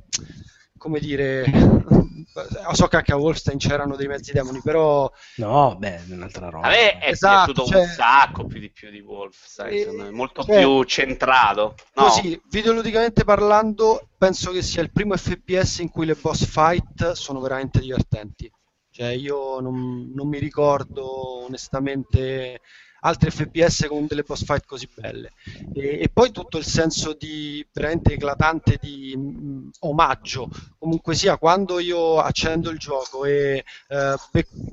[0.77, 1.44] come dire,
[2.73, 6.66] so che anche a Wolfenstein c'erano dei mezzi demoni, però No, beh, è un'altra roba.
[6.66, 10.10] A me è Esatto, piaciuto cioè- un sacco più di più di Wolf, sai, Eh,
[10.10, 11.74] molto cioè- più centrato.
[11.94, 17.12] No, Così, videoludicamente parlando, penso che sia il primo FPS in cui le boss fight
[17.12, 18.51] sono veramente divertenti.
[18.90, 22.60] Cioè, io non, non mi ricordo onestamente
[23.01, 25.32] altri FPS con delle boss fight così belle.
[25.74, 30.48] E, e poi tutto il senso di veramente eclatante di mm, omaggio.
[30.78, 34.14] Comunque sia, quando io accendo il gioco e eh,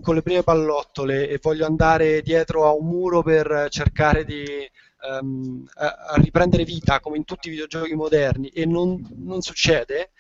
[0.02, 4.46] con le prime pallottole e voglio andare dietro a un muro per cercare di
[5.04, 5.66] ehm,
[6.16, 10.12] riprendere vita come in tutti i videogiochi moderni e non, non succede,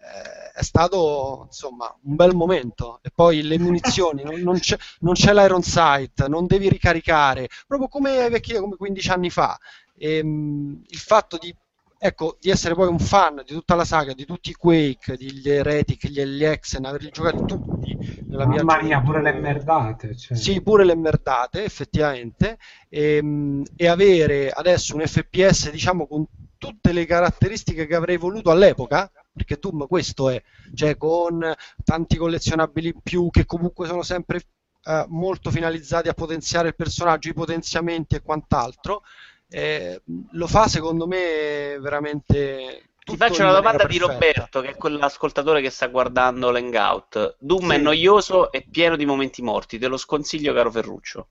[0.00, 3.00] eh, è stato insomma un bel momento.
[3.02, 7.88] E poi le munizioni, non, non c'è, non c'è l'iron sight, non devi ricaricare, proprio
[7.88, 9.58] come ai vecchi, come 15 anni fa.
[9.96, 11.54] E, mh, il fatto di
[12.02, 15.46] ecco, di essere poi un fan di tutta la saga, di tutti i Quake, degli
[15.50, 17.94] Heretic, gli Elixen, averli giocati tutti
[18.26, 20.16] nella mia Mamma mia, pure le merdate.
[20.16, 20.34] Cioè.
[20.34, 22.56] Sì, pure le merdate, effettivamente,
[22.88, 26.24] e, e avere adesso un FPS, diciamo, con
[26.56, 29.10] tutte le caratteristiche che avrei voluto all'epoca,
[29.40, 30.42] perché Doom questo è,
[30.74, 34.42] cioè con tanti collezionabili in più che comunque sono sempre
[34.84, 39.02] eh, molto finalizzati a potenziare il personaggio, i potenziamenti e quant'altro,
[39.48, 40.02] eh,
[40.32, 42.84] lo fa secondo me veramente...
[43.02, 44.12] Ti faccio una domanda di perfetta.
[44.12, 47.36] Roberto, che è quell'ascoltatore che sta guardando l'hangout.
[47.40, 47.82] Doom è Sì.
[47.82, 51.28] noioso e pieno di momenti morti, te lo sconsiglio, caro Ferruccio.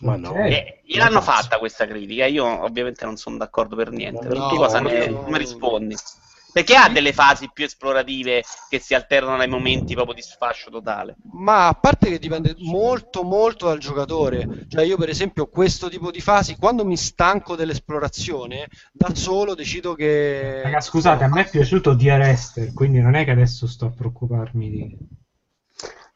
[0.00, 0.34] Ma no.
[0.34, 4.26] Eh, gliel'hanno fatta questa critica, io ovviamente non sono d'accordo per niente.
[4.28, 5.36] No, tu cosa ne no.
[5.36, 5.94] rispondi?
[6.52, 11.16] Perché ha delle fasi più esplorative che si alternano ai momenti proprio di sfascio totale.
[11.32, 16.10] Ma a parte che dipende molto molto dal giocatore, cioè io per esempio questo tipo
[16.10, 20.62] di fasi, quando mi stanco dell'esplorazione, da solo decido che...
[20.62, 23.90] Raga, scusate, a me è piaciuto The Arrester, quindi non è che adesso sto a
[23.90, 24.96] preoccuparmi di...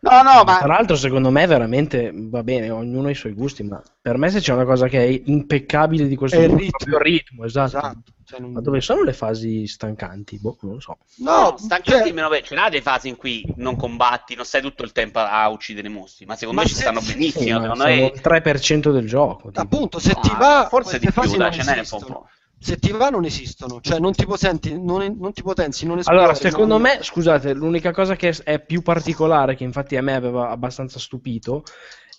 [0.04, 3.80] No, no, Tra l'altro, secondo me, veramente va bene, ognuno ha i suoi gusti, ma
[4.00, 6.98] per me se c'è una cosa che è impeccabile di questo È il ritmo.
[6.98, 7.76] ritmo, esatto.
[7.76, 10.40] Esatto, cioè non- Ma dove sono le fasi stancanti?
[10.40, 10.98] Boh, non lo so.
[11.18, 14.82] No, stancanti meno pe- ce n'ha delle fasi in cui non combatti, non stai tutto
[14.82, 17.44] il tempo a uccidere i mostri, ma secondo Ma me ci se- stanno sì, benissimo.
[17.44, 19.50] Sì, ma sono il 3% del gioco.
[19.52, 19.60] tipo.
[19.60, 22.26] Appunto, se No, ti va, forse di più, dai, ce n'è un po'.
[22.62, 26.20] Se ti va non esistono, cioè non ti potenti, non, non ti potenzi, non esplori.
[26.20, 30.14] Allora, secondo non- me, scusate, l'unica cosa che è più particolare, che infatti a me
[30.14, 31.64] aveva abbastanza stupito,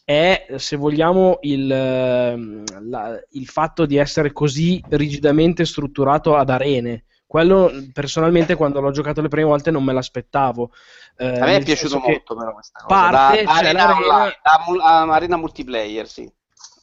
[0.04, 7.06] è, se vogliamo, il, ehm, la- il fatto di essere così rigidamente strutturato ad arene.
[7.26, 10.72] Quello, personalmente, quando l'ho giocato le prime volte non me l'aspettavo.
[11.16, 13.10] Eh, A me è piaciuto molto però questa cosa.
[13.10, 16.30] Parte, da, da arena, da mul- a- arena multiplayer, sì.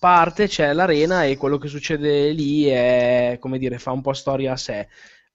[0.01, 4.52] Parte c'è l'arena e quello che succede lì è, come dire, fa un po' storia
[4.52, 4.89] a sé.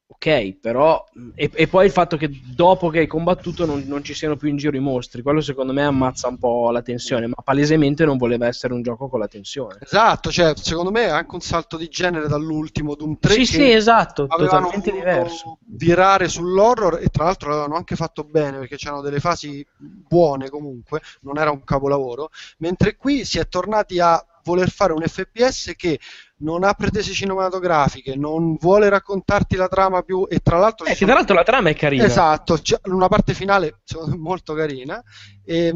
[0.07, 1.03] Ok, però.
[1.33, 4.49] E, e poi il fatto che dopo che hai combattuto non, non ci siano più
[4.49, 8.17] in giro i mostri, quello secondo me ammazza un po' la tensione, ma palesemente non
[8.17, 9.77] voleva essere un gioco con la tensione.
[9.81, 13.71] Esatto, cioè secondo me è anche un salto di genere dall'ultimo Doom 3 Sì, sì,
[13.71, 15.57] esatto, totalmente diverso.
[15.65, 21.01] virare sull'horror e tra l'altro l'avevano anche fatto bene perché c'erano delle fasi buone comunque,
[21.21, 22.29] non era un capolavoro,
[22.59, 25.99] mentre qui si è tornati a voler fare un FPS che
[26.37, 30.95] non ha pretese cinematografiche, non vuole raccontarti la trama più e tra l'altro Eh, che
[30.95, 32.03] sono- tra l'altro la trama è carina.
[32.03, 35.01] Esatto, c'è una parte finale me, molto carina.
[35.43, 35.71] E,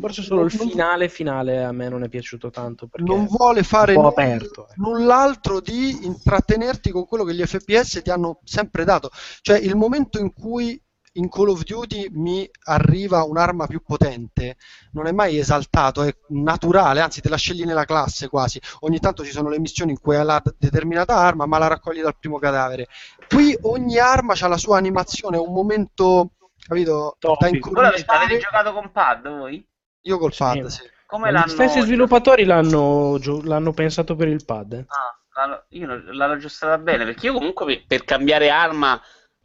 [0.00, 3.94] Forse solo il finale finale a me non è piaciuto tanto perché non vuole fare
[3.94, 4.68] nulla- aperto.
[4.68, 4.72] eh.
[4.76, 9.10] null'altro di intrattenerti con quello che gli FPS ti hanno sempre dato.
[9.40, 10.80] Cioè il momento in cui
[11.16, 14.56] in Call of Duty mi arriva un'arma più potente
[14.92, 18.60] non è mai esaltato, è naturale, anzi te la scegli nella classe quasi.
[18.80, 22.00] Ogni tanto ci sono le missioni in cui hai la determinata arma ma la raccogli
[22.00, 22.86] dal primo cadavere.
[23.28, 26.30] Qui ogni arma ha la sua animazione, è un momento,
[26.66, 28.24] capito, da Ora incuriositare.
[28.24, 29.66] avete giocato con pad voi?
[30.02, 30.82] Io col pad, sì.
[31.06, 34.72] Come Gli l'hanno stessi sviluppatori l'hanno, gio- l'hanno pensato per il pad.
[34.72, 34.84] eh.
[34.88, 39.00] Ah, io non- l'hanno aggiustata bene perché io comunque per, per cambiare arma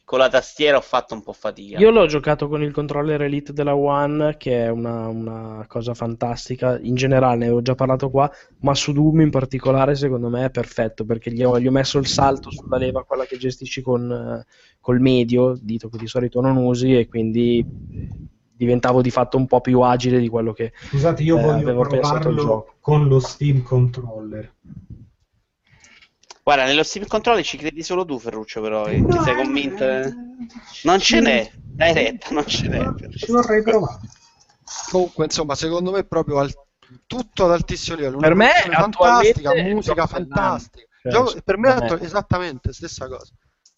[0.10, 1.78] con la tastiera ho fatto un po' fatica.
[1.78, 6.80] Io l'ho giocato con il controller Elite della One, che è una, una cosa fantastica.
[6.80, 8.28] In generale, ne avevo già parlato qua,
[8.62, 12.00] ma su Doom in particolare, secondo me è perfetto perché gli ho, gli ho messo
[12.00, 14.48] il salto sulla leva, quella che gestisci con, eh,
[14.80, 17.64] col medio, dito che di solito non usi, e quindi
[18.52, 21.86] diventavo di fatto un po' più agile di quello che Scusate, io eh, voglio avevo
[21.88, 22.74] pensato al provarlo gioco.
[22.80, 24.54] con lo Steam Controller.
[26.50, 28.88] Guarda, nello Steam Controller ci credi solo tu, Ferruccio, però.
[28.88, 29.84] eh, ti sei convinto?
[29.84, 30.12] eh?
[30.82, 32.88] Non ce n'è, dai retta, non ce n'è.
[33.16, 34.00] Ci vorrei provare.
[34.90, 36.52] Comunque, insomma, secondo me è proprio al-
[37.06, 38.18] tutto ad altissimo livello.
[38.18, 40.88] Per me, fantastica, è il musica fantastica.
[41.04, 43.32] Cioè, Gioco- per me, attu- esattamente, stessa cosa.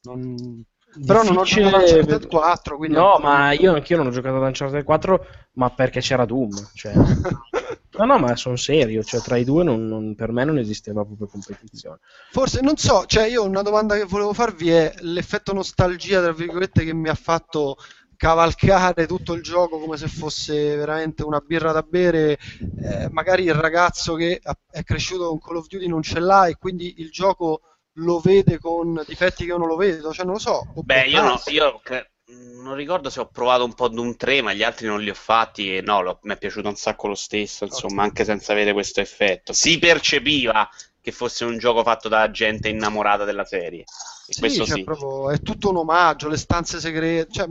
[0.03, 0.64] Non-
[1.06, 4.38] Però non ho giocato a Uncharted 4, quindi No, ma io anch'io non ho giocato
[4.38, 5.26] ad Uncharted 4,
[5.56, 6.52] ma perché c'era Doom.
[6.73, 6.93] Cioè...
[7.97, 11.03] no, no, ma sono serio, cioè tra i due non- non- per me non esisteva
[11.03, 11.99] proprio competizione.
[12.31, 16.84] Forse, non so, cioè io una domanda che volevo farvi è l'effetto nostalgia, tra virgolette,
[16.84, 17.77] che mi ha fatto
[18.15, 22.38] cavalcare tutto il gioco come se fosse veramente una birra da bere.
[22.84, 24.39] Eh, magari il ragazzo che
[24.69, 27.61] è cresciuto con Call of Duty non ce l'ha e quindi il gioco
[27.95, 30.72] lo vede con difetti che io non lo vedo, cioè non lo so.
[30.76, 31.81] Beh, io, no, io
[32.62, 35.14] non ricordo se ho provato un po' Doom 3, ma gli altri non li ho
[35.16, 39.02] fatti e no, mi è piaciuto un sacco lo stesso, insomma, anche senza avere questo
[39.02, 39.53] effetto.
[39.53, 40.70] Si percepiva
[41.02, 43.82] che fosse un gioco fatto da gente innamorata della serie.
[43.82, 44.84] E Sì, questo cioè, sì.
[44.84, 47.48] proprio- è tutto un omaggio, le stanze segrete, cioè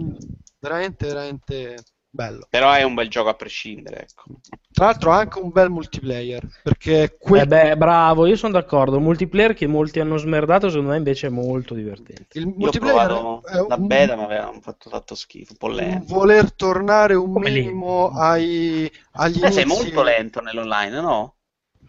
[0.59, 1.77] veramente, veramente
[2.11, 2.47] bello.
[2.51, 4.25] Però è un bel gioco a prescindere, ecco.
[4.73, 8.97] Tra l'altro ha anche un bel multiplayer, perché que- Eh beh, bravo, io sono d'accordo.
[8.97, 12.39] Un multiplayer che molti hanno smerdato, secondo me invece è molto divertente.
[12.39, 15.69] il ho multiplayer provato è la un- beta, ma aveva fatto tanto schifo, un po'
[15.69, 16.15] lento.
[16.15, 19.83] voler tornare un Come minimo ai, agli Eh, sei inizi.
[19.83, 21.35] molto lento nell'online, no?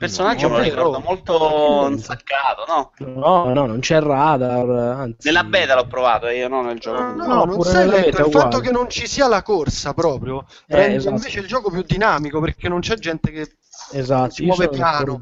[0.02, 2.92] Il personaggio No, me lo ricordo molto insaccato, no?
[3.06, 4.68] No, no, non c'è il radar.
[4.70, 7.04] Anzi, Nella beta l'ho provato, io no nel gioco.
[7.04, 10.44] No, No, non lento, beta è il fatto che non ci sia la corsa proprio
[10.68, 11.16] Eh, rende esatto.
[11.16, 13.48] invece il gioco più dinamico perché non c'è gente che
[13.94, 15.20] Esatto, si muove piano.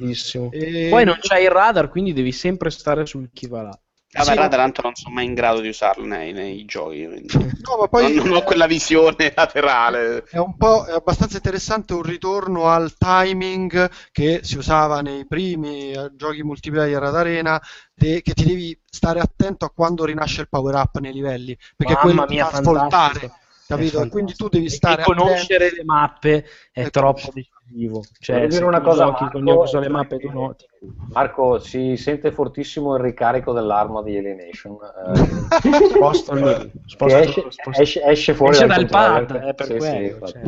[0.52, 3.80] E- Poi non c'è il radar, quindi devi sempre stare sul chi va là.
[4.14, 7.06] Ah, Sì, radar tanto non sono mai in grado di usarlo nei, nei giochi.
[7.08, 10.24] No, ma poi non, non ho quella visione laterale.
[10.32, 15.92] È un po' è abbastanza interessante un ritorno al timing che si usava nei primi
[15.92, 17.60] eh, giochi multiplayer ad arena,
[17.94, 21.98] de- che ti devi stare attento a quando rinasce il power up nei livelli, perché
[21.98, 23.40] Mamma quello ti mia, fa svoltare, fantastico.
[23.66, 24.02] capito?
[24.02, 25.76] È Quindi tu devi E stare conoscere attento.
[25.76, 26.92] le mappe è Ecco.
[26.92, 27.32] troppo
[27.70, 28.04] decisivo.
[28.20, 30.66] Cioè, dire una cosa, giochi Marco, con io le mappe tu noti.
[31.14, 34.78] Marco, si sente fortissimo il ricarico dell'arma di Alienation.
[35.14, 39.54] eh, Sposto lì, che sposto- esce, sposto- esce- esce fuori Esce dal dal pad, è
[39.54, 40.32] per Sì, sì, quello, infatti.
[40.32, 40.44] cioè.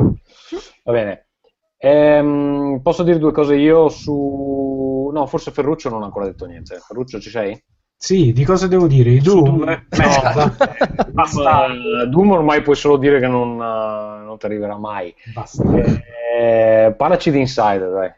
[0.83, 1.25] Va bene.
[1.83, 5.09] Ehm, posso dire due cose io su...
[5.11, 6.77] No, forse Ferruccio non ha ancora detto niente.
[6.77, 7.59] Ferruccio, ci sei?
[7.97, 9.11] Sì, di cosa devo dire?
[9.11, 9.59] I Doom?
[9.63, 10.55] No, Basta.
[11.11, 11.67] Basta.
[12.07, 15.13] Doom ormai puoi solo dire che non, eh, non ti arriverà mai.
[15.33, 15.63] basta.
[15.75, 16.03] Eh,
[16.97, 18.11] parlaci di Inside, dai.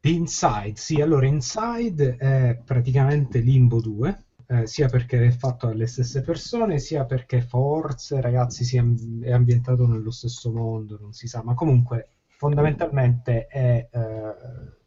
[0.00, 5.86] Di Inside, sì, allora Inside è praticamente Limbo 2, eh, sia perché è fatto dalle
[5.86, 8.84] stesse persone, sia perché forse, ragazzi, si è,
[9.22, 14.34] è ambientato nello stesso mondo, non si sa, ma comunque fondamentalmente è eh,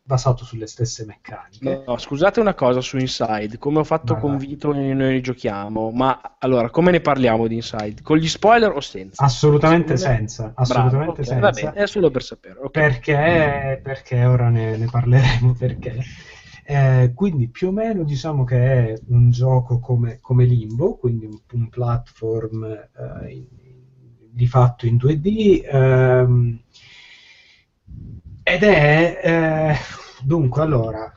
[0.09, 1.83] basato sulle stesse meccaniche.
[1.85, 4.47] No, scusate una cosa su Inside, come ho fatto Vai, con vai.
[4.47, 8.01] Vito e noi giochiamo, ma allora come ne parliamo di Inside?
[8.01, 9.23] Con gli spoiler o senza?
[9.23, 11.39] Assolutamente senza, Bravo, assolutamente ok, senza.
[11.39, 12.59] Va bene, è solo per sapere.
[12.59, 12.71] ok.
[12.71, 15.97] perché, perché ora ne, ne parleremo perché.
[16.65, 21.39] Eh, quindi più o meno diciamo che è un gioco come, come Limbo, quindi un,
[21.53, 23.47] un platform eh, in-
[24.31, 25.63] di fatto in 2D.
[25.65, 26.61] ehm,
[28.49, 29.75] ed è eh,
[30.23, 31.13] dunque allora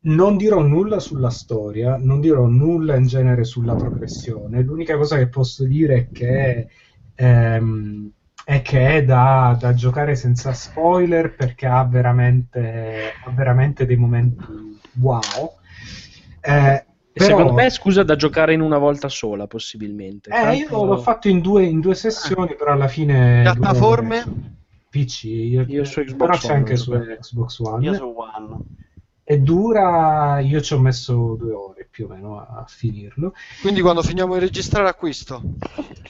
[0.00, 4.62] non dirò nulla sulla storia, non dirò nulla in genere sulla progressione.
[4.62, 6.68] L'unica cosa che posso dire è che
[7.14, 8.10] ehm,
[8.44, 14.44] è che è da, da giocare senza spoiler perché ha veramente, ha veramente dei momenti
[15.00, 15.56] wow.
[16.40, 20.30] Eh, E Secondo me, scusa, da giocare in una volta sola, possibilmente.
[20.30, 23.40] eh, io Tanto- l'ho fatto in due, in due sessioni, però alla fine...
[23.42, 24.56] Piattaforme?
[24.90, 26.92] PC, io, Io su Xbox però c'è One, anche su.
[26.92, 27.84] Xbox One.
[27.84, 28.58] Io su One.
[29.30, 33.34] E dura, io ci ho messo due ore più o meno a, a finirlo.
[33.60, 35.42] Quindi quando finiamo di registrare acquisto.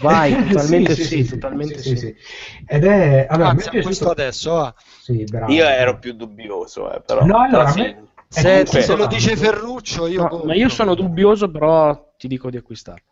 [0.00, 1.96] Vai, totalmente Sì, sì, sì, totalmente sì, sì.
[1.96, 2.16] sì.
[2.64, 3.26] Ed è...
[3.28, 4.10] Allora, Anzi, piaciuto...
[4.10, 4.74] adesso, ah.
[5.02, 5.52] Sì, bravo.
[5.52, 7.24] Io ero più dubbioso, eh, però.
[7.24, 11.50] No, allora, però me- Se, se lo dice Ferruccio, io No, ma io sono dubbioso,
[11.50, 13.02] però ti dico di acquistarlo.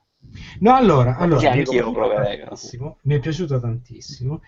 [0.60, 1.40] No, allora, allora
[2.54, 4.40] Sì, mi è piaciuto tantissimo,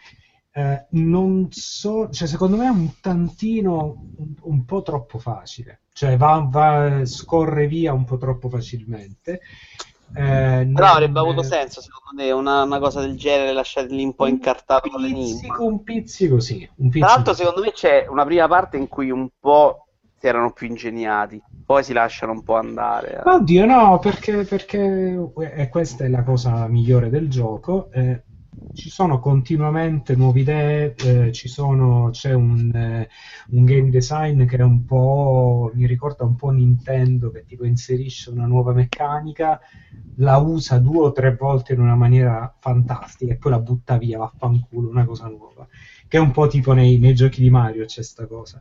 [0.59, 6.17] Eh, non so, cioè, secondo me è un tantino un, un po' troppo facile, cioè
[6.17, 9.41] va, va- scorre via un po' troppo facilmente.
[10.13, 14.15] Eh, non- Però avrebbe avuto senso, secondo me, una, una cosa del genere, lasciarli un
[14.15, 15.37] po' incartato con l'enigma.
[15.43, 17.41] pizzico, un pizzico sì, un Tra pizzico l'altro, sì.
[17.43, 19.87] secondo me c'è una prima parte in cui un po'
[20.19, 23.17] si erano più ingegnati, poi si lasciano un po' andare.
[23.23, 27.91] Ma Oddio, no, perché, perché e questa è la cosa migliore del gioco.
[27.93, 28.23] eh,
[28.73, 33.09] ci sono continuamente nuove idee, eh, sono, c'è un, eh,
[33.51, 38.31] un game design che è un po', mi ricorda un po' Nintendo, che tipo inserisce
[38.31, 39.61] una nuova meccanica,
[40.17, 44.19] la usa due o tre volte in una maniera fantastica e poi la butta via,
[44.19, 45.67] vaffanculo, una cosa nuova.
[46.09, 48.61] Che è un po' tipo nei, nei giochi di Mario c'è sta cosa.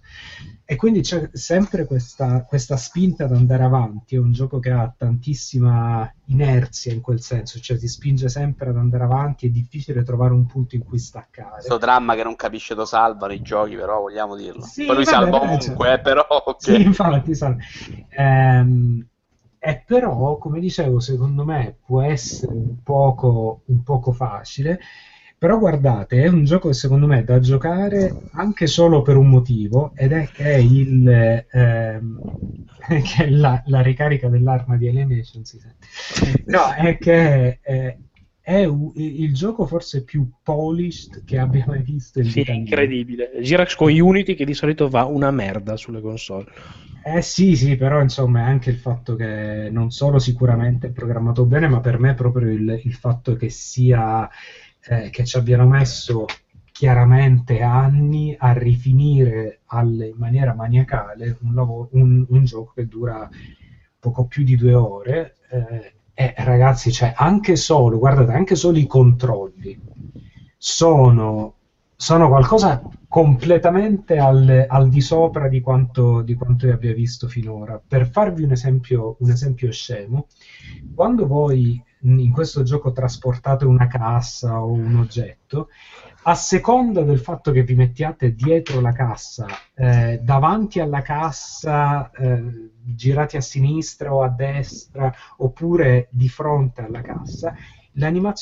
[0.65, 4.15] E quindi c'è sempre questa, questa spinta ad andare avanti.
[4.15, 8.75] È un gioco che ha tantissima inerzia in quel senso, cioè ti spinge sempre ad
[8.75, 9.47] andare avanti.
[9.47, 11.51] È difficile trovare un punto in cui staccare.
[11.53, 14.63] Questo dramma che non capisce dove salvano i giochi, però vogliamo dirlo.
[14.63, 16.25] Sì, poi lui vabbè, salva ovunque, eh, però.
[16.27, 16.61] ok.
[16.61, 17.63] Sì, infatti, salve.
[18.09, 19.07] Ehm,
[19.59, 24.79] e però, come dicevo, secondo me può essere un poco, un poco facile.
[25.39, 29.29] Però guardate, è un gioco che secondo me è da giocare anche solo per un
[29.29, 31.07] motivo, ed è che è, il,
[31.51, 32.23] ehm,
[32.87, 35.43] che è la, la ricarica dell'arma di Alienation.
[35.45, 35.87] Si sente.
[36.45, 37.97] No, è che è,
[38.41, 43.31] è u- il gioco forse più polished che abbia mai visto in Sì, è incredibile.
[43.41, 46.45] Girax con Unity che di solito va una merda sulle console.
[47.03, 51.45] Eh sì, sì, però insomma è anche il fatto che non solo sicuramente è programmato
[51.45, 54.29] bene, ma per me è proprio il, il fatto che sia
[54.89, 56.25] eh, che ci abbiano messo
[56.71, 63.27] chiaramente anni a rifinire alle- in maniera maniacale un, lavoro- un- un gioco che dura
[63.99, 65.35] poco più di due ore.
[65.49, 69.77] eh, e ragazzi, cioè, anche solo, guardate, anche solo i controlli
[70.57, 71.53] sono,
[71.95, 77.79] sono qualcosa completamente al, al di sopra di quanto, di quanto io abbia visto finora.
[77.85, 80.25] Per farvi un esempio, un esempio scemo,
[80.93, 81.81] quando voi
[82.15, 85.69] in questo gioco trasportate una cassa o un oggetto,
[86.23, 92.71] a seconda del fatto che vi mettiate dietro la cassa, eh, davanti alla cassa, eh,
[92.81, 97.53] girati a sinistra o a destra, oppure di fronte alla cassa,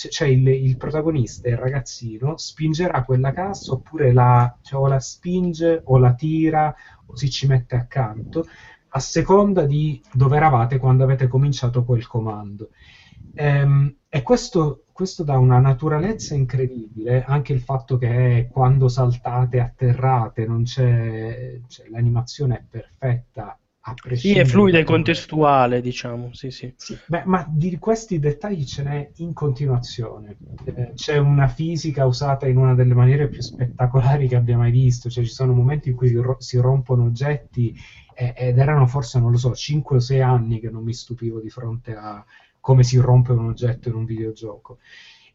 [0.09, 5.81] cioè il, il protagonista, il ragazzino, spingerà quella cassa oppure la, cioè, o la spinge
[5.85, 6.75] o la tira
[7.05, 8.45] o si ci mette accanto,
[8.89, 12.69] a seconda di dove eravate quando avete cominciato quel comando.
[13.33, 20.45] Ehm, e questo, questo dà una naturalezza incredibile, anche il fatto che quando saltate, atterrate,
[20.45, 24.41] non c'è, cioè, l'animazione è perfetta a Sì, prescindere.
[24.43, 26.29] è fluida e contestuale, diciamo.
[26.33, 26.73] Sì, sì.
[27.07, 30.37] Beh, ma di questi dettagli ce n'è in continuazione.
[30.63, 35.09] Eh, c'è una fisica usata in una delle maniere più spettacolari che abbia mai visto.
[35.09, 37.75] Cioè, ci sono momenti in cui si rompono oggetti
[38.17, 41.49] ed erano forse, non lo so, 5 o 6 anni che non mi stupivo di
[41.49, 42.23] fronte a
[42.65, 44.79] come si rompe un oggetto in un videogioco.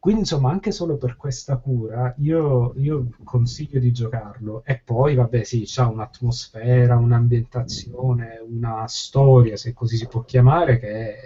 [0.01, 4.65] Quindi, insomma, anche solo per questa cura, io, io consiglio di giocarlo.
[4.65, 10.89] E poi, vabbè, sì, c'ha un'atmosfera, un'ambientazione, una storia, se così si può chiamare, che
[10.89, 11.17] è,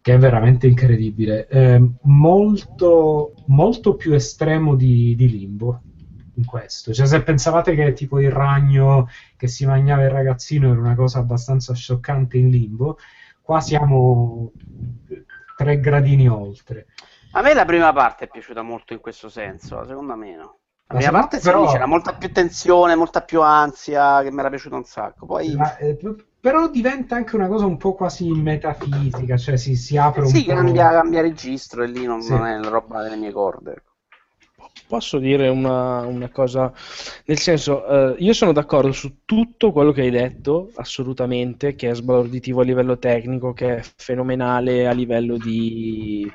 [0.00, 1.46] che è veramente incredibile.
[1.46, 5.82] Eh, molto, molto più estremo di, di Limbo
[6.34, 6.92] in questo.
[6.92, 9.06] Cioè, se pensavate che tipo il ragno
[9.36, 12.96] che si mangiava il ragazzino era una cosa abbastanza scioccante in Limbo,
[13.50, 14.52] qua siamo
[15.56, 16.86] tre gradini oltre.
[17.32, 20.58] A me la prima parte è piaciuta molto in questo senso, la seconda meno.
[20.86, 24.38] La La prima parte sì, però- c'era molta più tensione, molta più ansia, che mi
[24.38, 25.26] era piaciuta un sacco.
[25.26, 25.98] Poi La- eh,
[26.38, 30.44] però diventa anche una cosa un po' quasi metafisica, cioè si, si apre un sì,
[30.44, 30.54] po'.
[30.54, 32.30] cambia, cambia registro e lì non, Sì.
[32.30, 33.82] non è roba delle mie corde.
[34.90, 36.72] Posso dire una, una cosa,
[37.26, 41.94] nel senso, eh, io sono d'accordo su tutto quello che hai detto, assolutamente, che è
[41.94, 46.28] sbalorditivo a livello tecnico, che è fenomenale a livello di,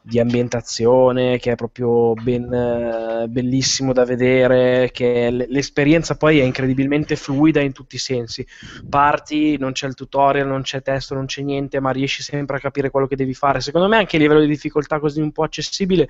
[0.00, 7.16] di ambientazione, che è proprio ben, eh, bellissimo da vedere, che l'esperienza poi è incredibilmente
[7.16, 8.46] fluida in tutti i sensi.
[8.88, 12.60] Parti, non c'è il tutorial, non c'è testo, non c'è niente, ma riesci sempre a
[12.60, 13.60] capire quello che devi fare.
[13.60, 16.08] Secondo me anche a livello di difficoltà così un po' accessibile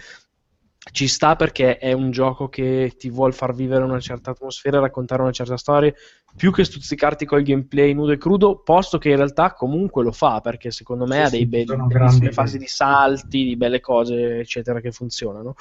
[0.94, 5.22] ci sta perché è un gioco che ti vuol far vivere una certa atmosfera, raccontare
[5.22, 5.92] una certa storia,
[6.36, 10.40] più che stuzzicarti col gameplay nudo e crudo, posto che in realtà comunque lo fa,
[10.40, 14.80] perché secondo me Sì, ha dei bei, bellissime fasi di salti, di belle cose, eccetera,
[14.80, 15.54] che funzionano.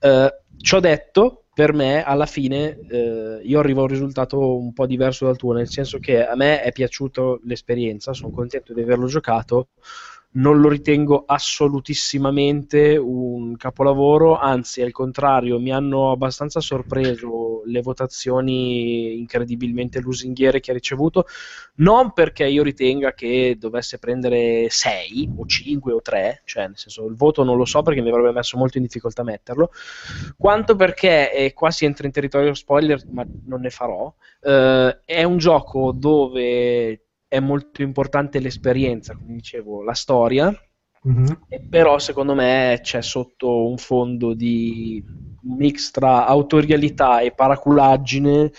[0.00, 4.86] Eh, ciò detto, per me, alla fine, eh, io arrivo a un risultato un po'
[4.86, 9.06] diverso dal tuo, nel senso che a me è piaciuta l'esperienza, sono contento di averlo
[9.06, 9.68] giocato,
[10.34, 19.16] non lo ritengo assolutissimamente un capolavoro, anzi al contrario mi hanno abbastanza sorpreso le votazioni
[19.18, 21.26] incredibilmente lusinghiere che ha ricevuto,
[21.76, 27.06] non perché io ritenga che dovesse prendere 6 o 5 o 3, cioè nel senso
[27.06, 29.70] il voto non lo so perché mi avrebbe messo molto in difficoltà metterlo,
[30.36, 34.12] quanto perché, e qua si entra in territorio spoiler ma non ne farò,
[34.42, 37.03] eh, è un gioco dove
[37.34, 40.52] è molto importante l'esperienza, come dicevo, la storia,
[41.02, 41.40] Mhm.
[41.48, 45.02] e però secondo me c'è sotto un fondo di
[45.46, 48.50] mix tra autorialità e paraculaggine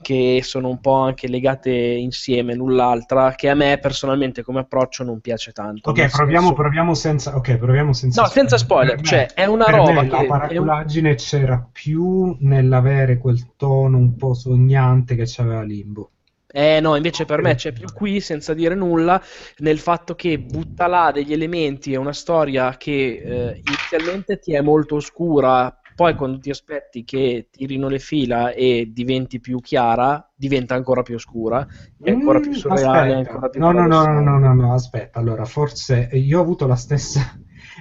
[0.00, 5.04] che sono un po' anche legate insieme l'un l'altra, che a me personalmente come approccio
[5.04, 5.90] non piace tanto.
[5.90, 7.36] Ok, proviamo, senso- proviamo senza.
[7.36, 8.22] Ok, proviamo senza.
[8.22, 11.68] No, senza spoiler, Per me- cioè è una roba me La è un- paraculaggine c'era
[11.70, 16.11] più nell'avere quel tono un po' sognante che c'aveva Limbo.
[16.54, 19.20] Eh no, invece per me c'è più qui, senza dire nulla,
[19.58, 22.92] nel fatto che butta là degli elementi e una storia che
[23.24, 28.90] eh, inizialmente ti è molto oscura, poi quando ti aspetti che tirino le fila e
[28.92, 31.66] diventi più chiara, diventa ancora più oscura,
[32.00, 33.86] è ancora più Mm, surreale, ancora più No, no,
[34.20, 35.18] no, no, no, aspetta.
[35.18, 37.20] Allora, forse io ho avuto la stessa,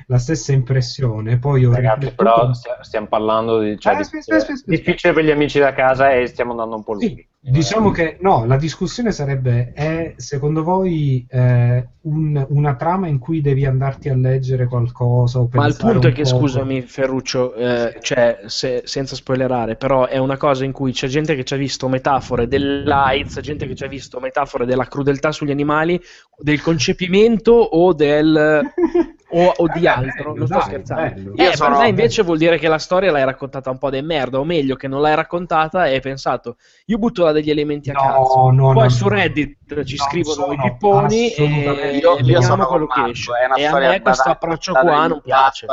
[0.08, 3.78] la stessa impressione, poi ho Ragazzi, riflettuto- però stia- stiamo parlando di...
[3.80, 4.72] Cioè, Eh, di- aspetta, aspetta, aspetta.
[4.78, 7.26] difficile per gli amici da casa e stiamo andando un po' lunghi.
[7.44, 13.42] Diciamo che no, la discussione sarebbe: è secondo voi eh, un- una trama in cui
[13.42, 15.40] devi andarti a leggere qualcosa?
[15.40, 20.20] O Ma il punto è che, scusami Ferruccio, eh, cioè, se- senza spoilerare, però è
[20.20, 23.86] una cosa in cui c'è gente che ci ha visto metafore dell'AIDS, gente che ci
[23.86, 26.00] ha visto metafore della crudeltà sugli animali,
[26.38, 28.62] del concepimento o del...
[29.34, 31.32] O, o di Eh, altro, bello, non sto dai, scherzando.
[31.36, 34.40] Eh, per me invece vuol dire che la storia l'hai raccontata un po' di merda,
[34.40, 37.94] o meglio, che non l'hai raccontata e hai pensato, io butto là degli elementi a
[37.94, 38.50] No, cazzo.
[38.52, 39.10] no, Poi no, su no.
[39.16, 43.32] Reddit ci scrivono i pipponi e Io, io vediamo sono quello che esce.
[43.58, 45.66] E a me questo approccio qua non piace.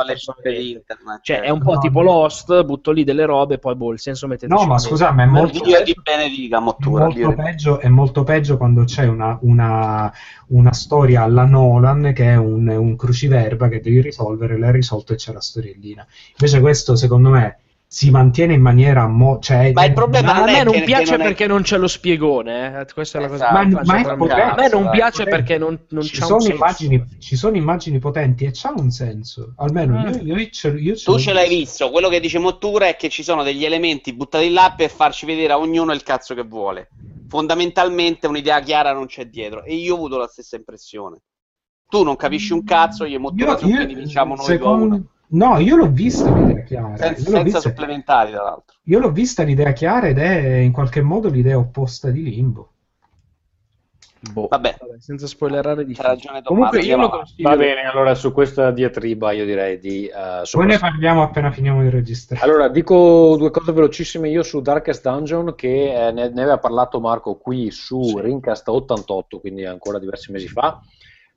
[0.43, 1.19] di internet.
[1.21, 2.11] Cioè, è un po' No, tipo no.
[2.11, 4.89] Lost, butto lì delle robe, poi boh, il senso metteteci No, ma dentro.
[4.89, 7.03] scusami, è Ma molto peggio- ti benedica, È Mottura.
[7.05, 10.11] Molto, peggio, è molto peggio quando c'è una, una-
[10.47, 12.95] una storia alla Nolan che è un, un
[13.49, 16.05] cruciverba che devi risolvere, l'hai risolto e c'è la storiellina.
[16.37, 17.59] Invece questo, secondo me,
[17.91, 19.07] si mantiene in maniera...
[19.07, 21.47] mo- cioè, Ma il problema Ma a me è non che- piace non è- perché
[21.47, 22.85] non c'è lo spiegone, eh.
[22.93, 23.67] questa è la cosa Esatto.
[23.67, 25.29] Ma- ma è potente, A me non piace potente.
[25.31, 26.55] perché non, non ci, sono senso.
[26.55, 29.53] immagini, ci sono immagini potenti e c'ha un senso.
[29.57, 30.27] Almeno Mm.
[30.27, 33.09] io, io ce, io ce Tu ce l'hai visto, quello che dice Mottura è che
[33.09, 36.89] ci sono degli elementi buttati là per farci vedere a ognuno il cazzo che vuole.
[37.27, 41.21] Fondamentalmente un'idea chiara non c'è dietro e io ho avuto la stessa impressione.
[41.89, 45.07] Tu non capisci un cazzo, e Mottura Io- quindi vinciamo noi secondo- due a uno.
[45.31, 46.97] No, io l'ho vista l'idea chiara.
[46.97, 48.75] Senza, senza vista- supplementari, tra l'altro.
[48.83, 52.71] Io l'ho vista l'idea chiara ed è in qualche modo l'idea opposta di Limbo.
[54.33, 54.47] Boh.
[54.49, 56.41] Vabbè, senza spoilerare di c'ha ragione.
[56.41, 57.47] Comunque io lo consiglio.
[57.47, 60.07] Va bene, allora su questa diatriba io direi di...
[60.07, 62.43] eh, Poi ne parliamo appena finiamo di registrare.
[62.43, 66.99] Allora, dico due cose velocissime io su Darkest Dungeon che eh, ne, ne aveva parlato
[66.99, 70.81] Marco qui su Rincast 88, quindi ancora diversi mesi fa.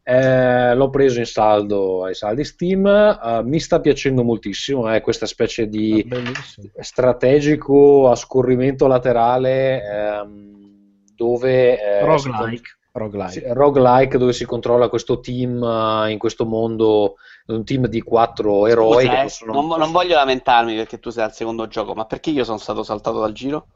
[0.04, 5.26] Eh, l'ho preso in saldo ai saldi Steam, eh, mi sta piacendo moltissimo, eh, questa
[5.26, 6.70] specie di Bellissimo.
[6.80, 12.76] strategico a scorrimento laterale ehm, dove eh, Roguelike.
[12.94, 13.32] Roguelike.
[13.32, 17.14] sì, roguelike dove si controlla questo team eh, in questo mondo,
[17.46, 21.10] un team di quattro eroi Scusa, che eh, possono- non, non voglio lamentarmi perché tu
[21.10, 23.66] sei al secondo gioco, ma perché io sono stato saltato dal giro?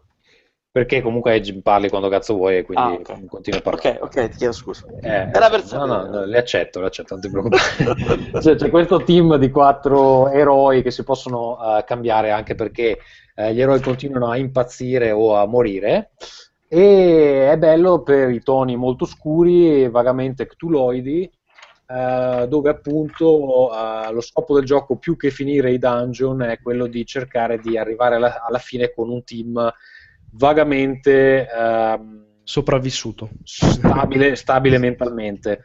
[0.76, 3.24] Perché comunque parli quando cazzo vuoi e quindi Ah, ok.
[3.24, 3.98] continui a parlare.
[3.98, 4.84] Ok, ok, ti chiedo scusa.
[5.00, 7.62] Eh, Era per no, no, no, le accetto, le accetto, non ti preoccupare.
[8.42, 12.98] Cioè, c'è questo team di quattro eroi che si possono eh, cambiare anche perché
[13.34, 16.10] eh, gli eroi continuano a impazzire o a morire.
[16.68, 21.22] E è bello per i toni molto scuri e vagamente ctuloidi,
[21.86, 26.86] eh, dove appunto eh, lo scopo del gioco più che finire i dungeon è quello
[26.86, 29.72] di cercare di arrivare alla, alla fine con un team
[30.30, 33.30] vagamente ehm, Sopravvissuto.
[33.42, 35.64] stabile, stabile mentalmente.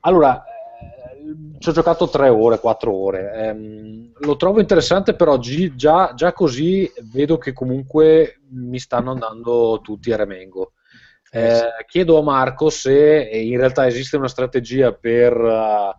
[0.00, 3.32] Allora, eh, ci ho giocato tre ore, quattro ore.
[3.34, 9.80] Ehm, lo trovo interessante, però gi- già, già così vedo che comunque mi stanno andando
[9.82, 10.74] tutti a remengo.
[11.32, 15.96] Eh, chiedo a Marco se in realtà esiste una strategia per, eh,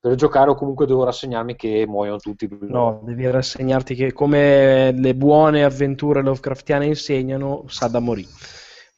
[0.00, 2.48] per giocare o comunque devo rassegnarmi che muoiono tutti.
[2.62, 8.28] No, devi rassegnarti che come le buone avventure Lovecraftiane insegnano, sa da morire.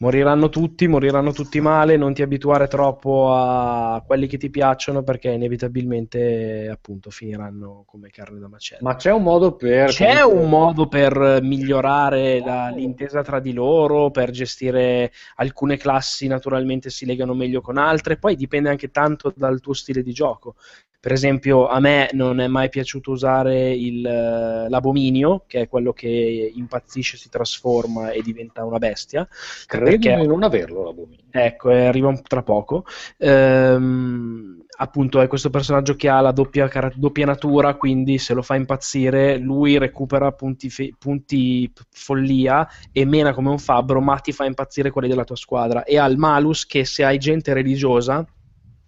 [0.03, 5.31] Moriranno tutti, moriranno tutti male, non ti abituare troppo a quelli che ti piacciono perché
[5.31, 8.81] inevitabilmente appunto finiranno come carne da macello.
[8.83, 9.91] Ma c'è un modo per...
[9.91, 16.91] C'è un modo per migliorare la- l'intesa tra di loro, per gestire alcune classi naturalmente
[16.91, 20.57] si legano meglio con altre, poi dipende anche tanto dal tuo stile di gioco.
[21.03, 25.93] Per esempio, a me non è mai piaciuto usare il, eh, l'abominio, che è quello
[25.93, 29.27] che impazzisce, si trasforma e diventa una bestia.
[29.67, 31.25] Credo perché- di non averlo l'abominio.
[31.31, 32.85] Ecco, e arriva tra poco.
[33.19, 38.43] Ehm, appunto, è questo personaggio che ha la doppia, cara- doppia natura, quindi se lo
[38.43, 44.33] fa impazzire, lui recupera punti, fe- punti follia e mena come un fabbro, ma ti
[44.33, 45.85] fa impazzire quelli della tua squadra.
[45.85, 48.27] E ha il malus che se hai gente religiosa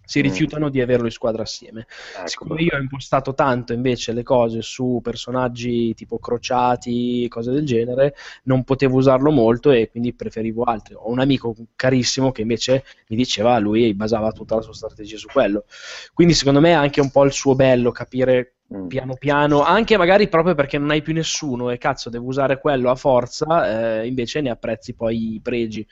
[0.05, 0.23] si Mm.
[0.23, 1.85] rifiutano di averlo in squadra assieme.
[2.17, 2.27] Ecco.
[2.27, 8.15] Siccome io ho impostato tanto invece le cose su personaggi tipo crociati, cose del genere,
[8.43, 10.93] non potevo usarlo molto e quindi preferivo altri.
[10.95, 15.27] Ho un amico carissimo che invece mi diceva, lui basava tutta la sua strategia su
[15.31, 15.65] quello.
[16.13, 18.87] Quindi secondo me è anche un po' il suo bello capire Mm.
[18.87, 22.89] piano piano, anche magari proprio perché non hai più nessuno e cazzo devo usare quello
[22.89, 25.85] a forza, eh, invece ne apprezzi poi i pregi.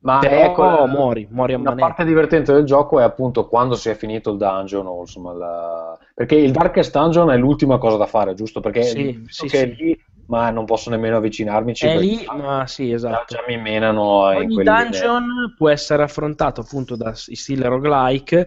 [0.00, 1.86] Ma Però ecco, muori, muori a manetta.
[1.86, 5.98] parte divertente del gioco è appunto quando si è finito il dungeon, o insomma la-
[6.14, 8.60] perché il Darkest Dungeon è l'ultima cosa da fare, giusto?
[8.60, 9.74] Perché Sì, sì, che sì.
[9.76, 11.86] lì ma non posso nemmeno avvicinarmici.
[11.86, 13.34] È lì, ma sì, esatto.
[13.34, 18.46] già mi menano Ogni dungeon può essere affrontato appunto da stile roguelike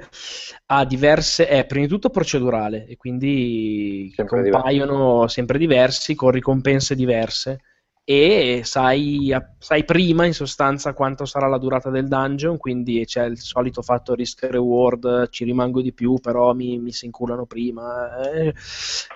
[0.68, 6.94] a diverse, è prima di tutto procedurale e quindi Sempre compaiono sempre diversi con ricompense
[6.96, 7.62] diverse
[8.04, 13.38] e sai, sai prima in sostanza quanto sarà la durata del dungeon, quindi c'è il
[13.40, 18.20] solito fatto risk reward, ci rimango di più, però mi, mi si inculano prima.
[18.32, 18.54] Eh,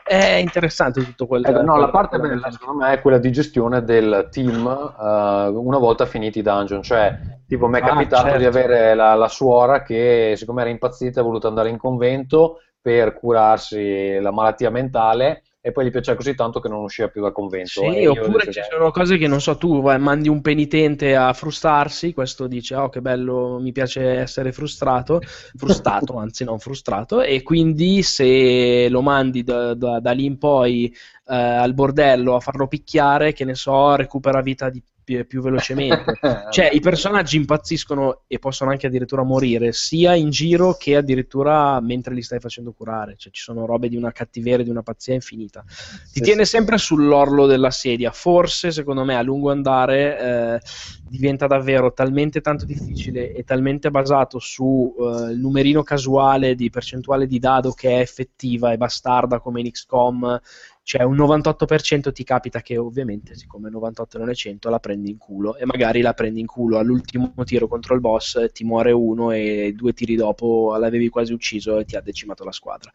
[0.03, 3.19] È interessante tutto quel Ecco, no, quel- la parte quella bella secondo me è quella
[3.19, 7.87] di gestione del team eh, una volta finiti i dungeon, cioè tipo mi è Ah,
[7.89, 8.37] capitato certo.
[8.37, 13.13] di avere la, la suora che siccome era impazzita ha voluto andare in convento per
[13.13, 17.31] curarsi la malattia mentale e poi gli piaceva così tanto che non usciva più dal
[17.31, 17.69] convento.
[17.79, 20.39] Sì, E ho oppure ci "Dai, sono cose che non so, tu vai, mandi un
[20.41, 25.19] penitente a frustarsi, questo dice, oh che bello, mi piace essere frustrato,
[25.55, 30.85] frustato, anzi non frustrato, e quindi se lo mandi da, da- da lì in poi
[31.27, 36.19] eh, al bordello a farlo picchiare, che ne so, recupera vita di più, più velocemente.
[36.55, 42.13] Cioè, i personaggi impazziscono e possono anche addirittura morire, sia in giro che addirittura mentre
[42.13, 43.15] li stai facendo curare.
[43.17, 45.63] Cioè, ci sono robe di una cattiveria, di una pazzia infinita.
[46.11, 48.11] Ti tiene sempre sull'orlo della sedia.
[48.11, 50.59] Forse, secondo me, a lungo andare eh,
[51.07, 54.93] diventa davvero talmente tanto difficile e talmente basato sul
[55.35, 60.41] numerino casuale di percentuale di dado che è effettiva e bastarda come in XCOM
[60.85, 65.17] cioè un 98% ti capita che ovviamente siccome 98 non è 100 la prendi in
[65.17, 69.31] culo e magari la prendi in culo all'ultimo tiro contro il boss ti muore uno
[69.31, 72.91] e due tiri dopo l'avevi quasi ucciso e ti ha decimato la squadra.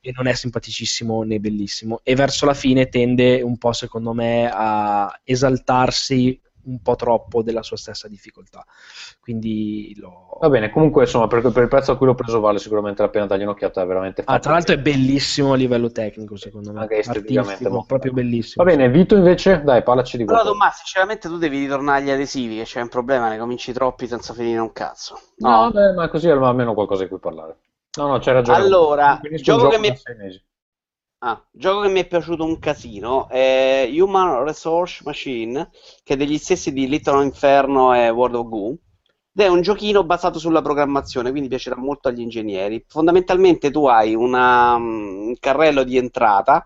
[0.00, 2.00] E non è simpaticissimo né bellissimo.
[2.02, 7.62] E verso la fine tende un po' secondo me a esaltarsi un po' troppo della
[7.62, 8.64] sua stessa difficoltà
[9.20, 10.38] quindi lo...
[10.40, 13.08] Va bene, comunque insomma per, per il prezzo a cui l'ho preso vale sicuramente la
[13.08, 16.80] pena dargli un'occhiata, è veramente Ah, tra l'altro è bellissimo a livello tecnico secondo me
[16.80, 20.58] Anche esteticamente proprio bellissimo Va bene, Vito invece, dai, parlaci di Allora, Gotham.
[20.58, 24.32] Tommaso, sinceramente tu devi ritornare agli adesivi, che c'è un problema, ne cominci troppi senza
[24.32, 25.20] finire un cazzo.
[25.38, 27.56] No, beh, ma così almeno qualcosa di cui parlare.
[27.96, 28.58] No, no, c'hai ragione.
[28.58, 30.42] Allora, un gioco che mi- sei mesi.
[31.26, 35.70] Ah, gioco che mi è piaciuto un casino è Human Resource Machine,
[36.02, 38.70] che è degli stessi di Little Inferno e World of Goo.
[39.32, 42.84] Ed è un giochino basato sulla programmazione, quindi piacerà molto agli ingegneri.
[42.86, 46.64] Fondamentalmente tu hai una, mm, un carrello di entrata,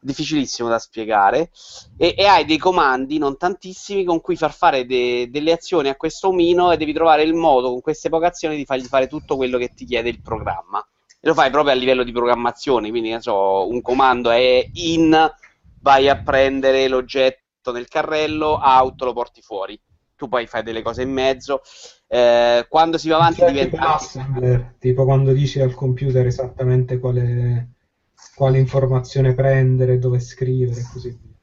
[0.00, 1.50] difficilissimo da spiegare,
[1.98, 5.96] e, e hai dei comandi, non tantissimi, con cui far fare de- delle azioni a
[5.96, 9.34] questo omino e devi trovare il modo con queste poche azioni di fargli fare tutto
[9.36, 10.80] quello che ti chiede il programma.
[11.20, 15.32] Lo fai proprio a livello di programmazione, quindi ne so, un comando è in,
[15.80, 19.80] vai a prendere l'oggetto nel carrello, out, lo porti fuori.
[20.14, 21.60] Tu poi fai delle cose in mezzo.
[22.06, 23.76] Eh, quando si va avanti Cioè, diventa...
[23.76, 27.70] tipo assembler, tipo quando dici al computer esattamente quale,
[28.34, 31.35] quale informazione prendere, dove scrivere e così via.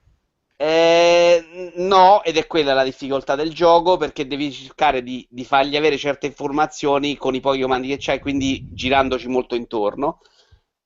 [0.55, 5.75] Eh, no, ed è quella la difficoltà del gioco perché devi cercare di, di fargli
[5.75, 10.19] avere certe informazioni con i pochi comandi che c'hai, quindi girandoci molto intorno.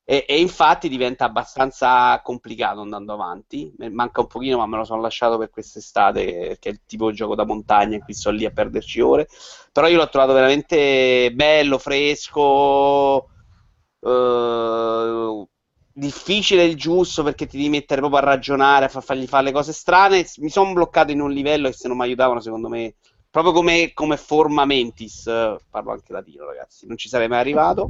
[0.10, 3.74] E, e infatti diventa abbastanza complicato andando avanti.
[3.92, 7.16] Manca un pochino, ma me lo sono lasciato per quest'estate, che, è il tipo di
[7.16, 9.28] gioco da montagna cui sto lì a perderci ore.
[9.72, 13.28] Però io l'ho trovato veramente bello, fresco.
[14.02, 15.48] eh,
[15.98, 19.52] difficile il giusto perché ti devi mettere proprio a ragionare, a far, fargli fare le
[19.52, 20.26] cose strane.
[20.38, 22.96] Mi sono bloccato in un livello che se non mi aiutavano, secondo me,
[23.30, 27.90] proprio come, come forma mentis, eh, parlo anche latino, ragazzi, non ci sarei mai arrivato.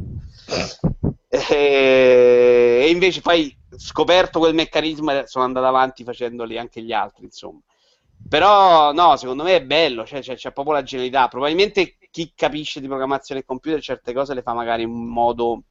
[1.29, 7.25] E, e invece poi scoperto quel meccanismo e sono andato avanti facendoli anche gli altri,
[7.25, 7.59] insomma.
[8.29, 11.27] Però no, secondo me è bello, cioè, c'è, c'è proprio la genialità.
[11.27, 15.63] Probabilmente chi capisce di programmazione computer certe cose le fa magari in modo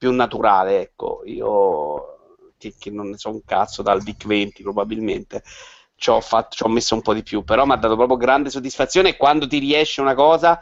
[0.00, 1.20] più naturale, ecco.
[1.26, 5.42] Io che, che non ne so un cazzo dal VIC 20 probabilmente
[5.94, 8.16] ci ho, fatto, ci ho messo un po' di più, però mi ha dato proprio
[8.16, 10.58] grande soddisfazione quando ti riesce una cosa,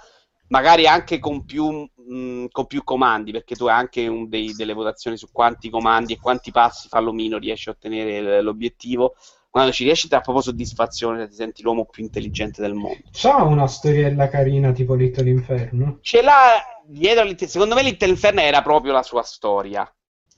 [0.48, 4.72] magari anche con più, mh, con più comandi, perché tu hai anche un dei- delle
[4.72, 9.14] votazioni su quanti comandi e quanti passi fa l'omino riesci a ottenere l'obiettivo.
[9.48, 12.98] Quando ci riesci ti dà proprio soddisfazione, cioè ti senti l'uomo più intelligente del mondo.
[13.12, 15.98] C'ha una storiella carina tipo Little Inferno?
[16.02, 19.90] Ce l'ha dietro secondo me Little Inferno era proprio la sua storia.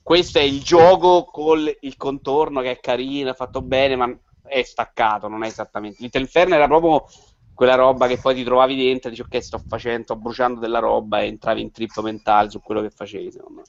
[0.03, 4.63] Questo è il gioco con il contorno che è carino, è fatto bene, ma è
[4.63, 6.01] staccato, non è esattamente.
[6.01, 7.05] Little Inferno era proprio
[7.53, 10.79] quella roba che poi ti trovavi dentro e dici ok, sto facendo, sto bruciando della
[10.79, 13.65] roba e entravi in trip mentale su quello che facevi, secondo me.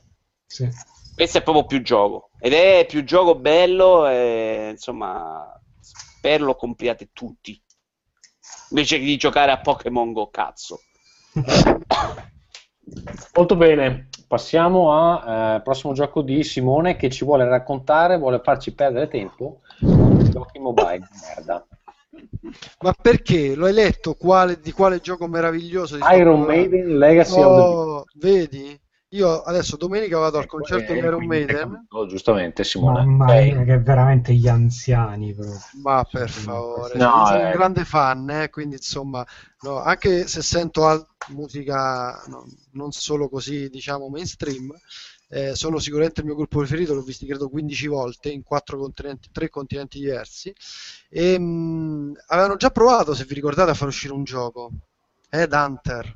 [0.46, 0.68] Sì.
[1.14, 5.46] Questo è proprio più gioco ed è più gioco bello e insomma
[5.78, 7.60] spero lo compriate tutti
[8.70, 10.80] invece di giocare a Pokémon Go cazzo
[13.34, 19.08] Molto bene, passiamo al prossimo gioco di Simone che ci vuole raccontare, vuole farci perdere
[19.08, 19.60] tempo.
[19.80, 21.66] Un giochi mobile, merda.
[22.80, 23.56] Ma perché?
[23.58, 25.96] Hai letto quale- di quale gioco meraviglioso?
[26.12, 26.40] Iron?
[26.42, 28.80] Maiden Legacy of the Oh, vedi?
[29.12, 31.88] Io adesso domenica vado al concerto di Eh, Iron quindi, Maiden.
[32.08, 33.00] giustamente, Simone.
[33.00, 35.60] Mamma Eh, mia, che veramente gli anziani proprio.
[35.74, 37.44] Ma per favore, No, sono eh.
[37.44, 39.26] un grande fan, eh, quindi insomma,
[39.60, 44.70] no, anche se sento al- musica no, non solo così, diciamo, mainstream,
[45.28, 49.30] eh, sono sicuramente il mio gruppo preferito, l'ho visto credo 15 volte in quattro continenti,
[49.32, 50.52] tre continenti diversi.
[51.08, 54.70] E, mh, avevano già provato, se vi ricordate, a far uscire un gioco,
[55.30, 56.14] Head Hunter,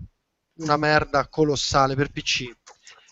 [0.59, 2.51] una merda colossale per PC.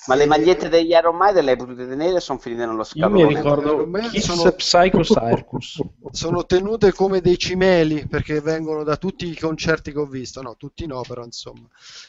[0.06, 3.24] Ma le magliette degli Iron Maiden le hai potute tenere sono finite nello Io scatolone?
[3.26, 5.80] mi ricordo Kiss sono- Psycho Circus.
[6.10, 10.42] sono tenute come dei cimeli perché vengono da tutti i concerti che ho visto.
[10.42, 11.66] No, tutti no, però insomma.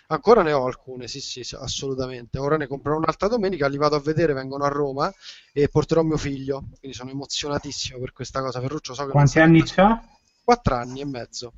[0.07, 2.37] Ancora ne ho alcune, sì, sì, assolutamente.
[2.37, 5.09] Ora ne comprerò un'altra domenica, li vado a vedere, vengono a Roma
[5.53, 6.65] e porterò mio figlio.
[6.79, 8.59] Quindi sono emozionatissimo per questa cosa.
[8.59, 10.03] Ferruccio, so che Quanti anni c'ha?
[10.43, 11.53] 4 anni e mezzo.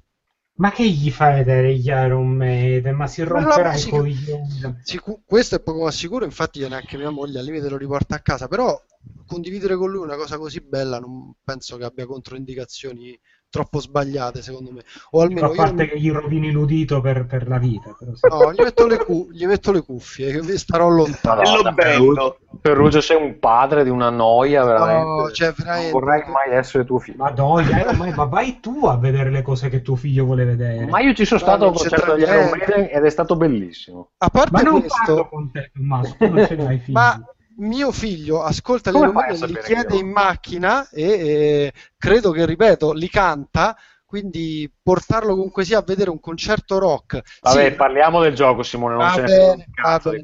[0.58, 2.96] Ma che gli fai vedere gli Iron Maiden?
[2.96, 4.80] Ma si romperà i coglioni.
[4.82, 8.20] Sicu- questo è poco ma sicuro, infatti neanche mia moglie al limite lo riporta a
[8.20, 8.80] casa, però
[9.28, 13.18] condividere con lui una cosa così bella non penso che abbia controindicazioni
[13.50, 14.82] troppo sbagliate, secondo me.
[15.12, 17.96] O almeno a io parte che gli rovini l'udito per, per la vita.
[17.98, 18.28] Però sì.
[18.30, 21.42] No, gli metto le, cu- gli metto le cuffie, che starò lontano.
[21.42, 25.04] Madonna, Ferruccio, Ferruccio, sei un padre di una noia, veramente.
[25.22, 25.92] No, cioè, Non veramente.
[25.92, 27.18] vorrei mai essere tuo figlio.
[27.24, 30.86] Madonna, ma, ma vai tu a vedere le cose che tuo figlio vuole vedere.
[30.86, 32.50] Ma io ci sono No, stato non al concerto degli Iron.
[32.50, 34.10] Maiden ed è stato bellissimo.
[34.18, 36.94] A parte Ma non questo, parlo con te, Tommaso, tu non ce l'hai figli.
[36.94, 37.20] ma
[37.58, 42.32] mio figlio ascolta le Come Iron Maiden, li chiede io- in macchina e eh, credo
[42.32, 43.76] che, ripeto, li canta,
[44.06, 47.22] quindi portarlo comunque sia a vedere un concerto rock.
[47.42, 50.24] Vabbè, Sì, parliamo del gioco, Simone, non Va ce ne bene, va bene.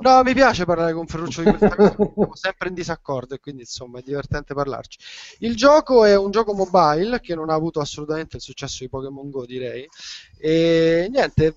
[0.00, 3.62] No, mi piace parlare con Ferruccio di questa cosa, siamo sempre in disaccordo e quindi
[3.62, 4.98] insomma è divertente parlarci.
[5.38, 9.30] Il gioco è un gioco mobile che non ha avuto assolutamente il successo di Pokémon
[9.30, 9.88] Go, direi.
[10.38, 11.56] E niente,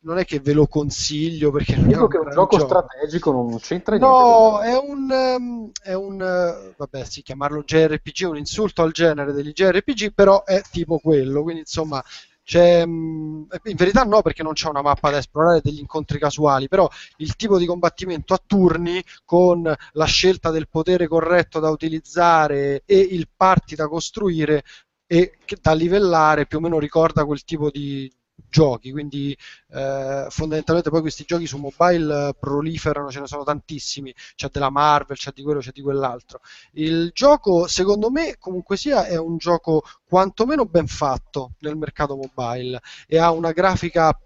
[0.00, 2.66] non è che ve lo consiglio perché non Dico che è un gioco gioco.
[2.66, 4.22] strategico, non c'entra niente.
[4.22, 8.92] No, è un, ehm, è un eh, vabbè, sì, chiamarlo JRPG è un insulto al
[8.92, 12.02] genere degli JRPG, però è tipo quello, quindi insomma
[12.42, 16.68] c'è, mm, in verità no perché non c'è una mappa da esplorare degli incontri casuali,
[16.68, 16.88] però
[17.18, 22.98] il tipo di combattimento a turni con la scelta del potere corretto da utilizzare e
[22.98, 24.62] il party da costruire
[25.06, 28.10] e che- da livellare più o meno ricorda quel tipo di
[28.50, 29.36] giochi, quindi
[29.70, 35.16] eh, fondamentalmente poi questi giochi su mobile proliferano, ce ne sono tantissimi, c'è della Marvel,
[35.16, 36.40] c'è di quello, c'è di quell'altro.
[36.72, 42.80] Il gioco, secondo me, comunque sia, è un gioco quantomeno ben fatto nel mercato mobile
[43.06, 44.16] e ha una grafica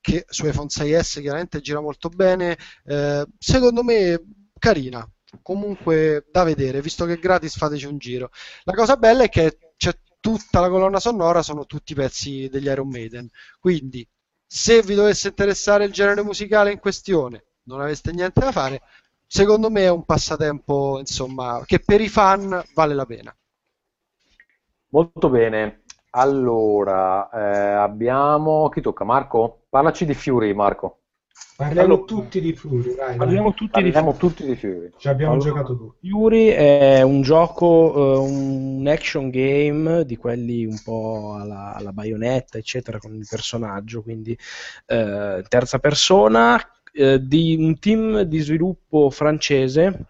[0.00, 4.22] che su iPhone 6S chiaramente gira molto bene, eh, secondo me
[4.58, 5.08] carina,
[5.42, 8.30] comunque da vedere, visto che è gratis fateci un giro.
[8.64, 9.92] La cosa bella è che c'è
[10.24, 13.28] tutta la colonna sonora, sono tutti pezzi degli Iron Maiden,
[13.60, 14.08] quindi
[14.46, 18.80] se vi dovesse interessare il genere musicale in questione, non aveste niente da fare,
[19.26, 23.36] secondo me è un passatempo, insomma, che per i fan vale la pena.
[24.88, 25.82] Molto bene.
[26.12, 28.70] Allora, eh, abbiamo...
[28.70, 29.04] Chi tocca?
[29.04, 29.64] Marco?
[29.68, 31.00] Parlaci di Fury, Marco.
[31.56, 33.54] Parliamo Allora- tutti di Fury, vai, Parliamo vai.
[33.54, 34.90] tutti di Parliamo tutti di Fury.
[34.96, 36.08] Ci abbiamo Allora- giocato tutti.
[36.08, 42.58] Fury è un gioco, eh, un action game di quelli un po' alla, alla baionetta,
[42.58, 44.36] eccetera, con il personaggio, quindi
[44.86, 46.60] eh, terza persona,
[46.92, 50.06] eh, di un team di sviluppo francese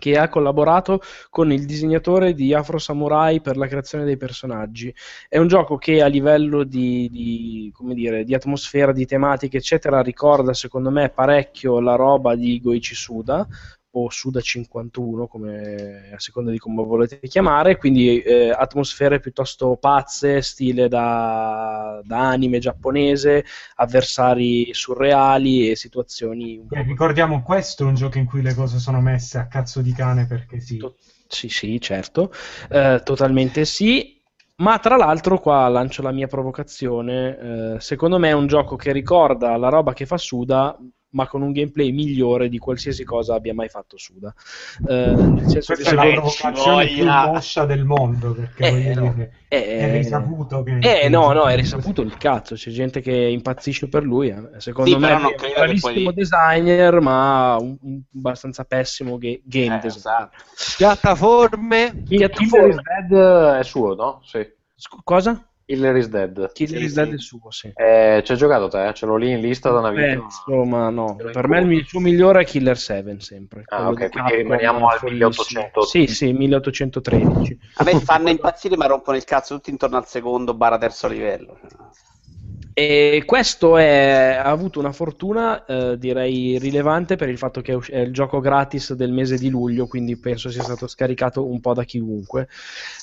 [0.00, 1.00] che ha collaborato
[1.30, 4.92] con il disegnatore di Afro Samurai per la creazione dei personaggi.
[5.28, 10.52] È un gioco che a livello di, di, dire, di atmosfera, di tematiche, eccetera, ricorda
[10.54, 13.46] secondo me parecchio la roba di Goichi Suda
[13.92, 20.42] o Suda 51, come, a seconda di come volete chiamare, quindi eh, atmosfere piuttosto pazze,
[20.42, 23.44] stile da, da anime giapponese,
[23.76, 28.54] avversari surreali e situazioni un po' Eh, ricordiamo, questo è un gioco in cui le
[28.54, 30.78] cose sono messe a cazzo di cane perché sì.
[31.26, 32.32] Sì, sì, certo,
[32.70, 34.18] Eh, totalmente sì.
[34.56, 37.74] Ma tra l'altro, qua lancio la mia provocazione.
[37.76, 40.76] eh, secondo me è un gioco che ricorda la roba che fa Suda,
[41.12, 44.32] ma con un gameplay migliore di qualsiasi cosa abbia mai fatto Suda.
[44.86, 49.12] Eh, nel senso che Questa è la provocazione più moscia del mondo perché Eh, no.
[49.12, 50.78] dire, Eh, è risaputo che...
[50.78, 54.50] Eh no, no, è risaputo il cazzo, c'è gente che impazzisce per lui, eh.
[54.58, 59.38] secondo Sì, me è un che bravissimo poi- designer, ma un, un abbastanza pessimo ga-
[59.42, 60.30] game Eh, designer.
[60.76, 64.20] Piattaforme, Killer is Dead è suo, no?
[64.24, 64.46] Sì.
[65.04, 65.44] Cosa?
[65.70, 66.50] Killer is Dead.
[66.52, 67.70] Killer is Dead è suo, sì.
[67.72, 68.90] Eh, ci hai giocato te?
[68.92, 70.02] Ce l'ho lì in lista da una vita.
[70.02, 71.14] Beh, insomma, no.
[71.14, 73.62] Per me il, suo migliore è Killer 7, sempre.
[73.66, 75.28] Ah, ok, di quindi Capcom, rimaniamo al folissimo.
[75.28, 75.82] 1800.
[75.82, 77.58] Sì, sì, 1813.
[77.74, 81.56] A me fanno impazzire, ma rompono il cazzo tutti intorno al secondo barra terzo livello.
[82.72, 87.98] E questo è- ha avuto una fortuna, eh, direi, rilevante per il fatto che è,
[87.98, 91.84] il gioco gratis del mese di luglio, quindi penso sia stato scaricato un po' da
[91.84, 92.48] chiunque.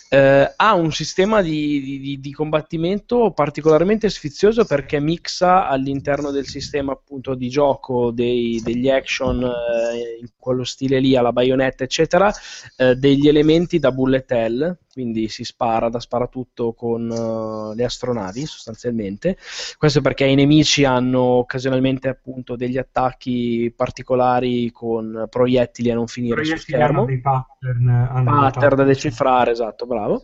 [0.09, 6.47] Eh, ha un sistema di, di- di- di combattimento particolarmente sfizioso perché mixa all'interno del
[6.47, 12.31] sistema appunto di gioco dei- degli action eh, in quello stile lì alla baionetta eccetera
[12.77, 18.47] eh, degli elementi da bullet hell quindi si spara da sparatutto con eh, le astronavi
[18.47, 19.37] sostanzialmente
[19.77, 26.33] questo perché i nemici hanno occasionalmente appunto degli attacchi particolari con proiettili a non finire
[26.33, 30.21] Proiettili hanno schermo dei pattern, hanno pattern da decifrare, esatto, bravo.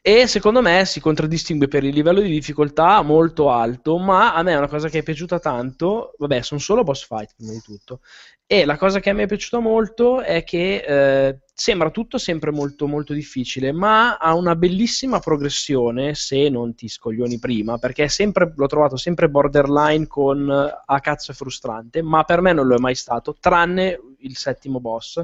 [0.00, 4.52] E secondo me si contraddistingue per il livello di difficoltà molto alto, ma a me
[4.52, 8.00] è una cosa che è piaciuta tanto, vabbè, sono solo boss fight prima di tutto.
[8.46, 12.50] E la cosa che a me è piaciuta molto è che eh, sembra tutto sempre
[12.50, 18.52] molto molto difficile, ma ha una bellissima progressione se non ti scoglioni prima, perché sempre,
[18.54, 22.78] l'ho trovato sempre borderline con a cazzo è frustrante, ma per me non lo è
[22.78, 25.22] mai stato, tranne il settimo boss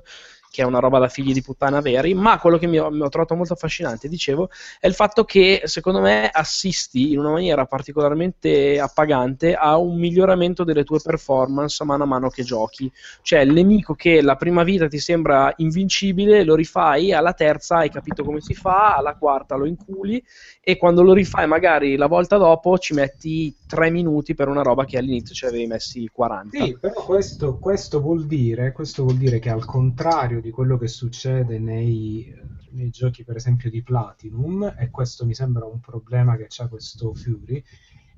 [0.53, 3.01] che è una roba da figli di puttana veri, ma quello che mi ho, mi
[3.01, 7.65] ho trovato molto affascinante, dicevo, è il fatto che secondo me assisti in una maniera
[7.65, 12.93] particolarmente appagante a un miglioramento delle tue performance mano a mano che giochi.
[13.23, 17.91] Cioè, il nemico che la prima vita ti sembra invincibile, lo rifai, alla terza hai
[17.91, 20.23] capito come si fa, alla quarta lo inculi
[20.61, 24.85] e quando lo rifai magari la volta dopo ci metti tre minuti per una roba
[24.85, 26.63] che all'inizio ci avevi messi 40.
[26.63, 30.89] Sì, però questo, questo vuol dire, questo vuol dire che al contrario di quello che
[30.89, 32.35] succede nei,
[32.73, 37.15] nei giochi, per esempio, di Platinum, e questo mi sembra un problema che c'ha questo
[37.15, 37.63] Fury,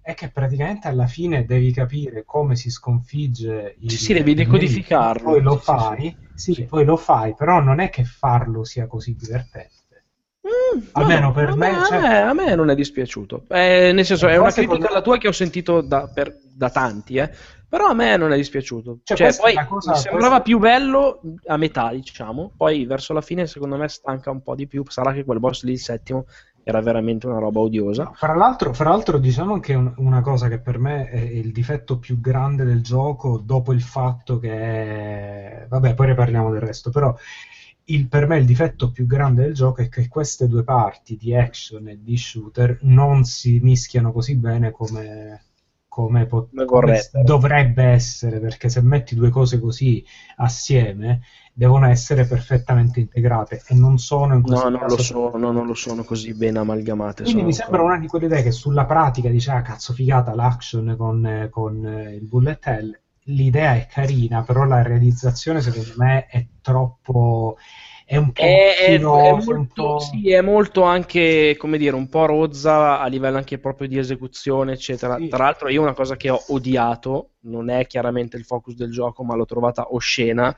[0.03, 5.31] è che praticamente alla fine devi capire come si sconfigge il Sì, sì, devi decodificarlo.
[5.31, 8.87] Poi lo Sì, sì, fai, sì, poi lo fai, però non è che farlo sia
[8.87, 9.73] così divertente.
[10.93, 13.47] Almeno No, per a me, me, cioè- a me- a me non è dispiaciuto.
[13.49, 16.71] Eh, nel senso, è Qua una critica alla tua che ho sentito da, per- da
[16.71, 17.31] tanti, eh.
[17.69, 19.01] Però a me non è dispiaciuto.
[19.03, 22.53] Cioè, Cioè, poi cosa- mi sembrava questa- più bello a metà, diciamo.
[22.57, 24.85] Poi verso la fine, secondo me, stanca un po' di più.
[24.89, 26.27] Sarà che quel boss lì, il settimo,
[26.63, 28.11] era veramente una roba odiosa.
[28.15, 31.99] Fra l'altro, fra l'altro diciamo anche un- una cosa che per me è il difetto
[31.99, 35.67] più grande del gioco, dopo il fatto che...
[35.69, 37.15] Vabbè, poi ne parliamo del resto, però
[37.87, 41.35] il- per me il difetto più grande del gioco è che queste due parti di
[41.37, 45.45] action e di shooter non si mischiano così bene come,
[45.95, 50.05] come, pot- Come dovrebbe essere, perché se metti due cose così
[50.39, 51.21] assieme
[51.53, 55.67] devono essere perfettamente integrate e non sono in questo No, non caso lo sono, non
[55.67, 57.23] lo sono così ben amalgamate.
[57.23, 60.97] quindi mi sembra una di quelle idee che sulla pratica dice, ah cazzo figata l'action
[60.99, 66.45] con, con, eh, il bullet hell, l'idea è carina, però la realizzazione secondo me è
[66.61, 67.57] troppo...
[68.05, 69.99] è un po' È, è- è macchinosa, un molto, po'...
[69.99, 74.73] sì, è molto anche, come dire, un po' rozza a livello anche proprio di esecuzione,
[74.73, 75.17] eccetera.
[75.17, 75.29] Sì.
[75.29, 79.25] Tra l'altro, io una cosa che ho odiato, non è chiaramente il focus del gioco,
[79.25, 80.55] ma l'ho trovata oscena,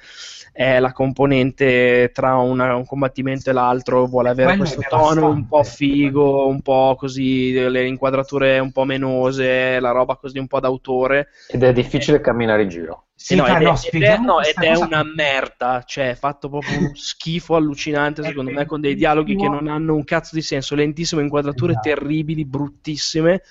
[0.52, 5.46] è la componente tra una- un combattimento e l'altro, vuole avere Quello questo tono un
[5.46, 10.60] po' figo, un po' così, le inquadrature un po' menose, la roba così un po'
[10.60, 11.28] d'autore.
[11.48, 13.04] Ed è difficile camminare in giro.
[13.18, 16.14] Sì, no, ed, è, no, ed è- no, ed è una che- merda, cioè è
[16.14, 20.34] fatto proprio uno schifo allucinante secondo me con dei dialoghi che non hanno un cazzo
[20.34, 21.88] di senso, lentissime inquadrature Esatto.
[21.88, 23.42] terribili, bruttissime,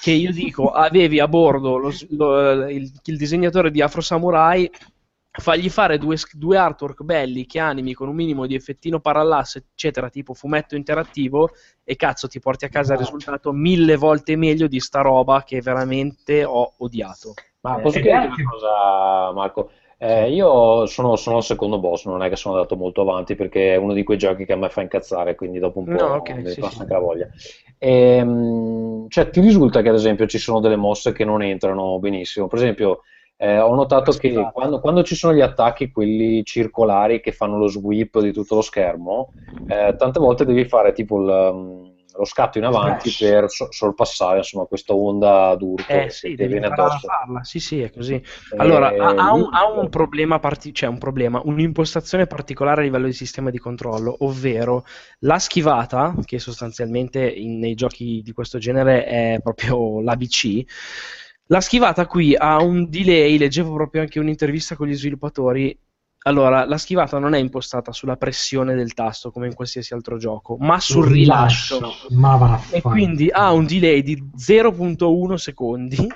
[0.00, 4.70] che io dico avevi a bordo lo lo- il, il disegnatore di Afro Samurai
[5.30, 10.08] fagli fare due, due artwork belli che animi con un minimo di effettino parallasse eccetera
[10.10, 11.50] tipo fumetto interattivo
[11.84, 13.16] e cazzo ti porti a casa il Esatto.
[13.16, 18.10] risultato mille volte meglio di sta roba che veramente ho odiato Ma Eh, posso anche-
[18.10, 19.70] una cosa, Marco?
[20.00, 23.74] Eh, io sono, sono al secondo boss, non è che sono andato molto avanti perché
[23.74, 26.14] è uno di quei giochi che a me fa incazzare, quindi dopo un po' No,
[26.14, 26.80] ok, mi sì, passa sì.
[26.82, 27.28] anche la voglia.
[27.78, 32.46] Ehm, cioè, ti risulta che ad esempio ci sono delle mosse che non entrano benissimo?
[32.46, 33.02] Per esempio,
[33.36, 34.52] eh, ho notato che Scusate.
[34.52, 38.62] quando, quando ci sono gli attacchi, quelli circolari che fanno lo sweep di tutto lo
[38.62, 39.32] schermo,
[39.66, 41.87] eh, tante volte devi fare tipo il,
[42.18, 43.16] lo scatto in avanti Splash.
[43.16, 47.06] per so- sorpassare insomma questa onda d'urto Eh che sì, devi viene addosso.
[47.06, 48.22] farla, sì sì, è così.
[48.56, 52.84] Allora, Eh, ha, ha un, ha un problema, parti- cioè un problema, un'impostazione particolare a
[52.84, 54.84] livello di sistema di controllo, ovvero
[55.20, 60.64] la schivata, che sostanzialmente in- nei giochi di questo genere è proprio l'ABC,
[61.46, 65.76] la schivata qui ha un delay, leggevo proprio anche un'intervista con gli sviluppatori,
[66.22, 70.56] Allora, la schivata non è impostata sulla pressione del tasto come in qualsiasi altro gioco,
[70.58, 71.80] ma sul rilascio.
[72.10, 72.36] Ma
[72.70, 76.06] E quindi ha un delay di 0.1 secondi,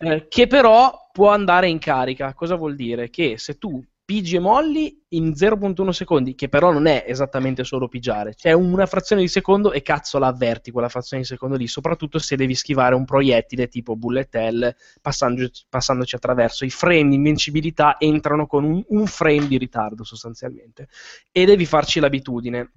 [0.00, 2.34] eh, che però può andare in carica.
[2.34, 3.08] Cosa vuol dire?
[3.08, 7.86] Che se tu pigi e molli in 0.1 secondi, che però non è esattamente solo
[7.86, 11.68] pigiare, c'è una frazione di secondo e cazzo la avverti quella frazione di secondo lì,
[11.68, 16.64] soprattutto se devi schivare un proiettile tipo bullet hell passando- passandoci attraverso.
[16.64, 20.88] I frame di invincibilità entrano con un, un frame di ritardo sostanzialmente
[21.30, 22.72] e devi farci l'abitudine.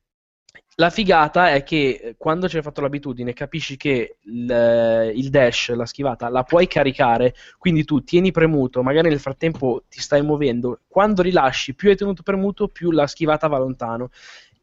[0.77, 5.69] La figata è che eh, quando ci hai fatto l'abitudine capisci che il, il dash,
[5.69, 10.79] la schivata, la puoi caricare, quindi tu tieni premuto, magari nel frattempo ti stai muovendo,
[10.87, 14.09] quando rilasci più hai tenuto premuto più la schivata va lontano,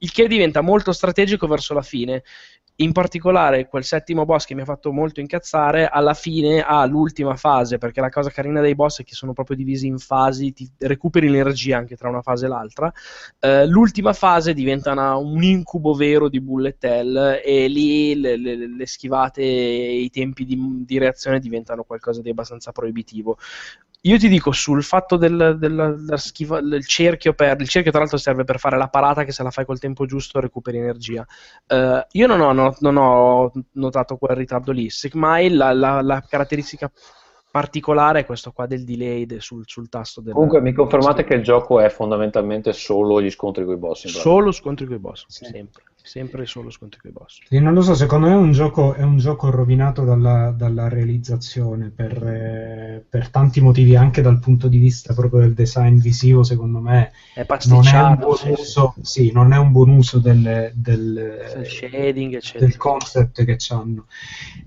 [0.03, 2.23] il che diventa molto strategico verso la fine.
[2.81, 7.37] In particolare quel settimo boss che mi ha fatto molto incazzare, alla fine ha l'ultima
[7.37, 10.67] fase, perché la cosa carina dei boss è che sono proprio divisi in fasi, ti
[10.79, 12.91] recuperi l'energia anche tra una fase e l'altra.
[13.39, 18.67] Eh, l'ultima fase diventa una- un incubo vero di bullet hell e lì le, le-
[18.75, 23.37] le schivate e i tempi di, di reazione diventano qualcosa di abbastanza proibitivo.
[24.05, 28.01] Io ti dico sul fatto del, del- della schiva- del cerchio per il cerchio tra
[28.01, 31.27] l'altro serve per fare la parata che se la fai col tempo giusto recuperi energia.
[31.67, 34.89] Eh, io non ho, no- non ho notato quel ritardo lì.
[34.89, 36.91] Semmai la, la- la caratteristica
[37.51, 41.35] particolare è questo qua del delay de- sul, sul tasto del Comunque mi confermate che
[41.35, 44.07] il gioco è fondamentalmente solo gli scontri con i boss.
[44.07, 47.39] solo scontri con i boss, sempre, sempre solo scontri con i boss.
[47.47, 50.89] Sì, non lo so, secondo me è un gioco, è un gioco rovinato dalla, dalla
[50.89, 56.43] realizzazione per, eh, per tanti motivi, anche dal punto di vista proprio del design visivo,
[56.43, 58.61] secondo me È non è un buon sì, sì.
[58.61, 62.67] uso, sì, non è un buon uso del, del, shading, eccetera.
[62.67, 64.07] del concept che hanno.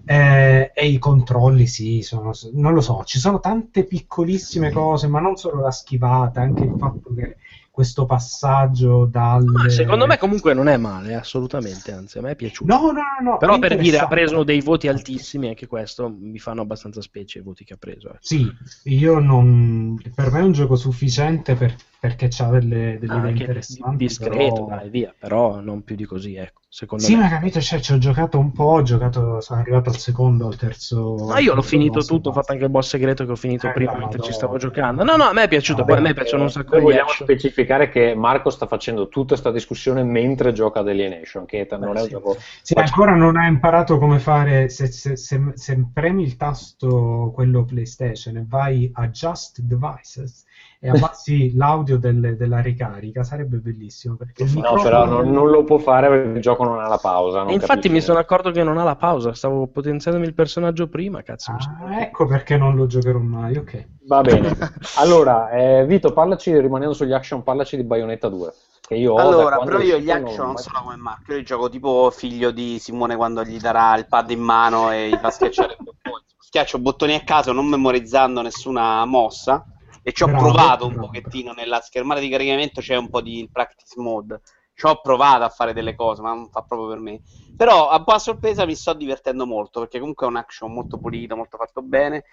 [0.06, 5.20] Eh, e i controlli, sì, sono, non lo so, ci sono tante piccolissime cose, ma
[5.20, 7.36] non solo la schivata, anche il fatto che
[7.74, 9.44] questo passaggio dal...
[9.46, 12.72] Ma secondo me comunque non è male, assolutamente, anzi a me è piaciuto.
[12.72, 16.38] No, no, no, no, Però per dire ha preso dei voti altissimi, anche questo mi
[16.38, 18.10] fanno abbastanza specie i voti che ha preso.
[18.10, 18.18] eh.
[18.20, 18.48] Sì,
[18.84, 20.00] io non...
[20.14, 21.74] per me è un gioco sufficiente per-
[22.04, 23.96] perché ha delle, delle idee Anche interessanti.
[23.96, 27.22] discreto, però- dai, via, però non più di così, ecco, secondo Sì, me.
[27.22, 30.58] ma capito, cioè, ci ho giocato un po', ho giocato, sono arrivato al secondo, al
[30.58, 31.16] terzo...
[31.30, 33.68] Ma io l'ho finito boss, tutto, ho fatto anche il boss segreto che ho finito
[33.68, 35.06] Eh, prima mentre ci stavo giocando.
[35.06, 37.26] No, no, a me è piaciuto, poi a me piacciono un sacco gli vogliamo action.
[37.26, 42.02] specificare che Marco sta facendo tutta questa discussione mentre gioca ad Alienation, che non è
[42.02, 42.10] un sì.
[42.10, 42.36] gioco...
[42.62, 44.68] Sì, ancora non ha imparato come fare.
[44.68, 50.44] Se, se- se- se premi il tasto quello PlayStation e vai a Just Devices
[50.86, 54.16] e abbassi l'audio del- della ricarica, sarebbe bellissimo.
[54.16, 56.98] Perché No, microfono però non, non lo può fare perché il gioco non ha la
[56.98, 57.40] pausa.
[57.44, 57.94] non infatti capisce.
[57.94, 61.52] mi sono accorto che non ha la pausa, stavo potenziandomi il personaggio prima, cazzo.
[61.54, 63.56] Ah, ecco perché non lo giocherò mai.
[63.56, 63.88] Ok.
[64.08, 64.54] Va bene.
[64.98, 68.54] Allora, eh, Vito, parlaci, rimanendo sugli action, parlaci di Bayonetta 2.
[68.86, 72.10] Che io Allora, però io gli action non sono come Marco, io li gioco tipo
[72.12, 75.86] figlio di Simone quando gli darà il pad in mano e gli fa schiacciare il
[75.86, 76.24] bottone.
[76.38, 79.66] Schiaccio bottoni a caso, non memorizzando nessuna mossa.
[80.04, 81.08] E ci ho Bravo, provato un bravo.
[81.08, 84.42] pochettino nella schermata di caricamento, c'è un po' di practice mode.
[84.76, 87.22] Ci ho provato a fare delle cose, ma non fa proprio per me.
[87.56, 91.36] Però a buona sorpresa mi sto divertendo molto, perché comunque è un action molto pulito,
[91.36, 92.24] molto fatto bene.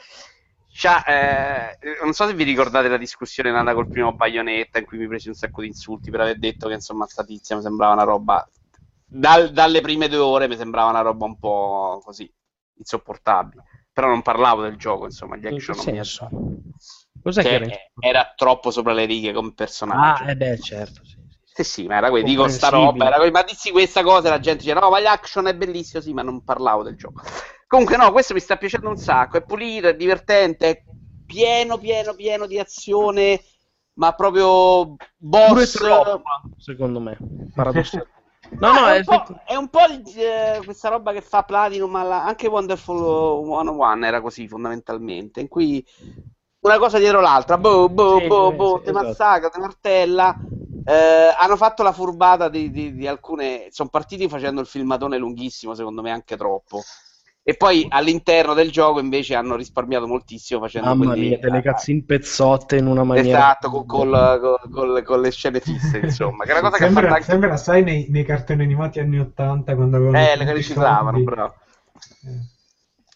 [1.07, 5.09] Eh, non so se vi ricordate la discussione nata col primo Bayonetta in cui mi
[5.09, 8.05] presi un sacco di insulti per aver detto che insomma sta tizia mi sembrava una
[8.05, 8.49] roba
[9.05, 12.33] dal- dalle prime due ore mi sembrava una roba un po' così
[12.75, 16.01] insopportabile però non parlavo del gioco insomma gli action non mi?
[17.23, 17.65] Cos'è che Cioè, era?
[17.65, 21.19] in- era troppo sopra le righe come personaggio Ah, eh beh, certo, sì.
[21.53, 24.31] sì, sì, ma era quello, dico sta roba, era quello, ma dissi questa cosa e
[24.31, 27.23] la gente dice no, ma l'action è bellissimo, sì, ma non parlavo del gioco.
[27.67, 30.83] Comunque no, questo mi sta piacendo un sacco, è pulito, è divertente, è
[31.27, 33.41] pieno, pieno, pieno di azione,
[33.95, 35.77] ma proprio boss...
[35.79, 37.19] troppa, secondo me,
[37.55, 38.09] paradossalmente.
[38.59, 41.45] No, Ah, no, è, è un po', è un po' eh, questa roba che fa
[41.45, 45.85] Platinum, alla- anche Wonderful 101 era così fondamentalmente, in cui
[46.61, 48.93] una cosa dietro l'altra, boh, boh, Sì, boh, sì, boh, sì, te esatto.
[48.93, 50.37] massacra, te martella.
[50.83, 53.69] Eh, hanno fatto la furbata di, di- di alcune.
[53.71, 56.83] Sono partiti facendo il filmatone lunghissimo, secondo me anche troppo.
[57.43, 62.03] E poi all'interno del gioco invece hanno risparmiato moltissimo facendo Mamma quelli- mia, delle cazzine
[62.03, 63.39] pezzotte in una maniera...
[63.43, 66.45] Esatto, con, col- col- col- con le scene fisse, insomma.
[66.45, 67.25] Che è una cosa che fanno Sembra, anche.
[67.25, 71.25] sembra, sai, nei, nei cartoni animati anni 80 quando avevano Eh, le che riciclavano, soldi.
[71.25, 71.55] bravo.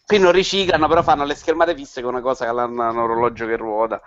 [0.05, 3.45] Qui non riciclano, però fanno le schermate fisse con una cosa che hanno un orologio
[3.47, 4.01] che ruota.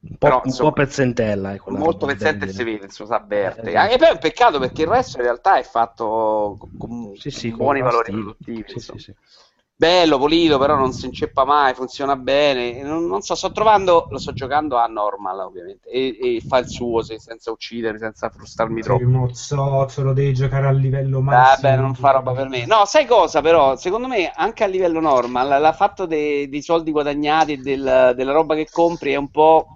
[0.00, 3.70] Un po', Però, un insomma, po' pezzentella, la molto pezzente si vede, insomma, si avverte.
[3.72, 3.92] Eh.
[3.94, 7.30] E poi è un peccato perché il resto in realtà è fatto con, con Sì,
[7.30, 8.22] sì, con buoni valori stile.
[8.22, 8.64] produttivi.
[8.80, 9.14] Sì, sì.
[9.76, 12.82] Bello, pulito, però non si inceppa mai, funziona bene.
[12.82, 16.66] Non, non so, sto trovando, lo sto giocando a normal ovviamente e, e fa il
[16.68, 19.02] suo se- senza uccidere, senza frustrarmi Sei troppo.
[19.02, 21.32] uno zozzolo, devi giocare a livello massimo.
[21.70, 22.66] Vabbè, non fa roba per me.
[22.66, 23.76] No, sai cosa però?
[23.76, 28.32] Secondo me anche a livello normal, la fatto dei, dei soldi guadagnati e del- della
[28.32, 29.68] roba che compri è un po'...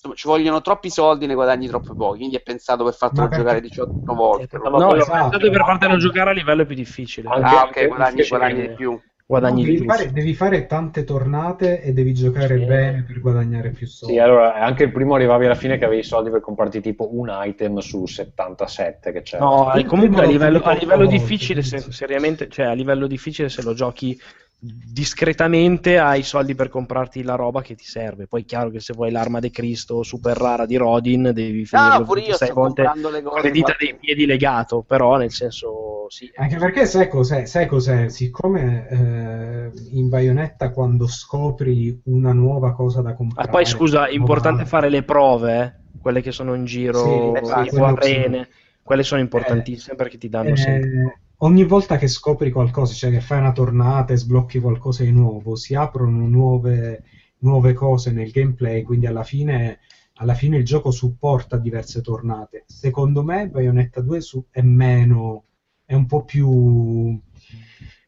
[0.00, 3.28] Insomma, ci vogliono troppi soldi e ne guadagni troppo pochi, quindi è pensato per fartelo
[3.28, 4.56] Ma giocare 18 volte.
[4.56, 5.12] No, l'ho esatto.
[5.12, 7.28] pensato per fartelo giocare a livello più difficile.
[7.28, 9.00] Ah, Anche- ok, anche guadagni, difficile guadagni di più.
[9.26, 12.64] Guadagni No, devi, fare, devi fare tante tornate e devi giocare Sì.
[12.64, 14.14] bene per guadagnare più soldi.
[14.14, 17.14] Sì, allora anche il primo arrivavi alla fine che avevi i soldi per comprarti tipo
[17.14, 19.44] un item su 77 che c'era.
[19.44, 23.62] No, Il comunque a livello, a livello difficile, se- seriamente, cioè a livello difficile se
[23.62, 24.18] lo giochi
[24.62, 28.26] discretamente hai i soldi per comprarti la roba che ti serve.
[28.26, 31.80] Poi è chiaro che se vuoi l'arma di Cristo super rara di Rodin devi No,
[31.80, 35.16] finirlo no, pure io 26 sto volte le con le dita dei piedi legato, però
[35.16, 36.30] nel senso sì.
[36.34, 37.44] Anche perché sai cos'è?
[37.44, 38.08] Sai cos'è?
[38.08, 43.48] Siccome eh, in Bayonetta quando scopri una nuova cosa da Ah, comprare...
[43.48, 47.86] poi scusa, è importante fare le prove, eh, quelle che sono in giro, Sì, quello
[48.00, 48.14] sì.
[48.16, 48.48] arene,
[48.82, 51.20] quelle sono importantissime perché ti danno Eh, sempre.
[51.42, 55.54] Ogni volta che scopri qualcosa, cioè che fai una tornata e sblocchi qualcosa di nuovo,
[55.56, 57.02] si aprono nuove,
[57.38, 59.78] nuove cose nel gameplay, quindi alla fine,
[60.14, 62.64] alla fine il gioco supporta diverse tornate.
[62.66, 65.44] Secondo me Bayonetta 2 su- è meno,
[65.84, 66.48] è un po' più,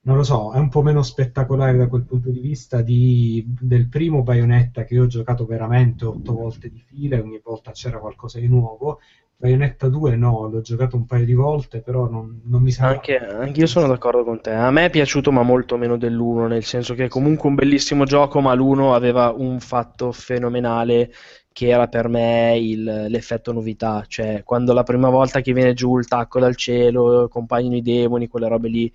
[0.04, 3.88] non lo so, è un po' meno spettacolare da quel punto di vista di- del
[3.88, 7.98] primo Bayonetta che io ho giocato veramente otto volte di fila e ogni volta c'era
[7.98, 8.98] qualcosa di nuovo.
[9.42, 12.94] Bayonetta 2 no, l'ho giocato un paio di volte, però non, non mi sembra...
[12.94, 14.50] Anche, anche io sono d'accordo con te.
[14.52, 18.04] A me è piaciuto, ma molto meno dell'1, nel senso che è comunque un bellissimo
[18.04, 21.12] gioco, ma l'1 aveva un fatto fenomenale
[21.52, 24.04] che era per me il- l'effetto novità.
[24.06, 28.28] Cioè, quando la prima volta che viene giù il tacco dal cielo, compaiono i demoni,
[28.28, 28.92] quelle robe lì.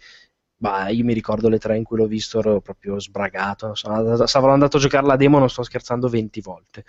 [0.60, 3.76] Bah, io mi ricordo le tre in cui l'ho visto, ero proprio sbragato.
[3.76, 6.84] Sono andato, sarò andato a giocare la demo, non sto scherzando, 20 volte.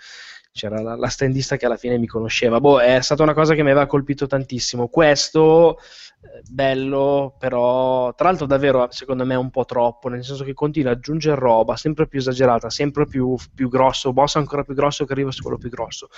[0.51, 2.59] C'era la, la standista che alla fine mi conosceva.
[2.59, 4.87] Boh, è stata una cosa che mi aveva colpito tantissimo.
[4.87, 10.43] Questo, eh, bello, però, tra l'altro, davvero secondo me è un po' troppo, nel senso
[10.43, 14.73] che continua ad aggiungere roba sempre più esagerata, sempre più, più grosso, boss ancora più
[14.73, 16.09] grosso che arriva su quello più grosso.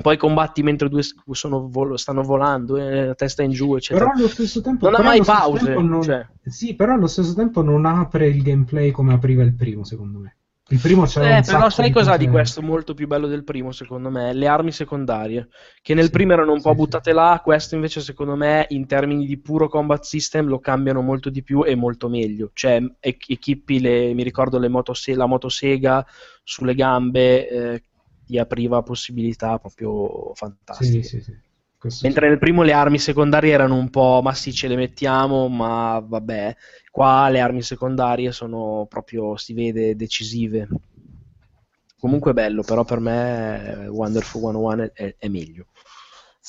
[0.00, 4.06] Poi combatti mentre due s- sono vol- stanno volando, eh, la testa in giù, eccetera.
[4.06, 4.88] Però allo stesso tempo...
[4.88, 5.74] non ha mai pause.
[5.74, 6.26] non- cioè.
[6.44, 10.36] Sì, però allo stesso tempo non apre il gameplay come apriva il primo, secondo me.
[10.70, 13.72] Il primo c'era Eh, però sai di cos'ha di questo molto più bello del primo,
[13.72, 14.32] secondo me?
[14.32, 15.48] Le armi secondarie,
[15.82, 18.86] che nel Sì, primo erano un po' sì, buttate là, questo invece secondo me in
[18.86, 22.50] termini di puro combat system lo cambiano molto di più e molto meglio.
[22.54, 26.06] Cioè, e- equipi le, mi ricordo le motose- la motosega
[26.44, 27.82] sulle gambe, eh,
[28.24, 31.02] ti apriva possibilità proprio fantastiche.
[31.02, 31.32] Sì, sì, sì.
[31.80, 35.48] Questo Mentre nel primo le armi secondarie erano un po', ma sì, ce le mettiamo,
[35.48, 36.54] ma vabbè.
[36.90, 40.68] Qua le armi secondarie sono proprio, si vede, decisive.
[41.98, 45.66] Comunque bello, però per me eh, Wonderful 101 è, è- è meglio.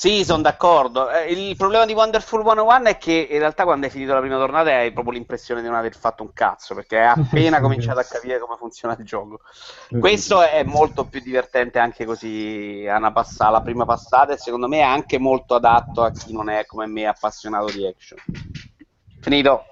[0.02, 1.08] Sì, sono d'accordo.
[1.12, 4.36] Eh, Il problema di Wonderful 101 è che in realtà quando hai finito la prima
[4.36, 8.02] tornata hai proprio l'impressione di non aver fatto un cazzo, perché hai appena cominciato a
[8.02, 9.42] capire come funziona il gioco.
[10.00, 14.66] Questo è molto più divertente anche così a una passa- alla prima passata e secondo
[14.66, 18.18] me è anche molto adatto a chi non è come me appassionato di action.
[19.20, 19.66] Finito.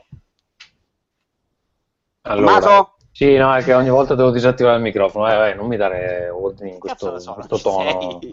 [2.23, 2.95] Allora, Tommaso?
[3.21, 5.31] Sì, no, è che ogni volta devo disattivare il microfono.
[5.31, 8.25] Eh, vai, non mi dare ordini in questo, so, in questo tono.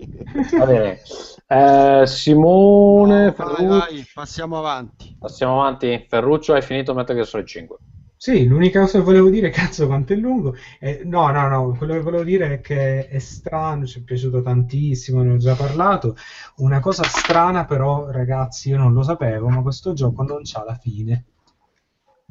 [0.56, 1.02] Va bene.
[1.46, 5.18] Eh, Simone, No, vai, Ferruccio, vai, passiamo avanti.
[5.18, 6.06] passiamo avanti.
[6.08, 7.78] Ferruccio, hai finito Metal Gear Solid 5.
[8.16, 11.94] Sì, l'unica cosa che volevo dire, cazzo quanto è lungo, eh, no, no, no, quello
[11.94, 16.16] che volevo dire è che è strano, ci è piaciuto tantissimo, ne ho già parlato,
[16.58, 20.76] una cosa strana però, ragazzi, io non lo sapevo, ma questo gioco non c'ha la
[20.76, 21.26] fine.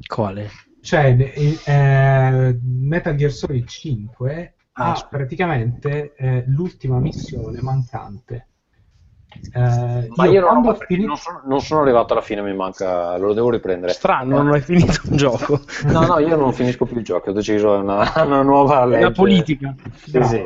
[0.07, 0.49] Quale?
[0.87, 8.47] Cioè, eh, eh, Metal Gear Solid 5 Ah, ha praticamente eh, l'ultima missione mancante.
[9.53, 11.07] Eh, Ma io, non, quando ho- finito...
[11.07, 13.91] non sono, non sono arrivato alla fine, mi manca, lo devo riprendere.
[13.91, 15.59] Strano, non hai finito un gioco.
[15.91, 18.85] No, no, io non finisco più il gioco, ho deciso è una, una nuova È
[18.85, 18.97] legge.
[18.99, 19.75] una politica.
[20.05, 20.41] Sì, sì.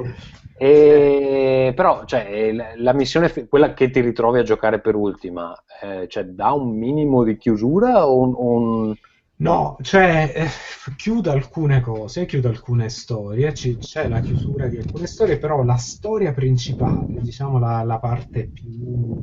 [0.57, 6.07] E, però, cioè, la, la missione, quella che ti ritrovi a giocare per ultima, eh,
[6.07, 8.33] cioè, dà un minimo di chiusura o un...
[8.35, 8.95] un-
[9.41, 10.47] No, cioè eh,
[10.95, 15.77] chiude alcune cose, chiude alcune storie, ci- c'è la chiusura di alcune storie, però la
[15.77, 19.19] storia principale, diciamo la, la parte più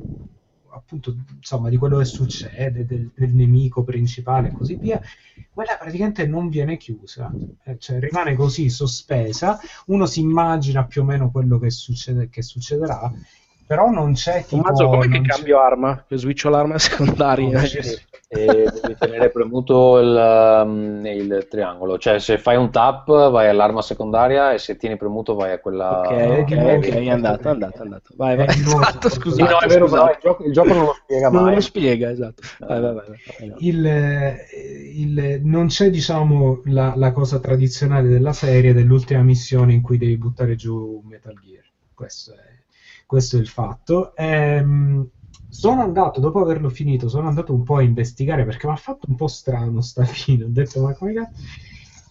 [0.70, 5.00] appunto insomma di quello che succede, del, del nemico principale e così via,
[5.52, 11.04] quella praticamente non viene chiusa, eh, cioè rimane così sospesa, uno si immagina più o
[11.04, 13.12] meno quello che, succede, che succederà
[13.68, 14.62] però non c'è tipo...
[14.62, 16.04] Tommaso, come che non c'è- cambio arma?
[16.08, 17.60] Che switcho l'arma secondaria?
[17.60, 17.78] No, sì,
[18.30, 23.80] e devi tenere premuto il, um, il triangolo, cioè se fai un tap vai all'arma
[23.82, 25.90] secondaria e se tieni premuto vai a quella...
[25.90, 26.76] Ok, Eh, ok, di nuovo.
[26.76, 28.14] ok, è andato, è andato, è andato.
[28.16, 28.46] Vai, vai.
[28.46, 28.52] Eh.
[28.58, 31.54] Esatto, scusate, no, è vero, però il gioco, il gioco non lo spiega Non mai.
[31.54, 32.42] lo spiega, esatto.
[32.58, 33.06] Vai, vai, vai.
[33.06, 33.54] vai.
[33.58, 34.46] il, eh,
[34.94, 40.16] il- non c'è diciamo la, la cosa tradizionale della serie dell'ultima missione in cui devi
[40.18, 41.64] buttare giù Metal Gear
[41.94, 42.47] questo è,
[43.08, 44.14] questo è il fatto.
[44.16, 45.08] Ehm,
[45.48, 49.06] sono andato dopo averlo finito sono andato un po' a investigare perché mi ha fatto
[49.08, 50.44] un po' strano sta fine.
[50.44, 51.32] Ho detto ma come cazzo?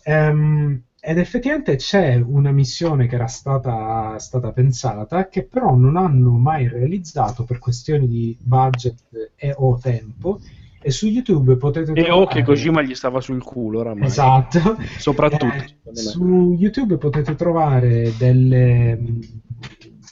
[0.04, 6.32] Ehm, ed effettivamente c'è una missione che era stata, stata pensata che però non hanno
[6.38, 10.40] mai realizzato per questioni di budget e o tempo.
[10.82, 14.08] E su YouTube potete E o trovare che Kojima gli stava sul culo oramai.
[14.08, 14.60] esatto.
[14.96, 18.98] Soprattutto, Eh, su YouTube potete trovare delle,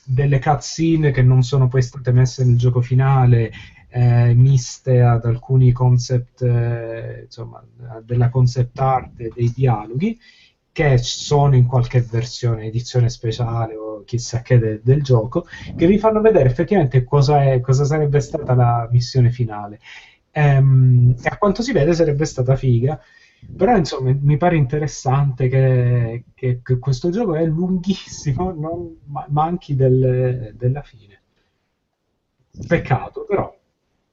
[0.05, 3.51] delle cutscene che non sono poi state messe nel gioco finale,
[3.89, 7.63] eh, miste ad alcuni concept, eh, insomma,
[8.03, 10.17] della concept art dei dialoghi,
[10.71, 15.97] che sono in qualche versione, edizione speciale o chissà che de- del gioco, che vi
[15.97, 19.79] fanno vedere effettivamente cosa, è- cosa sarebbe stata la missione finale.
[20.31, 22.99] Ehm, e a quanto si vede sarebbe stata figa.
[23.55, 29.75] Però insomma mi pare interessante che, che- che questo gioco è lunghissimo, non ma- manchi
[29.75, 31.21] del- della fine.
[32.67, 33.55] Peccato, però.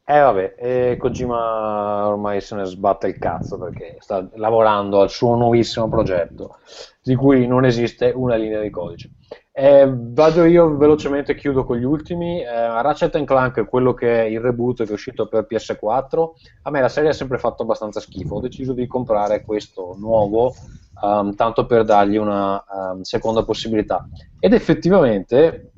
[0.05, 5.37] Eh vabbè, e Kojima ormai se ne sbatte il cazzo perché sta lavorando al suo
[5.37, 6.59] nuovissimo progetto,
[7.03, 9.13] di cui non esiste una linea di codice.
[9.55, 12.41] Eh, vado io velocemente, chiudo con gli ultimi.
[12.41, 16.31] Eh, Ratchet Clank, quello che è il reboot che è uscito per PS4,
[16.63, 18.37] a me la serie ha sempre fatto abbastanza schifo.
[18.37, 20.55] Ho deciso di comprare questo nuovo,
[21.03, 24.09] ehm, tanto per dargli una ehm, seconda possibilità.
[24.41, 25.73] Ed effettivamente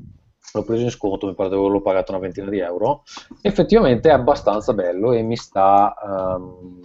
[0.52, 3.02] l'ho preso in sconto, mi pare di averlo pagato una ventina di euro.
[3.42, 6.80] Effettivamente è abbastanza bello e mi sta, ehm,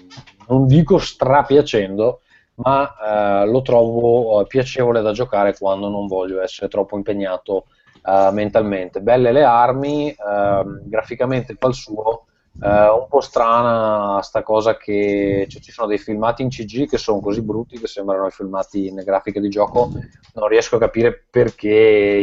[0.47, 2.21] non dico strapiacendo,
[2.63, 7.65] ma eh, lo trovo eh, piacevole da giocare quando non voglio essere troppo impegnato
[8.03, 9.01] eh, mentalmente.
[9.01, 12.25] Belle le armi, ehm, graficamente fa il suo.
[12.61, 16.97] eh, un po' strana sta cosa che cioè, ci sono dei filmati in CG che
[16.97, 19.91] sono così brutti che sembrano i filmati in grafica di gioco
[20.33, 22.19] non riesco a capire perché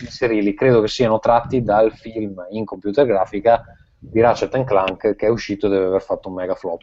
[0.00, 3.64] inserirli credo che siano tratti dal film in computer grafica
[3.98, 6.82] di Ratchet Clank che è uscito e deve aver fatto un mega flop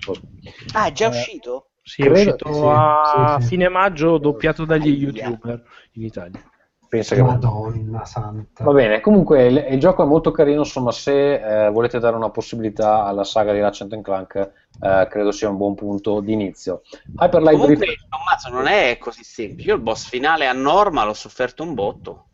[0.74, 1.68] Ah, è già Eh, uscito?
[1.84, 3.48] Sì, è Credo- uscito sì, a sì, sì.
[3.50, 6.42] fine maggio, doppiato dagli youtuber in Italia.
[6.88, 8.64] pensa che Madonna santa.
[8.64, 12.30] Va bene, comunque il, il gioco è molto carino, insomma se eh, volete dare una
[12.30, 14.51] possibilità alla saga di Ratchet Clank
[14.82, 16.82] eh, credo sia un buon punto di inizio.
[17.19, 19.69] Hyper Light Comunque, Drifter Tommaso, non è così semplice.
[19.69, 22.26] Io il boss finale a norma l'ho sofferto un botto.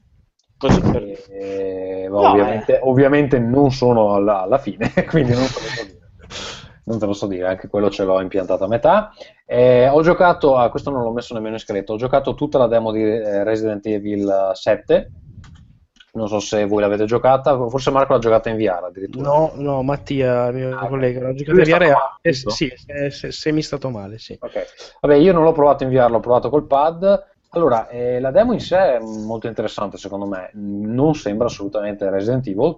[0.58, 5.68] Così per eh, No, ovviamente, ovviamente non sono alla, alla fine, quindi non te lo
[5.68, 5.97] so dire.
[6.88, 9.12] Non te lo so dire, anche quello ce l'ho impiantato a metà.
[9.46, 12.68] Eh, ho giocato, a questo non l'ho messo nemmeno in scritto, ho giocato tutta la
[12.68, 15.12] demo di eh, Resident Evil 7.
[16.14, 19.30] Non so se voi l'avete giocata, forse Marco l'ha giocata in VR addirittura.
[19.30, 21.80] No, no, Mattia, mio Ah, collega, giocato è in VR.
[21.82, 24.36] male, eh, sì, se, se, se mi è stato male, sì.
[24.40, 24.66] Ok.
[25.02, 27.24] Vabbè, io non l'ho provato in VR, l'ho provato col pad.
[27.50, 32.48] Allora, eh, la demo in sé è molto interessante secondo me, non sembra assolutamente Resident
[32.48, 32.78] Evil.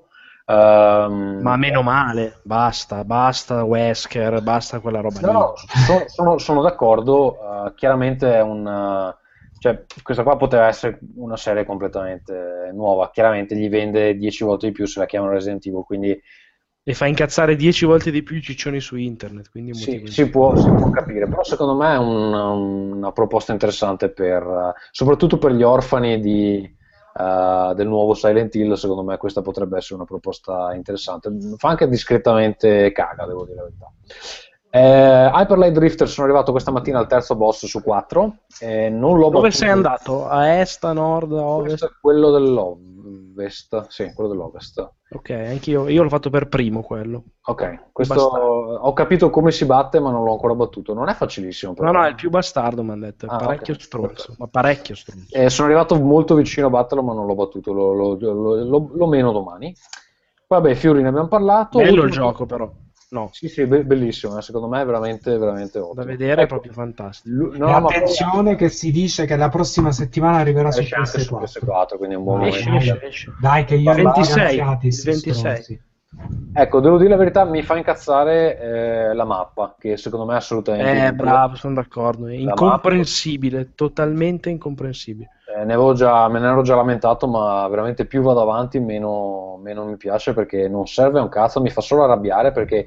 [0.49, 5.33] Ehm, Ma meno male, basta, basta Wesker, basta quella roba No, lì.
[5.33, 7.67] no, sono, sono- sono d'accordo.
[7.67, 8.65] eh, chiaramente è un.
[8.67, 9.17] eh,
[9.57, 13.09] cioè, questa qua poteva essere una serie completamente nuova.
[13.11, 15.83] Chiaramente gli vende 10 volte di più se la chiamano Resident Evil.
[15.83, 16.21] Quindi
[16.83, 20.55] E fa incazzare 10 volte di più i ciccioni su internet, quindi sì, si, può,
[20.55, 21.27] si può capire.
[21.27, 24.43] Però secondo me è un- una proposta interessante per.
[24.43, 26.75] eh, soprattutto per gli orfani di,
[27.19, 28.73] eh, del nuovo Silent Hill.
[28.73, 31.30] Secondo me questa potrebbe essere una proposta interessante.
[31.57, 33.91] Fa anche discretamente caga, devo dire la verità.
[34.72, 39.17] Eh, Hyper Light Drifter sono arrivato questa mattina al terzo boss su 4 eh, non
[39.17, 39.51] l'ho Dove battuto.
[39.51, 40.27] sei andato?
[40.27, 41.80] A est, a nord, a ovest?
[41.80, 42.89] Questo è quello dell'ovest
[43.88, 45.88] sì, quello dell'ovest Ok, anch'io.
[45.88, 47.24] Io l'ho fatto per primo quello.
[47.45, 48.45] ok, questo Bastardo.
[48.82, 51.92] ho capito come si batte ma non l'ho ancora battuto non è facilissimo però.
[51.92, 53.26] No, no, è il più bastardo, mi hanno detto.
[53.26, 53.82] È Ah, parecchio ok.
[53.82, 54.35] stronzo.
[54.38, 55.34] Ma parecchio stronzo.
[55.35, 59.08] Eh, sono arrivato molto vicino a batterlo ma non l'ho battuto lo, lo, lo- lo-
[59.08, 59.74] meno domani
[60.48, 62.72] vabbè Fiori ne abbiamo parlato Bello il Ultimo- gioco, però.
[63.11, 66.43] No, sì sì be- bellissimo eh, secondo me è veramente veramente ottimo da vedere è
[66.43, 67.35] Ecco, proprio fantastico.
[67.35, 71.19] lu- no, ma attenzione che si dice che la prossima settimana arriverà su esce anche
[71.19, 71.39] su PS4.
[71.39, 73.33] PS4 quindi è un buon Dai, Esce, momento esce, esce.
[73.39, 75.81] Dai, che io Il 26, finanziati, il sti 26.
[76.51, 80.38] Ecco, devo dire la verità, mi fa incazzare eh, la mappa, che secondo me è
[80.38, 82.27] assolutamente Eh, bravo, sono d'accordo.
[82.27, 85.29] È incomprensibile, totalmente incomprensibile.
[85.55, 89.57] Eh, ne avevo già, me ne ero già lamentato, ma veramente più vado avanti, meno,
[89.61, 92.85] meno mi piace perché non serve un cazzo, mi fa solo arrabbiare perché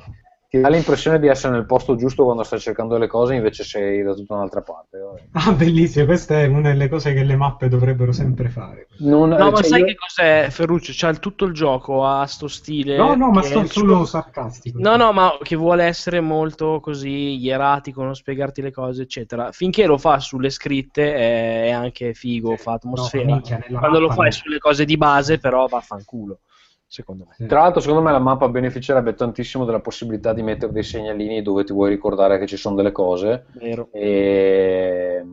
[0.53, 4.03] ti dà l'impressione di essere nel posto giusto quando stai cercando le cose, invece sei
[4.03, 4.99] da tutta un'altra parte.
[4.99, 5.21] vabbè.
[5.33, 8.87] Ah, bellissimo, questa è una delle cose che le mappe dovrebbero sempre fare.
[8.99, 10.93] Non- No, ma cioè, sai io- che cos'è, Ferruccio?
[10.95, 12.99] C'ha il- tutto il gioco, ha sto stile.
[12.99, 14.79] No, no, ma sto solo suo- sarcastico.
[14.79, 19.53] No, no, ma che vuole essere molto così ieratico, non spiegarti le cose, eccetera.
[19.53, 23.25] Finché lo fa sulle scritte è, anche figo, fa atmosfera.
[23.25, 24.33] minchia, nella Quando lo fai no.
[24.33, 26.41] sulle cose di base, però vaffanculo,
[26.93, 27.47] secondo me.
[27.47, 31.65] Tra l'altro, secondo me la mappa beneficerebbe tantissimo della possibilità di mettere dei segnalini dove
[31.65, 33.47] ti vuoi ricordare che ci sono delle cose.
[33.53, 33.89] Vero.
[33.93, 35.25] E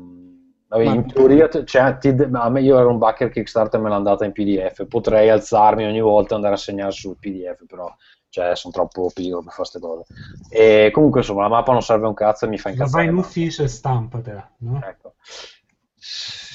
[0.67, 3.95] vabbè, Ma- in teoria, cioè, ti- a me io ero un backer Kickstarter, me l'ha
[3.95, 4.87] andata in PDF.
[4.87, 7.93] Potrei alzarmi ogni volta e andare a segnare sul PDF, però
[8.29, 10.05] cioè, sono troppo pigro per fare queste cose.
[10.47, 13.05] E comunque, insomma, la mappa non serve un cazzo e mi fa La vai incazzare.
[13.07, 14.79] in ma- ufficio e stampatela, no?
[14.81, 15.15] Ecco.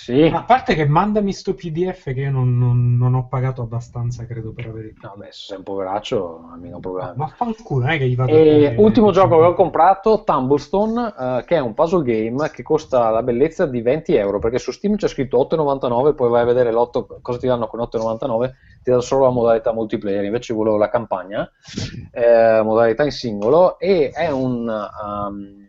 [0.05, 0.23] Sì.
[0.24, 4.52] A parte che mandami sto PDF che io non, non- non ho pagato abbastanza, credo,
[4.52, 7.15] per avere il No, beh, se sei un poveraccio, non mica un problema.
[7.16, 10.23] Ma fanculo, non è che gli vado a E togliere- ultimo gioco che ho comprato,
[10.23, 14.58] Tumblestone, eh, che è un puzzle game che costa la bellezza di 20 euro, perché
[14.58, 18.57] su Steam c'è scritto 8,99, poi vai a vedere l'otto- cosa ti danno con 8,99,
[18.83, 21.50] ti danno solo la modalità multiplayer, invece volevo la campagna,
[22.12, 25.66] eh, modalità in singolo, e è un um,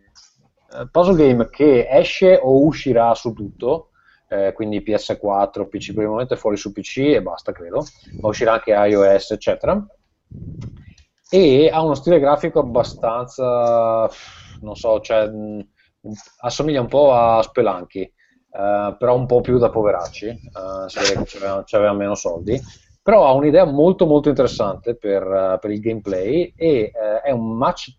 [0.78, 3.88] eh, puzzle game che esce o uscirà su tutto,
[4.28, 7.84] eh, quindi PS4, PC, per il momento è fuori su PC e basta, credo,
[8.20, 9.86] ma uscirà anche iOS, eccetera.
[11.28, 14.08] E ha uno stile grafico abbastanza
[14.60, 15.68] non so, cioè, mh,
[16.40, 21.24] assomiglia un po' a Spelunky eh, però un po' più da poveracci eh, si vede
[21.24, 22.60] che meno soldi.
[23.02, 27.56] Però ha un'idea molto molto interessante per, eh, per il gameplay e eh, è un
[27.56, 27.96] match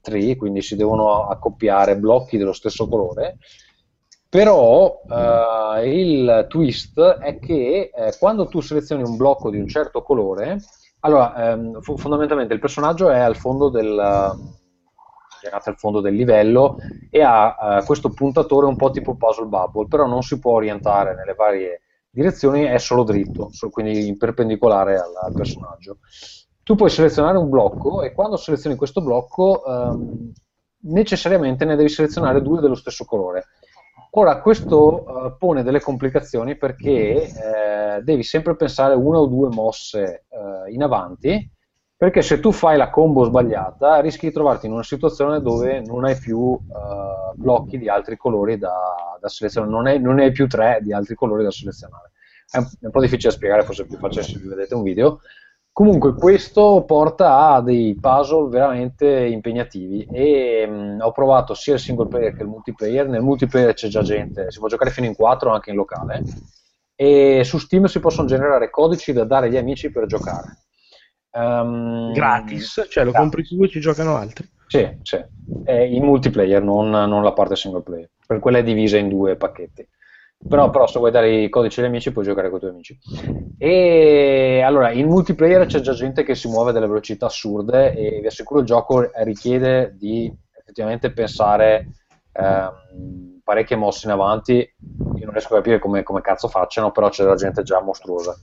[0.00, 3.38] 3 quindi si devono accoppiare blocchi dello stesso colore
[4.36, 10.02] però eh, il twist è che eh, quando tu selezioni un blocco di un certo
[10.02, 10.58] colore,
[11.00, 14.36] allora ehm, fo- fondamentalmente il personaggio è al fondo del,
[15.40, 16.76] girato al fondo del livello
[17.08, 21.14] e ha eh, questo puntatore un po' tipo puzzle bubble, però non si può orientare
[21.14, 26.00] nelle varie direzioni, è solo dritto, so- quindi in perpendicolare al, al personaggio.
[26.62, 30.30] Tu puoi selezionare un blocco e quando selezioni questo blocco ehm,
[30.88, 33.46] necessariamente ne devi selezionare due dello stesso colore.
[34.18, 40.24] Ora, questo eh, pone delle complicazioni perché eh, devi sempre pensare una o due mosse
[40.30, 41.50] eh, in avanti,
[41.94, 46.06] perché se tu fai la combo sbagliata rischi di trovarti in una situazione dove non
[46.06, 50.46] hai più eh, blocchi di altri colori da, da selezionare, non hai, non hai più
[50.46, 52.12] tre di altri colori da selezionare.
[52.50, 54.74] È un, è un po' difficile da spiegare, forse è più facile se vi vedete
[54.74, 55.20] un video.
[55.76, 62.08] Comunque questo porta a dei puzzle veramente impegnativi e mh, ho provato sia il single
[62.08, 65.50] player che il multiplayer, nel multiplayer c'è già gente, si può giocare fino in 4
[65.50, 66.22] anche in locale
[66.94, 70.60] e su Steam si possono generare codici da dare agli amici per giocare.
[71.32, 73.12] Ehm, Gratis, cioè lo gratis.
[73.12, 74.48] compri tu e ci giocano altri.
[74.68, 75.22] Sì, sì,
[75.62, 79.36] è in multiplayer, non, non la parte single player, per quella è divisa in due
[79.36, 79.86] pacchetti.
[80.48, 82.98] Però, però se vuoi dare i codici agli amici puoi giocare con i tuoi amici.
[83.58, 88.20] E allora, in multiplayer c'è già gente che si muove a delle velocità assurde e
[88.20, 91.88] vi assicuro il gioco richiede di effettivamente pensare
[92.32, 94.54] ehm, parecchie mosse in avanti.
[94.56, 98.36] Io non riesco a capire come, come cazzo facciano, però c'è della gente già mostruosa.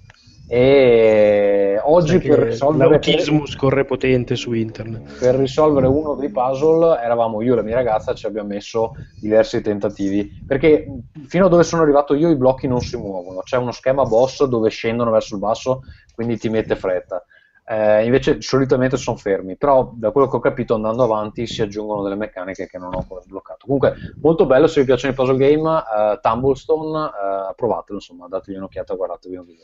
[0.46, 5.18] E oggi per risolvere l'autismo scorre potente su internet.
[5.18, 9.62] per risolvere uno dei puzzle eravamo io e la mia ragazza, ci abbiamo messo diversi
[9.62, 10.86] tentativi, perché
[11.28, 14.44] fino a dove sono arrivato io i blocchi non si muovono, c'è uno schema boss
[14.44, 15.82] dove scendono verso il basso,
[16.14, 17.24] quindi ti mette fretta.
[17.66, 22.04] Eh, invece solitamente sono fermi, però da quello che ho capito andando avanti si aggiungono
[22.04, 23.66] delle meccaniche che non ho ancora sbloccato.
[23.66, 28.58] Comunque molto bello, se vi piacciono i puzzle game, eh, Tumblestone, eh, provatelo, insomma, dategli
[28.58, 29.64] un'occhiata, guardatevi un video.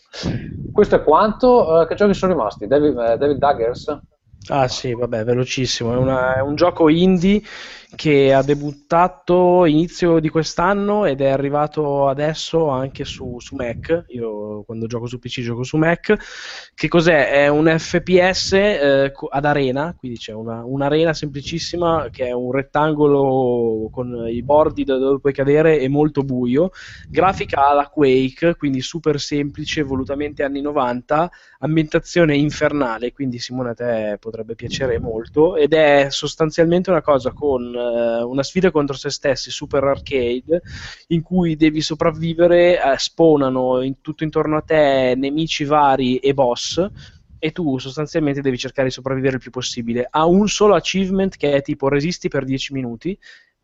[0.72, 2.68] Questo è quanto, eh, che giochi sono rimasti?
[2.68, 4.00] Devil, eh, Devil Daggers?
[4.50, 5.94] Ah sì, vabbè, velocissimo.
[5.94, 7.42] È, una- è un gioco indie
[7.96, 14.06] che ha debuttato inizio di quest'anno ed è arrivato adesso anche su, su Mac.
[14.10, 16.16] Io quando gioco su PC gioco su Mac.
[16.74, 17.32] Che cos'è?
[17.32, 23.90] È un FPS eh, ad arena, quindi c'è una, un'arena semplicissima che è un rettangolo
[23.92, 26.70] con i bordi da dove puoi cadere e molto buio.
[27.10, 34.18] Grafica alla Quake, quindi super semplice, volutamente anni 90 ambientazione infernale, quindi Simone a te
[34.20, 39.84] potrebbe piacere molto ed è sostanzialmente una cosa con una sfida contro se stessi, super
[39.84, 40.62] arcade,
[41.08, 46.86] in cui devi sopravvivere, eh, spawnano in, tutto intorno a te nemici vari e boss
[47.40, 50.08] e tu sostanzialmente devi cercare di sopravvivere il più possibile.
[50.10, 53.18] Ha un solo achievement che è tipo resisti per 10 minuti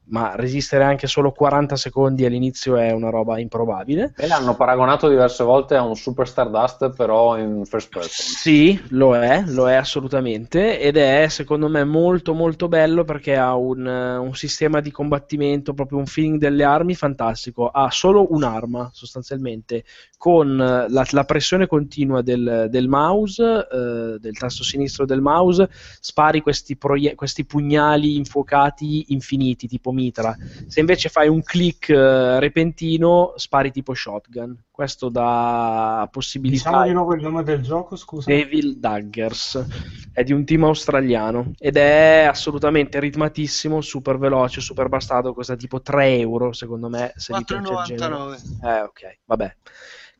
[0.07, 4.13] ma resistere anche solo 40 secondi all'inizio è una roba improbabile.
[4.17, 8.25] E l'hanno paragonato diverse volte a un Super Stardust, però in first person.
[8.25, 13.55] Sì, lo è, lo è assolutamente, ed è secondo me molto molto bello perché ha
[13.55, 17.69] un, un sistema di combattimento, proprio un feeling delle armi fantastico.
[17.69, 19.83] Ha solo un'arma sostanzialmente,
[20.17, 25.69] con la, la pressione continua del, del mouse, eh, del tasto sinistro del mouse,
[25.99, 30.35] spari questi, proie- questi pugnali infuocati infiniti, tipo mitra.
[30.67, 34.55] Se invece fai un click eh, repentino, spari tipo shotgun.
[34.69, 36.69] Questo dà possibilità.
[36.69, 38.29] Diciamo di nuovo il nome del gioco, scusa.
[38.29, 39.65] Devil Daggers
[40.13, 45.33] è di un team australiano ed è assolutamente ritmatissimo, super veloce, super bastardo.
[45.33, 47.13] Costa tipo 3 euro secondo me.
[47.15, 48.15] Se vi piace il genere.
[48.15, 48.37] 4,99.
[48.63, 49.55] Eh, ok, vabbè.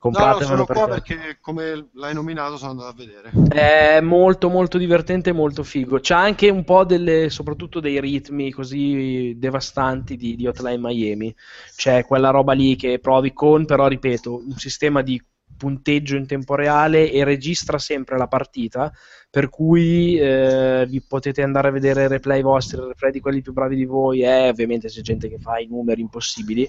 [0.10, 3.32] No, no, Compratevelo sono qua perché perché come l'hai nominato sono andato a vedere.
[3.50, 6.00] è molto molto divertente e molto figo.
[6.02, 11.34] C'ha anche un po' delle, soprattutto dei ritmi così devastanti di, di Hotline Miami.
[11.76, 15.22] C'è quella roba lì che provi con, però ripeto, un sistema di
[15.58, 18.92] punteggio in tempo reale e registra sempre la partita,
[19.30, 23.42] per cui eh, vi potete andare a vedere i replay vostri, i replay di quelli
[23.42, 26.68] più bravi di voi, e ovviamente c'è gente che fa i numeri impossibili.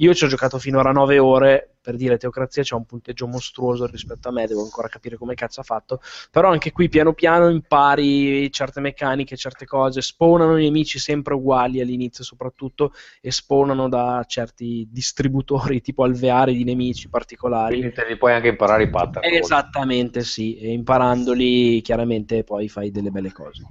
[0.00, 4.28] Io ci ho giocato finora 9 ore, per dire Teocrazia c'ha un punteggio mostruoso rispetto
[4.28, 8.50] a me, devo ancora capire come cazzo ha fatto, però anche qui piano piano impari
[8.52, 12.92] certe meccaniche, certe cose, spawnano i nemici sempre uguali all'inizio soprattutto
[13.22, 17.78] e spawnano da certi distributori tipo alveari di nemici particolari.
[17.78, 19.32] Quindi te li puoi anche imparare i pattern.
[19.32, 23.62] Esattamente sì, e imparandoli chiaramente poi fai delle belle cose.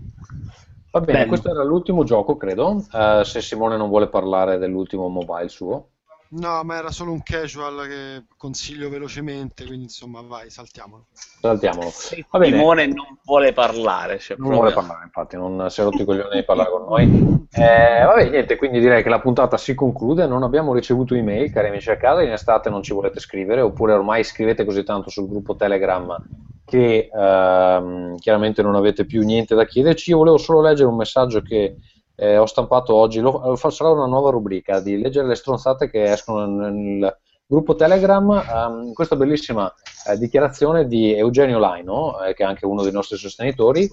[0.90, 1.30] Va bene, Bello.
[1.30, 2.84] questo era l'ultimo gioco, credo.
[2.92, 5.90] Eh, se Simone non vuole parlare dell'ultimo mobile suo.
[6.38, 11.06] No, ma era solo un casual che consiglio velocemente, quindi insomma, vai, saltiamolo.
[11.40, 11.92] Saltiamolo.
[12.30, 12.58] Va bene.
[12.58, 14.20] Simone non vuole parlare.
[14.20, 16.84] Cioè, Non proprio- vuole parlare, infatti, non si è rotto i coglioni di parlare con
[16.84, 17.48] noi.
[17.52, 20.28] Eh, vabbè, niente, quindi direi che la puntata si conclude.
[20.28, 22.22] Non abbiamo ricevuto email, cari amici a casa.
[22.22, 26.18] In estate non ci volete scrivere, oppure ormai scrivete così tanto sul gruppo Telegram
[26.66, 30.10] che ehm, chiaramente non avete più niente da chiederci.
[30.10, 31.78] Io volevo solo leggere un messaggio che
[32.16, 33.20] eh, ho stampato oggi.
[33.20, 37.76] Lo, lo fa- sarà una nuova rubrica di leggere le stronzate che escono nel gruppo
[37.76, 38.32] Telegram.
[38.32, 39.72] ehm, questa bellissima
[40.08, 43.90] eh, dichiarazione di Eugenio Laino, eh, che è anche uno dei nostri sostenitori,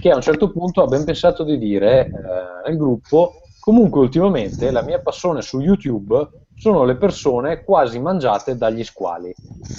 [0.00, 4.70] che a un certo punto ha ben pensato di dire eh, nel gruppo comunque ultimamente
[4.70, 9.34] la mia passione su YouTube sono le persone quasi mangiate dagli squali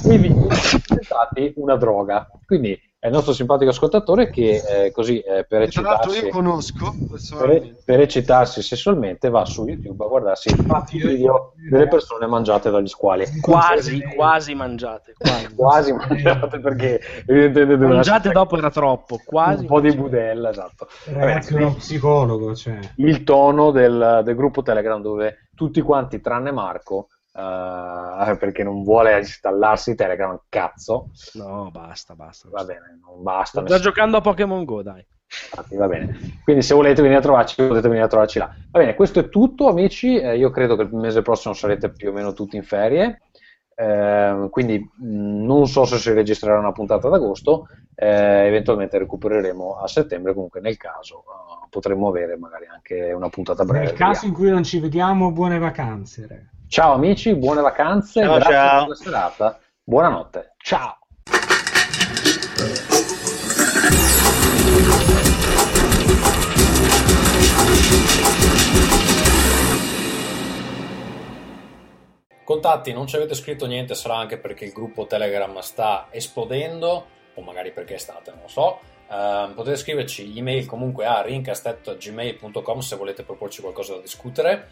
[0.06, 5.19] i video sono diventati una droga quindi è il nostro simpatico ascoltatore che eh, così
[5.19, 6.92] eh, per eccitarsi io conosco
[7.38, 12.88] per, per eccitarsi sessualmente va su YouTube a guardarsi i video delle persone mangiate dagli
[12.88, 15.14] squali Quasi, quasi mangiate.
[15.16, 19.61] Quasi, quasi mangiate perché evidentemente Mangiate dopo era troppo, quasi.
[19.61, 22.80] un po' di budella esatto Ragazzi, Vabbè, uno psicologo, cioè.
[22.95, 29.18] il tono del, del gruppo Telegram dove tutti quanti, tranne Marco, eh, perché non vuole
[29.18, 32.48] installarsi Telegram, cazzo, No, basta, basta.
[32.50, 33.60] va bene, non basta.
[33.60, 35.06] Sto già giocando a Pokémon Go, dai.
[35.28, 36.40] Infatti, va bene.
[36.44, 38.54] Quindi se volete venire a trovarci, potete venire a trovarci là.
[38.72, 40.16] Va bene, questo è tutto, amici.
[40.18, 43.22] Eh, io credo che il mese prossimo sarete più o meno tutti in ferie.
[43.78, 49.78] Eh, quindi mh, non so se si registrerà una puntata ad agosto, eh, eventualmente recupereremo
[49.78, 50.34] a settembre.
[50.34, 53.86] Comunque, nel caso, eh, potremmo avere magari anche una puntata breve.
[53.86, 56.52] Nel caso in cui non ci vediamo, buone vacanze.
[56.68, 58.80] Ciao amici, buone vacanze, Ciao, grazie ciao.
[58.80, 60.98] per la serata, buonanotte, ciao!
[72.46, 77.42] Contatti, non ci avete scritto niente, sarà anche perché il gruppo Telegram sta esplodendo, o
[77.42, 78.80] magari perché è estate, non lo so.
[79.10, 84.68] Ehm, potete scriverci email comunque a rincast.gmail.com se volete proporci qualcosa da discutere.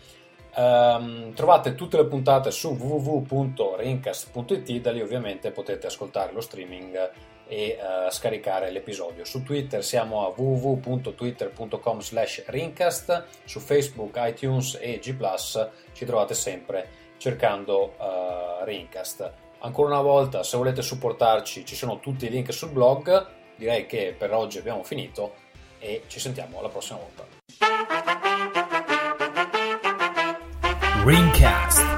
[0.55, 7.11] Ehm, trovate tutte le puntate su www.rincast.it, da lì ovviamente potete ascoltare lo streaming
[7.47, 7.77] e eh,
[8.11, 9.25] scaricare l'episodio.
[9.25, 15.15] Su Twitter siamo a www.twitter.com slash rincast, su Facebook, iTunes e G+,
[15.91, 19.31] ci trovate sempre cercando uh, Rincast.
[19.59, 23.27] Ancora una volta, se volete supportarci, ci sono tutti i link sul blog.
[23.55, 25.35] Direi che per oggi abbiamo finito
[25.79, 27.25] e ci sentiamo la prossima volta.
[31.05, 31.92] Ringcast.